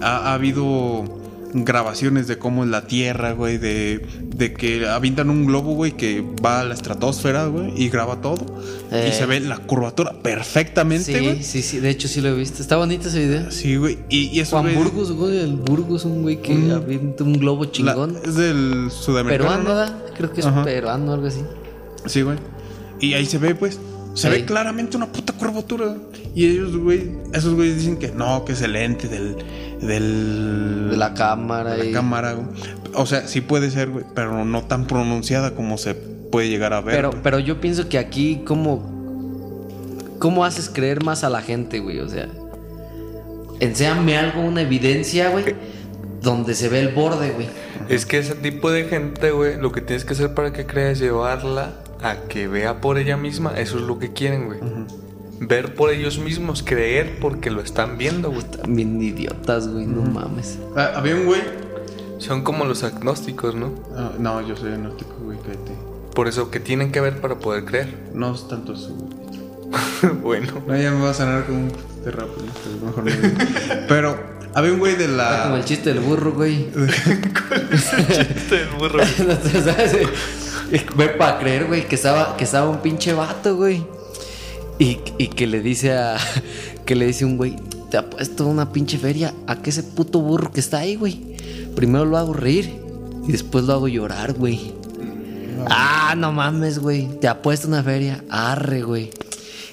Ha, 0.00 0.30
ha 0.30 0.34
habido 0.34 1.17
grabaciones 1.54 2.26
de 2.28 2.38
cómo 2.38 2.64
es 2.64 2.70
la 2.70 2.86
Tierra, 2.86 3.32
güey, 3.32 3.58
de, 3.58 4.06
de 4.22 4.52
que 4.52 4.86
avientan 4.86 5.30
un 5.30 5.46
globo, 5.46 5.74
güey, 5.74 5.92
que 5.92 6.22
va 6.44 6.60
a 6.60 6.64
la 6.64 6.74
estratosfera, 6.74 7.46
güey, 7.46 7.72
y 7.76 7.88
graba 7.88 8.20
todo. 8.20 8.44
Eh. 8.90 9.10
Y 9.10 9.16
se 9.16 9.26
ve 9.26 9.40
la 9.40 9.58
curvatura 9.58 10.12
perfectamente, 10.22 11.04
Sí, 11.18 11.24
güey. 11.24 11.42
sí, 11.42 11.62
sí. 11.62 11.78
De 11.80 11.90
hecho, 11.90 12.08
sí 12.08 12.20
lo 12.20 12.28
he 12.28 12.34
visto. 12.34 12.60
Está 12.62 12.76
bonito 12.76 13.08
ese 13.08 13.20
video. 13.26 13.50
Sí, 13.50 13.76
güey. 13.76 13.98
Y, 14.08 14.26
y 14.28 14.40
esos 14.40 14.60
Juan 14.60 14.74
Burgos, 14.74 15.12
güey. 15.12 15.38
El 15.38 15.56
Burgos, 15.56 16.04
un 16.04 16.22
güey 16.22 16.40
que 16.42 16.54
Mm. 16.54 16.70
avienta 16.72 17.24
un 17.24 17.34
globo 17.34 17.64
la- 17.64 17.70
chingón. 17.72 18.16
es 18.24 18.34
del 18.34 18.90
sudamericano. 18.90 19.48
Peruano, 19.50 19.62
¿no? 19.68 19.74
¿verdad? 19.74 19.98
Creo 20.16 20.32
que 20.32 20.40
es 20.40 20.46
Ajá. 20.46 20.64
peruano 20.64 21.10
o 21.10 21.14
algo 21.14 21.26
así. 21.26 21.40
Sí, 22.06 22.22
güey. 22.22 22.38
Y 23.00 23.14
ahí 23.14 23.26
se 23.26 23.38
ve, 23.38 23.54
pues. 23.54 23.78
Se 24.18 24.28
ve 24.28 24.44
claramente 24.44 24.96
una 24.96 25.06
puta 25.12 25.32
curvatura. 25.32 25.96
Y 26.34 26.46
ellos, 26.46 26.76
güey, 26.76 27.10
esos 27.32 27.54
güeyes 27.54 27.76
dicen 27.78 27.98
que 27.98 28.08
no, 28.08 28.44
que 28.44 28.52
es 28.52 28.62
el 28.62 28.72
lente 28.72 29.08
del. 29.08 29.36
del 29.80 30.88
De 30.90 30.96
la 30.96 31.14
cámara. 31.14 31.72
de 31.72 31.78
la 31.78 31.84
y- 31.86 31.92
cámara, 31.92 32.32
güey. 32.34 32.46
O 32.94 33.06
sea, 33.06 33.26
sí 33.28 33.40
puede 33.40 33.70
ser, 33.70 33.90
güey, 33.90 34.04
pero 34.14 34.44
no 34.44 34.62
tan 34.64 34.86
pronunciada 34.86 35.54
como 35.54 35.78
se 35.78 35.94
puede 35.94 36.48
llegar 36.48 36.72
a 36.72 36.80
ver. 36.80 36.96
Pero, 36.96 37.10
güey. 37.10 37.22
pero 37.22 37.38
yo 37.38 37.60
pienso 37.60 37.88
que 37.88 37.98
aquí, 37.98 38.42
¿cómo, 38.46 40.08
¿cómo 40.18 40.44
haces 40.44 40.68
creer 40.72 41.02
más 41.04 41.22
a 41.24 41.30
la 41.30 41.42
gente, 41.42 41.78
güey? 41.80 42.00
O 42.00 42.08
sea, 42.08 42.28
enséñame 43.60 44.16
algo, 44.16 44.40
una 44.42 44.62
evidencia, 44.62 45.30
güey, 45.30 45.54
donde 46.22 46.54
se 46.54 46.68
ve 46.68 46.80
el 46.80 46.88
borde, 46.88 47.30
güey. 47.30 47.46
Es 47.88 48.04
que 48.06 48.18
ese 48.18 48.34
tipo 48.34 48.70
de 48.70 48.84
gente, 48.84 49.30
güey, 49.30 49.56
lo 49.60 49.72
que 49.72 49.80
tienes 49.80 50.04
que 50.04 50.12
hacer 50.14 50.34
para 50.34 50.52
que 50.52 50.66
crea 50.66 50.90
es 50.90 50.98
llevarla 50.98 51.72
a 52.02 52.16
que 52.28 52.48
vea 52.48 52.80
por 52.80 52.98
ella 52.98 53.16
misma. 53.16 53.58
Eso 53.58 53.76
es 53.78 53.84
lo 53.84 53.98
que 53.98 54.12
quieren, 54.12 54.46
güey. 54.46 54.60
Ver 55.40 55.74
por 55.74 55.90
ellos 55.90 56.18
mismos, 56.18 56.62
creer 56.64 57.18
porque 57.20 57.50
lo 57.50 57.60
están 57.60 57.96
viendo, 57.98 58.30
güey. 58.30 58.42
También 58.44 59.00
idiotas, 59.00 59.68
güey, 59.68 59.86
no 59.86 60.02
mames. 60.02 60.58
Ah, 60.76 60.92
había 60.96 61.14
un 61.14 61.26
güey. 61.26 61.40
Son 62.18 62.42
como 62.42 62.64
los 62.64 62.82
agnósticos, 62.82 63.54
¿no? 63.54 63.72
Ah, 63.96 64.10
no, 64.18 64.40
yo 64.46 64.56
soy 64.56 64.72
agnóstico, 64.72 65.14
güey, 65.22 65.38
cállate. 65.38 65.72
Por 66.14 66.26
eso 66.26 66.50
que 66.50 66.58
tienen 66.58 66.90
que 66.90 67.00
ver 67.00 67.20
para 67.20 67.36
poder 67.36 67.64
creer. 67.64 67.94
No 68.12 68.34
es 68.34 68.48
tanto 68.48 68.72
eso, 68.72 68.96
bueno. 70.22 70.52
No, 70.66 70.76
ya 70.76 70.90
me 70.90 71.00
va 71.04 71.10
a 71.10 71.14
sonar 71.14 71.44
como 71.44 71.60
un 71.60 71.72
terraplanista, 72.02 72.68
mejor 72.84 73.04
no. 73.04 73.86
Pero 73.86 74.18
había 74.54 74.72
un 74.72 74.78
güey 74.80 74.96
de 74.96 75.04
Está 75.04 75.42
como 75.44 75.54
la. 75.54 75.60
el 75.60 75.64
chiste 75.64 75.92
del 75.94 76.02
burro, 76.02 76.32
güey. 76.32 76.66
Este 77.70 78.62
el 78.62 78.68
burro. 78.78 78.98
No, 79.18 79.62
¿sabes? 79.62 79.96
Ver 80.70 81.16
para 81.16 81.38
creer, 81.38 81.66
güey, 81.66 81.86
que 81.86 81.94
estaba, 81.94 82.36
que 82.36 82.44
estaba 82.44 82.68
un 82.68 82.78
pinche 82.78 83.12
vato, 83.14 83.56
güey. 83.56 83.82
Y, 84.78 84.98
y 85.18 85.28
que 85.28 85.46
le 85.46 85.60
dice 85.60 85.92
a. 85.92 86.16
Que 86.84 86.94
le 86.94 87.06
dice 87.06 87.26
un 87.26 87.36
güey, 87.36 87.54
te 87.90 87.98
ha 87.98 88.08
puesto 88.08 88.46
una 88.46 88.72
pinche 88.72 88.96
feria 88.96 89.34
a 89.46 89.56
que 89.56 89.68
ese 89.68 89.82
puto 89.82 90.22
burro 90.22 90.50
que 90.50 90.60
está 90.60 90.78
ahí, 90.78 90.96
güey. 90.96 91.36
Primero 91.76 92.06
lo 92.06 92.16
hago 92.16 92.32
reír 92.32 92.72
y 93.26 93.32
después 93.32 93.64
lo 93.64 93.74
hago 93.74 93.88
llorar, 93.88 94.32
güey. 94.32 94.72
Ah, 95.68 96.14
no 96.16 96.32
mames, 96.32 96.78
güey. 96.78 97.08
Te 97.20 97.28
apuesto 97.28 97.68
una 97.68 97.82
feria. 97.82 98.24
Arre, 98.30 98.82
güey. 98.82 99.10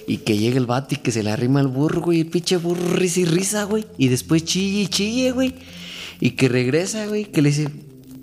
Y 0.07 0.17
que 0.17 0.37
llegue 0.37 0.57
el 0.57 0.65
vato 0.65 0.95
y 0.95 0.97
que 0.97 1.11
se 1.11 1.23
le 1.23 1.31
arrima 1.31 1.61
el 1.61 1.67
burro, 1.67 2.01
güey. 2.01 2.21
El 2.21 2.27
pinche 2.27 2.57
burro 2.57 2.93
risa 2.93 3.21
y 3.21 3.25
risa, 3.25 3.63
güey. 3.63 3.85
Y 3.97 4.09
después 4.09 4.43
chille 4.43 4.81
y 4.81 4.87
chille, 4.87 5.31
güey. 5.31 5.55
Y 6.19 6.31
que 6.31 6.49
regresa, 6.49 7.05
güey. 7.07 7.25
Que 7.25 7.41
le 7.41 7.49
dice, 7.49 7.69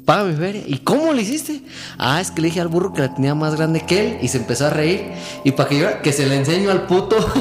mi 0.06 0.36
feria. 0.36 0.62
¿Y 0.66 0.78
cómo 0.78 1.12
le 1.12 1.22
hiciste? 1.22 1.62
Ah, 1.98 2.20
es 2.20 2.30
que 2.30 2.42
le 2.42 2.48
dije 2.48 2.60
al 2.60 2.68
burro 2.68 2.92
que 2.92 3.00
la 3.00 3.14
tenía 3.14 3.34
más 3.34 3.54
grande 3.56 3.80
que 3.80 4.00
él. 4.00 4.18
Y 4.20 4.28
se 4.28 4.38
empezó 4.38 4.66
a 4.66 4.70
reír. 4.70 5.12
Y 5.44 5.52
para 5.52 5.68
que 5.68 5.78
yo, 5.78 6.02
que 6.02 6.12
se 6.12 6.26
le 6.26 6.36
enseño 6.36 6.70
al 6.70 6.86
puto. 6.86 7.16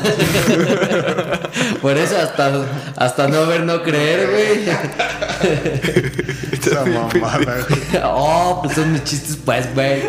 Por 1.82 1.98
eso 1.98 2.18
hasta, 2.18 2.66
hasta 2.96 3.28
no 3.28 3.46
ver, 3.48 3.64
no 3.64 3.84
creer, 3.84 4.30
güey. 4.30 4.70
Esa 6.52 6.86
mamada, 6.86 7.66
güey. 7.68 7.82
Oh, 8.04 8.62
pues 8.64 8.76
son 8.76 8.94
mis 8.94 9.04
chistes, 9.04 9.38
pues, 9.44 9.74
güey. 9.74 10.02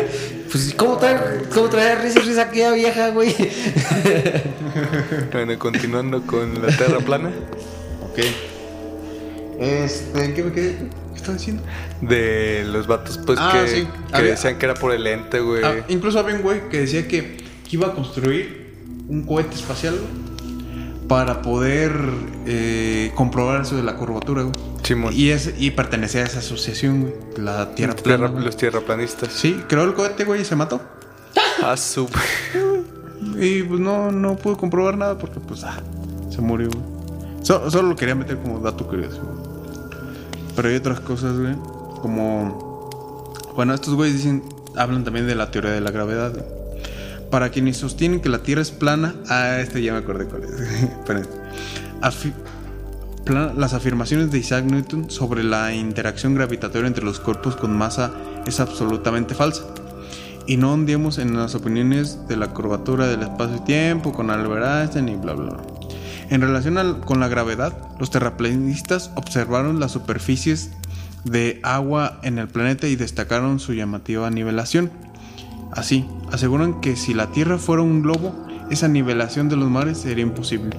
Pues, 0.51 0.73
¿cómo 0.77 0.97
trae, 0.97 1.17
cómo 1.51 1.67
trae 1.67 1.95
risa 1.95 2.19
y 2.19 2.23
risa 2.27 2.43
aquella 2.43 2.71
vieja, 2.73 3.09
güey? 3.09 3.35
Bueno, 5.31 5.57
continuando 5.57 6.21
con 6.21 6.61
la 6.61 6.67
Tierra 6.75 6.99
plana. 6.99 7.31
Ok. 8.11 8.19
Este, 9.63 10.33
¿qué 10.33 10.43
me 10.43 10.51
quedé? 10.51 10.75
¿Qué 11.11 11.15
están 11.15 11.37
diciendo? 11.37 11.63
De 12.01 12.63
los 12.67 12.87
vatos, 12.87 13.19
pues, 13.25 13.37
Ah, 13.41 13.51
que, 13.53 13.67
sí. 13.67 13.87
que 14.09 14.15
Había- 14.15 14.31
decían 14.31 14.57
que 14.57 14.65
era 14.65 14.73
por 14.75 14.91
el 14.93 15.05
ente, 15.07 15.39
güey. 15.39 15.63
Ah, 15.63 15.85
incluso 15.87 16.19
había 16.19 16.35
un 16.35 16.41
güey 16.41 16.67
que 16.69 16.81
decía 16.81 17.07
que, 17.07 17.37
que 17.37 17.75
iba 17.75 17.87
a 17.87 17.93
construir 17.93 18.73
un 19.07 19.23
cohete 19.23 19.55
espacial 19.55 19.95
para 21.07 21.41
poder 21.41 21.93
eh, 22.45 23.11
comprobar 23.15 23.61
eso 23.61 23.75
de 23.75 23.83
la 23.83 23.95
curvatura, 23.95 24.41
güey. 24.43 24.53
Simón. 24.83 25.13
Y, 25.15 25.29
es, 25.29 25.53
y 25.57 25.71
pertenecía 25.71 26.21
a 26.21 26.25
esa 26.25 26.39
asociación, 26.39 27.01
güey. 27.01 27.13
La 27.37 27.73
Tierra 27.75 27.93
Tierra- 27.95 28.17
Plana. 28.17 28.33
güey. 28.33 28.45
los 28.45 28.57
tierraplanistas. 28.57 29.31
Sí, 29.31 29.61
creó 29.67 29.83
el 29.83 29.93
cohete, 29.93 30.23
güey, 30.25 30.41
y 30.41 30.45
se 30.45 30.55
mató. 30.55 30.81
Ah, 31.61 31.77
su... 31.77 32.09
Y 33.39 33.63
pues 33.63 33.79
no, 33.79 34.11
no 34.11 34.35
pudo 34.35 34.57
comprobar 34.57 34.97
nada 34.97 35.17
porque, 35.17 35.39
pues, 35.39 35.63
ah, 35.63 35.81
se 36.29 36.41
murió, 36.41 36.69
güey. 36.69 36.83
So- 37.43 37.69
solo 37.71 37.89
lo 37.89 37.95
quería 37.95 38.15
meter 38.15 38.37
como 38.37 38.59
dato 38.59 38.85
curioso, 38.87 39.21
güey. 39.21 39.42
Pero 40.55 40.69
hay 40.69 40.75
otras 40.75 40.99
cosas, 40.99 41.37
güey. 41.37 41.55
Como. 42.01 43.31
Bueno, 43.55 43.73
estos 43.73 43.95
güeyes 43.95 44.17
dicen. 44.17 44.43
Hablan 44.75 45.03
también 45.03 45.27
de 45.27 45.35
la 45.35 45.51
teoría 45.51 45.71
de 45.71 45.81
la 45.81 45.91
gravedad. 45.91 46.33
Para 47.29 47.49
quienes 47.49 47.77
sostienen 47.77 48.21
que 48.21 48.29
la 48.29 48.39
Tierra 48.39 48.61
es 48.61 48.71
plana. 48.71 49.13
Ah, 49.29 49.57
este 49.59 49.81
ya 49.83 49.93
me 49.93 49.99
acordé 49.99 50.25
cuál 50.25 50.43
es. 50.43 50.51
Plan- 51.05 51.27
las 53.57 53.73
afirmaciones 53.73 54.31
de 54.31 54.39
Isaac 54.39 54.65
Newton 54.65 55.09
sobre 55.09 55.43
la 55.43 55.73
interacción 55.73 56.35
gravitatoria 56.35 56.87
entre 56.87 57.05
los 57.05 57.21
cuerpos 57.21 57.55
con 57.55 57.75
masa 57.77 58.11
es 58.45 58.59
absolutamente 58.59 59.33
falsa. 59.33 59.63
Y 60.45 60.57
no 60.57 60.73
hundimos 60.73 61.19
en 61.19 61.37
las 61.37 61.55
opiniones 61.55 62.27
de 62.27 62.35
la 62.35 62.49
curvatura 62.49 63.07
del 63.07 63.21
espacio 63.21 63.55
y 63.57 63.61
tiempo 63.61 64.11
con 64.11 64.29
Albert 64.29 64.65
Einstein 64.65 65.07
y 65.07 65.15
bla 65.15 65.33
bla 65.33 65.51
bla. 65.51 65.63
En 66.33 66.41
relación 66.41 67.01
con 67.01 67.19
la 67.19 67.27
gravedad, 67.27 67.77
los 67.99 68.09
terraplanistas 68.09 69.11
observaron 69.13 69.79
las 69.79 69.91
superficies 69.91 70.71
de 71.25 71.59
agua 71.61 72.17
en 72.23 72.39
el 72.39 72.47
planeta 72.47 72.87
y 72.87 72.95
destacaron 72.95 73.59
su 73.59 73.73
llamativa 73.73 74.27
nivelación. 74.31 74.89
Así, 75.71 76.07
aseguran 76.31 76.81
que 76.81 76.95
si 76.95 77.13
la 77.13 77.27
Tierra 77.27 77.59
fuera 77.59 77.83
un 77.83 78.01
globo, 78.01 78.47
esa 78.71 78.87
nivelación 78.87 79.47
de 79.47 79.57
los 79.57 79.69
mares 79.69 79.99
sería 79.99 80.23
imposible. 80.23 80.75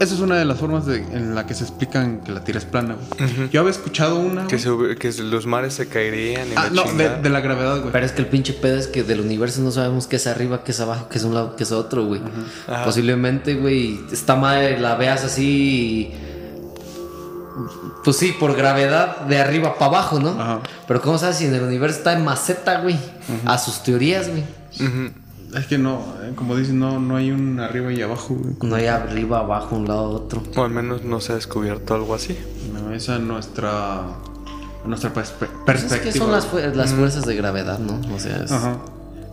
Esa 0.00 0.14
es 0.14 0.20
una 0.20 0.36
de 0.36 0.46
las 0.46 0.58
formas 0.58 0.86
de- 0.86 0.96
en 1.12 1.34
la 1.34 1.46
que 1.46 1.52
se 1.54 1.62
explican 1.62 2.20
que 2.20 2.32
la 2.32 2.42
Tierra 2.42 2.58
es 2.58 2.64
plana. 2.64 2.96
güey. 3.18 3.50
Yo 3.50 3.60
había 3.60 3.70
escuchado 3.70 4.18
una... 4.18 4.46
Que, 4.46 4.58
se 4.58 4.70
que 4.98 5.12
los 5.22 5.46
mares 5.46 5.74
se 5.74 5.88
caerían 5.88 6.48
y 6.48 6.52
Ah, 6.56 6.70
la 6.72 6.84
no, 6.84 6.92
de, 7.22 7.28
la 7.28 7.40
gravedad, 7.40 7.80
güey. 7.80 7.92
Pero 7.92 8.06
es 8.06 8.12
que 8.12 8.22
el 8.22 8.26
pinche 8.28 8.54
pedo 8.54 8.78
es 8.78 8.86
que 8.86 9.02
del 9.02 9.20
universo 9.20 9.60
no 9.60 9.70
sabemos 9.70 10.06
qué 10.06 10.16
es 10.16 10.26
arriba, 10.26 10.64
qué 10.64 10.72
es 10.72 10.80
abajo, 10.80 11.08
qué 11.10 11.18
es 11.18 11.24
un 11.24 11.34
lado, 11.34 11.54
qué 11.54 11.64
es 11.64 11.72
otro, 11.72 12.06
güey. 12.06 12.22
Posiblemente, 12.84 13.54
güey, 13.56 14.00
esta 14.10 14.36
madre 14.36 14.80
la 14.80 14.96
veas 14.96 15.22
así. 15.22 16.10
Pues 18.02 18.16
sí, 18.16 18.34
por 18.40 18.56
gravedad 18.56 19.20
de 19.26 19.38
arriba 19.38 19.74
para 19.74 19.86
abajo, 19.98 20.18
¿no? 20.18 20.30
Ajá. 20.30 20.60
Pero 20.88 21.02
¿cómo 21.02 21.18
sabes 21.18 21.36
si 21.36 21.44
en 21.44 21.54
el 21.54 21.62
universo 21.62 21.98
está 21.98 22.14
en 22.14 22.24
maceta, 22.24 22.80
güey? 22.80 22.96
A 23.44 23.58
sus 23.58 23.82
teorías, 23.82 24.28
güey. 24.30 24.44
Ujú. 24.80 25.10
Es 25.56 25.66
que 25.66 25.78
no, 25.78 26.00
eh, 26.22 26.32
como 26.36 26.56
dicen, 26.56 26.78
no, 26.78 27.00
no 27.00 27.16
hay 27.16 27.30
un 27.32 27.58
arriba 27.58 27.92
y 27.92 28.00
abajo, 28.02 28.34
güey. 28.34 28.54
No 28.62 28.76
hay 28.76 28.86
arriba, 28.86 29.40
abajo, 29.40 29.76
un 29.76 29.88
lado, 29.88 30.10
otro. 30.10 30.42
O 30.56 30.62
al 30.64 30.70
menos 30.70 31.02
no 31.04 31.20
se 31.20 31.32
ha 31.32 31.34
descubierto 31.34 31.94
algo 31.94 32.14
así. 32.14 32.36
No, 32.72 32.92
esa 32.92 33.16
es 33.16 33.22
nuestra, 33.22 34.02
nuestra 34.84 35.12
perspe- 35.12 35.48
perspectiva. 35.66 35.96
es 36.08 36.12
que 36.12 36.18
son 36.18 36.30
las, 36.30 36.46
fu- 36.46 36.58
las 36.74 36.92
fuerzas 36.92 37.26
de 37.26 37.34
gravedad, 37.34 37.78
¿no? 37.80 38.00
O 38.14 38.18
sea, 38.20 38.44
es- 38.44 38.52
Ajá. 38.52 38.76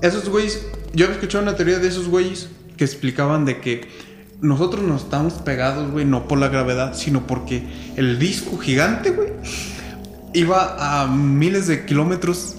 Esos 0.02 0.28
güeyes, 0.30 0.66
yo 0.94 1.06
había 1.06 1.16
escuchado 1.18 1.44
una 1.44 1.56
teoría 1.56 1.80
de 1.80 1.88
esos 1.88 2.08
güeyes 2.08 2.50
que 2.78 2.84
explicaban 2.86 3.46
de 3.46 3.60
que 3.62 3.88
nosotros 4.42 4.84
nos 4.84 5.04
estamos 5.04 5.34
pegados, 5.34 5.92
güey, 5.92 6.06
no 6.06 6.28
por 6.28 6.38
la 6.40 6.48
gravedad, 6.50 6.94
sino 6.96 7.26
porque 7.28 7.64
el 7.96 8.18
disco 8.20 8.58
gigante, 8.58 9.12
güey, 9.12 9.30
iba 10.34 11.02
a 11.04 11.08
miles 11.08 11.68
de 11.68 11.86
kilómetros, 11.86 12.56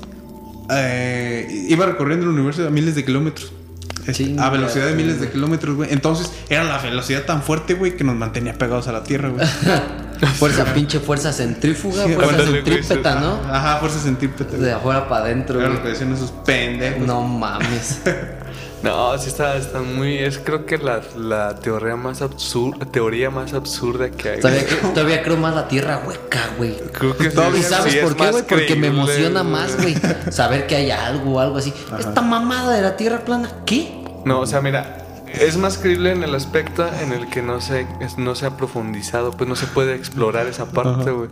eh, 0.71 1.67
iba 1.69 1.87
recorriendo 1.87 2.27
el 2.27 2.33
universo 2.33 2.67
a 2.67 2.71
miles 2.71 2.95
de 2.95 3.05
kilómetros. 3.05 3.53
Este, 4.01 4.25
Chinga, 4.25 4.47
a 4.47 4.51
velocidad 4.51 4.87
de 4.87 4.95
miles 4.95 5.21
de 5.21 5.31
kilómetros, 5.31 5.77
güey. 5.77 5.93
Entonces 5.93 6.33
era 6.49 6.65
la 6.65 6.79
velocidad 6.79 7.25
tan 7.25 7.43
fuerte, 7.43 7.75
güey, 7.75 7.95
que 7.97 8.05
nos 8.05 8.17
mantenía 8.17 8.55
pegados 8.57 8.89
a 8.89 8.93
la 8.93 9.03
Tierra, 9.03 9.29
güey. 9.29 9.47
fuerza, 10.39 10.73
pinche 10.73 10.99
fuerza 10.99 11.33
centrífuga, 11.33 12.05
Sí, 12.05 12.15
fuerza 12.15 12.45
centrípeta, 12.45 13.21
¿no? 13.21 13.39
Ajá, 13.53 13.79
fuerza 13.79 13.99
centrípeta. 14.01 14.57
De 14.57 14.73
afuera 14.73 15.09
para 15.09 15.27
adentro, 15.27 15.61
Era 15.61 15.69
lo 15.69 15.83
que 15.83 15.89
decían 15.89 16.13
esos 16.13 16.31
pendejos. 16.31 17.07
No 17.07 17.23
mames. 17.23 18.01
No, 18.83 19.19
sí 19.19 19.29
está, 19.29 19.57
está 19.57 19.81
muy... 19.81 20.19
Es 20.19 20.39
creo 20.39 20.65
que 20.65 20.79
la, 20.79 21.01
la 21.17 21.57
teoría 21.57 21.97
más 21.97 22.23
absurda, 22.23 22.87
teoría 22.87 23.29
más 23.31 23.53
absurda 23.53 24.11
que 24.11 24.31
hay. 24.31 24.41
Todavía, 24.41 24.63
cre- 24.69 24.93
todavía 24.95 25.23
creo 25.23 25.37
más 25.37 25.55
la 25.55 25.67
tierra 25.67 26.03
hueca, 26.07 26.51
güey. 26.57 26.77
Creo 26.93 27.17
que 27.17 27.31
sí, 27.31 27.37
¿Y 27.59 27.63
sabes 27.63 27.93
sí 27.93 27.99
por 28.03 28.17
qué, 28.17 28.31
güey? 28.31 28.45
Porque 28.47 28.77
me 28.77 28.87
emociona 28.89 29.41
güey. 29.43 29.53
más, 29.53 29.77
güey. 29.77 29.97
Saber 30.31 30.67
que 30.67 30.77
hay 30.77 30.91
algo 30.93 31.35
o 31.37 31.41
algo 31.41 31.59
así. 31.59 31.73
Esta 31.99 32.21
mamada 32.23 32.75
de 32.77 32.83
la 32.83 32.97
tierra 32.97 33.25
plana, 33.25 33.51
¿qué? 33.67 34.05
No, 34.25 34.41
o 34.41 34.47
sea, 34.47 34.61
mira, 34.61 35.05
es 35.27 35.57
más 35.57 35.79
creíble 35.79 36.13
en 36.13 36.23
el 36.23 36.35
aspecto 36.35 36.87
en 37.03 37.13
el 37.13 37.29
que 37.29 37.43
no 37.43 37.61
se, 37.61 37.87
no 38.17 38.35
se 38.35 38.47
ha 38.47 38.57
profundizado, 38.57 39.33
pues 39.33 39.49
no 39.49 39.57
se 39.57 39.67
puede 39.67 39.95
explorar 39.97 40.47
esa 40.47 40.67
parte, 40.71 41.11
güey. 41.11 41.31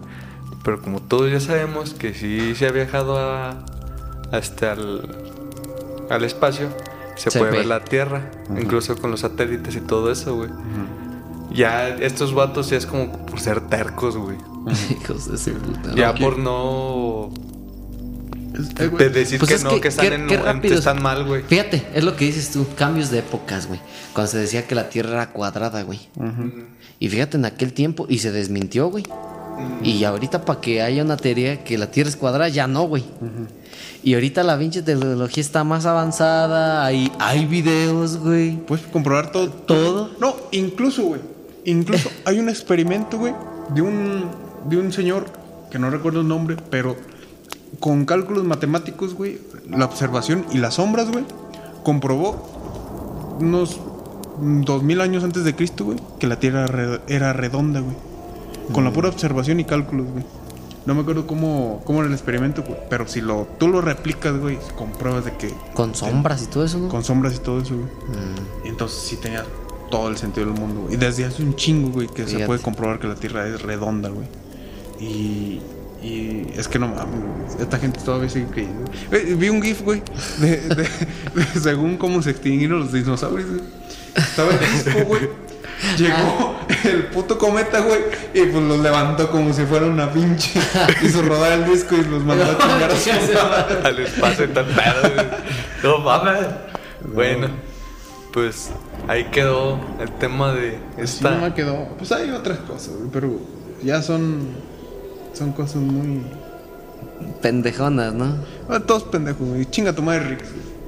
Pero 0.65 0.83
como 0.83 1.01
todos 1.01 1.31
ya 1.31 1.39
sabemos 1.39 1.95
que 1.95 2.13
sí 2.13 2.57
se 2.57 2.67
ha 2.67 2.73
viajado 2.73 3.19
a, 3.19 3.55
hasta 4.33 4.73
el, 4.73 5.03
al 6.11 6.25
espacio, 6.25 6.69
se, 7.17 7.31
Se 7.31 7.39
puede 7.39 7.51
ve. 7.53 7.57
ver 7.59 7.67
la 7.67 7.85
Tierra, 7.85 8.31
incluso 8.61 8.97
con 8.97 9.11
los 9.11 9.21
satélites 9.21 9.75
y 9.77 9.81
todo 9.81 10.11
eso, 10.13 10.37
güey. 10.37 10.51
Ya 11.53 11.89
estos 11.89 12.35
vatos 12.35 12.71
ya 12.71 12.77
es 12.77 12.87
como 12.87 13.25
por 13.27 13.41
ser 13.41 13.61
tercos, 13.69 14.17
güey. 14.17 14.37
Hijos 14.91 15.45
de 15.45 15.53
puta. 15.53 15.95
Ya 15.95 16.15
por 16.15 16.39
no 16.39 17.31
Eh, 18.79 18.89
de 18.89 19.11
decir 19.11 19.39
Pues 19.39 19.49
que 19.51 19.55
es 19.57 19.65
no, 19.65 19.71
que- 19.71 19.81
que, 19.83 19.89
están 19.89 20.09
qué- 20.09 20.15
en, 20.15 20.27
qué 20.29 20.35
en- 20.69 20.73
están 20.75 21.03
mal, 21.03 21.25
güey. 21.25 21.43
Fíjate, 21.43 21.87
es 21.95 22.03
lo 22.05 22.17
que 22.17 22.25
dices 22.25 22.51
tú, 22.53 22.67
cambios 22.77 23.11
de 23.11 23.19
épocas, 23.19 23.67
güey. 23.67 23.81
Cuando 24.15 24.33
se 24.33 24.39
decía 24.39 24.67
que 24.67 24.75
la 24.75 24.89
Tierra 24.89 25.11
era 25.13 25.31
cuadrada, 25.31 25.83
güey. 25.83 26.01
Y 26.99 27.09
fíjate 27.11 27.37
en 27.37 27.45
aquel 27.45 27.75
tiempo, 27.75 28.07
y 28.09 28.19
se 28.21 28.33
desmintió, 28.33 28.89
güey. 28.89 29.05
Y 29.83 30.05
ahorita 30.05 30.45
para 30.45 30.61
que 30.61 30.83
haya 30.83 31.03
una 31.03 31.17
teoría 31.17 31.63
que 31.65 31.79
la 31.79 31.91
Tierra 31.91 32.09
es 32.09 32.17
cuadrada, 32.17 32.49
ya 32.49 32.67
no, 32.67 32.83
güey. 32.85 33.05
Y 34.03 34.15
ahorita 34.15 34.43
la 34.43 34.59
pinche 34.59 34.83
tecnología 34.83 35.41
está 35.41 35.65
más 35.65 35.87
avanzada, 35.87 36.85
hay, 36.85 37.11
hay 37.19 37.47
videos, 37.47 38.19
güey. 38.19 38.57
Puedes 38.57 38.87
comprobar 38.87 39.33
todo. 39.33 39.49
Todo. 39.49 40.11
No, 40.21 40.37
incluso, 40.53 41.05
güey. 41.05 41.21
Incluso 41.65 42.11
hay 42.25 42.39
un 42.39 42.49
experimento, 42.49 43.19
güey, 43.19 43.35
de 43.75 43.83
un, 43.83 44.31
de 44.69 44.77
un 44.77 44.93
señor 44.93 45.27
que 45.71 45.79
no 45.79 45.91
recuerdo 45.91 46.21
el 46.21 46.29
nombre, 46.29 46.57
pero 46.71 46.97
con 47.81 48.05
cálculos 48.05 48.45
matemáticos, 48.45 49.15
güey, 49.15 49.39
la 49.69 49.85
observación 49.85 50.47
y 50.53 50.59
las 50.59 50.75
sombras, 50.75 51.11
güey, 51.11 51.25
comprobó 51.83 53.37
unos 53.41 53.81
dos 54.39 54.83
mil 54.83 55.01
años 55.01 55.25
antes 55.25 55.45
de 55.45 55.55
Cristo, 55.55 55.85
güey, 55.85 55.99
que 56.19 56.27
la 56.27 56.39
Tierra 56.39 56.67
era 57.09 57.33
redonda, 57.33 57.81
güey. 57.81 57.97
Con 58.73 58.85
la 58.85 58.93
pura 58.93 59.09
observación 59.09 59.61
y 59.61 59.65
cálculos, 59.65 60.07
güey. 60.11 60.25
No 60.87 60.95
me 60.95 61.01
acuerdo 61.01 61.27
cómo, 61.27 61.83
cómo 61.85 61.99
era 61.99 62.07
el 62.09 62.15
experimento, 62.15 62.63
güey, 62.63 62.79
pero 62.89 63.09
si 63.09 63.21
lo, 63.21 63.49
tú 63.59 63.67
lo 63.69 63.81
replicas, 63.81 64.39
güey, 64.39 64.57
con 64.77 64.93
pruebas 64.93 65.25
de 65.25 65.33
que... 65.37 65.53
Con 65.75 65.95
sombras 65.97 66.43
y 66.45 66.47
todo 66.47 66.65
eso, 66.65 66.79
¿no? 66.79 66.89
Con 66.89 67.03
sombras 67.03 67.35
y 67.35 67.39
todo 67.39 67.61
eso, 67.61 67.75
güey. 67.75 67.89
Y 68.65 68.69
entonces 68.69 68.99
sí 69.01 69.17
tenía 69.17 69.45
todo 69.91 70.09
el 70.09 70.17
sentido 70.17 70.47
del 70.47 70.55
mundo, 70.61 70.83
güey. 70.83 70.95
Y 70.95 70.97
desde 70.97 71.25
hace 71.25 71.43
un 71.43 71.57
chingo, 71.57 71.91
güey, 71.91 72.07
que 72.07 72.23
se 72.23 72.29
Fíjate. 72.29 72.47
puede 72.47 72.61
comprobar 72.61 73.01
que 73.01 73.09
la 73.09 73.17
Tierra 73.17 73.49
es 73.49 73.63
redonda, 73.63 74.11
güey. 74.11 74.29
Y, 75.01 75.61
y 76.03 76.47
es 76.57 76.69
que 76.69 76.79
no 76.79 76.87
mames, 76.89 77.21
güey, 77.21 77.63
esta 77.63 77.79
gente 77.79 77.99
todavía 78.05 78.29
sigue 78.29 78.47
creyendo. 78.47 78.85
Eh, 79.11 79.35
vi 79.37 79.49
un 79.49 79.61
GIF, 79.63 79.83
güey, 79.83 80.03
de, 80.39 80.57
de- 80.61 80.75
de 80.77 80.89
según 81.61 81.97
cómo 81.97 82.23
se 82.23 82.31
extinguieron 82.31 82.79
los 82.81 82.93
dinosaurios, 82.93 83.49
güey. 83.49 83.61
Estaba 84.15 84.51
el 84.53 84.59
disco, 84.61 85.05
güey. 85.07 85.29
Llegó 85.99 86.57
el 86.85 87.05
puto 87.09 87.39
cometa, 87.39 87.81
güey, 87.81 88.01
y 88.35 88.43
pues 88.47 88.65
los 88.65 88.79
levantó 88.81 89.31
como 89.31 89.53
si 89.53 89.65
fuera 89.65 89.87
una 89.87 90.11
pinche. 90.11 90.59
Hizo 91.03 91.23
rodar 91.23 91.53
el 91.53 91.65
disco 91.67 91.95
y 91.97 92.05
los 92.05 92.23
mandó 92.25 92.45
a 92.45 92.59
chingar 92.59 92.91
a 92.91 92.97
su. 92.97 93.87
Al 93.87 93.99
espacio 93.99 94.45
y 94.47 94.49
tal 94.49 94.67
pedo. 94.67 95.25
No 95.83 95.99
mames. 95.99 96.47
Bueno, 97.13 97.49
pues 98.33 98.71
ahí 99.07 99.25
quedó 99.25 99.79
el 100.01 100.11
tema 100.13 100.53
de 100.53 100.79
Así 101.03 101.23
no 101.23 101.31
me 101.31 101.37
esta. 101.37 101.55
quedó. 101.55 101.89
Pues 101.99 102.11
hay 102.13 102.31
otras 102.31 102.59
cosas, 102.61 102.95
güey, 102.97 103.11
pero 103.13 103.39
ya 103.83 104.03
son. 104.03 104.49
Son 105.35 105.53
cosas 105.53 105.77
muy. 105.77 106.23
Pendejonas, 107.43 108.15
¿no? 108.15 108.37
Ah, 108.69 108.81
todos 108.81 109.05
pendejos, 109.05 109.47
güey. 109.47 109.67
Chinga 109.67 109.93
tu 109.93 110.03
madre, 110.03 110.25
Rix. 110.37 110.45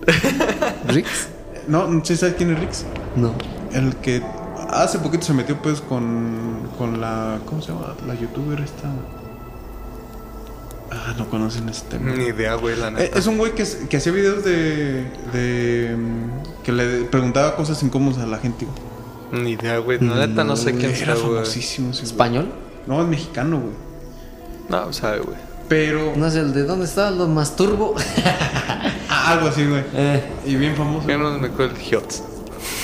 ¿Rix? 0.88 1.28
No, 1.66 1.86
no 1.86 2.04
sé 2.04 2.16
sabes 2.16 2.34
quién 2.36 2.52
es 2.52 2.60
Rix. 2.60 2.84
No. 3.16 3.34
El 3.72 3.94
que 3.96 4.22
hace 4.68 4.98
poquito 4.98 5.24
se 5.24 5.32
metió 5.34 5.56
pues 5.60 5.80
con, 5.80 6.68
con 6.78 7.00
la... 7.00 7.38
¿Cómo 7.46 7.60
se 7.62 7.72
llama? 7.72 7.94
La 8.06 8.14
youtuber 8.14 8.60
esta... 8.60 8.88
Ah, 10.90 11.14
no 11.18 11.28
conocen 11.28 11.68
ese 11.68 11.84
tema. 11.86 12.12
Ni 12.12 12.24
idea, 12.24 12.54
güey, 12.54 12.76
la 12.76 12.88
Eh, 12.88 12.92
neta. 12.92 13.18
Es 13.18 13.26
un 13.26 13.36
güey 13.36 13.52
que, 13.54 13.64
que 13.88 13.96
hacía 13.98 14.12
videos 14.12 14.42
de... 14.44 15.04
de 15.32 15.96
mm, 15.96 16.62
que 16.62 16.72
le 16.72 17.02
preguntaba 17.04 17.56
cosas 17.56 17.82
incómodas 17.82 18.18
a 18.18 18.26
la 18.26 18.38
gente. 18.38 18.66
güey. 18.66 19.42
Ni 19.42 19.50
idea, 19.52 19.78
güey. 19.78 19.98
La 20.00 20.26
neta 20.26 20.44
no 20.44 20.56
sé 20.56 20.72
quién 20.74 20.90
Era 20.94 21.14
sea, 21.14 21.24
güey. 21.24 21.34
famosísimo 21.36 21.90
ese 21.90 22.00
güey. 22.02 22.10
¿Español? 22.12 22.52
No, 22.86 23.02
es 23.02 23.08
mexicano, 23.08 23.58
güey. 23.60 23.72
No, 24.70 24.92
sabe, 24.94 25.20
güey. 25.20 25.36
Pero... 25.68 26.14
No 26.16 26.26
es 26.26 26.34
el 26.34 26.54
de 26.54 26.64
dónde 26.64 26.86
está 26.86 27.10
los 27.10 27.28
masturbo. 27.28 27.94
Ah, 29.10 29.32
algo 29.32 29.48
así, 29.48 29.66
güey. 29.66 29.82
eh, 29.94 30.22
Y 30.46 30.56
bien 30.56 30.74
famoso. 30.74 31.06
Yo 31.06 31.18
no 31.18 31.38
me 31.38 31.48
acuerdo 31.48 31.74
el 31.76 31.82
Hiots. 31.82 32.22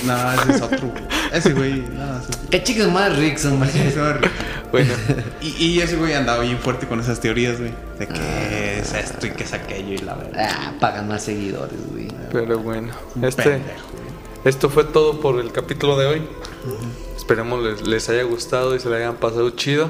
No, 0.05 0.33
ese 0.35 0.53
es 0.53 0.61
otro. 0.63 0.89
güey. 0.89 1.03
Ese 1.35 1.53
güey, 1.53 1.83
nada, 1.95 2.23
ese 2.23 2.39
qué 2.51 2.63
chicos 2.63 2.91
más 2.93 3.11
a 3.11 4.13
re- 4.15 4.31
Bueno, 4.73 4.93
Y, 5.41 5.49
y 5.65 5.81
ese 5.81 5.97
güey 5.97 6.15
andaba 6.15 6.43
bien 6.43 6.59
fuerte 6.59 6.87
con 6.87 7.01
esas 7.01 7.21
teorías, 7.21 7.59
güey. 7.59 7.73
De 7.99 8.07
que 8.09 8.79
es 8.81 8.93
esto 8.95 9.27
y 9.27 9.31
que 9.31 9.45
es 9.45 9.53
aquello 9.53 9.93
y 9.95 9.99
la 9.99 10.15
verdad. 10.15 10.49
Ah, 10.51 10.73
para 10.81 10.97
ganar 10.97 11.21
seguidores, 11.21 11.79
güey. 11.91 12.09
pero 12.33 12.59
bueno. 12.59 12.93
Un 13.15 13.25
Este, 13.25 13.43
pendejo, 13.43 13.87
güey. 13.93 14.05
esto 14.45 14.71
fue 14.71 14.85
todo 14.85 15.21
por 15.21 15.39
el 15.41 15.53
capítulo 15.53 15.97
de 15.99 16.07
hoy. 16.07 16.23
Esperemos 17.17 17.63
les, 17.63 17.87
les 17.87 18.09
haya 18.09 18.23
gustado 18.25 18.75
y 18.75 18.81
se 18.81 18.89
le 18.91 18.97
hayan 18.97 19.17
pasado 19.17 19.51
chido. 19.51 19.89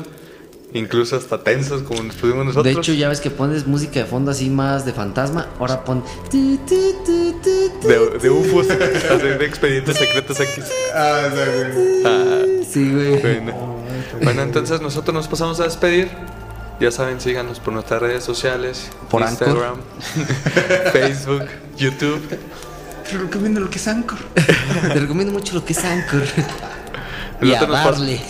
Incluso 0.74 1.16
hasta 1.16 1.38
tensos 1.38 1.82
como 1.82 2.02
nos 2.02 2.16
pusimos 2.16 2.44
nosotros. 2.46 2.64
De 2.64 2.72
hecho, 2.80 2.92
ya 2.92 3.08
ves 3.08 3.20
que 3.20 3.30
pones 3.30 3.64
música 3.66 4.00
de 4.00 4.06
fondo 4.06 4.32
así 4.32 4.50
más 4.50 4.84
de 4.84 4.92
fantasma. 4.92 5.46
Ahora 5.60 5.84
pon. 5.84 6.02
de, 6.32 6.58
de 8.20 8.30
UFOs, 8.30 8.68
de 8.68 9.44
expedientes 9.46 9.96
secretos 9.96 10.40
aquí. 10.40 10.60
Ah. 10.94 11.28
Ah, 12.04 12.42
Sí, 12.68 12.90
güey. 12.92 13.20
bueno. 13.20 13.76
Bueno, 14.22 14.42
entonces 14.42 14.80
nosotros 14.80 15.14
nos 15.14 15.28
pasamos 15.28 15.60
a 15.60 15.64
despedir. 15.64 16.08
Ya 16.80 16.90
saben, 16.90 17.20
síganos 17.20 17.60
por 17.60 17.72
nuestras 17.72 18.02
redes 18.02 18.24
sociales: 18.24 18.90
Por 19.08 19.22
Instagram, 19.22 19.76
Facebook, 20.92 21.44
YouTube. 21.76 22.20
Te 23.08 23.16
recomiendo 23.16 23.60
lo 23.60 23.70
que 23.70 23.78
es 23.78 23.86
Anchor. 23.86 24.18
Te 24.34 24.98
recomiendo 25.00 25.32
mucho 25.32 25.54
lo 25.54 25.64
que 25.64 25.72
es 25.72 25.84
Anchor. 25.84 26.22
Y 27.44 27.54
a 27.54 27.60
Nosotros 27.60 27.84
nos, 27.84 27.84
darle. 27.84 28.20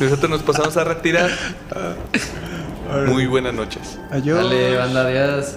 nosotros 0.00 0.30
nos 0.30 0.42
pasamos 0.42 0.76
a 0.76 0.84
retirar. 0.84 1.30
Muy 3.06 3.26
buenas 3.26 3.52
noches. 3.54 3.98
Adiós. 4.10 4.38
Dale, 4.44 4.76
banda, 4.76 5.06
adiós. 5.06 5.56